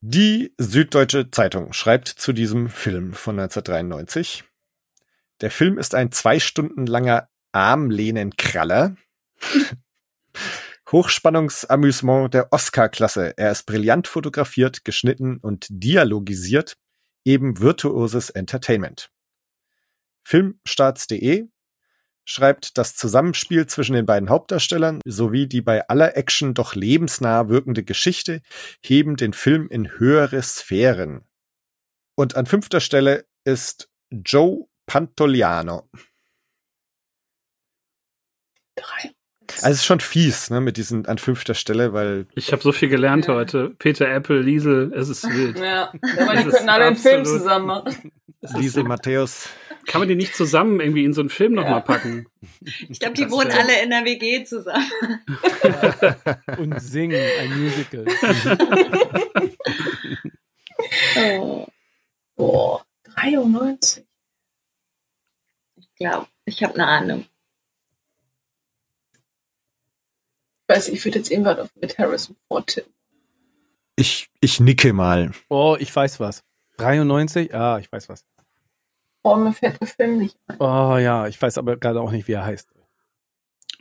Die 0.00 0.54
Süddeutsche 0.58 1.32
Zeitung 1.32 1.72
schreibt 1.72 2.06
zu 2.06 2.32
diesem 2.32 2.68
Film 2.68 3.14
von 3.14 3.40
1993. 3.40 4.44
Der 5.40 5.50
Film 5.50 5.76
ist 5.76 5.96
ein 5.96 6.12
zwei 6.12 6.38
Stunden 6.38 6.86
langer 6.86 7.28
Armlehnenkraller. 7.50 8.94
Hochspannungsamüsement 10.92 12.34
der 12.34 12.52
Oscar-Klasse. 12.52 13.34
Er 13.38 13.50
ist 13.50 13.64
brillant 13.64 14.06
fotografiert, 14.06 14.84
geschnitten 14.84 15.38
und 15.38 15.66
dialogisiert. 15.70 16.76
Eben 17.24 17.60
virtuoses 17.60 18.30
Entertainment. 18.30 19.10
Filmstarts.de 20.24 21.48
schreibt, 22.24 22.78
das 22.78 22.94
Zusammenspiel 22.94 23.66
zwischen 23.66 23.94
den 23.94 24.06
beiden 24.06 24.28
Hauptdarstellern 24.28 25.00
sowie 25.04 25.46
die 25.46 25.62
bei 25.62 25.88
aller 25.88 26.16
Action 26.16 26.54
doch 26.54 26.74
lebensnah 26.74 27.48
wirkende 27.48 27.84
Geschichte 27.84 28.42
heben 28.84 29.16
den 29.16 29.32
Film 29.32 29.68
in 29.68 29.98
höhere 29.98 30.42
Sphären. 30.42 31.24
Und 32.14 32.36
an 32.36 32.46
fünfter 32.46 32.80
Stelle 32.80 33.24
ist 33.44 33.88
Joe 34.10 34.66
Pantoliano. 34.86 35.88
Drei. 38.76 39.14
Also 39.56 39.68
es 39.68 39.76
ist 39.76 39.84
schon 39.84 40.00
fies, 40.00 40.50
ne, 40.50 40.60
mit 40.60 40.76
diesen 40.76 41.06
an 41.06 41.18
fünfter 41.18 41.54
Stelle, 41.54 41.92
weil. 41.92 42.26
Ich 42.34 42.52
habe 42.52 42.62
so 42.62 42.72
viel 42.72 42.88
gelernt 42.88 43.26
ja. 43.26 43.34
heute. 43.34 43.70
Peter 43.78 44.08
Apple, 44.08 44.40
Liesel, 44.40 44.92
es 44.94 45.08
ist 45.08 45.24
wild. 45.34 45.58
Ja, 45.58 45.92
aber 46.18 46.36
die 46.36 46.44
könnten 46.48 46.68
alle 46.68 46.86
einen 46.86 46.96
Film 46.96 47.24
zusammen 47.24 47.66
machen. 47.66 48.12
Liesel 48.56 48.84
Matthäus. 48.84 49.48
Kann 49.86 50.00
man 50.00 50.08
die 50.08 50.14
nicht 50.14 50.36
zusammen 50.36 50.80
irgendwie 50.80 51.04
in 51.04 51.12
so 51.12 51.20
einen 51.20 51.30
Film 51.30 51.54
ja. 51.54 51.62
nochmal 51.62 51.82
packen? 51.82 52.26
Ich 52.88 53.00
glaube, 53.00 53.14
die 53.14 53.24
das 53.24 53.32
wohnen 53.32 53.50
alle 53.50 53.82
in 53.82 53.90
der 53.90 54.04
WG 54.04 54.44
zusammen. 54.44 54.88
Und 56.58 56.80
singen 56.80 57.20
ein 57.40 57.60
Musical. 57.60 58.06
oh. 61.16 61.66
Boah, 62.36 62.84
93. 63.14 64.04
Ich 65.76 65.94
glaube, 65.94 66.26
ich 66.44 66.62
habe 66.62 66.74
eine 66.74 66.86
Ahnung. 66.86 67.26
Ich 70.61 70.61
weiß, 70.72 70.88
ich 70.88 71.04
würde 71.04 71.18
jetzt 71.18 71.30
irgendwas 71.30 71.68
mit 71.80 71.98
Harrison 71.98 72.36
Ford 72.48 72.66
tippen. 72.66 72.92
Ich, 73.96 74.30
ich 74.40 74.58
nicke 74.58 74.92
mal. 74.92 75.32
Oh, 75.48 75.76
ich 75.78 75.94
weiß 75.94 76.18
was. 76.18 76.42
93? 76.78 77.54
Ah, 77.54 77.78
ich 77.78 77.92
weiß 77.92 78.08
was. 78.08 78.24
Oh, 79.22 79.36
mir 79.36 79.52
fällt 79.52 79.80
der 79.80 79.86
Film 79.86 80.18
nicht 80.18 80.36
ein. 80.46 80.56
Oh 80.58 80.96
ja, 80.96 81.28
ich 81.28 81.40
weiß 81.40 81.58
aber 81.58 81.76
gerade 81.76 82.00
auch 82.00 82.10
nicht, 82.10 82.26
wie 82.26 82.32
er 82.32 82.44
heißt. 82.44 82.70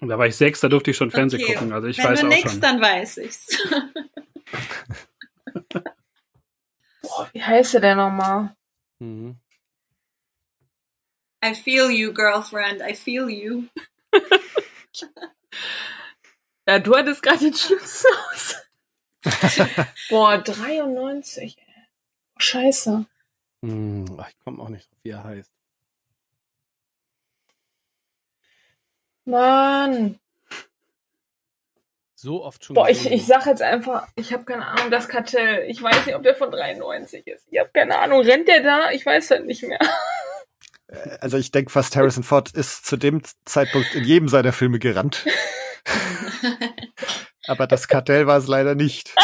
Und 0.02 0.10
da 0.10 0.20
war 0.20 0.28
ich 0.28 0.36
sechs, 0.36 0.60
da 0.60 0.68
durfte 0.68 0.92
ich 0.92 0.98
schon 0.98 1.12
Fernsehen 1.12 1.42
okay. 1.44 1.54
gucken. 1.54 1.72
Also 1.74 1.88
ich 1.88 1.98
Wenn 1.98 2.06
weiß 2.06 2.20
du 2.22 2.28
auch 2.28 2.30
nix, 2.30 2.52
schon. 2.52 2.62
dann 2.62 2.82
weiß 2.82 3.18
ich's. 3.18 3.58
Boah, 7.02 7.30
wie 7.32 7.42
heißt 7.44 7.76
er 7.76 7.82
denn 7.82 7.98
nochmal? 7.98 8.56
Mhm. 9.00 9.38
I 11.44 11.56
feel 11.56 11.90
you, 11.90 12.14
girlfriend. 12.14 12.82
I 12.82 12.94
feel 12.94 13.30
you. 13.30 13.64
ja, 16.68 16.80
du 16.80 16.96
hattest 16.96 17.24
gerade 17.24 17.40
den 17.40 17.54
Schluss 17.54 18.06
aus. 18.32 18.56
Boah, 20.10 20.38
93. 20.38 21.58
Ey. 21.58 21.66
Scheiße. 22.38 23.06
Hm, 23.64 24.06
ich 24.30 24.40
komme 24.40 24.62
auch 24.62 24.70
nicht 24.70 24.90
drauf, 24.90 25.00
wie 25.04 25.10
er 25.10 25.24
heißt. 25.24 25.52
Mann. 29.26 30.20
So 32.16 32.44
oft 32.44 32.64
schon. 32.64 32.76
Boah, 32.76 32.90
ich, 32.90 33.10
ich 33.12 33.26
sag 33.26 33.48
jetzt 33.48 33.64
einfach, 33.64 34.08
ich 34.16 34.32
habe 34.32 34.46
keine 34.46 34.66
Ahnung, 34.68 34.92
das 34.92 35.08
Kartell. 35.08 35.66
Ich 35.68 35.82
weiß 35.82 36.06
nicht, 36.06 36.16
ob 36.16 36.22
der 36.22 36.36
von 36.36 36.52
93 36.52 37.26
ist. 37.26 37.48
Ich 37.50 37.60
habe 37.60 37.72
keine 37.74 37.98
Ahnung. 37.98 38.22
Rennt 38.22 38.48
der 38.48 38.62
da? 38.62 38.92
Ich 38.92 39.06
weiß 39.06 39.32
halt 39.32 39.46
nicht 39.46 39.64
mehr. 39.64 39.80
Äh, 40.92 41.20
also 41.22 41.38
ich 41.38 41.52
denke 41.52 41.72
fast, 41.72 41.96
Harrison 41.96 42.24
Ford 42.24 42.52
ist 42.52 42.86
zu 42.86 42.98
dem 42.98 43.22
Zeitpunkt 43.46 43.96
in 43.96 44.04
jedem 44.04 44.28
seiner 44.28 44.52
Filme 44.52 44.78
gerannt. 44.78 45.26
Aber 47.48 47.68
das 47.68 47.88
Kartell 47.88 48.28
war 48.28 48.38
es 48.38 48.48
leider 48.48 48.76
nicht. 48.76 49.16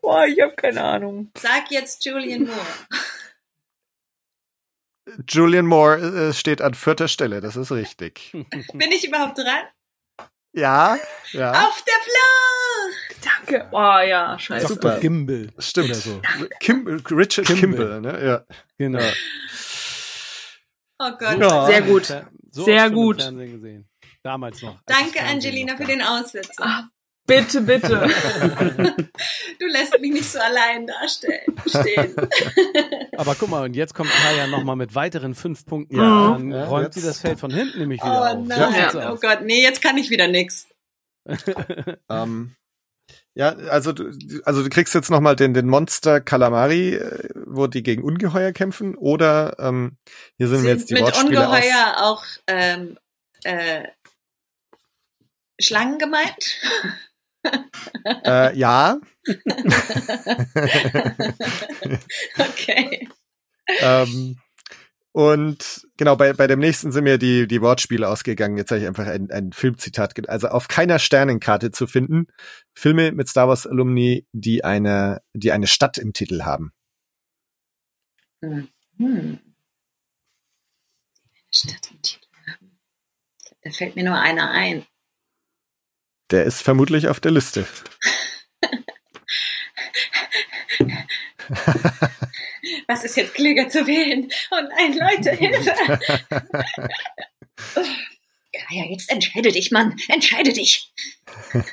Boah, 0.00 0.26
ich 0.26 0.40
habe 0.40 0.54
keine 0.54 0.82
Ahnung. 0.82 1.30
Sag 1.36 1.70
jetzt 1.70 2.04
Julian 2.04 2.46
Moore. 2.46 2.66
Julian 5.28 5.66
Moore 5.66 6.28
äh, 6.28 6.32
steht 6.32 6.62
an 6.62 6.74
vierter 6.74 7.08
Stelle, 7.08 7.40
das 7.40 7.56
ist 7.56 7.72
richtig. 7.72 8.30
Bin 8.72 8.92
ich 8.92 9.06
überhaupt 9.06 9.38
dran? 9.38 9.64
Ja, 10.52 10.98
ja. 11.32 11.52
Auf 11.52 11.84
der 11.84 11.94
Flur! 12.02 12.90
Danke. 13.22 13.68
Oh 13.72 14.00
ja, 14.08 14.38
scheiße. 14.38 14.66
Super. 14.66 14.98
Gimbal. 14.98 15.50
Stimmt. 15.58 15.94
So. 15.94 16.20
Kim, 16.58 16.86
Richard 17.10 17.46
Kimball, 17.46 18.00
ne? 18.00 18.24
Ja. 18.24 18.44
Genau. 18.78 19.00
Oh 20.98 21.12
Gott. 21.18 21.38
Ja. 21.38 21.66
Sehr 21.66 21.82
gut. 21.82 22.06
So 22.50 22.64
Sehr 22.64 22.90
gut. 22.90 23.22
Damals 24.22 24.62
noch. 24.62 24.80
Danke, 24.86 25.22
Angelina, 25.22 25.76
für 25.76 25.84
den 25.84 26.02
Aussetzer. 26.02 26.64
Ah, 26.64 26.88
Bitte, 27.30 27.60
bitte. 27.60 28.08
Du 29.60 29.66
lässt 29.66 30.00
mich 30.00 30.10
nicht 30.10 30.24
so 30.24 30.38
allein 30.38 30.86
dastehen. 30.86 31.54
Stehen. 31.66 32.16
Aber 33.18 33.34
guck 33.34 33.50
mal, 33.50 33.62
und 33.64 33.76
jetzt 33.76 33.94
kommt 33.94 34.10
Kaya 34.10 34.46
nochmal 34.46 34.74
mit 34.74 34.94
weiteren 34.94 35.34
fünf 35.34 35.66
Punkten. 35.66 35.96
Ja, 35.96 36.30
dann 36.32 36.50
ja, 36.50 36.64
räumt 36.64 36.86
jetzt. 36.86 36.94
sie 36.94 37.02
das 37.02 37.20
Feld 37.20 37.38
von 37.38 37.52
hinten 37.52 37.78
nämlich 37.78 38.00
wieder 38.00 38.34
oh, 38.34 38.38
auf. 38.38 38.46
Nein. 38.46 38.90
Ja. 38.94 39.12
Oh 39.12 39.16
Gott, 39.20 39.42
nee, 39.42 39.62
jetzt 39.62 39.82
kann 39.82 39.98
ich 39.98 40.08
wieder 40.08 40.28
nix. 40.28 40.66
um, 42.08 42.56
ja, 43.34 43.50
also 43.50 43.92
du, 43.92 44.10
also 44.44 44.62
du 44.62 44.70
kriegst 44.70 44.94
jetzt 44.94 45.10
nochmal 45.10 45.36
den, 45.36 45.52
den 45.52 45.68
Monster 45.68 46.22
Calamari, 46.22 46.94
äh, 46.94 47.28
wo 47.44 47.66
die 47.66 47.82
gegen 47.82 48.02
Ungeheuer 48.02 48.52
kämpfen, 48.52 48.94
oder 48.94 49.56
ähm, 49.58 49.98
hier 50.38 50.48
sind, 50.48 50.60
sind 50.60 50.66
wir 50.66 50.72
jetzt 50.72 50.88
die 50.88 50.94
mit 50.94 51.02
Wortspiele 51.02 51.38
Ungeheuer 51.38 51.96
aus. 51.98 52.00
auch 52.00 52.24
ähm, 52.46 52.96
äh, 53.44 53.82
Schlangen 55.60 55.98
gemeint? 55.98 56.60
äh, 58.24 58.56
ja. 58.56 58.98
okay. 62.38 63.08
ähm, 63.80 64.36
und 65.12 65.86
genau, 65.96 66.14
bei, 66.16 66.32
bei 66.34 66.46
dem 66.46 66.60
nächsten 66.60 66.92
sind 66.92 67.04
mir 67.04 67.18
die, 67.18 67.48
die 67.48 67.60
Wortspiele 67.60 68.08
ausgegangen. 68.08 68.56
Jetzt 68.56 68.70
habe 68.70 68.80
ich 68.80 68.86
einfach 68.86 69.06
ein, 69.06 69.30
ein 69.30 69.52
Filmzitat. 69.52 70.28
Also 70.28 70.48
auf 70.48 70.68
keiner 70.68 70.98
Sternenkarte 70.98 71.72
zu 71.72 71.86
finden. 71.86 72.28
Filme 72.74 73.10
mit 73.12 73.28
Star 73.28 73.48
Wars 73.48 73.66
Alumni, 73.66 74.26
die 74.32 74.62
eine, 74.64 75.20
die 75.34 75.50
eine 75.50 75.66
Stadt 75.66 75.98
im 75.98 76.12
Titel 76.12 76.42
haben. 76.42 76.72
Hm. 78.42 78.68
Hm. 78.98 79.40
Stadt 81.52 81.90
im 81.90 82.02
Titel 82.02 82.26
haben. 82.46 82.78
Da 83.62 83.70
fällt 83.70 83.96
mir 83.96 84.04
nur 84.04 84.18
einer 84.18 84.50
ein. 84.50 84.86
Der 86.30 86.44
ist 86.44 86.62
vermutlich 86.62 87.08
auf 87.08 87.18
der 87.20 87.32
Liste. 87.32 87.66
Was 92.86 93.04
ist 93.04 93.16
jetzt 93.16 93.34
klüger 93.34 93.68
zu 93.68 93.86
wählen? 93.86 94.30
Oh 94.50 94.60
nein, 94.76 94.96
Leute, 94.96 95.32
Hilfe! 95.32 95.74
ja, 98.70 98.84
jetzt 98.88 99.10
entscheide 99.10 99.50
dich, 99.50 99.70
Mann. 99.72 99.96
Entscheide 100.08 100.52
dich. 100.52 100.92
aber, 101.52 101.64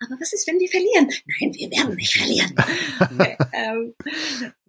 aber 0.00 0.20
was 0.20 0.32
ist, 0.32 0.46
wenn 0.46 0.58
wir 0.58 0.68
verlieren? 0.68 1.10
Nein, 1.26 1.54
wir 1.54 1.70
werden 1.70 1.94
nicht 1.96 2.14
verlieren. 2.14 2.54
Okay. 3.00 3.36
Ähm, 3.52 3.94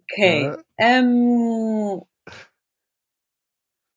okay. 0.02 0.52
Ähm, 0.78 2.02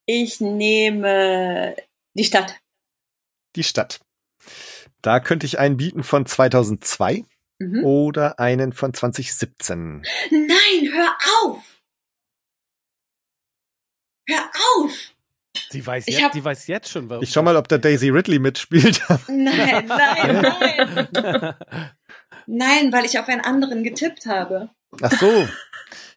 ich 0.05 0.39
nehme 0.39 1.75
die 2.13 2.25
Stadt 2.25 2.62
die 3.55 3.63
Stadt. 3.63 3.99
Da 5.01 5.19
könnte 5.19 5.45
ich 5.45 5.59
einen 5.59 5.77
bieten 5.77 6.03
von 6.03 6.25
2002 6.25 7.23
Mhm. 7.59 7.83
oder 7.85 8.39
einen 8.39 8.73
von 8.73 8.93
2017. 8.93 10.01
Nein, 10.31 10.91
hör 10.91 11.15
auf! 11.43 11.63
Hör 14.27 14.49
auf! 14.77 14.91
Sie 15.69 15.85
weiß, 15.85 16.07
Ich 16.07 16.15
jetzt, 16.15 16.23
hab- 16.23 16.31
die 16.31 16.43
weiß 16.43 16.67
jetzt 16.67 16.89
schon, 16.89 17.09
warum. 17.09 17.23
Ich 17.23 17.31
schau 17.31 17.43
mal, 17.43 17.55
ob 17.57 17.67
da 17.67 17.77
Daisy 17.77 18.09
Ridley 18.09 18.39
mitspielt. 18.39 19.01
Nein, 19.27 19.85
nein, 19.87 20.41
nein. 21.13 21.55
Nein, 22.45 22.91
weil 22.93 23.05
ich 23.05 23.17
auf 23.19 23.27
einen 23.27 23.41
anderen 23.41 23.83
getippt 23.83 24.25
habe. 24.25 24.69
Ach 25.01 25.11
so. 25.19 25.47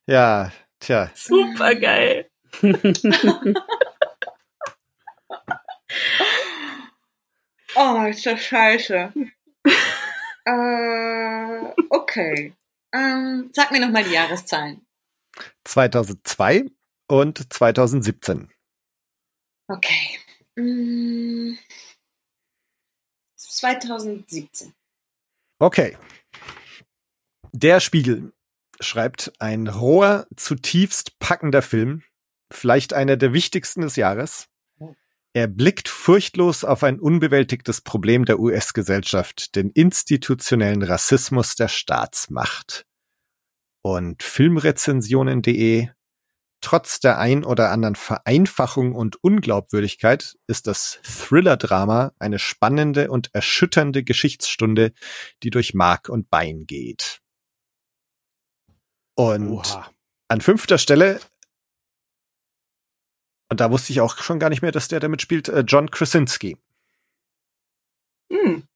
Ja, 0.06 0.52
tja. 0.80 1.10
Super 1.14 1.74
geil. 1.74 2.30
Oh, 7.76 8.06
ist 8.06 8.24
das 8.24 8.40
scheiße. 8.40 9.12
äh, 10.46 11.72
okay. 11.90 12.54
Ähm, 12.94 13.50
sag 13.52 13.70
mir 13.70 13.80
nochmal 13.80 14.04
die 14.04 14.12
Jahreszahlen. 14.12 14.86
2002 15.64 16.64
und 17.08 17.52
2017. 17.52 18.50
Okay. 19.68 20.18
Mm, 20.56 21.58
2017. 23.36 24.72
Okay. 25.58 25.98
Der 27.52 27.80
Spiegel 27.80 28.32
schreibt 28.80 29.32
ein 29.38 29.66
roher, 29.68 30.26
zutiefst 30.36 31.18
packender 31.18 31.62
Film, 31.62 32.02
vielleicht 32.52 32.92
einer 32.94 33.16
der 33.16 33.32
wichtigsten 33.32 33.82
des 33.82 33.96
Jahres. 33.96 34.48
Er 35.36 35.48
blickt 35.48 35.90
furchtlos 35.90 36.64
auf 36.64 36.82
ein 36.82 36.98
unbewältigtes 36.98 37.82
Problem 37.82 38.24
der 38.24 38.40
US-Gesellschaft, 38.40 39.54
den 39.54 39.68
institutionellen 39.68 40.82
Rassismus 40.82 41.56
der 41.56 41.68
Staatsmacht. 41.68 42.86
Und 43.82 44.22
Filmrezensionen.de 44.22 45.90
Trotz 46.62 47.00
der 47.00 47.18
ein 47.18 47.44
oder 47.44 47.70
anderen 47.70 47.96
Vereinfachung 47.96 48.94
und 48.94 49.22
Unglaubwürdigkeit 49.22 50.38
ist 50.46 50.66
das 50.66 51.00
Thriller-Drama 51.02 52.12
eine 52.18 52.38
spannende 52.38 53.10
und 53.10 53.28
erschütternde 53.34 54.04
Geschichtsstunde, 54.04 54.94
die 55.42 55.50
durch 55.50 55.74
Mark 55.74 56.08
und 56.08 56.30
Bein 56.30 56.64
geht. 56.64 57.20
Und 59.16 59.50
Oha. 59.50 59.90
an 60.28 60.40
fünfter 60.40 60.78
Stelle, 60.78 61.20
und 63.48 63.60
da 63.60 63.70
wusste 63.70 63.92
ich 63.92 64.00
auch 64.00 64.16
schon 64.18 64.38
gar 64.38 64.50
nicht 64.50 64.62
mehr, 64.62 64.72
dass 64.72 64.88
der 64.88 65.00
damit 65.00 65.22
spielt, 65.22 65.48
äh, 65.48 65.60
John 65.60 65.90
Krasinski. 65.90 66.56
Hm. 68.30 68.66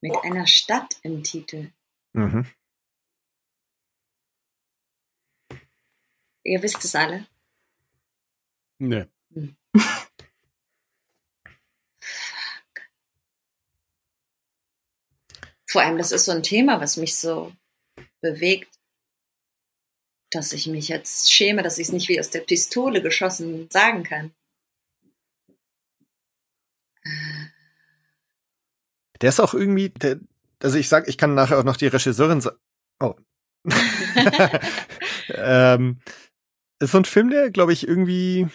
Mit 0.00 0.16
einer 0.22 0.46
Stadt 0.46 0.98
im 1.02 1.22
Titel. 1.22 1.72
Mhm. 2.12 2.46
Ihr 6.44 6.62
wisst 6.62 6.84
es 6.84 6.94
alle. 6.94 7.26
Nö. 8.78 9.06
Vor 15.66 15.82
allem, 15.82 15.96
das 15.96 16.12
ist 16.12 16.26
so 16.26 16.32
ein 16.32 16.42
Thema, 16.42 16.80
was 16.80 16.98
mich 16.98 17.16
so 17.16 17.52
bewegt, 18.20 18.73
dass 20.34 20.52
ich 20.52 20.66
mich 20.66 20.88
jetzt 20.88 21.32
schäme, 21.32 21.62
dass 21.62 21.78
ich 21.78 21.86
es 21.88 21.92
nicht 21.92 22.08
wie 22.08 22.18
aus 22.20 22.30
der 22.30 22.40
Pistole 22.40 23.02
geschossen 23.02 23.68
sagen 23.70 24.02
kann. 24.02 24.32
Der 29.20 29.28
ist 29.28 29.40
auch 29.40 29.54
irgendwie, 29.54 29.90
der, 29.90 30.18
also 30.62 30.78
ich 30.78 30.88
sag, 30.88 31.08
ich 31.08 31.18
kann 31.18 31.34
nachher 31.34 31.58
auch 31.58 31.64
noch 31.64 31.76
die 31.76 31.86
Regisseurin 31.86 32.40
sagen. 32.40 32.58
Oh. 33.00 33.14
ähm, 35.28 36.00
ist 36.80 36.92
so 36.92 36.98
ein 36.98 37.04
Film, 37.04 37.30
der, 37.30 37.50
glaube 37.50 37.72
ich, 37.72 37.86
irgendwie 37.86 38.48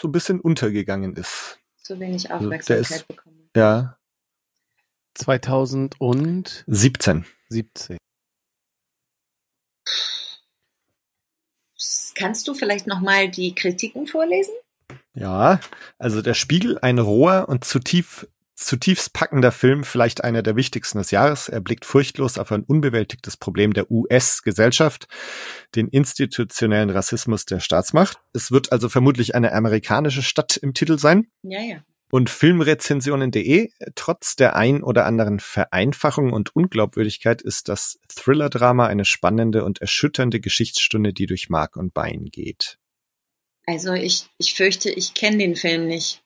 so 0.00 0.08
ein 0.08 0.12
bisschen 0.12 0.40
untergegangen 0.40 1.14
ist. 1.16 1.58
So 1.76 2.00
wenig 2.00 2.24
der 2.24 2.36
Aufmerksamkeit 2.36 2.90
ist- 2.90 3.08
bekommen. 3.08 3.50
Ja. 3.56 3.98
2017. 5.14 7.24
17. 7.48 7.98
Kannst 12.14 12.46
du 12.48 12.54
vielleicht 12.54 12.86
noch 12.86 13.00
mal 13.00 13.28
die 13.28 13.54
Kritiken 13.54 14.06
vorlesen? 14.06 14.54
Ja, 15.14 15.60
also 15.98 16.22
der 16.22 16.34
Spiegel, 16.34 16.78
ein 16.80 16.98
roher 16.98 17.48
und 17.48 17.64
zutief, 17.64 18.26
zutiefst 18.54 19.12
packender 19.12 19.52
Film, 19.52 19.84
vielleicht 19.84 20.24
einer 20.24 20.42
der 20.42 20.56
wichtigsten 20.56 20.98
des 20.98 21.10
Jahres. 21.10 21.48
Er 21.48 21.60
blickt 21.60 21.84
furchtlos 21.84 22.38
auf 22.38 22.50
ein 22.52 22.64
unbewältigtes 22.64 23.36
Problem 23.36 23.72
der 23.72 23.90
US-Gesellschaft, 23.90 25.06
den 25.74 25.88
institutionellen 25.88 26.90
Rassismus 26.90 27.46
der 27.46 27.60
Staatsmacht. 27.60 28.18
Es 28.32 28.50
wird 28.50 28.72
also 28.72 28.88
vermutlich 28.88 29.34
eine 29.34 29.52
amerikanische 29.52 30.22
Stadt 30.22 30.56
im 30.56 30.74
Titel 30.74 30.98
sein. 30.98 31.28
Ja, 31.42 31.60
ja. 31.60 31.84
Und 32.14 32.30
Filmrezensionen.de, 32.30 33.72
trotz 33.96 34.36
der 34.36 34.54
ein 34.54 34.84
oder 34.84 35.04
anderen 35.04 35.40
Vereinfachung 35.40 36.32
und 36.32 36.54
Unglaubwürdigkeit 36.54 37.42
ist 37.42 37.68
das 37.68 37.98
Thriller-Drama 38.06 38.86
eine 38.86 39.04
spannende 39.04 39.64
und 39.64 39.80
erschütternde 39.80 40.38
Geschichtsstunde, 40.38 41.12
die 41.12 41.26
durch 41.26 41.50
Mark 41.50 41.74
und 41.74 41.92
Bein 41.92 42.26
geht. 42.26 42.78
Also 43.66 43.94
ich, 43.94 44.28
ich 44.38 44.54
fürchte, 44.54 44.90
ich 44.90 45.14
kenne 45.14 45.38
den 45.38 45.56
Film 45.56 45.88
nicht, 45.88 46.22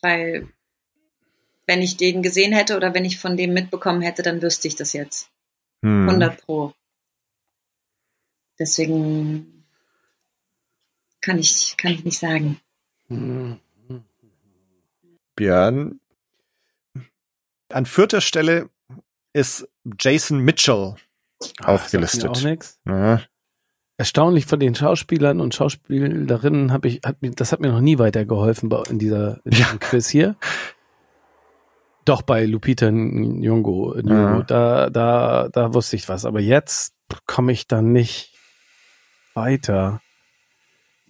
weil 0.00 0.48
wenn 1.66 1.82
ich 1.82 1.98
den 1.98 2.22
gesehen 2.22 2.54
hätte 2.54 2.74
oder 2.74 2.94
wenn 2.94 3.04
ich 3.04 3.18
von 3.18 3.36
dem 3.36 3.52
mitbekommen 3.52 4.00
hätte, 4.00 4.22
dann 4.22 4.40
wüsste 4.40 4.66
ich 4.66 4.76
das 4.76 4.94
jetzt. 4.94 5.28
Hm. 5.82 6.08
100 6.08 6.40
pro. 6.40 6.72
Deswegen 8.58 9.66
kann 11.20 11.38
ich, 11.38 11.74
kann 11.76 11.92
ich 11.92 12.02
nicht 12.02 12.18
sagen. 12.18 12.58
Hm. 13.08 13.60
Björn. 15.38 16.00
An 17.70 17.86
vierter 17.86 18.20
Stelle 18.20 18.68
ist 19.32 19.68
Jason 19.98 20.40
Mitchell 20.40 20.96
Ah, 21.60 21.74
aufgelistet. 21.74 22.28
Auch 22.28 22.42
nix. 22.42 22.80
Ja, 22.86 23.20
Erstaunlich 23.96 24.46
von 24.46 24.58
den 24.60 24.74
Schauspielern 24.74 25.40
und 25.40 25.54
Schauspielerinnen 25.54 26.72
habe 26.72 26.88
ich, 26.88 27.00
hat 27.04 27.20
mir, 27.22 27.30
das 27.32 27.50
hat 27.52 27.60
mir 27.60 27.70
noch 27.72 27.80
nie 27.80 27.98
weitergeholfen 27.98 28.70
in 28.90 28.98
dieser 28.98 29.40
in 29.44 29.52
Ja. 29.52 29.58
diesem 29.58 29.78
Quiz 29.80 30.08
hier. 30.08 30.36
Doch 32.04 32.22
bei 32.22 32.44
Lupita 32.46 32.86
Nyong'o, 32.86 34.00
Ja. 34.08 34.42
da, 34.42 34.88
da, 34.90 35.48
da 35.52 35.74
wusste 35.74 35.96
ich 35.96 36.08
was, 36.08 36.24
aber 36.24 36.40
jetzt 36.40 36.94
komme 37.26 37.52
ich 37.52 37.66
da 37.66 37.82
nicht 37.82 38.34
weiter. 39.34 40.00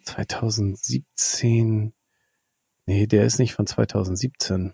2017. 0.04 1.92
Nee, 2.88 3.06
der 3.06 3.26
ist 3.26 3.38
nicht 3.38 3.52
von 3.52 3.66
2017. 3.66 4.72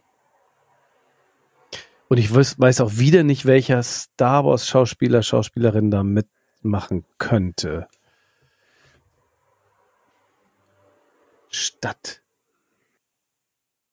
Und 2.07 2.17
ich 2.17 2.33
weiß, 2.33 2.61
weiß 2.61 2.81
auch 2.83 2.93
wieder 2.97 3.25
nicht, 3.25 3.45
welcher 3.45 3.83
Star 3.83 4.45
Wars 4.45 4.69
Schauspieler, 4.69 5.25
Schauspielerin 5.25 5.91
da 5.91 6.05
mitmachen 6.05 7.05
könnte. 7.19 7.89
Stadt. 11.51 12.21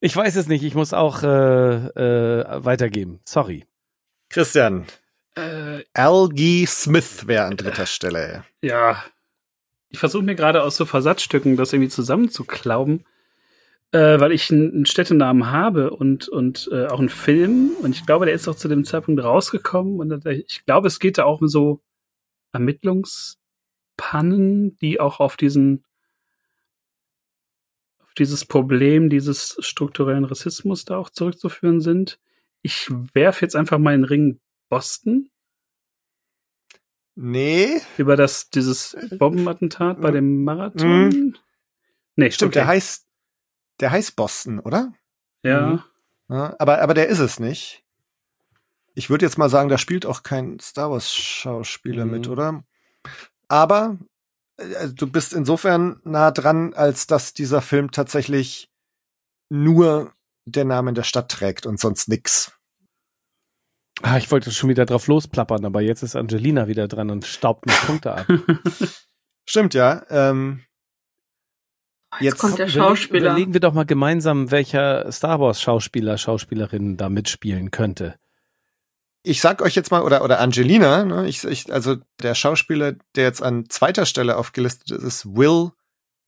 Ich 0.01 0.15
weiß 0.15 0.35
es 0.35 0.45
nicht, 0.47 0.63
ich 0.63 0.75
muss 0.75 0.93
auch 0.93 1.23
äh, 1.23 1.27
äh, 1.27 2.63
weitergeben. 2.63 3.21
Sorry. 3.25 3.65
Christian, 4.29 4.85
Äh, 5.35 5.83
Algie 5.95 6.67
Smith 6.67 7.25
wäre 7.25 7.45
an 7.45 7.57
dritter 7.57 7.87
Stelle. 7.87 8.43
ja. 8.61 9.03
Ich 9.89 9.99
versuche 9.99 10.23
mir 10.23 10.35
gerade 10.35 10.61
aus 10.63 10.77
so 10.77 10.85
Versatzstücken 10.85 11.57
das 11.57 11.73
irgendwie 11.73 11.89
zusammenzuklauben, 11.89 13.03
äh, 13.91 14.19
weil 14.19 14.31
ich 14.31 14.51
einen, 14.51 14.85
Städtenamen 14.85 15.49
habe 15.51 15.89
und, 15.91 16.29
und 16.29 16.69
äh, 16.71 16.85
auch 16.87 16.99
einen 16.99 17.09
Film. 17.09 17.71
Und 17.81 17.95
ich 17.95 18.05
glaube, 18.05 18.25
der 18.25 18.35
ist 18.35 18.47
auch 18.47 18.55
zu 18.55 18.67
dem 18.67 18.85
Zeitpunkt 18.85 19.23
rausgekommen. 19.23 19.99
Und 19.99 20.25
äh, 20.25 20.43
ich 20.47 20.65
glaube, 20.65 20.87
es 20.87 20.99
geht 20.99 21.17
da 21.17 21.23
auch 21.25 21.41
um 21.41 21.47
so 21.47 21.81
Ermittlungspannen, 22.53 24.77
die 24.77 24.99
auch 24.99 25.19
auf 25.19 25.37
diesen 25.37 25.83
auf 27.99 28.13
dieses 28.15 28.45
Problem 28.45 29.09
dieses 29.09 29.57
strukturellen 29.59 30.25
Rassismus 30.25 30.85
da 30.85 30.97
auch 30.97 31.09
zurückzuführen 31.09 31.79
sind. 31.79 32.19
Ich 32.61 32.89
werfe 33.13 33.45
jetzt 33.45 33.55
einfach 33.55 33.79
mal 33.79 33.95
in 33.95 34.01
den 34.01 34.09
Ring 34.09 34.39
Boston 34.69 35.31
Nee, 37.15 37.81
über 37.97 38.15
das 38.15 38.49
dieses 38.49 38.95
Bombenattentat 39.17 40.01
bei 40.01 40.11
dem 40.11 40.43
Marathon. 40.43 41.37
Nee, 42.15 42.31
stimmt, 42.31 42.49
okay. 42.49 42.59
der 42.59 42.67
heißt, 42.67 43.07
der 43.81 43.91
heißt 43.91 44.15
Boston, 44.15 44.59
oder? 44.59 44.93
ja. 45.43 45.83
Ja, 46.29 46.55
aber, 46.59 46.81
aber 46.81 46.93
der 46.93 47.09
ist 47.09 47.19
es 47.19 47.41
nicht. 47.41 47.83
Ich 48.93 49.09
würde 49.09 49.25
jetzt 49.25 49.37
mal 49.37 49.49
sagen, 49.49 49.67
da 49.67 49.77
spielt 49.77 50.05
auch 50.05 50.23
kein 50.23 50.59
Star 50.61 50.89
Wars 50.89 51.11
Schauspieler 51.13 52.05
Mhm. 52.05 52.11
mit, 52.11 52.27
oder? 52.29 52.63
Aber 53.49 53.97
äh, 54.55 54.75
also 54.75 54.93
du 54.93 55.07
bist 55.11 55.33
insofern 55.33 55.99
nah 56.05 56.31
dran, 56.31 56.73
als 56.73 57.05
dass 57.05 57.33
dieser 57.33 57.61
Film 57.61 57.91
tatsächlich 57.91 58.69
nur 59.49 60.13
der 60.45 60.63
Namen 60.63 60.95
der 60.95 61.03
Stadt 61.03 61.29
trägt 61.29 61.65
und 61.65 61.81
sonst 61.81 62.07
nix. 62.07 62.53
Ah, 64.01 64.17
ich 64.17 64.31
wollte 64.31 64.51
schon 64.51 64.69
wieder 64.69 64.85
drauf 64.85 65.07
losplappern, 65.07 65.65
aber 65.65 65.81
jetzt 65.81 66.01
ist 66.01 66.15
Angelina 66.15 66.67
wieder 66.69 66.87
dran 66.87 67.09
und 67.11 67.25
staubt 67.25 67.65
mir 67.65 67.73
Punkte 67.73 68.13
ab. 68.15 68.25
Stimmt, 69.45 69.73
ja. 69.73 70.05
Ähm, 70.09 70.63
Jetzt 72.19 72.39
kommt 72.39 72.59
der 72.59 72.67
Schauspieler. 72.67 73.31
Überlegen 73.31 73.53
wir 73.53 73.61
doch 73.61 73.73
mal 73.73 73.85
gemeinsam, 73.85 74.51
welcher 74.51 75.11
Star 75.11 75.39
Wars 75.39 75.61
Schauspieler, 75.61 76.17
Schauspielerin 76.17 76.97
da 76.97 77.09
mitspielen 77.09 77.71
könnte. 77.71 78.15
ich 79.23 79.41
sag 79.41 79.61
euch 79.61 79.75
jetzt 79.75 79.91
mal, 79.91 80.01
oder, 80.01 80.23
oder 80.23 80.39
Angelina, 80.39 81.05
ne, 81.05 81.27
ich, 81.27 81.43
ich, 81.43 81.71
also 81.71 81.97
der 82.21 82.35
Schauspieler, 82.35 82.93
der 83.15 83.23
jetzt 83.25 83.41
an 83.41 83.69
zweiter 83.69 84.05
Stelle 84.05 84.37
aufgelistet 84.37 84.91
ist, 84.91 85.03
ist 85.03 85.35
Will 85.35 85.71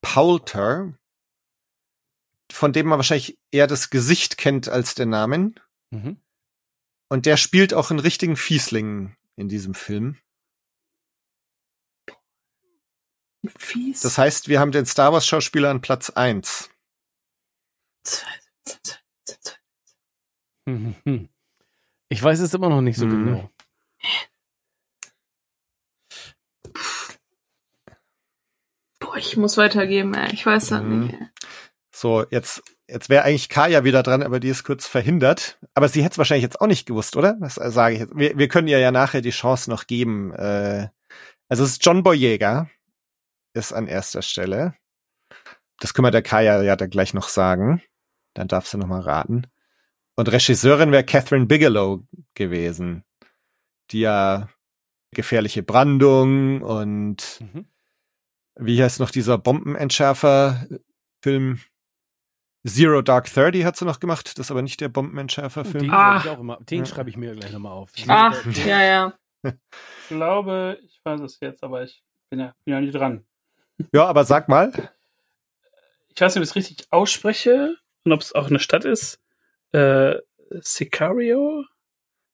Poulter, 0.00 0.94
von 2.52 2.72
dem 2.72 2.86
man 2.86 2.98
wahrscheinlich 2.98 3.38
eher 3.50 3.66
das 3.66 3.90
Gesicht 3.90 4.36
kennt 4.38 4.68
als 4.68 4.94
den 4.94 5.10
Namen. 5.10 5.58
Mhm. 5.90 6.18
Und 7.08 7.26
der 7.26 7.36
spielt 7.36 7.74
auch 7.74 7.90
einen 7.90 8.00
richtigen 8.00 8.36
Fiesling 8.36 9.16
in 9.36 9.48
diesem 9.48 9.74
Film. 9.74 10.16
Fies. 13.56 14.00
Das 14.00 14.18
heißt, 14.18 14.48
wir 14.48 14.60
haben 14.60 14.72
den 14.72 14.86
Star 14.86 15.12
Wars 15.12 15.26
Schauspieler 15.26 15.70
an 15.70 15.80
Platz 15.80 16.10
eins. 16.10 16.70
Mhm. 20.66 20.94
Mhm. 21.04 21.28
Ich 22.08 22.22
weiß 22.22 22.40
es 22.40 22.54
immer 22.54 22.68
noch 22.68 22.80
nicht 22.80 22.98
so 22.98 23.06
Mhm. 23.06 23.24
genau. 23.26 23.50
Boah, 29.00 29.16
ich 29.16 29.36
muss 29.36 29.56
weitergeben, 29.56 30.14
ey. 30.14 30.32
Ich 30.32 30.44
weiß 30.46 30.68
das 30.68 30.82
Mhm. 30.82 31.00
nicht. 31.00 31.14
Ey. 31.14 31.28
So, 31.90 32.24
jetzt, 32.30 32.62
jetzt 32.88 33.08
wäre 33.08 33.24
eigentlich 33.24 33.48
Kaya 33.48 33.84
wieder 33.84 34.02
dran, 34.02 34.22
aber 34.22 34.40
die 34.40 34.48
ist 34.48 34.64
kurz 34.64 34.86
verhindert. 34.86 35.58
Aber 35.74 35.88
sie 35.88 36.02
hätte 36.02 36.12
es 36.14 36.18
wahrscheinlich 36.18 36.42
jetzt 36.42 36.60
auch 36.60 36.66
nicht 36.66 36.86
gewusst, 36.86 37.16
oder? 37.16 37.34
Das 37.40 37.56
äh, 37.58 37.70
sage 37.70 37.94
ich 37.94 38.00
jetzt. 38.00 38.16
Wir, 38.16 38.36
wir 38.36 38.48
können 38.48 38.68
ihr 38.68 38.78
ja 38.78 38.90
nachher 38.90 39.20
die 39.20 39.30
Chance 39.30 39.70
noch 39.70 39.86
geben. 39.86 40.32
Äh, 40.32 40.88
also 41.48 41.64
es 41.64 41.72
ist 41.72 41.84
John 41.84 42.02
Boyega, 42.02 42.68
ist 43.54 43.72
an 43.72 43.86
erster 43.86 44.22
Stelle. 44.22 44.74
Das 45.80 45.94
können 45.94 46.06
wir 46.06 46.10
der 46.10 46.22
Kaya 46.22 46.62
ja 46.62 46.76
dann 46.76 46.90
gleich 46.90 47.14
noch 47.14 47.28
sagen. 47.28 47.82
Dann 48.34 48.48
darf 48.48 48.66
sie 48.66 48.78
noch 48.78 48.86
mal 48.86 49.00
raten. 49.00 49.46
Und 50.16 50.30
Regisseurin 50.30 50.92
wäre 50.92 51.04
Catherine 51.04 51.46
Bigelow 51.46 52.06
gewesen, 52.34 53.04
die 53.90 54.00
ja 54.00 54.48
gefährliche 55.12 55.62
Brandung 55.62 56.62
und 56.62 57.38
Mhm. 57.40 57.66
wie 58.56 58.82
heißt 58.82 59.00
noch 59.00 59.10
dieser 59.10 59.38
Bombenentschärfer-Film? 59.38 61.60
Zero 62.66 63.02
Dark 63.02 63.26
Thirty 63.26 63.60
hat 63.62 63.76
sie 63.76 63.84
noch 63.84 64.00
gemacht, 64.00 64.38
das 64.38 64.46
ist 64.46 64.50
aber 64.50 64.62
nicht 64.62 64.80
der 64.80 64.86
Oh, 64.86 64.88
den 64.88 64.92
Bombenentschärfer-Film. 64.94 65.90
Ah. 65.92 66.20
schreibe 66.20 66.24
ich 66.24 66.30
auch 66.36 66.40
immer, 66.40 66.56
den 66.62 66.78
Ja. 66.80 66.86
schreibe 66.86 67.10
ich 67.10 67.16
mir 67.16 67.34
gleich 67.34 67.52
nochmal 67.52 67.72
auf. 67.72 67.92
Ach, 68.08 68.44
ja, 68.66 68.82
ja. 68.82 69.12
Ich 69.44 70.08
glaube, 70.08 70.78
ich 70.82 71.00
weiß 71.04 71.20
es 71.20 71.38
jetzt, 71.40 71.62
aber 71.62 71.82
ich 71.82 72.02
bin 72.30 72.40
ja, 72.40 72.54
bin 72.64 72.74
ja 72.74 72.80
nicht 72.80 72.94
dran. 72.94 73.26
Ja, 73.92 74.06
aber 74.06 74.24
sag 74.24 74.48
mal. 74.48 74.72
Ich 76.14 76.20
weiß 76.20 76.34
nicht, 76.34 76.40
ob 76.40 76.44
ich 76.44 76.50
es 76.50 76.56
richtig 76.56 76.86
ausspreche 76.92 77.76
und 78.04 78.12
ob 78.12 78.20
es 78.20 78.34
auch 78.34 78.48
eine 78.48 78.58
Stadt 78.60 78.84
ist. 78.84 79.20
Äh, 79.72 80.16
Sicario? 80.60 81.64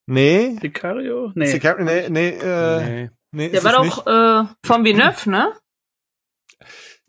Nee. 0.07 0.59
Sicario? 0.61 1.33
Nee. 1.35 1.47
Sicario, 1.47 1.85
nee, 1.85 2.09
nee, 2.11 2.29
äh, 2.31 2.81
Nee. 2.81 3.11
nee, 3.33 3.49
Der 3.51 3.65
war 3.65 3.73
doch 3.73 4.07
äh, 4.07 4.53
von 4.67 4.85
Villeneuve, 4.85 5.31
ne? 5.31 5.53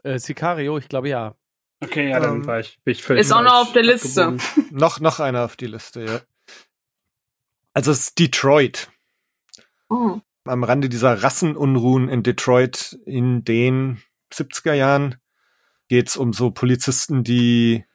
Äh, 0.03 0.20
Sicario, 0.20 0.78
ich 0.78 0.88
glaube 0.88 1.10
ja. 1.10 1.36
Okay, 1.84 2.10
ja, 2.10 2.20
dann 2.20 2.36
Ähm, 2.38 2.45
war 2.48 2.60
ich, 2.60 2.80
bin 2.84 2.91
ich 2.94 3.03
völlig 3.03 3.22
Ist 3.22 3.32
auch 3.32 3.41
noch 3.41 3.56
auf 3.64 3.74
der 3.74 3.84
Liste. 3.84 4.38
Noch, 4.70 4.99
noch 4.99 5.20
einer 5.20 5.44
auf 5.44 5.56
die 5.58 5.66
Liste, 5.68 6.03
ja. 6.06 6.22
Also 7.74 7.91
es 7.91 8.02
ist 8.02 8.20
Detroit. 8.20 8.90
Oh. 9.90 10.20
Am 10.45 10.64
Rande 10.64 10.90
dieser 10.90 11.22
Rassenunruhen 11.24 12.08
in 12.08 12.24
Detroit 12.24 12.98
in 13.06 13.44
den 13.44 14.02
70er 14.34 14.74
Jahren 14.74 15.16
geht's 15.88 16.16
um 16.16 16.34
so 16.34 16.52
Polizisten, 16.52 17.24
die 17.24 17.86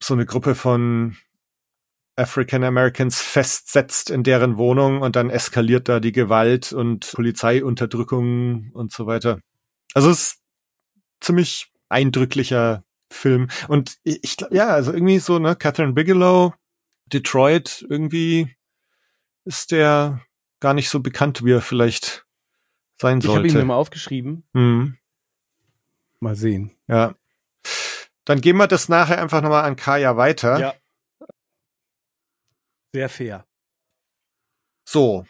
so 0.00 0.14
eine 0.14 0.26
Gruppe 0.26 0.54
von 0.54 1.16
African 2.16 2.64
Americans 2.64 3.20
festsetzt 3.20 4.10
in 4.10 4.24
deren 4.24 4.56
Wohnung 4.56 5.02
und 5.02 5.16
dann 5.16 5.30
eskaliert 5.30 5.88
da 5.88 6.00
die 6.00 6.12
Gewalt 6.12 6.72
und 6.72 7.12
Polizeiunterdrückung 7.12 8.70
und 8.72 8.92
so 8.92 9.06
weiter. 9.06 9.40
Also 9.94 10.10
es 10.10 10.18
ist 10.20 10.42
ziemlich 11.20 11.72
eindrücklicher 11.88 12.84
Film. 13.10 13.48
Und 13.68 13.98
ich, 14.02 14.18
ich 14.22 14.36
glaube, 14.36 14.54
ja, 14.54 14.68
also 14.68 14.92
irgendwie 14.92 15.20
so, 15.20 15.38
ne, 15.38 15.56
Catherine 15.56 15.92
Bigelow, 15.92 16.54
Detroit, 17.06 17.86
irgendwie 17.88 18.54
ist 19.44 19.70
der 19.70 20.20
gar 20.60 20.74
nicht 20.74 20.90
so 20.90 21.00
bekannt, 21.00 21.44
wie 21.44 21.52
er 21.52 21.62
vielleicht 21.62 22.26
sein 23.00 23.18
Ich 23.20 23.28
habe 23.28 23.38
ihn 23.38 23.42
mir 23.44 23.50
sollte. 23.50 23.66
mal 23.66 23.76
aufgeschrieben. 23.76 24.44
Hm, 24.54 24.96
Mal 26.20 26.34
sehen. 26.36 26.72
ja. 26.88 27.14
Dann 28.24 28.40
geben 28.42 28.58
wir 28.58 28.66
das 28.66 28.90
nachher 28.90 29.22
einfach 29.22 29.40
nochmal 29.40 29.64
an 29.64 29.76
Kaya 29.76 30.16
weiter. 30.18 30.58
Ja. 30.60 30.74
Sehr 32.92 33.08
fair. 33.08 33.46
So. 34.86 35.26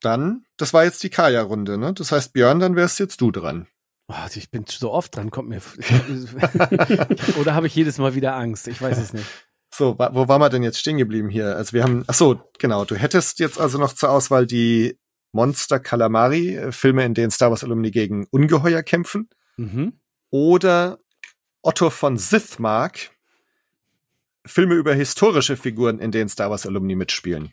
Dann, 0.00 0.44
das 0.56 0.72
war 0.72 0.84
jetzt 0.84 1.02
die 1.02 1.10
Kaya-Runde, 1.10 1.76
ne? 1.78 1.92
Das 1.92 2.10
heißt, 2.10 2.32
Björn, 2.32 2.58
dann 2.58 2.74
wärst 2.74 2.98
jetzt 2.98 3.20
du 3.20 3.30
dran. 3.30 3.66
Oh, 4.08 4.14
ich 4.34 4.50
bin 4.50 4.64
so 4.66 4.90
oft 4.92 5.14
dran, 5.14 5.30
kommt 5.30 5.48
mir. 5.50 5.60
Oder 7.38 7.54
habe 7.54 7.66
ich 7.68 7.74
jedes 7.74 7.98
Mal 7.98 8.14
wieder 8.14 8.34
Angst? 8.34 8.66
Ich 8.66 8.80
weiß 8.82 8.98
es 8.98 9.12
nicht. 9.12 9.26
So, 9.72 9.96
wo 9.96 10.26
waren 10.26 10.40
wir 10.40 10.48
denn 10.48 10.64
jetzt 10.64 10.78
stehen 10.80 10.98
geblieben 10.98 11.28
hier? 11.28 11.54
Also 11.56 11.72
wir 11.74 11.84
haben, 11.84 12.02
ach 12.08 12.14
so, 12.14 12.42
genau, 12.58 12.84
du 12.84 12.96
hättest 12.96 13.38
jetzt 13.38 13.60
also 13.60 13.78
noch 13.78 13.92
zur 13.92 14.10
Auswahl 14.10 14.46
die 14.46 14.98
Monster 15.32 15.78
Calamari, 15.80 16.56
äh, 16.56 16.72
Filme, 16.72 17.04
in 17.04 17.14
denen 17.14 17.30
Star 17.30 17.50
Wars 17.50 17.62
Alumni 17.64 17.90
gegen 17.90 18.26
Ungeheuer 18.30 18.82
kämpfen, 18.82 19.28
Mhm. 19.56 19.92
oder 20.30 20.98
Otto 21.62 21.90
von 21.90 22.16
Sithmark, 22.16 23.10
Filme 24.46 24.74
über 24.74 24.94
historische 24.94 25.56
Figuren, 25.56 25.98
in 25.98 26.10
denen 26.10 26.28
Star 26.30 26.50
Wars 26.50 26.66
Alumni 26.66 26.94
mitspielen. 26.96 27.52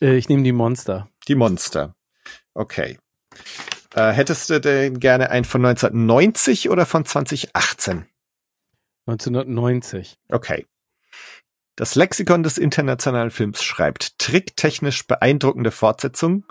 Äh, 0.00 0.16
ich 0.16 0.28
nehme 0.28 0.42
die 0.42 0.52
Monster. 0.52 1.08
Die 1.28 1.34
Monster. 1.34 1.94
Okay. 2.54 2.98
Äh, 3.94 4.12
hättest 4.12 4.50
du 4.50 4.60
denn 4.60 5.00
gerne 5.00 5.30
einen 5.30 5.44
von 5.44 5.62
1990 5.64 6.68
oder 6.70 6.84
von 6.86 7.04
2018? 7.06 8.06
1990. 9.06 10.18
Okay. 10.28 10.66
Das 11.74 11.94
Lexikon 11.94 12.42
des 12.42 12.58
internationalen 12.58 13.30
Films 13.30 13.62
schreibt 13.62 14.18
tricktechnisch 14.18 15.06
beeindruckende 15.06 15.70
Fortsetzung, 15.70 16.44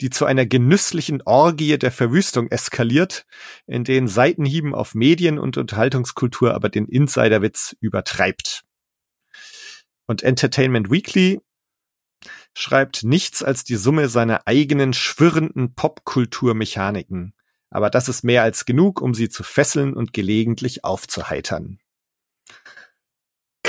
die 0.00 0.08
zu 0.08 0.24
einer 0.24 0.46
genüsslichen 0.46 1.20
Orgie 1.22 1.76
der 1.76 1.92
Verwüstung 1.92 2.50
eskaliert, 2.50 3.26
in 3.66 3.84
denen 3.84 4.08
Seitenhieben 4.08 4.74
auf 4.74 4.94
Medien 4.94 5.38
und 5.38 5.58
Unterhaltungskultur 5.58 6.54
aber 6.54 6.70
den 6.70 6.86
Insiderwitz 6.86 7.76
übertreibt. 7.80 8.64
Und 10.06 10.22
Entertainment 10.22 10.90
Weekly 10.90 11.40
schreibt 12.54 13.04
nichts 13.04 13.42
als 13.42 13.64
die 13.64 13.76
Summe 13.76 14.08
seiner 14.08 14.46
eigenen 14.46 14.94
schwirrenden 14.94 15.74
Popkulturmechaniken. 15.74 17.34
Aber 17.68 17.90
das 17.90 18.08
ist 18.08 18.24
mehr 18.24 18.42
als 18.42 18.64
genug, 18.64 19.02
um 19.02 19.12
sie 19.12 19.28
zu 19.28 19.42
fesseln 19.42 19.92
und 19.92 20.14
gelegentlich 20.14 20.82
aufzuheitern. 20.82 21.81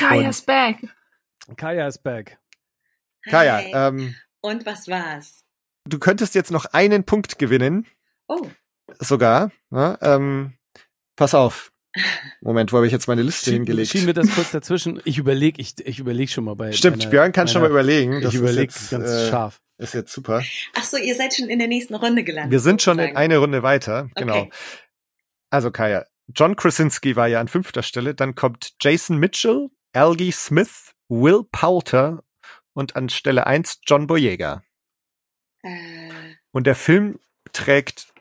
Kaya's 0.09 0.41
back. 0.41 0.77
Kaya 1.57 1.87
ist 1.87 2.03
back. 2.03 2.37
Kaya, 3.29 3.59
ähm, 3.87 4.15
Und 4.41 4.65
was 4.65 4.87
war's? 4.87 5.45
du 5.87 5.99
könntest 5.99 6.35
jetzt 6.35 6.51
noch 6.51 6.65
einen 6.65 7.03
Punkt 7.03 7.37
gewinnen, 7.39 7.85
Oh, 8.27 8.47
sogar. 8.99 9.51
Ne? 9.69 9.97
Ähm, 10.01 10.53
pass 11.15 11.33
auf. 11.33 11.71
Moment, 12.41 12.71
wo 12.71 12.77
habe 12.77 12.87
ich 12.87 12.91
jetzt 12.93 13.07
meine 13.07 13.21
Liste 13.21 13.51
hingelegt? 13.51 13.89
Schieben 13.91 14.07
wir 14.07 14.13
das 14.13 14.33
kurz 14.33 14.51
dazwischen. 14.51 14.99
Ich 15.05 15.17
überlege, 15.17 15.61
ich, 15.61 15.75
ich 15.85 15.99
überlege 15.99 16.31
schon 16.31 16.45
mal 16.45 16.55
bei. 16.55 16.71
Stimmt, 16.71 16.97
meiner- 16.99 17.09
Björn 17.11 17.31
kann 17.33 17.47
schon 17.47 17.61
mal 17.61 17.67
meiner- 17.69 17.81
überlegen. 17.81 18.21
Das 18.21 18.33
Ich 18.33 18.39
überlege 18.39 18.71
ist 18.73 18.89
ganz 18.89 19.09
äh, 19.09 19.29
scharf. 19.29 19.61
Ist 19.77 19.93
jetzt 19.93 20.11
super. 20.13 20.41
ach 20.75 20.83
so, 20.83 20.97
ihr 20.97 21.15
seid 21.15 21.35
schon 21.35 21.49
in 21.49 21.59
der 21.59 21.67
nächsten 21.67 21.93
Runde 21.95 22.23
gelandet. 22.23 22.51
Wir 22.51 22.59
sind 22.61 22.81
schon 22.81 22.97
in 22.99 23.15
eine 23.17 23.37
Runde 23.37 23.61
weiter. 23.63 24.09
Genau. 24.15 24.41
Okay. 24.43 24.51
Also 25.49 25.69
Kaya, 25.69 26.05
John 26.27 26.55
Krasinski 26.55 27.15
war 27.15 27.27
ja 27.27 27.39
an 27.41 27.47
fünfter 27.47 27.83
Stelle. 27.83 28.15
Dann 28.15 28.33
kommt 28.35 28.73
Jason 28.81 29.17
Mitchell, 29.17 29.69
Algie 29.93 30.31
Smith, 30.31 30.93
Will 31.07 31.43
Poulter 31.51 32.23
und 32.73 32.95
an 32.95 33.09
Stelle 33.09 33.45
eins 33.47 33.79
John 33.85 34.07
Boyega. 34.07 34.63
Äh, 35.63 36.35
Und 36.51 36.65
der 36.65 36.75
Film 36.75 37.19
trägt 37.51 38.13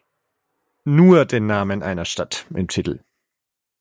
nur 0.84 1.24
den 1.24 1.46
Namen 1.46 1.82
einer 1.82 2.04
Stadt 2.04 2.46
im 2.54 2.68
Titel. 2.68 3.00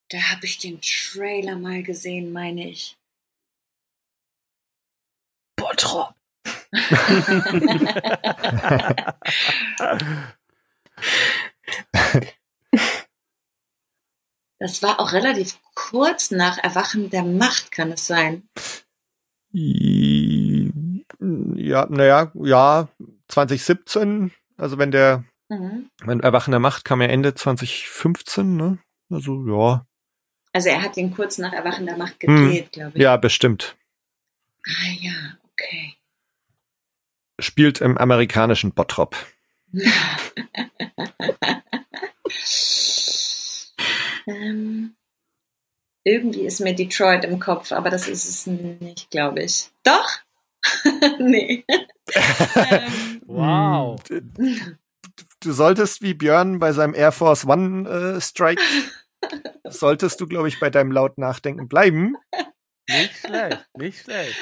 da 0.09 0.17
habe 0.31 0.45
ich 0.45 0.57
den 0.57 0.79
Trailer 0.81 1.57
mal 1.57 1.83
gesehen, 1.83 2.31
meine 2.33 2.69
ich. 2.69 2.97
Bottrop. 5.57 6.15
Das 14.61 14.83
war 14.83 14.99
auch 14.99 15.11
relativ 15.11 15.57
kurz 15.73 16.29
nach 16.29 16.59
Erwachen 16.63 17.09
der 17.09 17.23
Macht, 17.23 17.71
kann 17.71 17.91
es 17.93 18.05
sein? 18.05 18.47
Ja, 19.53 21.87
naja, 21.89 22.31
ja, 22.35 22.87
2017, 23.27 24.31
also 24.57 24.77
wenn 24.77 24.91
der, 24.91 25.23
Mhm. 25.49 25.89
wenn 26.03 26.19
Erwachen 26.19 26.51
der 26.51 26.59
Macht 26.59 26.85
kam 26.85 27.01
ja 27.01 27.07
Ende 27.07 27.33
2015, 27.33 28.55
ne? 28.55 28.77
Also, 29.09 29.43
ja. 29.47 29.87
Also 30.53 30.69
er 30.69 30.83
hat 30.83 30.95
ihn 30.95 31.11
kurz 31.11 31.39
nach 31.39 31.53
Erwachen 31.53 31.87
der 31.87 31.97
Macht 31.97 32.21
Hm. 32.21 32.35
gedreht, 32.35 32.71
glaube 32.71 32.91
ich. 32.93 33.01
Ja, 33.01 33.17
bestimmt. 33.17 33.75
Ah 34.63 34.91
ja, 34.99 35.39
okay. 35.53 35.95
Spielt 37.39 37.81
im 37.81 37.97
amerikanischen 37.97 38.73
Bottrop. 38.73 39.15
ähm, 44.27 44.95
irgendwie 46.03 46.45
ist 46.45 46.59
mir 46.59 46.73
Detroit 46.73 47.25
im 47.25 47.39
Kopf, 47.39 47.71
aber 47.71 47.89
das 47.89 48.07
ist 48.07 48.25
es 48.27 48.47
nicht, 48.47 49.11
glaube 49.11 49.43
ich. 49.43 49.71
Doch? 49.83 50.09
nee. 51.19 51.63
ähm, 51.67 53.21
Wow. 53.27 54.01
Du 55.39 55.51
solltest 55.51 56.01
wie 56.01 56.13
Björn 56.13 56.59
bei 56.59 56.73
seinem 56.73 56.93
Air 56.93 57.11
Force 57.11 57.45
One 57.45 57.89
äh, 57.89 58.21
Strike, 58.21 58.61
solltest 59.63 60.19
du, 60.19 60.27
glaube 60.27 60.47
ich, 60.47 60.59
bei 60.59 60.69
deinem 60.69 60.91
laut 60.91 61.17
Nachdenken 61.17 61.67
bleiben. 61.67 62.17
Nicht 62.89 63.17
schlecht, 63.17 63.65
nicht 63.77 63.99
schlecht. 64.03 64.35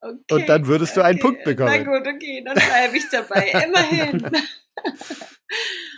Okay, 0.00 0.34
Und 0.34 0.48
dann 0.48 0.66
würdest 0.66 0.96
du 0.96 1.02
einen 1.02 1.18
okay. 1.18 1.26
Punkt 1.28 1.44
bekommen. 1.44 1.84
Na 1.84 1.98
gut, 1.98 2.06
okay, 2.06 2.42
dann 2.44 2.54
bleibe 2.54 2.96
ich 2.96 3.08
dabei. 3.10 3.50
Immerhin. 3.64 4.30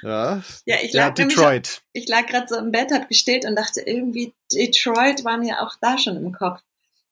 Ja, 0.03 0.43
ja, 0.65 0.77
ich 0.83 0.93
ja 0.95 1.09
lag, 1.09 1.17
nämlich- 1.17 1.37
Detroit. 1.37 1.83
ich 1.93 2.09
lag 2.09 2.27
gerade 2.27 2.47
so 2.49 2.57
im 2.57 2.73
Bett, 2.73 2.91
hab 2.91 3.09
gestillt 3.09 3.45
und 3.45 3.55
dachte, 3.55 3.83
irgendwie 3.83 4.33
Detroit 4.53 5.25
war 5.25 5.37
mir 5.39 5.61
auch 5.63 5.75
da 5.81 5.99
schon 5.99 6.17
im 6.17 6.33
Kopf. 6.33 6.61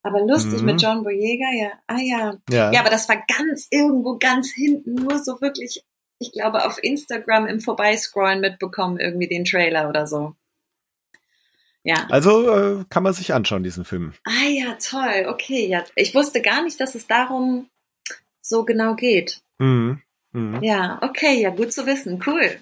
Aber 0.03 0.19
lustig 0.25 0.59
Mhm. 0.59 0.65
mit 0.65 0.81
John 0.81 1.03
Boyega, 1.03 1.45
ja. 1.53 1.71
Ah 1.87 1.99
ja. 2.01 2.37
Ja. 2.49 2.71
Ja, 2.71 2.79
aber 2.79 2.89
das 2.89 3.07
war 3.07 3.23
ganz 3.37 3.67
irgendwo 3.69 4.17
ganz 4.17 4.51
hinten, 4.51 4.95
nur 4.95 5.19
so 5.19 5.39
wirklich, 5.39 5.85
ich 6.17 6.31
glaube, 6.31 6.65
auf 6.65 6.83
Instagram 6.83 7.45
im 7.45 7.59
Vorbeiscrollen 7.61 8.41
mitbekommen, 8.41 8.99
irgendwie 8.99 9.27
den 9.27 9.45
Trailer 9.45 9.87
oder 9.87 10.07
so. 10.07 10.33
Ja. 11.83 12.05
Also 12.09 12.49
äh, 12.81 12.85
kann 12.89 13.03
man 13.03 13.13
sich 13.13 13.33
anschauen, 13.33 13.63
diesen 13.63 13.85
Film. 13.85 14.13
Ah 14.25 14.47
ja, 14.47 14.75
toll. 14.75 15.25
Okay, 15.29 15.65
ja. 15.67 15.83
Ich 15.95 16.13
wusste 16.13 16.41
gar 16.41 16.63
nicht, 16.63 16.79
dass 16.79 16.93
es 16.95 17.07
darum 17.07 17.67
so 18.41 18.63
genau 18.65 18.95
geht. 18.95 19.41
Mhm. 19.57 20.01
Mhm. 20.33 20.61
Ja, 20.63 20.99
okay, 21.01 21.41
ja, 21.41 21.49
gut 21.49 21.73
zu 21.73 21.85
wissen. 21.85 22.21
Cool. 22.25 22.59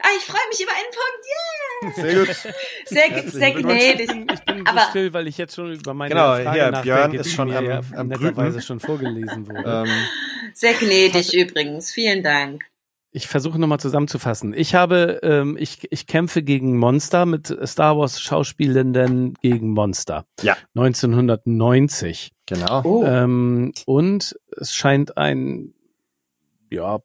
Ah, 0.00 0.08
ich 0.16 0.24
freue 0.24 0.40
mich 0.48 0.60
über 0.60 0.72
einen 0.72 0.90
Punkt. 0.90 2.04
Yeah! 2.04 2.04
Sehr 2.14 2.24
gut. 2.24 2.54
Sehr, 2.86 3.30
sehr 3.30 3.50
gnädig. 3.52 4.10
Ich 4.32 4.40
bin 4.44 4.66
Aber- 4.66 4.80
so 4.80 4.90
still, 4.90 5.12
weil 5.12 5.28
ich 5.28 5.38
jetzt 5.38 5.54
schon 5.54 5.72
über 5.72 5.94
meine 5.94 6.10
Genau, 6.14 6.26
Frage 6.34 6.52
hier, 6.52 6.70
nachdenke, 6.70 6.82
Björn 6.82 7.14
ist 7.14 7.32
schon 7.32 7.52
am- 7.54 7.64
ja 7.64 7.80
am 7.94 8.08
netterweise 8.08 8.60
schon 8.60 8.80
vorgelesen 8.80 9.46
wurde. 9.48 9.84
Ähm, 9.88 10.06
Sehr 10.52 10.74
gnädig 10.74 11.32
übrigens. 11.34 11.92
Vielen 11.92 12.22
Dank. 12.22 12.64
Ich 13.16 13.28
versuche 13.28 13.60
nochmal 13.60 13.78
zusammenzufassen. 13.78 14.52
Ich 14.54 14.74
habe, 14.74 15.20
ähm, 15.22 15.56
ich, 15.56 15.86
ich 15.92 16.08
kämpfe 16.08 16.42
gegen 16.42 16.76
Monster 16.76 17.26
mit 17.26 17.56
Star 17.64 17.96
Wars 17.96 18.20
Schauspielenden 18.20 19.34
gegen 19.40 19.70
Monster. 19.70 20.26
Ja. 20.42 20.56
1990. 20.74 22.32
genau. 22.44 22.82
Oh. 22.82 23.04
Ähm, 23.06 23.72
und 23.86 24.36
es 24.56 24.74
scheint 24.74 25.16
ein, 25.16 25.74
ja, 26.72 26.98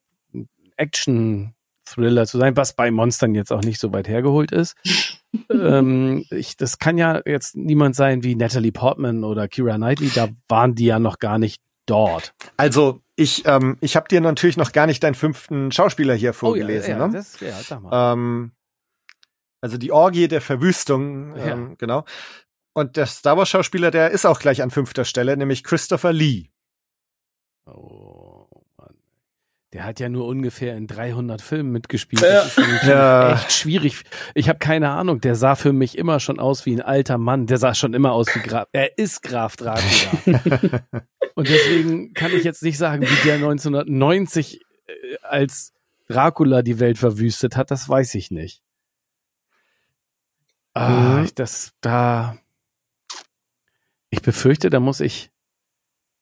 Action-Thriller 0.78 2.26
zu 2.26 2.40
sein, 2.40 2.58
was 2.58 2.74
bei 2.74 2.90
Monstern 2.90 3.36
jetzt 3.36 3.54
auch 3.54 3.62
nicht 3.62 3.80
so 3.80 3.94
weit 3.94 4.08
hergeholt 4.08 4.52
ist. 4.52 4.76
ähm, 5.52 6.26
ich, 6.32 6.58
das 6.58 6.80
kann 6.80 6.98
ja 6.98 7.22
jetzt 7.24 7.56
niemand 7.56 7.96
sein 7.96 8.24
wie 8.24 8.34
Natalie 8.34 8.72
Portman 8.72 9.24
oder 9.24 9.48
Kira 9.48 9.76
Knightley, 9.76 10.10
da 10.16 10.30
waren 10.48 10.74
die 10.74 10.86
ja 10.86 10.98
noch 10.98 11.20
gar 11.20 11.38
nicht 11.38 11.62
dort. 11.90 12.34
Also 12.58 13.02
ich, 13.16 13.46
ähm, 13.46 13.78
ich 13.82 13.96
habe 13.96 14.08
dir 14.08 14.22
natürlich 14.22 14.58
noch 14.58 14.72
gar 14.72 14.86
nicht 14.88 15.04
deinen 15.04 15.16
fünften 15.16 15.72
Schauspieler 15.72 16.14
hier 16.16 16.34
vorgelesen. 16.34 16.94
oh, 16.96 16.98
ja, 16.98 17.00
ja, 17.00 17.08
ne? 17.08 17.14
das, 17.14 17.40
ja, 17.40 17.52
sag 17.62 17.82
mal. 17.82 18.14
Ähm, 18.14 18.52
also 19.62 19.78
die 19.78 19.92
Orgie 19.92 20.28
der 20.28 20.42
Verwüstung, 20.42 21.36
Ja. 21.36 21.48
ähm, 21.48 21.76
genau. 21.78 22.06
Und 22.74 22.96
der 22.96 23.08
Star 23.08 23.36
Wars 23.38 23.50
Schauspieler, 23.50 23.92
der 23.92 24.12
ist 24.12 24.26
auch 24.26 24.40
gleich 24.40 24.62
an 24.62 24.72
fünfter 24.72 25.04
Stelle, 25.04 25.36
nämlich 25.36 25.64
Christopher 25.66 26.14
Lee. 26.14 26.48
Oh, 27.66 28.48
Mann. 28.78 28.96
Der 29.74 29.84
hat 29.84 30.00
ja 30.00 30.08
nur 30.08 30.26
ungefähr 30.28 30.78
in 30.78 30.88
300 30.88 31.42
Filmen 31.42 31.72
mitgespielt. 31.72 32.22
Ja. 32.22 32.28
Das 32.30 32.46
ist 32.48 32.54
für 32.54 32.62
mich 32.68 32.84
Ja. 32.84 33.34
echt 33.34 33.52
schwierig. 33.52 34.04
Ich 34.34 34.48
habe 34.50 34.60
keine 34.60 34.90
Ahnung. 34.92 35.20
Der 35.22 35.36
sah 35.36 35.56
für 35.56 35.74
mich 35.74 35.98
immer 35.98 36.20
schon 36.20 36.40
aus 36.40 36.66
wie 36.66 36.74
ein 36.76 36.82
alter 36.82 37.18
Mann. 37.18 37.48
Der 37.48 37.58
sah 37.58 37.74
schon 37.76 37.94
immer 37.94 38.14
aus 38.14 38.34
wie 38.34 38.40
Graf. 38.40 38.68
Er 38.72 38.98
ist 38.98 39.24
Graf 39.24 39.58
Dracula. 39.58 40.82
Und 41.40 41.48
deswegen 41.48 42.14
kann 42.14 42.34
ich 42.34 42.44
jetzt 42.44 42.64
nicht 42.64 42.78
sagen, 42.78 43.02
wie 43.04 43.24
der 43.24 43.36
1990 43.36 44.60
äh, 44.88 45.18
als 45.22 45.74
Dracula 46.10 46.64
die 46.64 46.80
Welt 46.80 46.98
verwüstet 46.98 47.56
hat. 47.56 47.72
Das 47.72 47.88
weiß 47.88 48.16
ich 48.16 48.30
nicht. 48.30 48.62
Ah, 50.74 50.90
Mhm. 51.18 51.24
ich, 51.24 51.34
das 51.34 51.72
da. 51.80 52.38
Ich 54.10 54.22
befürchte, 54.22 54.70
da 54.70 54.80
muss 54.82 55.00
ich 55.00 55.32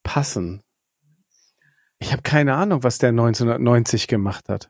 passen. 0.03 0.61
Ich 1.97 2.11
habe 2.11 2.21
keine 2.21 2.53
Ahnung, 2.53 2.83
was 2.83 2.99
der 2.99 3.09
1990 3.09 4.07
gemacht 4.07 4.49
hat. 4.49 4.69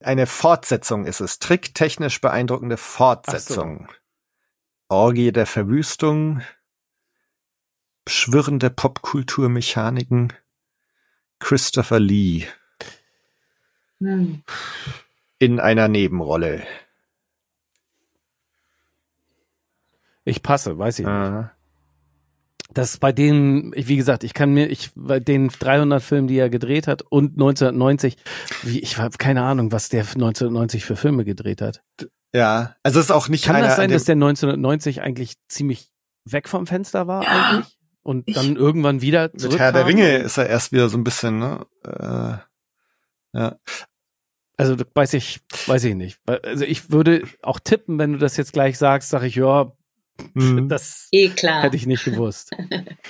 Eine 0.00 0.26
Fortsetzung 0.26 1.04
ist 1.06 1.20
es. 1.20 1.38
Tricktechnisch 1.38 2.20
beeindruckende 2.20 2.76
Fortsetzung. 2.76 3.88
Orgie 4.88 5.30
der 5.30 5.46
Verwüstung. 5.46 6.42
Schwirrende 8.06 8.70
Popkulturmechaniken. 8.70 10.32
Christopher 11.38 12.00
Lee 12.00 12.46
Hm. 14.00 14.42
in 15.38 15.58
einer 15.58 15.88
Nebenrolle. 15.88 16.62
Ich 20.24 20.42
passe, 20.42 20.78
weiß 20.78 20.98
ich 20.98 21.06
nicht. 21.06 21.14
Aha. 21.14 21.52
Das 22.70 22.98
bei 22.98 23.12
denen, 23.12 23.72
wie 23.74 23.96
gesagt, 23.96 24.22
ich 24.22 24.34
kann 24.34 24.52
mir, 24.52 24.66
ich 24.66 24.90
bei 24.94 25.18
den 25.18 25.48
300 25.48 26.02
Filmen, 26.02 26.28
die 26.28 26.36
er 26.36 26.50
gedreht 26.50 26.86
hat 26.86 27.02
und 27.02 27.34
1990, 27.34 28.18
wie, 28.62 28.80
ich 28.80 28.98
habe 28.98 29.16
keine 29.16 29.42
Ahnung, 29.42 29.72
was 29.72 29.88
der 29.88 30.00
1990 30.02 30.84
für 30.84 30.96
Filme 30.96 31.24
gedreht 31.24 31.62
hat. 31.62 31.82
Ja, 32.34 32.76
also 32.82 32.98
es 32.98 33.06
ist 33.06 33.12
auch 33.12 33.28
nicht 33.28 33.44
Kann 33.46 33.56
einer, 33.56 33.68
das 33.68 33.76
sein, 33.76 33.90
dass 33.90 34.04
der 34.04 34.16
1990 34.16 35.00
eigentlich 35.00 35.36
ziemlich 35.48 35.90
weg 36.24 36.48
vom 36.48 36.66
Fenster 36.66 37.06
war 37.06 37.26
eigentlich 37.26 37.78
und 38.06 38.36
dann 38.36 38.56
irgendwann 38.56 39.00
wieder 39.02 39.24
mit 39.32 39.40
zurückkam? 39.40 39.60
Herr 39.60 39.72
der 39.72 39.86
Ringe 39.86 40.16
ist 40.18 40.36
er 40.38 40.48
erst 40.48 40.72
wieder 40.72 40.88
so 40.88 40.96
ein 40.96 41.04
bisschen, 41.04 41.38
ne? 41.38 41.66
Äh, 41.84 43.38
ja. 43.38 43.56
Also 44.56 44.76
weiß 44.94 45.14
ich, 45.14 45.40
weiß 45.66 45.84
ich 45.84 45.94
nicht. 45.94 46.18
Also 46.26 46.64
ich 46.64 46.90
würde 46.90 47.24
auch 47.42 47.60
tippen, 47.60 47.98
wenn 47.98 48.12
du 48.12 48.18
das 48.18 48.36
jetzt 48.36 48.52
gleich 48.52 48.78
sagst, 48.78 49.10
sage 49.10 49.26
ich 49.26 49.34
ja, 49.34 49.72
Mhm. 50.32 50.70
das 50.70 51.08
Eh 51.12 51.28
klar. 51.28 51.62
hätte 51.62 51.76
ich 51.76 51.86
nicht 51.86 52.04
gewusst. 52.04 52.50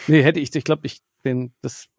nee, 0.09 0.23
hätte 0.25 0.41
ich, 0.41 0.53
ich 0.55 0.65
glaube, 0.65 0.87
ich 0.89 1.03
den 1.25 1.55
das 1.63 1.75
ist 1.85 1.91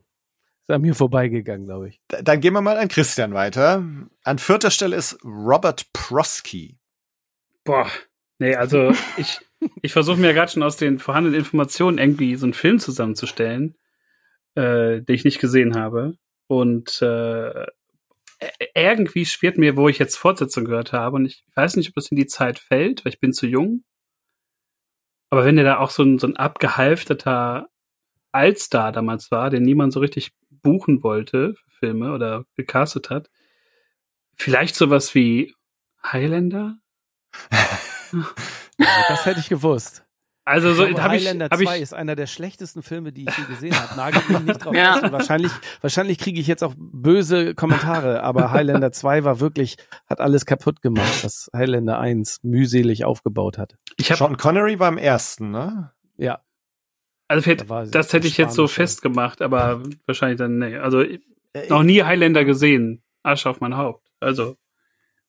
an 0.70 0.82
mir 0.82 0.96
vorbeigegangen, 0.96 1.66
glaube 1.66 1.88
ich. 1.88 2.02
Dann 2.10 2.42
gehen 2.42 2.52
wir 2.54 2.60
mal 2.62 2.78
an 2.78 2.90
Christian 2.90 3.34
weiter. 3.34 3.86
An 4.24 4.38
vierter 4.38 4.70
Stelle 4.70 4.98
ist 4.98 5.18
Robert 5.24 5.94
Prosky. 5.94 6.78
Boah, 7.64 7.88
nee, 8.40 8.54
also 8.56 8.92
ich, 9.16 9.40
ich 9.82 9.94
versuche 9.94 10.20
mir 10.20 10.34
gerade 10.34 10.52
schon 10.52 10.64
aus 10.64 10.78
den 10.78 11.00
vorhandenen 11.00 11.40
Informationen 11.40 11.98
irgendwie 11.98 12.36
so 12.36 12.46
einen 12.46 12.54
Film 12.54 12.80
zusammenzustellen, 12.80 13.76
äh, 14.56 15.02
den 15.02 15.16
ich 15.16 15.26
nicht 15.26 15.40
gesehen 15.40 15.76
habe. 15.76 16.14
Und 16.48 17.02
äh, 17.02 17.66
irgendwie 18.76 19.26
schwirrt 19.26 19.58
mir, 19.58 19.76
wo 19.76 19.90
ich 19.90 19.98
jetzt 20.00 20.18
Fortsetzung 20.18 20.66
gehört 20.66 20.94
habe. 20.94 21.16
Und 21.16 21.26
ich 21.26 21.44
weiß 21.56 21.76
nicht, 21.76 21.90
ob 21.90 21.96
das 21.96 22.12
in 22.12 22.18
die 22.18 22.28
Zeit 22.28 22.60
fällt, 22.60 23.04
weil 23.04 23.14
ich 23.14 23.20
bin 23.20 23.34
zu 23.34 23.48
jung. 23.48 23.84
Aber 25.30 25.44
wenn 25.44 25.56
der 25.56 25.66
da 25.66 25.78
auch 25.80 25.90
so 25.90 26.04
ein, 26.04 26.20
so 26.20 26.28
ein 26.28 26.38
abgehalfterter 26.38 27.68
Allstar 28.32 28.92
damals 28.92 29.32
war, 29.32 29.50
den 29.50 29.64
niemand 29.64 29.92
so 29.92 30.00
richtig 30.00 30.32
buchen 30.50 31.04
wollte 31.04 31.56
für 31.56 31.72
Filme 31.80 32.14
oder 32.14 32.46
gecastet 32.56 33.10
hat, 33.10 33.30
vielleicht 34.36 34.76
sowas 34.76 35.16
wie 35.16 35.54
Highlander? 36.04 36.78
Also 38.80 39.02
das 39.10 39.26
hätte 39.26 39.40
ich 39.40 39.50
gewusst. 39.50 40.04
Also 40.48 40.74
so 40.74 40.84
ich 40.84 40.92
glaube, 40.92 41.04
habe 41.04 41.18
ich, 41.18 41.26
Highlander 41.26 41.50
hab 41.52 41.60
2 41.60 41.76
ich 41.76 41.82
ist 41.82 41.94
einer 41.94 42.16
der 42.16 42.26
schlechtesten 42.26 42.82
Filme, 42.82 43.12
die 43.12 43.26
ich 43.28 43.38
je 43.38 43.44
gesehen 43.54 43.76
habe. 43.78 43.98
Nagelt 43.98 44.30
mich 44.30 44.40
nicht 44.40 44.64
drauf 44.64 44.74
Ja. 44.76 44.98
Und 44.98 45.12
wahrscheinlich, 45.12 45.52
wahrscheinlich 45.82 46.20
kriege 46.20 46.40
ich 46.40 46.48
jetzt 46.48 46.64
auch 46.64 46.74
böse 46.78 47.54
Kommentare, 47.54 48.24
aber 48.24 48.52
Highlander 48.52 48.94
2 48.94 49.26
war 49.26 49.42
wirklich, 49.42 49.76
hat 50.08 50.22
alles 50.22 50.46
kaputt 50.46 50.82
gemacht, 50.82 51.26
was 51.26 51.50
Highlander 51.54 52.00
1 52.00 52.44
mühselig 52.44 53.04
aufgebaut 53.04 53.58
hat. 53.58 53.76
ich 53.98 54.10
habe 54.10 54.20
Sean 54.20 54.38
Connery 54.38 54.80
war 54.80 54.88
im 54.88 54.98
ersten, 54.98 55.52
ne? 55.52 55.92
Ja. 56.16 56.40
also 57.28 57.44
Da 57.44 57.52
hätte, 57.52 57.68
war 57.68 57.86
das 57.86 58.14
hätte 58.14 58.28
ich 58.28 58.38
jetzt 58.38 58.56
so 58.56 58.70
festgemacht, 58.70 59.42
aber 59.42 59.84
wahrscheinlich 60.06 60.38
dann 60.38 60.60
nee. 60.60 60.78
Also 60.78 61.04
noch 61.68 61.84
nie 61.84 62.04
Highlander 62.04 62.46
gesehen. 62.46 63.04
Asche 63.22 63.50
auf 63.50 63.60
mein 63.60 63.76
Haupt. 63.76 64.08
Also 64.22 64.56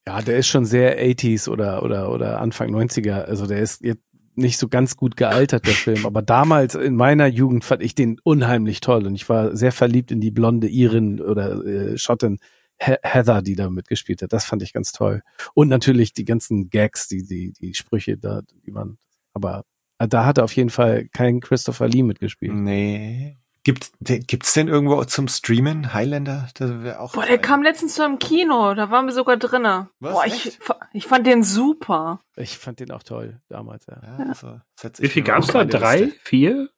Ja, 0.09 0.23
der 0.23 0.39
ist 0.39 0.47
schon 0.47 0.65
sehr 0.65 0.99
80s 0.99 1.51
oder, 1.51 1.83
oder, 1.83 2.11
oder 2.11 2.41
Anfang 2.41 2.75
90er. 2.75 3.25
Also 3.25 3.47
der 3.47 3.59
ist 3.59 3.83
jetzt 3.83 4.03
nicht 4.37 4.57
so 4.57 4.67
ganz 4.67 4.97
gut 4.97 5.19
gealtert, 5.19 5.67
der 5.67 5.75
Film. 5.75 6.07
Aber 6.07 6.23
damals 6.23 6.75
in 6.75 6.97
meiner 6.97 7.27
Jugend 7.27 7.63
fand 7.63 7.83
ich 7.83 7.95
den 7.95 8.19
unheimlich 8.25 8.81
toll 8.81 9.07
und 9.07 9.15
ich 9.15 9.29
war 9.29 9.55
sehr 9.55 9.71
verliebt 9.71 10.11
in 10.11 10.23
die 10.23 10.31
blonde 10.31 10.67
Irin 10.67 11.21
oder 11.21 11.63
äh, 11.63 11.99
Schottin 11.99 12.39
He 12.79 12.95
Heather, 13.03 13.43
die 13.43 13.55
da 13.55 13.69
mitgespielt 13.69 14.23
hat. 14.23 14.33
Das 14.33 14.47
fand 14.47 14.63
ich 14.63 14.73
ganz 14.73 14.93
toll. 14.93 15.21
Und 15.53 15.69
natürlich 15.69 16.15
die 16.15 16.25
ganzen 16.25 16.71
Gags, 16.71 17.09
die, 17.09 17.27
die, 17.27 17.53
die 17.53 17.75
Sprüche 17.75 18.17
da, 18.17 18.41
die 18.65 18.73
waren, 18.73 18.97
aber 19.35 19.65
da 19.99 20.25
hat 20.25 20.39
er 20.39 20.45
auf 20.45 20.57
jeden 20.57 20.71
Fall 20.71 21.07
kein 21.09 21.41
Christopher 21.41 21.87
Lee 21.87 22.03
mitgespielt. 22.03 22.55
Nee. 22.55 23.37
Gibt, 23.69 23.91
gibt's 24.01 24.55
den 24.55 24.67
irgendwo 24.67 25.05
zum 25.05 25.29
Streamen? 25.29 25.93
Highlander? 25.93 26.49
Das 26.55 26.83
wäre 26.83 27.01
auch. 27.01 27.13
Boah, 27.13 27.27
der 27.27 27.37
kam 27.37 27.63
letztens 27.63 27.97
zu 27.97 28.03
einem 28.03 28.19
Kino, 28.19 28.73
da 28.73 28.91
waren 28.91 29.05
wir 29.05 29.13
sogar 29.13 29.37
drinne. 29.37 29.91
Was, 30.01 30.13
Boah, 30.15 30.25
ich, 30.27 30.47
echt? 30.47 30.59
ich 30.95 31.07
fand 31.07 31.27
den 31.27 31.43
super. 31.43 32.23
Ich 32.37 32.57
fand 32.57 32.81
den 32.81 32.91
auch 32.93 33.03
toll 33.03 33.43
damals, 33.51 33.85
ja. 33.85 34.01
Ja, 34.03 34.25
also, 34.27 34.59
Wie 34.97 35.09
viel 35.09 35.23
gab's 35.23 35.49
da? 35.49 35.67
Drei? 35.67 35.99
Liste. 36.05 36.19
Vier? 36.23 36.71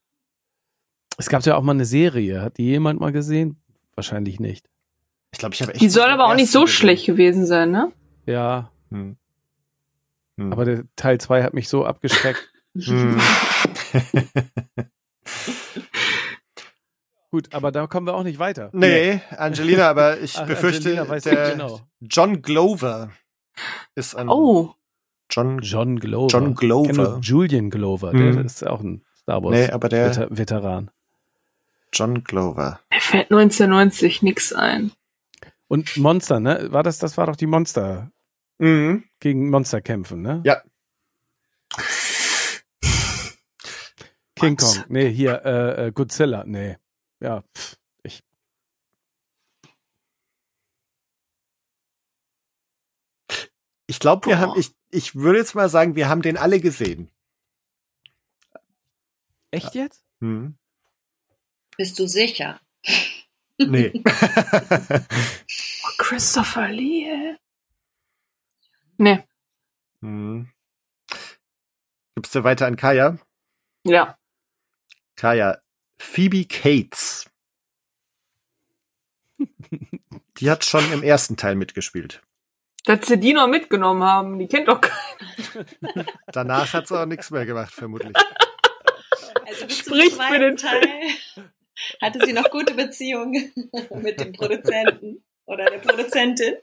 Es 1.17 1.29
gab 1.29 1.45
ja 1.45 1.55
auch 1.55 1.62
mal 1.62 1.75
eine 1.75 1.85
Serie. 1.85 2.43
Hat 2.43 2.59
die 2.59 2.65
jemand 2.65 2.99
mal 2.99 3.12
gesehen? 3.12 3.62
Wahrscheinlich 3.95 4.41
nicht. 4.41 4.69
Ich 5.31 5.39
glaube, 5.39 5.55
ich 5.55 5.62
habe 5.62 5.71
echt. 5.73 5.81
Die 5.81 5.89
soll 5.91 6.11
aber 6.11 6.27
auch 6.27 6.35
nicht 6.35 6.51
so 6.51 6.62
gesehen. 6.62 6.75
schlecht 6.77 7.07
gewesen 7.07 7.47
sein, 7.47 7.71
ne? 7.71 7.93
Ja, 8.27 8.73
Hm. 8.91 9.17
Hm. 10.39 10.53
aber 10.53 10.65
der 10.65 10.87
Teil 10.97 11.21
2 11.21 11.45
hat 11.45 11.55
mich 11.55 11.69
so 11.69 11.87
abgeschreckt. 11.87 12.51
Hm. 12.77 13.21
Gut, 17.31 17.55
aber 17.55 17.70
da 17.70 17.86
kommen 17.86 18.07
wir 18.07 18.15
auch 18.15 18.24
nicht 18.24 18.39
weiter. 18.39 18.70
nee, 18.73 19.20
Angelina, 19.36 19.89
aber 19.89 20.20
ich 20.20 20.36
Ach, 20.39 20.47
befürchte, 20.47 20.94
der 21.24 21.51
genau. 21.52 21.81
John 22.01 22.43
Glover 22.43 23.11
ist 23.94 24.15
ein 24.16 24.28
Oh, 24.28 24.74
John. 25.31 25.61
John 25.61 26.01
Glover. 26.01 26.28
John 26.32 26.55
Glover. 26.55 27.19
Julian 27.23 27.70
Glover, 27.70 28.12
Mhm. 28.12 28.35
der 28.36 28.44
ist 28.44 28.66
auch 28.66 28.81
ein 28.81 29.05
Star 29.16 29.43
Wars 29.44 29.52
Nee, 29.55 29.70
aber 29.70 29.89
der 29.89 30.12
Veter 30.12 30.28
Veteran. 30.36 30.90
John 31.93 32.24
Glover. 32.24 32.81
mir 32.93 33.01
fällt 33.01 33.31
1990 33.31 34.23
nix 34.23 34.52
ein. 34.52 34.90
Und 35.69 35.97
Monster, 35.97 36.40
ne? 36.40 36.66
War 36.73 36.82
das, 36.82 36.98
das 36.98 37.16
war 37.16 37.27
doch 37.27 37.36
die 37.36 37.47
Monster 37.47 38.11
Mhm. 38.59 39.05
gegen 39.20 39.51
Monster 39.51 39.81
kämpfen, 39.81 40.20
ne? 40.23 40.40
Ja. 40.44 40.62
King? 44.35 44.57
Kong. 44.57 44.85
Nee, 44.89 45.11
hier, 45.12 45.43
äh, 45.44 45.86
äh, 45.89 45.93
Godzilla. 45.93 46.44
Nee. 46.47 46.77
Ja, 47.21 47.43
pff, 47.57 47.77
ich. 48.03 48.23
Ich 53.87 53.99
glaube, 53.99 54.27
wir 54.27 54.37
Boah. 54.37 54.41
haben, 54.41 54.59
ich, 54.61 54.75
ich 54.91 55.15
würde 55.15 55.39
jetzt 55.39 55.55
mal 55.55 55.69
sagen, 55.69 55.97
wir 55.97 56.09
haben 56.09 56.23
den 56.23 56.37
alle 56.37 56.61
gesehen. 56.61 57.11
Echt 59.51 59.75
jetzt? 59.75 60.05
Hm. 60.21 60.57
Bist 61.77 61.99
du 61.99 62.07
sicher? 62.07 62.61
Nee. 63.59 64.03
Oh, 65.83 65.93
Christopher 65.99 66.69
Lee. 66.69 67.37
Nee, 68.99 69.25
hm. 70.03 70.51
Gibst 72.15 72.35
du 72.35 72.45
weiter 72.45 72.67
an 72.67 72.77
Kaya? 72.77 73.19
ja. 73.85 74.17
Kaya, 75.17 75.61
Phoebe 76.01 76.47
Cates. 76.47 77.27
Die 80.39 80.51
hat 80.51 80.65
schon 80.65 80.91
im 80.93 81.03
ersten 81.03 81.37
Teil 81.37 81.55
mitgespielt. 81.55 82.23
Dass 82.87 83.07
sie 83.07 83.21
die 83.21 83.35
noch 83.35 83.47
mitgenommen 83.47 84.03
haben, 84.03 84.39
die 84.39 84.49
kennt 84.49 84.69
doch 84.69 84.81
keiner. 84.81 85.67
Danach 86.33 86.73
hat 86.73 86.89
sie 86.89 86.99
auch 86.99 87.05
nichts 87.07 87.31
mehr 87.31 87.45
gemacht, 87.45 87.73
vermutlich. 87.75 88.17
Also 89.47 89.67
bis 89.67 89.85
zum 89.85 89.95
Spricht 89.95 90.13
für 90.13 90.17
zweiten 90.17 90.41
den- 90.41 90.57
Teil 90.57 90.89
hatte 92.01 92.25
sie 92.25 92.33
noch 92.33 92.51
gute 92.51 92.75
Beziehungen 92.75 93.53
mit 94.03 94.21
dem 94.21 94.33
Produzenten 94.33 95.23
oder 95.45 95.67
der 95.67 95.79
Produzentin. 95.79 96.55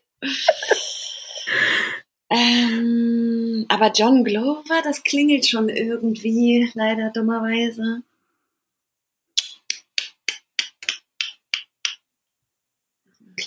Ähm, 2.29 3.65
aber 3.69 3.91
John 3.95 4.23
Glover, 4.23 4.81
das 4.83 5.03
klingelt 5.03 5.47
schon 5.47 5.69
irgendwie, 5.69 6.69
leider 6.73 7.11
dummerweise. 7.11 8.01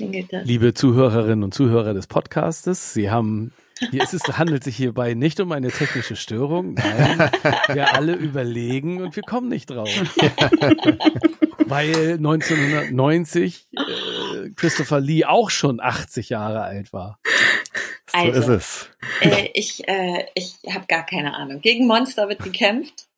Klingelt 0.00 0.32
das? 0.32 0.46
Liebe 0.46 0.72
Zuhörerinnen 0.72 1.44
und 1.44 1.52
Zuhörer 1.52 1.92
des 1.92 2.06
Podcastes, 2.06 2.94
Sie 2.94 3.10
haben, 3.10 3.52
hier 3.90 4.02
ist 4.02 4.14
es 4.14 4.22
handelt 4.38 4.64
sich 4.64 4.74
hierbei 4.74 5.12
nicht 5.12 5.40
um 5.40 5.52
eine 5.52 5.68
technische 5.68 6.16
Störung. 6.16 6.72
Nein, 6.72 7.30
wir 7.68 7.94
alle 7.94 8.14
überlegen 8.14 9.02
und 9.02 9.14
wir 9.14 9.22
kommen 9.22 9.50
nicht 9.50 9.68
drauf. 9.68 9.90
Weil 11.66 12.14
1990 12.14 13.68
äh, 13.72 14.50
Christopher 14.56 15.00
Lee 15.00 15.26
auch 15.26 15.50
schon 15.50 15.80
80 15.80 16.30
Jahre 16.30 16.62
alt 16.62 16.94
war. 16.94 17.20
So 18.10 18.18
Also. 18.20 18.40
ist 18.40 18.48
es. 18.48 18.90
Äh, 19.20 19.50
ich 19.52 19.86
äh, 19.86 20.24
ich 20.34 20.60
habe 20.72 20.86
gar 20.88 21.04
keine 21.04 21.34
Ahnung. 21.34 21.60
Gegen 21.60 21.86
Monster 21.86 22.26
wird 22.30 22.42
gekämpft. 22.42 23.09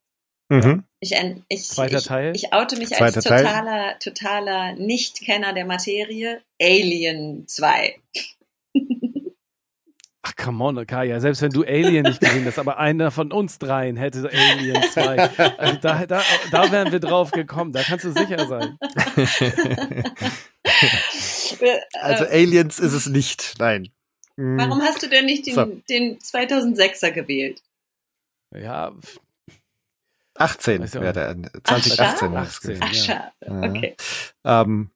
Mhm. 0.49 0.83
Ich, 0.99 1.13
ich, 1.49 1.67
Zweiter 1.69 1.97
ich, 1.97 2.05
Teil? 2.05 2.33
ich 2.35 2.53
oute 2.53 2.77
mich 2.77 2.89
Zweiter 2.89 3.17
als 3.17 3.25
Teil. 3.25 3.43
totaler, 3.43 3.99
totaler 3.99 4.73
Nicht-Kenner 4.73 5.53
der 5.53 5.65
Materie. 5.65 6.41
Alien 6.61 7.47
2. 7.47 7.95
Ach, 10.25 10.35
come 10.37 10.63
on, 10.63 10.87
Kaya, 10.87 11.19
selbst 11.19 11.41
wenn 11.41 11.51
du 11.51 11.63
Alien 11.63 12.03
nicht 12.03 12.21
gesehen 12.21 12.45
hast, 12.45 12.57
aber 12.57 12.77
einer 12.77 13.11
von 13.11 13.33
uns 13.33 13.59
dreien 13.59 13.97
hätte 13.97 14.29
Alien 14.31 14.81
2. 14.91 15.17
Also 15.57 15.79
da, 15.81 16.05
da, 16.05 16.21
da 16.51 16.71
wären 16.71 16.91
wir 16.93 16.99
drauf 17.01 17.31
gekommen, 17.31 17.73
da 17.73 17.83
kannst 17.83 18.05
du 18.05 18.11
sicher 18.13 18.47
sein. 18.47 18.77
Äh, 21.59 21.79
Also 22.01 22.25
Aliens 22.25 22.79
ist 22.79 22.93
es 22.93 23.07
nicht, 23.07 23.55
nein. 23.59 23.89
Warum 24.35 24.81
hast 24.81 25.03
du 25.03 25.07
denn 25.07 25.25
nicht 25.25 25.45
den, 25.45 25.53
So. 25.55 25.65
den 25.89 26.17
2006er 26.19 27.11
gewählt? 27.11 27.61
Ja, 28.55 28.93
18 30.35 30.81
Weiß 30.81 30.93
ja 30.93 31.01
wäre 31.01 31.13
der. 31.13 31.63
2018. 31.63 32.35
Ach, 32.37 32.47
ist 32.47 32.63
es 32.65 32.71
18. 32.71 32.77
gewesen. 32.79 32.81
Ach, 32.83 32.93
Ja. 32.93 33.03
schade. 33.03 33.31
Ja. 33.63 33.69
Okay. 33.69 33.95
Ähm, 34.43 34.89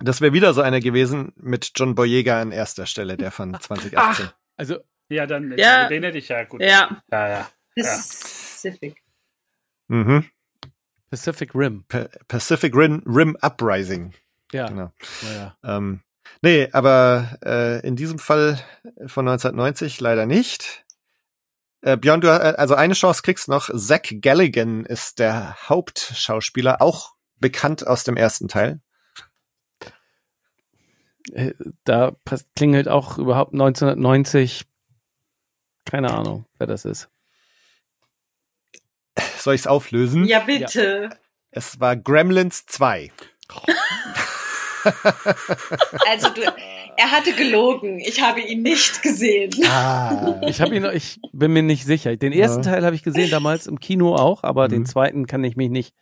das 0.00 0.20
wäre 0.20 0.32
wieder 0.32 0.52
so 0.54 0.62
einer 0.62 0.80
gewesen 0.80 1.32
mit 1.36 1.72
John 1.76 1.94
Boyega 1.94 2.40
an 2.40 2.50
erster 2.52 2.86
Stelle, 2.86 3.16
der 3.16 3.30
von 3.30 3.58
2018. 3.58 4.30
also 4.56 4.78
Ja, 5.08 5.26
dann 5.26 5.56
Ja. 5.58 5.88
den 5.88 6.02
hätte 6.02 6.18
ich 6.18 6.28
ja 6.28 6.44
gut. 6.44 6.60
Ja. 6.60 7.02
Ja, 7.10 7.28
ja. 7.28 7.50
Pacific. 7.76 8.96
Mhm. 9.88 10.24
Pacific 11.10 11.54
Rim. 11.54 11.84
Pa 11.88 12.08
Pacific 12.28 12.74
Rim, 12.74 13.02
Rim 13.06 13.36
Uprising. 13.42 14.12
Ja, 14.52 14.68
Genau. 14.68 14.92
naja. 15.22 15.56
Ähm, 15.64 16.00
nee, 16.42 16.68
aber 16.72 17.38
äh, 17.44 17.86
in 17.86 17.96
diesem 17.96 18.18
Fall 18.18 18.58
von 19.06 19.26
1990 19.28 20.00
leider 20.00 20.26
nicht. 20.26 20.81
Äh, 21.82 21.96
Björn, 21.96 22.20
du, 22.20 22.28
äh, 22.28 22.54
also 22.56 22.74
eine 22.74 22.94
Chance 22.94 23.22
kriegst 23.22 23.48
noch. 23.48 23.68
Zach 23.74 24.02
Galligan 24.20 24.84
ist 24.86 25.18
der 25.18 25.56
Hauptschauspieler, 25.68 26.80
auch 26.80 27.14
bekannt 27.38 27.86
aus 27.86 28.04
dem 28.04 28.16
ersten 28.16 28.48
Teil. 28.48 28.80
Äh, 31.32 31.52
Da 31.84 32.16
klingelt 32.56 32.88
auch 32.88 33.18
überhaupt 33.18 33.52
1990. 33.52 34.64
Keine 35.84 36.12
Ahnung, 36.12 36.46
wer 36.58 36.68
das 36.68 36.84
ist. 36.84 37.08
Soll 39.38 39.54
ich 39.54 39.62
es 39.62 39.66
auflösen? 39.66 40.24
Ja, 40.24 40.40
bitte. 40.40 41.10
Es 41.50 41.80
war 41.80 41.96
Gremlins 41.96 42.64
2. 42.66 43.10
Also 46.08 46.28
du, 46.34 46.40
er 46.96 47.10
hatte 47.10 47.32
gelogen. 47.34 47.98
Ich 48.00 48.20
habe 48.22 48.40
ihn 48.40 48.62
nicht 48.62 49.02
gesehen. 49.02 49.50
Ah. 49.66 50.40
Ich 50.46 50.60
habe 50.60 50.74
ihn, 50.76 50.84
ich 50.92 51.20
bin 51.32 51.52
mir 51.52 51.62
nicht 51.62 51.84
sicher. 51.84 52.16
Den 52.16 52.32
ersten 52.32 52.62
Ja. 52.62 52.72
Teil 52.72 52.84
habe 52.84 52.94
ich 52.96 53.02
gesehen 53.02 53.30
damals 53.30 53.66
im 53.66 53.78
Kino 53.80 54.14
auch, 54.14 54.42
aber 54.42 54.68
den 54.68 54.80
Mhm. 54.82 54.86
zweiten 54.86 55.26
kann 55.26 55.44
ich 55.44 55.56
mich 55.56 55.70
nicht 55.70 55.94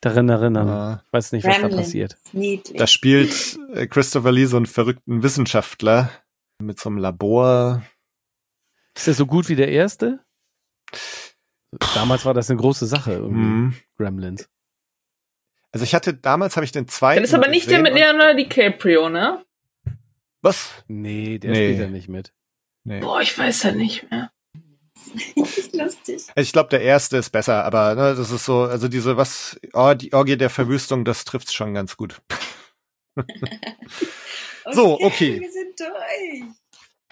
daran 0.00 0.28
erinnern. 0.28 0.68
Ah. 0.68 1.02
Ich 1.06 1.12
weiß 1.12 1.32
nicht, 1.32 1.44
was 1.44 1.54
da 1.54 1.60
Gremlins. 1.62 1.82
passiert. 1.82 2.16
Niedlich. 2.32 2.78
Da 2.78 2.86
spielt 2.86 3.58
äh, 3.74 3.86
Christopher 3.86 4.32
Lee 4.32 4.46
so 4.46 4.56
einen 4.56 4.66
verrückten 4.66 5.22
Wissenschaftler 5.22 6.10
mit 6.60 6.78
so 6.78 6.88
einem 6.88 6.98
Labor. 6.98 7.82
Ist 8.96 9.06
der 9.06 9.14
so 9.14 9.26
gut 9.26 9.48
wie 9.48 9.56
der 9.56 9.68
erste? 9.68 10.20
Damals 11.94 12.24
war 12.24 12.32
das 12.34 12.48
eine 12.50 12.58
große 12.58 12.86
Sache, 12.86 13.12
irgendwie, 13.12 13.40
Mhm. 13.40 13.74
Gremlins. 13.98 14.48
Also 15.72 15.84
ich 15.84 15.94
hatte 15.94 16.14
damals 16.14 16.56
habe 16.56 16.64
ich 16.64 16.72
den 16.72 16.88
zweiten. 16.88 17.22
Das 17.22 17.30
ist 17.30 17.34
aber 17.34 17.48
nicht 17.48 17.70
der 17.70 17.80
mit 17.80 17.94
Leonardo 17.94 18.36
DiCaprio, 18.36 19.08
ne? 19.08 19.44
Was? 20.40 20.70
Nee, 20.86 21.38
der 21.38 21.50
Nee. 21.50 21.56
spielt 21.74 21.78
ja 21.80 21.88
nicht 21.88 22.08
mit. 22.08 22.32
Nee. 22.84 23.00
Boah, 23.00 23.20
ich 23.20 23.36
weiß 23.36 23.64
ja 23.64 23.72
nicht 23.72 24.10
mehr. 24.10 24.30
lustig. 25.72 26.22
Also 26.34 26.40
ich 26.46 26.52
glaube, 26.52 26.70
der 26.70 26.82
erste 26.82 27.16
ist 27.16 27.30
besser, 27.30 27.64
aber 27.64 27.94
ne, 27.94 28.14
das 28.14 28.30
ist 28.30 28.44
so, 28.44 28.62
also 28.62 28.88
diese, 28.88 29.16
was, 29.16 29.58
oh, 29.72 29.94
die 29.94 30.12
Orgie 30.12 30.36
der 30.36 30.50
Verwüstung, 30.50 31.04
das 31.04 31.24
trifft's 31.24 31.54
schon 31.54 31.74
ganz 31.74 31.96
gut. 31.96 32.20
So, 34.70 35.00
okay. 35.00 35.40
Wir 35.40 35.50
sind 35.50 35.80
durch. 35.80 36.44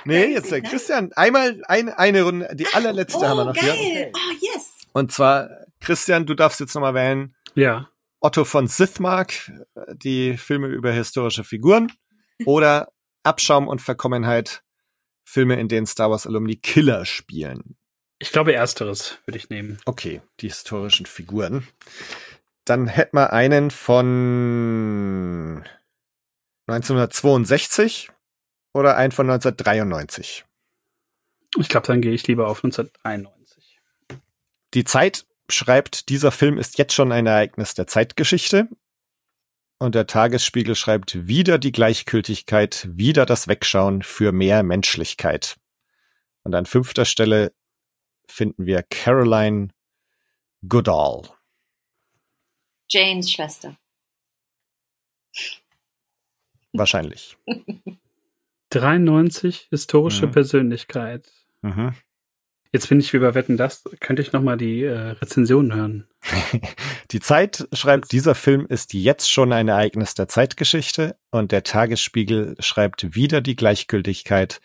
Nee, 0.05 0.27
jetzt 0.35 0.53
der? 0.53 0.61
Christian. 0.61 1.11
Einmal 1.15 1.63
eine, 1.67 1.99
eine 1.99 2.23
Runde, 2.23 2.51
die 2.55 2.67
allerletzte 2.67 3.19
oh, 3.19 3.23
haben 3.27 3.39
wir 3.39 3.45
noch 3.47 3.55
geil. 3.55 3.73
hier. 3.73 4.13
Oh, 4.15 4.33
yes. 4.55 4.73
Und 4.93 5.11
zwar, 5.13 5.49
Christian, 5.81 6.27
du 6.27 6.35
darfst 6.35 6.61
jetzt 6.61 6.75
nochmal 6.75 6.95
wählen. 6.95 7.35
Ja. 7.55 7.89
Otto 8.27 8.45
von 8.45 8.67
Sithmark, 8.67 9.53
die 9.93 10.37
Filme 10.37 10.67
über 10.67 10.91
historische 10.91 11.45
Figuren. 11.45 11.93
Oder 12.45 12.93
Abschaum 13.23 13.69
und 13.69 13.81
Verkommenheit, 13.81 14.65
Filme, 15.25 15.61
in 15.61 15.69
denen 15.69 15.87
Star 15.87 16.11
Wars 16.11 16.27
Alumni 16.27 16.57
Killer 16.57 17.05
spielen. 17.05 17.77
Ich 18.19 18.33
glaube, 18.33 18.53
ersteres 18.53 19.19
würde 19.27 19.39
ich 19.39 19.49
nehmen. 19.49 19.79
Okay, 19.85 20.23
die 20.41 20.49
historischen 20.49 21.07
Figuren. 21.07 21.69
Dann 22.65 22.89
hätten 22.89 23.17
wir 23.17 23.33
einen 23.33 23.71
von 23.71 25.65
1962 26.67 28.11
oder 28.75 28.97
einen 28.97 29.13
von 29.13 29.31
1993. 29.31 30.45
Ich 31.59 31.69
glaube, 31.69 31.87
dann 31.87 32.01
gehe 32.01 32.13
ich 32.13 32.27
lieber 32.27 32.49
auf 32.49 32.65
1991. 32.65 33.81
Die 34.75 34.83
Zeit 34.83 35.26
schreibt, 35.49 36.09
dieser 36.09 36.31
Film 36.33 36.59
ist 36.59 36.79
jetzt 36.79 36.95
schon 36.95 37.13
ein 37.13 37.27
Ereignis 37.27 37.75
der 37.75 37.87
Zeitgeschichte. 37.87 38.69
Und 39.79 39.95
der 39.95 40.07
Tagesspiegel 40.07 40.75
schreibt 40.75 41.27
wieder 41.27 41.59
die 41.59 41.73
Gleichgültigkeit, 41.73 42.89
wieder 42.91 43.27
das 43.27 43.47
Wegschauen 43.47 44.03
für 44.03 44.33
mehr 44.33 44.63
Menschlichkeit. 44.63 45.57
Und 46.45 46.55
an 46.55 46.65
fünfter 46.65 47.05
Stelle 47.05 47.53
finden 48.27 48.65
wir 48.67 48.83
Caroline 48.83 49.69
Goodall. 50.67 51.23
Janes 52.91 53.31
Schwester. 53.31 53.77
Wahrscheinlich. 56.73 57.37
93, 58.71 59.69
historische 59.71 60.27
Mhm. 60.27 60.33
Persönlichkeit. 60.33 61.31
Mhm. 61.63 61.95
Jetzt 62.73 62.89
bin 62.89 63.01
ich 63.01 63.13
wie 63.13 63.19
bei 63.19 63.35
Wetten, 63.35 63.57
das 63.57 63.85
könnte 64.01 64.23
ich 64.23 64.33
noch 64.33 64.43
mal 64.43 64.57
die 64.57 64.83
äh, 64.83 65.11
Rezension 65.11 65.75
hören. 65.75 66.07
Die 67.13 67.21
Zeit 67.21 67.69
schreibt, 67.73 68.11
dieser 68.11 68.35
Film 68.35 68.67
ist 68.69 68.93
jetzt 68.93 69.31
schon 69.31 69.53
ein 69.53 69.69
Ereignis 69.69 70.15
der 70.15 70.27
Zeitgeschichte 70.27 71.17
und 71.31 71.53
der 71.53 71.63
Tagesspiegel 71.63 72.57
schreibt 72.59 73.15
wieder 73.15 73.41
die 73.41 73.55
Gleichgültigkeit, 73.55 74.61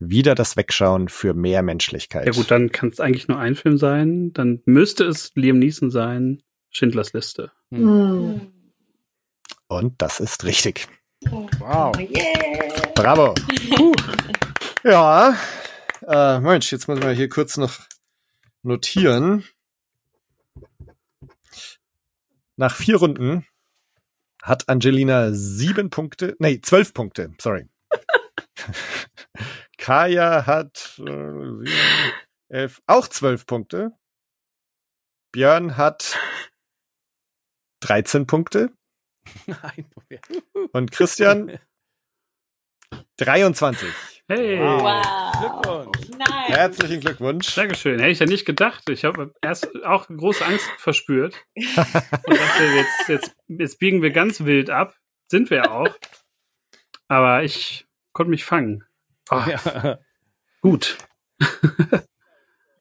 wieder 0.00 0.34
das 0.34 0.56
Wegschauen 0.56 1.08
für 1.08 1.34
mehr 1.34 1.62
Menschlichkeit. 1.62 2.26
Ja 2.26 2.32
gut, 2.32 2.50
dann 2.50 2.72
kann 2.72 2.90
es 2.90 3.00
eigentlich 3.00 3.28
nur 3.28 3.38
ein 3.38 3.54
Film 3.54 3.78
sein. 3.78 4.32
Dann 4.32 4.60
müsste 4.64 5.04
es 5.04 5.30
Liam 5.34 5.58
Neeson 5.58 5.90
sein. 5.90 6.42
Schindlers 6.70 7.12
Liste. 7.12 7.52
Hm. 7.70 8.40
Und 9.68 10.02
das 10.02 10.20
ist 10.20 10.44
richtig. 10.44 10.88
Wow. 11.58 11.92
Oh, 11.96 12.00
yeah. 12.00 12.92
Bravo. 12.94 13.34
Ja, 14.84 15.36
äh, 16.08 16.40
Mensch, 16.40 16.72
jetzt 16.72 16.88
muss 16.88 16.98
man 17.00 17.14
hier 17.14 17.28
kurz 17.28 17.56
noch 17.56 17.80
notieren. 18.62 19.44
Nach 22.56 22.74
vier 22.74 22.96
Runden 22.96 23.46
hat 24.42 24.68
Angelina 24.68 25.32
sieben 25.32 25.90
Punkte, 25.90 26.34
nee, 26.38 26.60
zwölf 26.60 26.94
Punkte, 26.94 27.32
sorry. 27.40 27.68
Kaya 29.78 30.46
hat 30.46 30.98
äh, 30.98 31.02
sieben, 31.02 32.12
elf, 32.48 32.82
auch 32.86 33.08
zwölf 33.08 33.46
Punkte. 33.46 33.92
Björn 35.32 35.76
hat 35.76 36.18
13 37.80 38.26
Punkte 38.26 38.72
Nein. 39.46 39.90
und 40.72 40.90
Christian 40.90 41.58
23. 43.18 44.17
Hey, 44.30 44.58
Wow. 44.60 45.32
Glückwunsch. 45.40 46.08
Nice. 46.18 46.48
Herzlichen 46.48 47.00
Glückwunsch. 47.00 47.54
Dankeschön. 47.54 47.98
Hätte 47.98 48.10
ich 48.10 48.18
ja 48.18 48.26
nicht 48.26 48.44
gedacht. 48.44 48.88
Ich 48.90 49.04
habe 49.04 49.32
erst 49.40 49.68
auch 49.84 50.06
große 50.08 50.44
Angst 50.44 50.68
verspürt. 50.76 51.34
Und 51.56 51.76
dachte, 51.76 52.64
jetzt, 52.74 53.08
jetzt, 53.08 53.36
jetzt 53.48 53.78
biegen 53.78 54.02
wir 54.02 54.10
ganz 54.10 54.44
wild 54.44 54.68
ab. 54.68 54.94
Sind 55.30 55.48
wir 55.50 55.70
auch. 55.72 55.88
Aber 57.08 57.42
ich 57.42 57.86
konnte 58.12 58.30
mich 58.30 58.44
fangen. 58.44 58.84
Ah, 59.30 59.46
Ja. 59.48 59.98
Gut. 60.60 60.98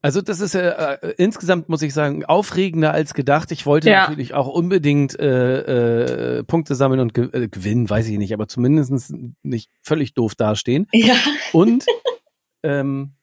Also 0.01 0.21
das 0.21 0.39
ist 0.39 0.55
äh, 0.55 0.69
äh, 0.69 1.13
insgesamt 1.17 1.69
muss 1.69 1.81
ich 1.81 1.93
sagen 1.93 2.23
aufregender 2.25 2.93
als 2.93 3.13
gedacht. 3.13 3.51
Ich 3.51 3.65
wollte 3.65 3.89
Ja. 3.89 4.01
natürlich 4.07 4.33
auch 4.33 4.47
unbedingt 4.47 5.19
äh, 5.19 6.37
äh, 6.39 6.43
Punkte 6.43 6.75
sammeln 6.75 6.99
und 6.99 7.13
ge 7.13 7.29
äh, 7.31 7.47
gewinnen, 7.47 7.89
weiß 7.89 8.07
ich 8.07 8.17
nicht, 8.17 8.33
aber 8.33 8.47
zumindest 8.47 9.13
nicht 9.43 9.69
völlig 9.81 10.13
doof 10.13 10.35
dastehen. 10.35 10.87
Ja. 10.93 11.15
Und 11.53 11.85
ähm, 12.63 13.13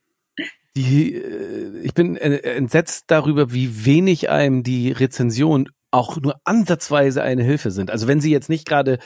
die, 0.76 1.14
äh, 1.14 1.78
ich 1.82 1.94
bin 1.94 2.16
entsetzt 2.16 3.04
darüber, 3.08 3.52
wie 3.52 3.84
wenig 3.86 4.30
einem 4.30 4.62
die 4.62 4.90
Rezension 4.90 5.68
auch 5.92 6.20
nur 6.20 6.40
ansatzweise 6.44 7.22
eine 7.22 7.44
Hilfe 7.44 7.70
sind. 7.70 7.90
Also 7.90 8.08
wenn 8.08 8.20
sie 8.20 8.32
jetzt 8.32 8.48
nicht 8.48 8.66
gerade 8.66 8.98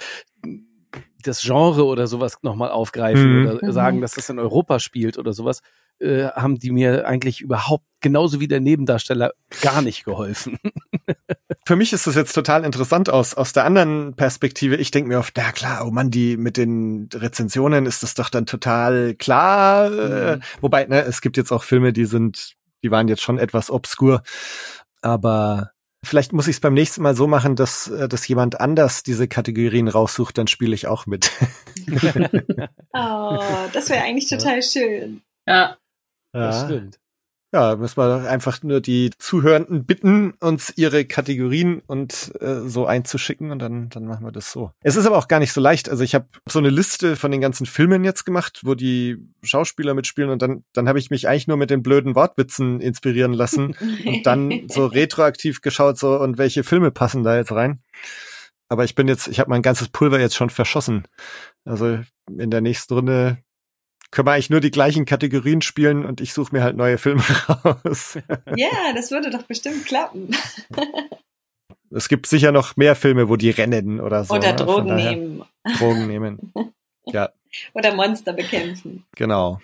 das 1.22 1.42
Genre 1.42 1.84
oder 1.84 2.06
sowas 2.06 2.38
nochmal 2.42 2.70
aufgreifen 2.70 3.40
Mhm. 3.40 3.46
oder 3.48 3.66
Mhm. 3.66 3.72
sagen, 3.72 4.00
dass 4.00 4.12
das 4.12 4.28
in 4.28 4.38
Europa 4.38 4.78
spielt 4.78 5.18
oder 5.18 5.32
sowas, 5.32 5.60
äh, 6.00 6.26
haben 6.28 6.58
die 6.58 6.70
mir 6.70 7.06
eigentlich 7.08 7.40
überhaupt, 7.40 7.84
genauso 8.00 8.38
wie 8.38 8.46
der 8.46 8.60
Nebendarsteller, 8.60 9.32
gar 9.62 9.82
nicht 9.82 10.04
geholfen. 10.04 10.58
Für 11.66 11.74
mich 11.76 11.92
ist 11.92 12.06
das 12.06 12.14
jetzt 12.14 12.32
total 12.32 12.64
interessant 12.64 13.10
aus, 13.10 13.34
aus 13.34 13.52
der 13.52 13.64
anderen 13.64 14.14
Perspektive. 14.14 14.76
Ich 14.76 14.90
denke 14.92 15.08
mir 15.08 15.18
oft, 15.18 15.34
na 15.36 15.50
klar, 15.52 15.84
oh 15.86 15.90
Mann, 15.90 16.10
die 16.10 16.36
mit 16.36 16.56
den 16.56 17.08
Rezensionen 17.12 17.84
ist 17.84 18.02
das 18.02 18.14
doch 18.14 18.30
dann 18.30 18.46
total 18.46 19.14
klar. 19.16 19.92
Äh, 19.92 20.36
Mhm. 20.36 20.42
wobei, 20.60 20.84
ne, 20.86 21.02
es 21.02 21.20
gibt 21.20 21.36
jetzt 21.36 21.50
auch 21.52 21.64
Filme, 21.64 21.92
die 21.92 22.04
sind, 22.06 22.54
die 22.84 22.90
waren 22.92 23.08
jetzt 23.08 23.22
schon 23.22 23.38
etwas 23.38 23.70
obskur. 23.70 24.22
Aber 25.02 25.72
vielleicht 26.04 26.32
muss 26.32 26.48
ich 26.48 26.56
es 26.56 26.60
beim 26.60 26.74
nächsten 26.74 27.02
Mal 27.02 27.14
so 27.14 27.26
machen, 27.26 27.56
dass, 27.56 27.88
äh, 27.88 28.08
dass 28.08 28.26
jemand 28.28 28.60
anders 28.60 29.02
diese 29.02 29.28
Kategorien 29.28 29.88
raussucht, 29.88 30.38
dann 30.38 30.46
spiele 30.46 30.74
ich 30.74 30.86
auch 30.86 31.06
mit. 31.06 31.30
Oh, 32.92 33.38
das 33.72 33.88
wäre 33.88 34.02
eigentlich 34.02 34.28
total 34.28 34.62
schön. 34.62 35.22
Ja. 35.46 35.78
Das 36.32 36.64
stimmt. 36.64 36.98
Ja, 37.50 37.76
müssen 37.76 37.96
wir 37.96 38.18
doch 38.18 38.28
einfach 38.28 38.62
nur 38.62 38.82
die 38.82 39.10
Zuhörenden 39.16 39.86
bitten, 39.86 40.34
uns 40.38 40.70
ihre 40.76 41.06
Kategorien 41.06 41.80
und 41.86 42.32
äh, 42.40 42.68
so 42.68 42.84
einzuschicken 42.84 43.50
und 43.50 43.58
dann, 43.58 43.88
dann 43.88 44.04
machen 44.04 44.26
wir 44.26 44.32
das 44.32 44.52
so. 44.52 44.72
Es 44.82 44.96
ist 44.96 45.06
aber 45.06 45.16
auch 45.16 45.28
gar 45.28 45.38
nicht 45.38 45.54
so 45.54 45.60
leicht. 45.62 45.88
Also 45.88 46.04
ich 46.04 46.14
habe 46.14 46.26
so 46.46 46.58
eine 46.58 46.68
Liste 46.68 47.16
von 47.16 47.30
den 47.30 47.40
ganzen 47.40 47.64
Filmen 47.64 48.04
jetzt 48.04 48.26
gemacht, 48.26 48.60
wo 48.64 48.74
die 48.74 49.16
Schauspieler 49.42 49.94
mitspielen 49.94 50.28
und 50.28 50.42
dann, 50.42 50.64
dann 50.74 50.88
habe 50.88 50.98
ich 50.98 51.08
mich 51.08 51.26
eigentlich 51.26 51.48
nur 51.48 51.56
mit 51.56 51.70
den 51.70 51.82
blöden 51.82 52.14
Wortwitzen 52.14 52.82
inspirieren 52.82 53.32
lassen 53.32 53.74
und 54.04 54.26
dann 54.26 54.68
so 54.68 54.84
retroaktiv 54.86 55.62
geschaut, 55.62 55.96
so 55.96 56.20
und 56.20 56.36
welche 56.36 56.64
Filme 56.64 56.90
passen 56.90 57.22
da 57.22 57.36
jetzt 57.36 57.52
rein. 57.52 57.80
Aber 58.68 58.84
ich 58.84 58.94
bin 58.94 59.08
jetzt, 59.08 59.26
ich 59.28 59.40
habe 59.40 59.48
mein 59.48 59.62
ganzes 59.62 59.88
Pulver 59.88 60.20
jetzt 60.20 60.36
schon 60.36 60.50
verschossen. 60.50 61.08
Also 61.64 62.00
in 62.28 62.50
der 62.50 62.60
nächsten 62.60 62.92
Runde 62.92 63.38
können 64.10 64.26
wir 64.26 64.32
eigentlich 64.32 64.50
nur 64.50 64.60
die 64.60 64.70
gleichen 64.70 65.04
Kategorien 65.04 65.62
spielen 65.62 66.04
und 66.04 66.20
ich 66.20 66.32
suche 66.32 66.54
mir 66.54 66.62
halt 66.62 66.76
neue 66.76 66.98
Filme 66.98 67.22
raus. 67.48 68.18
Ja, 68.56 68.92
das 68.94 69.10
würde 69.10 69.30
doch 69.30 69.42
bestimmt 69.42 69.84
klappen. 69.86 70.30
Es 71.90 72.08
gibt 72.08 72.26
sicher 72.26 72.52
noch 72.52 72.76
mehr 72.76 72.94
Filme, 72.96 73.28
wo 73.28 73.36
die 73.36 73.50
rennen 73.50 74.00
oder 74.00 74.24
so. 74.24 74.34
Oder 74.34 74.50
ne? 74.52 74.56
Drogen 74.56 74.94
nehmen. 74.94 75.44
Drogen 75.78 76.06
nehmen. 76.06 76.52
Ja, 77.10 77.30
Oder 77.72 77.94
Monster 77.94 78.34
bekämpfen. 78.34 79.06
genau. 79.16 79.62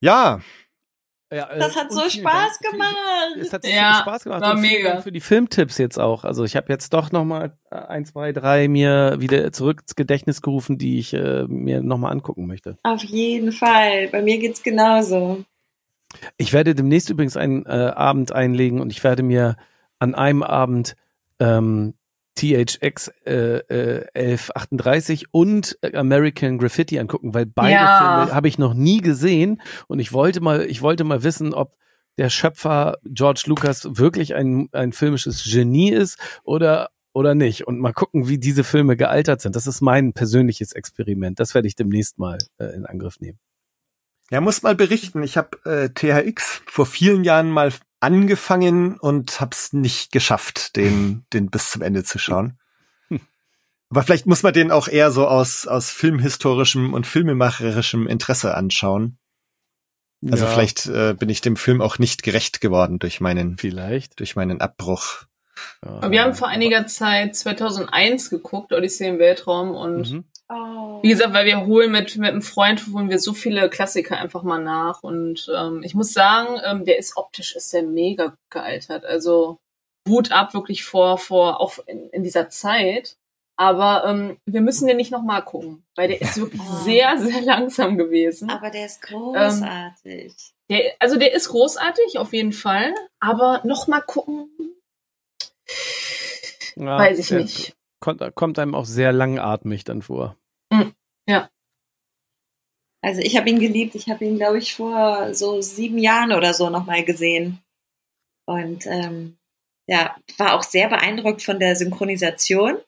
Ja, 0.00 0.40
Ja, 1.32 1.48
äh, 1.50 1.58
Das 1.58 1.74
hat 1.76 1.90
so 1.90 2.00
Spaß 2.08 2.58
Dank 2.60 2.72
gemacht. 2.72 2.96
Es 3.40 3.52
hat 3.52 3.64
so 3.64 3.70
Ja, 3.70 3.94
viel 3.94 4.02
Spaß 4.02 4.24
gemacht. 4.24 4.42
war 4.42 4.54
und 4.54 4.60
mega. 4.60 4.90
Dank 4.92 5.02
Für 5.02 5.12
die 5.12 5.20
Filmtipps 5.20 5.78
jetzt 5.78 5.98
auch. 5.98 6.24
Also 6.24 6.44
ich 6.44 6.56
habe 6.56 6.66
jetzt 6.70 6.92
doch 6.92 7.10
noch 7.10 7.24
mal 7.24 7.56
äh, 7.70 7.76
ein, 7.76 8.04
zwei, 8.04 8.32
drei 8.32 8.68
mir 8.68 9.16
wieder 9.18 9.50
zurück 9.52 9.80
ins 9.82 9.96
Gedächtnis 9.96 10.42
gerufen, 10.42 10.76
die 10.78 10.98
ich 10.98 11.14
äh, 11.14 11.44
mir 11.48 11.82
noch 11.82 11.98
mal 11.98 12.10
angucken 12.10 12.46
möchte. 12.46 12.76
Auf 12.82 13.02
jeden 13.02 13.52
Fall. 13.52 14.08
Bei 14.08 14.20
mir 14.22 14.38
geht's 14.38 14.62
genauso. 14.62 15.44
Ich 16.36 16.52
werde 16.52 16.74
demnächst 16.74 17.08
übrigens 17.08 17.36
einen 17.38 17.64
äh, 17.64 17.70
Abend 17.94 18.32
einlegen 18.32 18.80
und 18.80 18.90
ich 18.92 19.02
werde 19.02 19.22
mir 19.22 19.56
an 19.98 20.14
einem 20.14 20.42
Abend 20.42 20.94
ähm, 21.38 21.94
THX 22.34 23.08
äh, 23.26 23.58
äh, 23.58 24.06
1138 24.14 25.26
und 25.32 25.78
American 25.94 26.58
Graffiti 26.58 26.98
angucken, 26.98 27.34
weil 27.34 27.46
beide 27.46 27.72
Ja. 27.74 28.20
Filme 28.24 28.34
habe 28.34 28.48
ich 28.48 28.58
noch 28.58 28.74
nie 28.74 29.00
gesehen 29.00 29.60
und 29.88 29.98
ich 29.98 30.12
wollte 30.12 30.40
mal, 30.40 30.62
ich 30.62 30.82
wollte 30.82 31.04
mal 31.04 31.22
wissen, 31.22 31.52
ob 31.54 31.74
der 32.18 32.28
Schöpfer 32.30 32.98
George 33.04 33.44
Lucas 33.46 33.88
wirklich 33.98 34.34
ein, 34.34 34.68
ein 34.72 34.92
filmisches 34.92 35.44
Genie 35.44 35.90
ist 35.92 36.18
oder 36.44 36.90
oder 37.14 37.34
nicht 37.34 37.66
und 37.66 37.78
mal 37.78 37.92
gucken, 37.92 38.26
wie 38.28 38.38
diese 38.38 38.64
Filme 38.64 38.96
gealtert 38.96 39.42
sind. 39.42 39.54
Das 39.54 39.66
ist 39.66 39.82
mein 39.82 40.14
persönliches 40.14 40.72
Experiment. 40.72 41.38
Das 41.40 41.54
werde 41.54 41.68
ich 41.68 41.76
demnächst 41.76 42.18
mal 42.18 42.38
äh, 42.58 42.74
in 42.74 42.86
Angriff 42.86 43.20
nehmen. 43.20 43.38
ja, 44.30 44.40
muss 44.40 44.62
mal 44.62 44.74
berichten. 44.74 45.22
Ich 45.22 45.36
habe 45.36 45.58
äh, 45.66 45.90
THX 45.90 46.62
vor 46.66 46.86
vielen 46.86 47.22
Jahren 47.24 47.50
mal 47.50 47.70
angefangen 48.02 48.98
und 48.98 49.40
hab's 49.40 49.72
nicht 49.72 50.12
geschafft, 50.12 50.76
den, 50.76 51.24
den 51.32 51.50
bis 51.50 51.70
zum 51.70 51.82
Ende 51.82 52.04
zu 52.04 52.18
schauen. 52.18 52.58
Aber 53.90 54.02
vielleicht 54.02 54.24
muss 54.24 54.42
man 54.42 54.54
den 54.54 54.70
auch 54.70 54.88
eher 54.88 55.10
so 55.10 55.28
aus, 55.28 55.66
aus 55.66 55.90
filmhistorischem 55.90 56.94
und 56.94 57.06
filmemacherischem 57.06 58.06
Interesse 58.06 58.54
anschauen. 58.54 59.18
Also 60.24 60.44
Ja, 60.46 60.50
vielleicht 60.50 60.86
äh, 60.86 61.14
bin 61.18 61.28
ich 61.28 61.42
dem 61.42 61.56
Film 61.56 61.82
auch 61.82 61.98
nicht 61.98 62.22
gerecht 62.22 62.62
geworden 62.62 62.98
durch 62.98 63.20
meinen, 63.20 63.58
Vielleicht. 63.58 64.18
durch 64.20 64.34
meinen 64.34 64.62
Abbruch. 64.62 65.24
Ja. 65.84 66.10
Wir 66.10 66.22
haben 66.22 66.34
vor 66.34 66.48
einiger 66.48 66.86
Zeit 66.86 67.36
2001 67.36 68.30
geguckt, 68.30 68.72
Odyssee 68.72 69.08
im 69.08 69.18
Weltraum 69.18 69.72
und 69.72 70.10
Mhm. 70.10 70.24
Oh. 70.52 71.00
Wie 71.02 71.08
gesagt, 71.08 71.32
weil 71.32 71.46
wir 71.46 71.64
holen 71.66 71.90
mit, 71.92 72.16
mit 72.16 72.28
einem 72.30 72.42
Freund, 72.42 72.84
holen 72.92 73.10
wir 73.10 73.18
so 73.18 73.32
viele 73.32 73.70
Klassiker 73.70 74.18
einfach 74.18 74.42
mal 74.42 74.62
nach. 74.62 75.02
Und 75.02 75.50
ähm, 75.56 75.82
ich 75.82 75.94
muss 75.94 76.12
sagen, 76.12 76.60
ähm, 76.64 76.84
der 76.84 76.98
ist 76.98 77.16
optisch 77.16 77.56
ist 77.56 77.72
der 77.72 77.82
mega 77.82 78.26
gut 78.26 78.38
gealtert. 78.50 79.04
Also 79.04 79.58
Hut 80.08 80.32
ab 80.32 80.52
wirklich 80.54 80.84
vor, 80.84 81.18
vor 81.18 81.60
auch 81.60 81.78
in, 81.86 82.08
in 82.10 82.22
dieser 82.22 82.48
Zeit. 82.50 83.16
Aber 83.56 84.04
ähm, 84.06 84.38
wir 84.46 84.60
müssen 84.60 84.86
den 84.88 84.96
nicht 84.96 85.12
nochmal 85.12 85.42
gucken, 85.44 85.84
weil 85.94 86.08
der 86.08 86.20
ist 86.20 86.38
wirklich 86.38 86.60
Oh. 86.70 86.82
sehr, 86.84 87.16
sehr 87.18 87.42
langsam 87.42 87.96
gewesen. 87.96 88.50
Aber 88.50 88.70
der 88.70 88.86
ist 88.86 89.02
großartig. 89.02 90.34
Der, 90.70 90.92
also 90.98 91.18
der 91.18 91.32
ist 91.32 91.48
großartig, 91.48 92.18
auf 92.18 92.32
jeden 92.32 92.52
Fall. 92.52 92.94
Aber 93.20 93.60
nochmal 93.64 94.02
gucken, 94.02 94.48
Ja, 96.76 96.98
weiß 96.98 97.18
ich 97.18 97.30
nicht. 97.30 97.74
Kommt, 98.00 98.20
kommt 98.34 98.58
einem 98.58 98.74
auch 98.74 98.84
sehr 98.86 99.12
langatmig 99.12 99.84
dann 99.84 100.02
vor. 100.02 100.36
Also 103.02 103.20
ich 103.20 103.36
habe 103.36 103.50
ihn 103.50 103.58
geliebt. 103.58 103.94
Ich 103.94 104.08
habe 104.08 104.24
ihn, 104.24 104.36
glaube 104.36 104.58
ich, 104.58 104.74
vor 104.74 105.34
so 105.34 105.60
sieben 105.60 105.98
Jahren 105.98 106.32
oder 106.32 106.54
so 106.54 106.70
nochmal 106.70 107.04
gesehen. 107.04 107.60
Und 108.46 108.86
ähm, 108.86 109.38
ja, 109.88 110.16
war 110.38 110.54
auch 110.54 110.62
sehr 110.62 110.88
beeindruckt 110.88 111.42
von 111.42 111.58
der 111.58 111.74
Synchronisation 111.76 112.78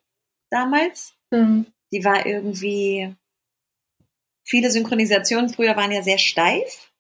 damals. 0.50 1.14
Hm. 1.32 1.66
Die 1.92 2.04
war 2.04 2.24
irgendwie. 2.24 3.14
Viele 4.46 4.70
Synchronisationen 4.70 5.48
früher 5.48 5.74
waren 5.74 5.90
ja 5.90 6.02
sehr 6.02 6.18
steif. 6.18 6.92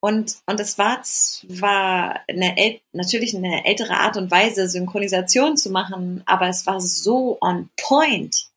Und, 0.00 0.38
und 0.46 0.60
es 0.60 0.78
war 0.78 1.02
zwar 1.02 2.20
eine, 2.28 2.80
natürlich 2.92 3.36
eine 3.36 3.64
ältere 3.64 3.94
Art 3.94 4.16
und 4.16 4.30
Weise, 4.30 4.68
Synchronisation 4.68 5.56
zu 5.56 5.70
machen, 5.70 6.22
aber 6.26 6.48
es 6.48 6.66
war 6.66 6.80
so 6.80 7.38
on 7.40 7.68
point. 7.76 8.48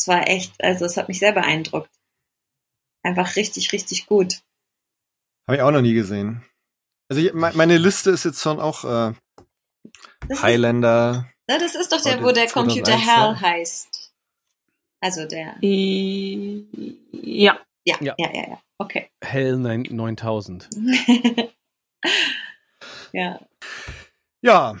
Es 0.00 0.08
war 0.08 0.26
echt, 0.28 0.62
also 0.64 0.86
es 0.86 0.96
hat 0.96 1.08
mich 1.08 1.18
sehr 1.18 1.32
beeindruckt. 1.32 1.90
Einfach 3.02 3.36
richtig, 3.36 3.70
richtig 3.72 4.06
gut. 4.06 4.40
Habe 5.46 5.56
ich 5.56 5.62
auch 5.62 5.70
noch 5.72 5.82
nie 5.82 5.92
gesehen. 5.92 6.42
Also 7.10 7.20
ich, 7.22 7.34
me- 7.34 7.52
meine 7.54 7.76
Liste 7.76 8.10
ist 8.10 8.24
jetzt 8.24 8.40
schon 8.40 8.60
auch 8.60 8.84
äh, 8.84 9.12
Das 10.26 10.38
ist, 10.38 10.42
Highlander. 10.42 11.30
na, 11.46 11.58
das 11.58 11.74
ist 11.74 11.92
doch 11.92 12.00
der, 12.00 12.22
wo 12.22 12.32
der 12.32 12.46
2001, 12.46 12.52
Computer 12.52 12.96
Hell 12.96 13.36
heißt. 13.40 14.14
Also 15.02 15.26
der. 15.26 15.56
Ja. 15.60 17.58
Ja, 17.84 17.98
Ja. 18.00 18.14
ja, 18.18 18.30
ja, 18.34 18.48
ja. 18.50 18.62
Okay. 18.78 19.10
Hell 19.22 19.58
9 19.58 19.82
9000. 19.90 20.70
ja. 23.12 23.38
Ja, 24.42 24.76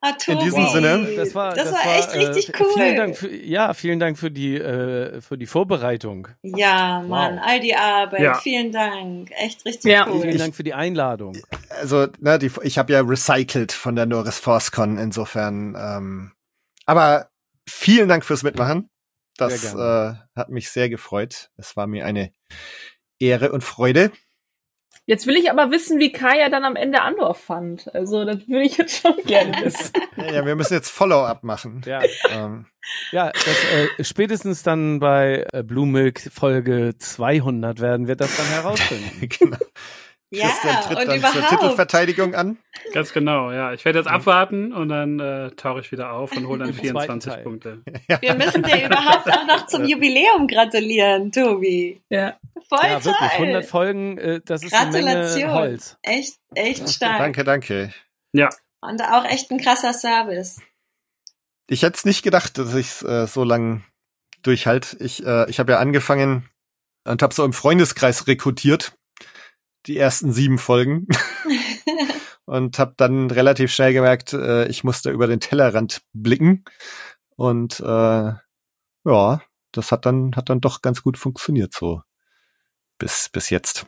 Ah, 0.00 0.12
Tobi, 0.12 0.38
In 0.38 0.44
diesem 0.44 0.68
Sinne, 0.68 1.08
Das 1.16 1.34
war, 1.34 1.54
das 1.54 1.72
war 1.72 1.96
echt 1.98 2.12
äh, 2.14 2.18
richtig 2.24 2.60
cool. 2.60 2.68
Vielen 2.74 2.96
Dank 2.96 3.16
für, 3.16 3.34
ja, 3.34 3.74
vielen 3.74 3.98
Dank 3.98 4.16
für 4.16 4.30
die, 4.30 4.56
äh, 4.56 5.20
für 5.20 5.36
die 5.36 5.46
Vorbereitung. 5.46 6.28
Ja, 6.42 7.00
Mann, 7.06 7.36
Wow. 7.38 7.42
all 7.44 7.60
die 7.60 7.74
Arbeit. 7.74 8.20
Ja. 8.20 8.34
Vielen 8.34 8.70
Dank. 8.70 9.30
Echt 9.32 9.64
richtig 9.64 9.90
Ja. 9.90 10.06
cool. 10.08 10.22
Vielen 10.22 10.38
Dank 10.38 10.54
für 10.54 10.62
die 10.62 10.74
Einladung. 10.74 11.36
also 11.70 12.06
ne, 12.20 12.38
die, 12.38 12.50
ich 12.62 12.78
habe 12.78 12.92
ja 12.92 13.00
recycelt 13.00 13.72
von 13.72 13.96
der 13.96 14.06
Norris 14.06 14.38
ForceCon 14.38 14.98
insofern. 14.98 15.74
Ähm, 15.76 16.32
aber 16.86 17.30
vielen 17.68 18.08
Dank 18.08 18.24
fürs 18.24 18.44
Mitmachen. 18.44 18.88
Das 19.36 19.74
äh, 19.74 20.14
hat 20.36 20.48
mich 20.48 20.70
sehr 20.70 20.88
gefreut. 20.88 21.50
Es 21.56 21.76
war 21.76 21.86
mir 21.88 22.06
eine 22.06 22.32
Ehre 23.18 23.50
und 23.50 23.62
Freude. 23.64 24.12
Jetzt 25.08 25.26
will 25.26 25.36
ich 25.36 25.50
aber 25.50 25.70
wissen, 25.70 25.98
wie 25.98 26.12
Kaya 26.12 26.50
dann 26.50 26.66
am 26.66 26.76
Ende 26.76 27.00
Andor 27.00 27.34
fand. 27.34 27.88
Also, 27.94 28.26
das 28.26 28.46
würde 28.46 28.64
ich 28.64 28.76
jetzt 28.76 29.00
schon 29.00 29.16
gerne 29.24 29.52
wissen. 29.64 29.92
Ja, 30.18 30.34
ja, 30.34 30.44
wir 30.44 30.54
müssen 30.54 30.74
jetzt 30.74 30.90
Follow-up 30.90 31.44
machen. 31.44 31.80
Ja, 31.86 32.02
Ähm, 32.28 32.66
ja 33.10 33.32
das, 33.32 33.46
äh, 33.98 34.04
spätestens 34.04 34.62
dann 34.62 35.00
bei 35.00 35.46
äh, 35.50 35.62
Blue 35.62 35.86
Milk 35.86 36.20
Folge 36.30 36.92
200 36.98 37.80
werden 37.80 38.06
wir 38.06 38.16
das 38.16 38.36
dann 38.36 38.48
herausfinden. 38.48 39.28
genau. 39.38 39.56
Ja, 40.30 40.48
Christian 40.48 40.82
tritt 40.82 40.98
und 40.98 41.08
dann 41.08 41.20
zur 41.20 41.30
überhaupt. 41.30 41.48
Titelverteidigung 41.48 42.34
an. 42.34 42.58
Ganz 42.92 43.12
genau, 43.12 43.50
ja. 43.50 43.72
Ich 43.72 43.84
werde 43.84 43.98
jetzt 43.98 44.08
abwarten 44.08 44.72
und 44.74 44.90
dann 44.90 45.18
äh, 45.20 45.50
tauche 45.52 45.80
ich 45.80 45.90
wieder 45.90 46.12
auf 46.12 46.36
und 46.36 46.46
hole 46.46 46.58
dann 46.58 46.68
Im 46.68 46.74
zweiten 46.74 47.20
24 47.20 47.32
Teil. 47.32 47.42
Punkte. 47.42 47.82
Wir 48.20 48.34
müssen 48.34 48.62
dir 48.62 48.86
überhaupt 48.86 49.30
auch 49.30 49.46
noch 49.46 49.66
zum 49.66 49.84
Jubiläum 49.86 50.46
gratulieren, 50.46 51.32
Tobi. 51.32 52.02
Ja. 52.10 52.36
Voll 52.68 52.78
ja, 52.82 53.00
toll. 53.00 53.12
wirklich. 53.12 53.32
100 53.32 53.64
Folgen, 53.64 54.18
äh, 54.18 54.40
das 54.44 54.62
ist 54.62 54.74
eine 54.74 54.90
Menge 54.90 55.04
Gratulation. 55.12 55.50
Holz. 55.52 55.98
Echt, 56.02 56.38
echt 56.54 56.88
stark. 56.90 57.18
Danke, 57.18 57.44
danke. 57.44 57.94
Ja, 58.34 58.50
Und 58.82 59.02
auch 59.02 59.24
echt 59.24 59.50
ein 59.50 59.58
krasser 59.58 59.94
Service. 59.94 60.60
Ich 61.70 61.82
hätte 61.82 61.96
es 61.96 62.04
nicht 62.04 62.22
gedacht, 62.22 62.58
dass 62.58 62.74
ich 62.74 63.02
äh, 63.02 63.26
so 63.26 63.44
lang 63.44 63.84
durchhalte. 64.42 64.96
Ich, 65.00 65.24
äh, 65.24 65.48
ich 65.48 65.58
habe 65.58 65.72
ja 65.72 65.78
angefangen 65.78 66.48
und 67.04 67.22
habe 67.22 67.32
so 67.32 67.44
im 67.44 67.52
Freundeskreis 67.54 68.26
rekrutiert, 68.26 68.97
die 69.88 69.96
ersten 69.96 70.32
sieben 70.32 70.58
Folgen. 70.58 71.06
und 72.44 72.78
habe 72.78 72.94
dann 72.96 73.30
relativ 73.30 73.72
schnell 73.72 73.92
gemerkt, 73.92 74.32
äh, 74.32 74.66
ich 74.68 74.84
musste 74.84 75.10
über 75.10 75.26
den 75.26 75.40
Tellerrand 75.40 76.02
blicken. 76.12 76.64
Und 77.36 77.80
äh, 77.80 78.32
ja, 79.04 79.42
das 79.72 79.92
hat 79.92 80.06
dann, 80.06 80.34
hat 80.36 80.48
dann 80.48 80.60
doch 80.60 80.82
ganz 80.82 81.02
gut 81.02 81.18
funktioniert 81.18 81.72
so 81.72 82.02
bis, 82.98 83.28
bis 83.28 83.50
jetzt. 83.50 83.86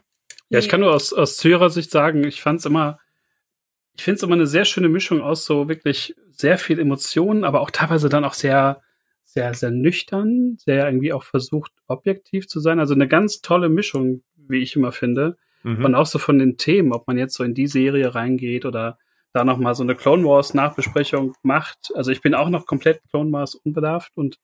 Ja, 0.49 0.59
ich 0.59 0.69
kann 0.69 0.81
nur 0.81 0.93
aus, 0.93 1.13
aus 1.13 1.37
Zuhörersicht 1.37 1.91
sagen, 1.91 2.25
ich 2.25 2.43
fand's 2.43 2.65
immer, 2.65 2.99
ich 3.95 4.03
finde 4.03 4.17
es 4.17 4.23
immer 4.23 4.35
eine 4.35 4.47
sehr 4.47 4.65
schöne 4.65 4.89
Mischung 4.89 5.21
aus 5.21 5.45
so 5.45 5.69
wirklich 5.69 6.15
sehr 6.31 6.59
viel 6.59 6.79
Emotionen, 6.79 7.45
aber 7.45 7.61
auch 7.61 7.71
teilweise 7.71 8.09
dann 8.09 8.25
auch 8.25 8.35
sehr, 8.35 8.83
sehr, 9.25 9.55
sehr 9.55 9.71
nüchtern, 9.71 10.57
sehr 10.59 10.87
irgendwie 10.87 11.13
auch 11.13 11.23
versucht, 11.23 11.73
objektiv 11.87 12.49
zu 12.49 12.61
sein. 12.61 12.81
Also 12.81 12.95
eine 12.95 13.09
ganz 13.09 13.43
tolle 13.43 13.69
Mischung, 13.69 14.23
wie 14.37 14.59
ich 14.59 14.75
immer 14.75 14.93
finde. 14.93 15.37
Mhm. 15.63 15.85
Und 15.85 15.95
auch 15.95 16.07
so 16.07 16.19
von 16.19 16.39
den 16.39 16.57
Themen, 16.57 16.93
ob 16.93 17.07
man 17.07 17.19
jetzt 17.19 17.35
so 17.35 17.45
in 17.45 17.55
die 17.55 17.67
Serie 17.67 18.15
reingeht 18.15 18.65
oder 18.65 18.99
da 19.33 19.45
nochmal 19.45 19.75
so 19.75 19.83
eine 19.83 19.95
Clone 19.95 20.25
Wars 20.25 20.55
Nachbesprechung 20.55 21.35
macht. 21.43 21.93
Also 21.95 22.11
ich 22.11 22.21
bin 22.21 22.35
auch 22.35 22.49
noch 22.49 22.67
komplett 22.67 23.01
Clone 23.11 23.31
Wars 23.33 23.55
unbedarft 23.55 24.11
und 24.17 24.39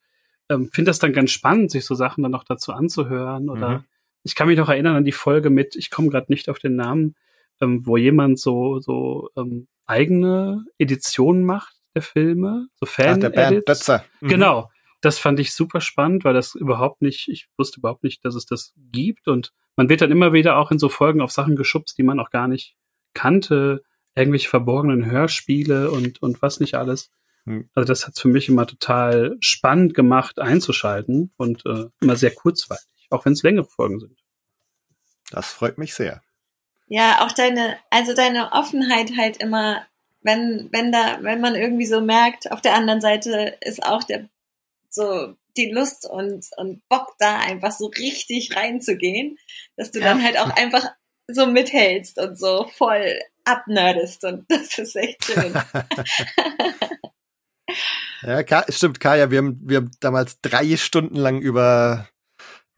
ähm, 0.48 0.70
finde 0.72 0.90
das 0.90 0.98
dann 1.01 1.12
ganz 1.12 1.32
spannend, 1.32 1.70
sich 1.72 1.84
so 1.84 1.94
Sachen 1.97 2.22
dann 2.22 2.30
noch 2.32 2.44
dazu 2.44 2.72
anzuhören. 2.72 3.48
Oder 3.51 3.68
Mhm. 3.70 3.84
ich 4.22 4.34
kann 4.36 4.47
mich 4.47 4.59
noch 4.59 4.68
erinnern 4.68 4.94
an 4.97 5.05
die 5.05 5.12
Folge 5.12 5.51
mit, 5.51 5.74
ich 5.74 5.90
komme 5.90 6.09
gerade 6.09 6.26
nicht 6.28 6.48
auf 6.48 6.59
den 6.60 6.76
Namen, 6.76 7.16
ähm, 7.60 7.84
wo 7.86 7.97
jemand 7.97 8.38
so, 8.38 8.78
so 8.78 9.30
ähm, 9.36 9.66
eigene 9.86 10.64
Editionen 10.78 11.43
macht 11.44 11.74
der 11.94 12.02
Filme, 12.02 12.68
so 12.74 12.86
Ach, 12.86 12.93
Fan 12.93 13.20
der 13.20 13.30
Bernd. 13.30 13.68
Dötzer. 13.68 14.05
Mhm. 14.20 14.28
Genau. 14.28 14.70
Das 15.06 15.20
fand 15.20 15.38
ich 15.38 15.54
super 15.54 15.80
spannend, 15.80 16.24
weil 16.24 16.34
das 16.34 16.56
überhaupt 16.56 17.00
nicht, 17.00 17.28
ich 17.28 17.46
wusste 17.56 17.78
überhaupt 17.78 18.02
nicht, 18.02 18.24
dass 18.24 18.34
es 18.34 18.44
das 18.44 18.72
gibt. 18.90 19.28
Und 19.28 19.52
man 19.76 19.88
wird 19.88 20.00
dann 20.00 20.10
immer 20.10 20.32
wieder 20.32 20.56
auch 20.56 20.72
in 20.72 20.80
so 20.80 20.88
Folgen 20.88 21.20
auf 21.20 21.30
Sachen 21.30 21.54
geschubst, 21.54 21.96
die 21.96 22.02
man 22.02 22.18
auch 22.18 22.30
gar 22.30 22.48
nicht 22.48 22.74
kannte. 23.14 23.84
Irgendwelche 24.16 24.48
verborgenen 24.48 25.06
Hörspiele 25.06 25.92
und, 25.92 26.20
und 26.22 26.42
was 26.42 26.58
nicht 26.58 26.74
alles. 26.74 27.12
Hm. 27.44 27.70
Also 27.72 27.86
das 27.86 28.08
hat 28.08 28.18
für 28.18 28.26
mich 28.26 28.48
immer 28.48 28.66
total 28.66 29.36
spannend 29.38 29.94
gemacht, 29.94 30.40
einzuschalten 30.40 31.32
und 31.36 31.64
äh, 31.66 31.84
immer 32.00 32.16
sehr 32.16 32.34
kurzweilig, 32.34 33.06
auch 33.10 33.24
wenn 33.26 33.34
es 33.34 33.44
längere 33.44 33.66
Folgen 33.66 34.00
sind. 34.00 34.18
Das 35.30 35.52
freut 35.52 35.78
mich 35.78 35.94
sehr. 35.94 36.20
Ja, 36.88 37.24
auch 37.24 37.30
deine, 37.30 37.76
also 37.90 38.12
deine 38.12 38.50
Offenheit 38.50 39.12
halt 39.16 39.36
immer, 39.36 39.86
wenn, 40.22 40.68
wenn 40.72 40.90
da, 40.90 41.18
wenn 41.20 41.40
man 41.40 41.54
irgendwie 41.54 41.86
so 41.86 42.00
merkt, 42.00 42.50
auf 42.50 42.60
der 42.60 42.74
anderen 42.74 43.00
Seite 43.00 43.56
ist 43.60 43.84
auch 43.84 44.02
der, 44.02 44.28
so 44.97 45.36
die 45.56 45.70
Lust 45.70 46.05
und, 46.10 46.44
und 46.56 46.82
Bock 46.89 47.14
da 47.20 47.39
einfach 47.39 47.70
so 47.73 47.86
richtig 47.86 48.56
reinzugehen, 48.56 49.39
dass 49.77 49.93
du 49.93 50.01
Ja. 50.01 50.06
dann 50.06 50.23
halt 50.24 50.39
auch 50.39 50.51
einfach 50.56 50.85
so 51.28 51.47
mithältst 51.47 52.18
und 52.18 52.39
so 52.39 52.68
voll 52.77 53.18
abnerdest 53.44 54.24
und 54.24 54.44
das 54.48 54.77
ist 54.78 54.97
echt 54.97 55.24
schön. 55.24 55.55
Ja, 58.23 58.43
Ka 58.43 58.64
stimmt, 58.68 59.01
Kaya, 59.01 59.31
wir 59.31 59.39
haben, 59.39 59.59
wir 59.62 59.78
haben 59.78 59.90
damals 60.01 60.40
drei 60.40 60.77
Stunden 60.77 61.16
lang 61.16 61.40
über 61.40 62.09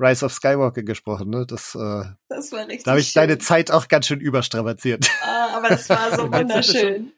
Rise 0.01 0.25
of 0.25 0.33
Skywalker 0.33 0.83
gesprochen, 0.83 1.31
ne? 1.31 1.45
Das, 1.47 1.75
äh, 1.75 2.05
Das 2.29 2.53
war 2.53 2.61
richtig 2.67 2.85
da 2.85 2.93
habe 2.93 3.01
ich 3.01 3.09
schön. 3.11 3.21
deine 3.23 3.39
Zeit 3.39 3.71
auch 3.71 3.89
ganz 3.89 4.07
schön 4.07 4.21
überstrapaziert. 4.21 5.07
Ah, 5.23 5.57
aber 5.57 5.69
das 5.69 5.89
war 5.91 6.17
so 6.17 6.23
wunderschön. 6.33 7.13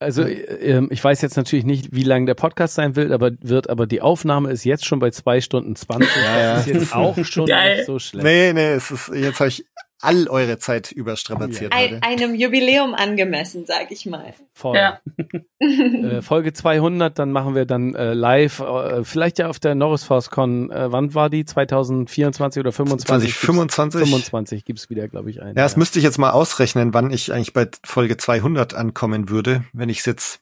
Also 0.00 0.22
äh, 0.22 0.42
ähm, 0.60 0.88
ich 0.90 1.02
weiß 1.02 1.22
jetzt 1.22 1.36
natürlich 1.36 1.64
nicht, 1.64 1.88
wie 1.92 2.04
lang 2.04 2.26
der 2.26 2.34
Podcast 2.34 2.74
sein 2.74 2.94
will, 2.94 3.12
aber 3.12 3.32
wird, 3.40 3.68
aber 3.68 3.86
die 3.86 4.00
Aufnahme 4.00 4.50
ist 4.50 4.64
jetzt 4.64 4.86
schon 4.86 5.00
bei 5.00 5.10
zwei 5.10 5.40
Stunden 5.40 5.74
20. 5.74 6.08
Ja, 6.16 6.22
ja. 6.40 6.54
Das 6.54 6.66
ist 6.66 6.74
jetzt 6.74 6.94
auch 6.94 7.24
schon 7.24 7.46
Geil. 7.48 7.76
nicht 7.78 7.86
so 7.86 7.98
schlecht. 7.98 8.24
Nee, 8.24 8.52
nee, 8.52 8.72
es 8.72 8.90
ist, 8.90 9.08
jetzt 9.08 9.40
habe 9.40 9.48
ich 9.48 9.64
all 10.00 10.28
eure 10.28 10.58
Zeit 10.58 10.92
überstrapaziert 10.92 11.72
Ein, 11.72 11.96
habe. 11.96 12.02
einem 12.02 12.34
Jubiläum 12.34 12.94
angemessen, 12.94 13.64
sag 13.66 13.90
ich 13.90 14.06
mal. 14.06 14.34
Voll. 14.54 14.76
Ja. 14.76 15.00
Äh, 15.60 16.22
Folge 16.22 16.52
200, 16.52 17.18
dann 17.18 17.32
machen 17.32 17.56
wir 17.56 17.66
dann 17.66 17.92
äh, 17.96 18.14
live, 18.14 18.60
äh, 18.60 19.02
vielleicht 19.02 19.40
ja 19.40 19.48
auf 19.48 19.58
der 19.58 19.74
Norris 19.74 20.04
Force 20.04 20.30
Con. 20.30 20.70
Äh, 20.70 20.92
wann 20.92 21.14
war 21.14 21.30
die? 21.30 21.44
2024 21.44 22.60
oder 22.60 22.70
25? 22.70 23.34
2025? 23.36 24.00
25 24.08 24.64
gibt's 24.64 24.88
wieder, 24.88 25.08
glaube 25.08 25.30
ich, 25.30 25.42
einen. 25.42 25.56
Ja, 25.56 25.64
das 25.64 25.76
müsste 25.76 25.98
ich 25.98 26.04
jetzt 26.04 26.18
mal 26.18 26.30
ausrechnen, 26.30 26.94
wann 26.94 27.10
ich 27.10 27.32
eigentlich 27.32 27.52
bei 27.52 27.68
Folge 27.84 28.16
200 28.16 28.74
ankommen 28.74 29.28
würde, 29.30 29.64
wenn 29.72 29.88
ich 29.88 29.98
es 29.98 30.06
jetzt 30.06 30.40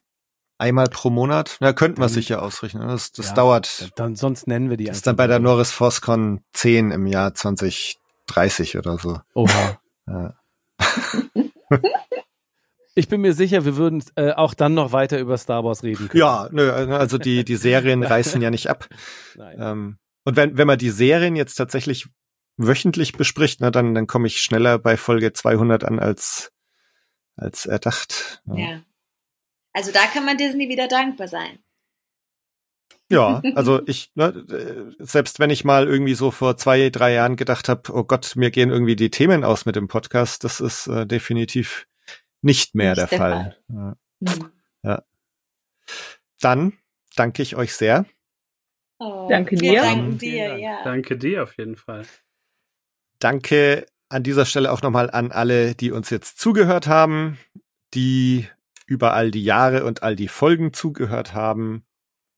einmal 0.59 0.87
pro 0.87 1.09
Monat. 1.09 1.57
Na, 1.59 1.73
könnten 1.73 1.99
wir 1.99 2.09
sicher 2.09 2.43
ausrechnen. 2.43 2.87
Das, 2.87 3.11
das 3.11 3.29
Ja, 3.29 3.33
dauert. 3.33 3.89
Dann 3.95 4.15
sonst 4.15 4.45
nennen 4.47 4.69
wir 4.69 4.77
die 4.77 4.85
Das 4.85 4.97
ist 4.97 5.07
dann 5.07 5.15
bei 5.15 5.25
der. 5.25 5.39
Norris 5.39 5.71
ForceCon 5.71 6.41
10 6.53 6.91
im 6.91 7.07
Jahr 7.07 7.33
2030 8.27 8.77
oder 8.77 8.97
so. 8.97 9.19
Oha. 9.33 9.79
Ja. 10.09 10.35
Ich 12.95 13.07
bin 13.07 13.21
mir 13.21 13.33
sicher, 13.33 13.63
wir 13.63 13.77
würden 13.77 14.03
äh, 14.15 14.31
auch 14.31 14.55
dann 14.55 14.73
noch 14.73 14.91
weiter 14.91 15.19
über 15.19 15.37
Star 15.37 15.63
Wars 15.63 15.83
reden 15.83 16.07
können. 16.07 16.19
Ja, 16.19 16.49
nö, 16.51 16.71
also 16.71 17.19
die, 17.19 17.45
die 17.45 17.55
Serien 17.55 18.01
reißen 18.03 18.41
ja 18.41 18.49
nicht 18.49 18.71
ab. 18.71 18.89
Nein. 19.35 19.57
Ähm, 19.59 19.97
und 20.23 20.35
wenn, 20.35 20.57
wenn 20.57 20.65
man 20.65 20.79
die 20.79 20.89
Serien 20.89 21.35
jetzt 21.35 21.53
tatsächlich 21.53 22.07
wöchentlich 22.57 23.13
bespricht, 23.13 23.61
na, 23.61 23.69
dann, 23.69 23.93
dann 23.93 24.07
komme 24.07 24.25
ich 24.25 24.41
schneller 24.41 24.79
bei 24.79 24.97
Folge 24.97 25.31
200 25.31 25.83
an 25.83 25.99
als, 25.99 26.51
als 27.35 27.67
erdacht. 27.67 28.41
Ja. 28.47 28.81
Also 29.73 29.91
da 29.91 30.07
kann 30.11 30.25
man 30.25 30.37
Disney 30.37 30.67
wieder 30.67 30.87
dankbar 30.87 31.27
sein. 31.27 31.59
Ja, 33.09 33.41
also 33.55 33.81
ich, 33.87 34.11
ne, 34.15 34.27
äh, 34.49 34.93
selbst 34.99 35.39
wenn 35.39 35.49
ich 35.49 35.63
mal 35.63 35.87
irgendwie 35.87 36.13
so 36.13 36.31
vor 36.31 36.57
zwei, 36.57 36.89
drei 36.89 37.13
Jahren 37.13 37.35
gedacht 37.35 37.69
habe, 37.69 37.93
oh 37.93 38.03
Gott, 38.03 38.33
mir 38.35 38.51
gehen 38.51 38.69
irgendwie 38.69 38.95
die 38.95 39.11
Themen 39.11 39.43
aus 39.43 39.65
mit 39.65 39.75
dem 39.75 39.87
Podcast, 39.87 40.43
das 40.43 40.59
ist 40.59 40.87
äh, 40.87 41.05
definitiv 41.05 41.87
nicht 42.41 42.75
mehr 42.75 42.91
Nicht 42.91 42.99
der, 42.99 43.07
der 43.07 43.17
Fall. 43.17 43.57
Ja. 43.69 43.95
Hm. 44.27 44.51
Dann 46.39 46.73
danke 47.15 47.41
ich 47.41 47.55
euch 47.55 47.73
sehr. 47.73 48.05
Oh, 48.99 49.27
Danke 49.29 49.55
dir. 49.55 49.83
Vielen 49.83 50.17
dir, 50.17 50.49
Dank. 50.49 50.61
ja. 50.61 50.83
Danke 50.83 51.17
dir 51.17 51.43
auf 51.43 51.57
jeden 51.57 51.75
Fall. 51.75 52.05
Danke 53.19 53.85
an 54.09 54.23
dieser 54.23 54.45
Stelle 54.45 54.71
auch 54.71 54.81
nochmal 54.81 55.09
an 55.11 55.31
alle, 55.31 55.75
die 55.75 55.91
uns 55.91 56.09
jetzt 56.09 56.39
zugehört 56.39 56.87
haben, 56.87 57.37
die 57.93 58.47
über 58.85 59.13
all 59.13 59.31
die 59.31 59.43
Jahre 59.43 59.83
und 59.83 60.03
all 60.03 60.15
die 60.15 60.27
Folgen 60.27 60.73
zugehört 60.73 61.33
haben. 61.33 61.83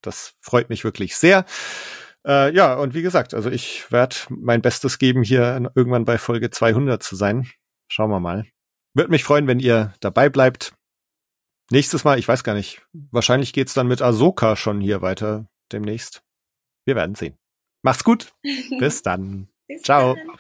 Das 0.02 0.36
freut 0.42 0.70
mich 0.70 0.84
wirklich 0.84 1.16
sehr. 1.16 1.46
Äh, 2.26 2.54
ja, 2.54 2.76
und 2.76 2.94
wie 2.94 3.02
gesagt, 3.02 3.34
also 3.34 3.50
ich 3.50 3.92
werde 3.92 4.16
mein 4.30 4.62
Bestes 4.62 5.00
geben, 5.00 5.24
hier 5.24 5.72
irgendwann 5.76 6.06
bei 6.06 6.18
Folge 6.18 6.50
200 6.50 7.02
zu 7.02 7.16
sein. 7.16 7.50
Schauen 7.90 8.10
wir 8.10 8.20
mal. 8.20 8.46
Würde 8.94 9.12
mich 9.12 9.24
freuen, 9.24 9.48
wenn 9.48 9.60
ihr 9.60 9.94
dabei 10.00 10.30
bleibt. 10.30 10.74
Nächstes 11.72 12.04
Mal, 12.04 12.18
ich 12.18 12.28
weiß 12.28 12.44
gar 12.44 12.56
nicht, 12.56 12.82
wahrscheinlich 13.12 13.54
geht's 13.54 13.74
dann 13.74 13.88
mit 13.88 14.02
Ahsoka 14.02 14.56
schon 14.56 14.82
hier 14.82 15.02
weiter 15.02 15.48
demnächst. 15.72 16.24
Wir 16.86 16.96
werden 16.96 17.16
sehen. 17.16 17.38
Macht's 17.84 18.04
gut. 18.04 18.34
Bis 18.80 19.04
dann. 19.04 19.50
Bis 19.68 19.84
Ciao. 19.84 20.16
dann. 20.16 20.38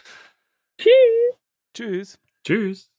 Tschüss. 0.78 1.38
Tschüss. 1.74 2.20
Tschüss. 2.44 2.90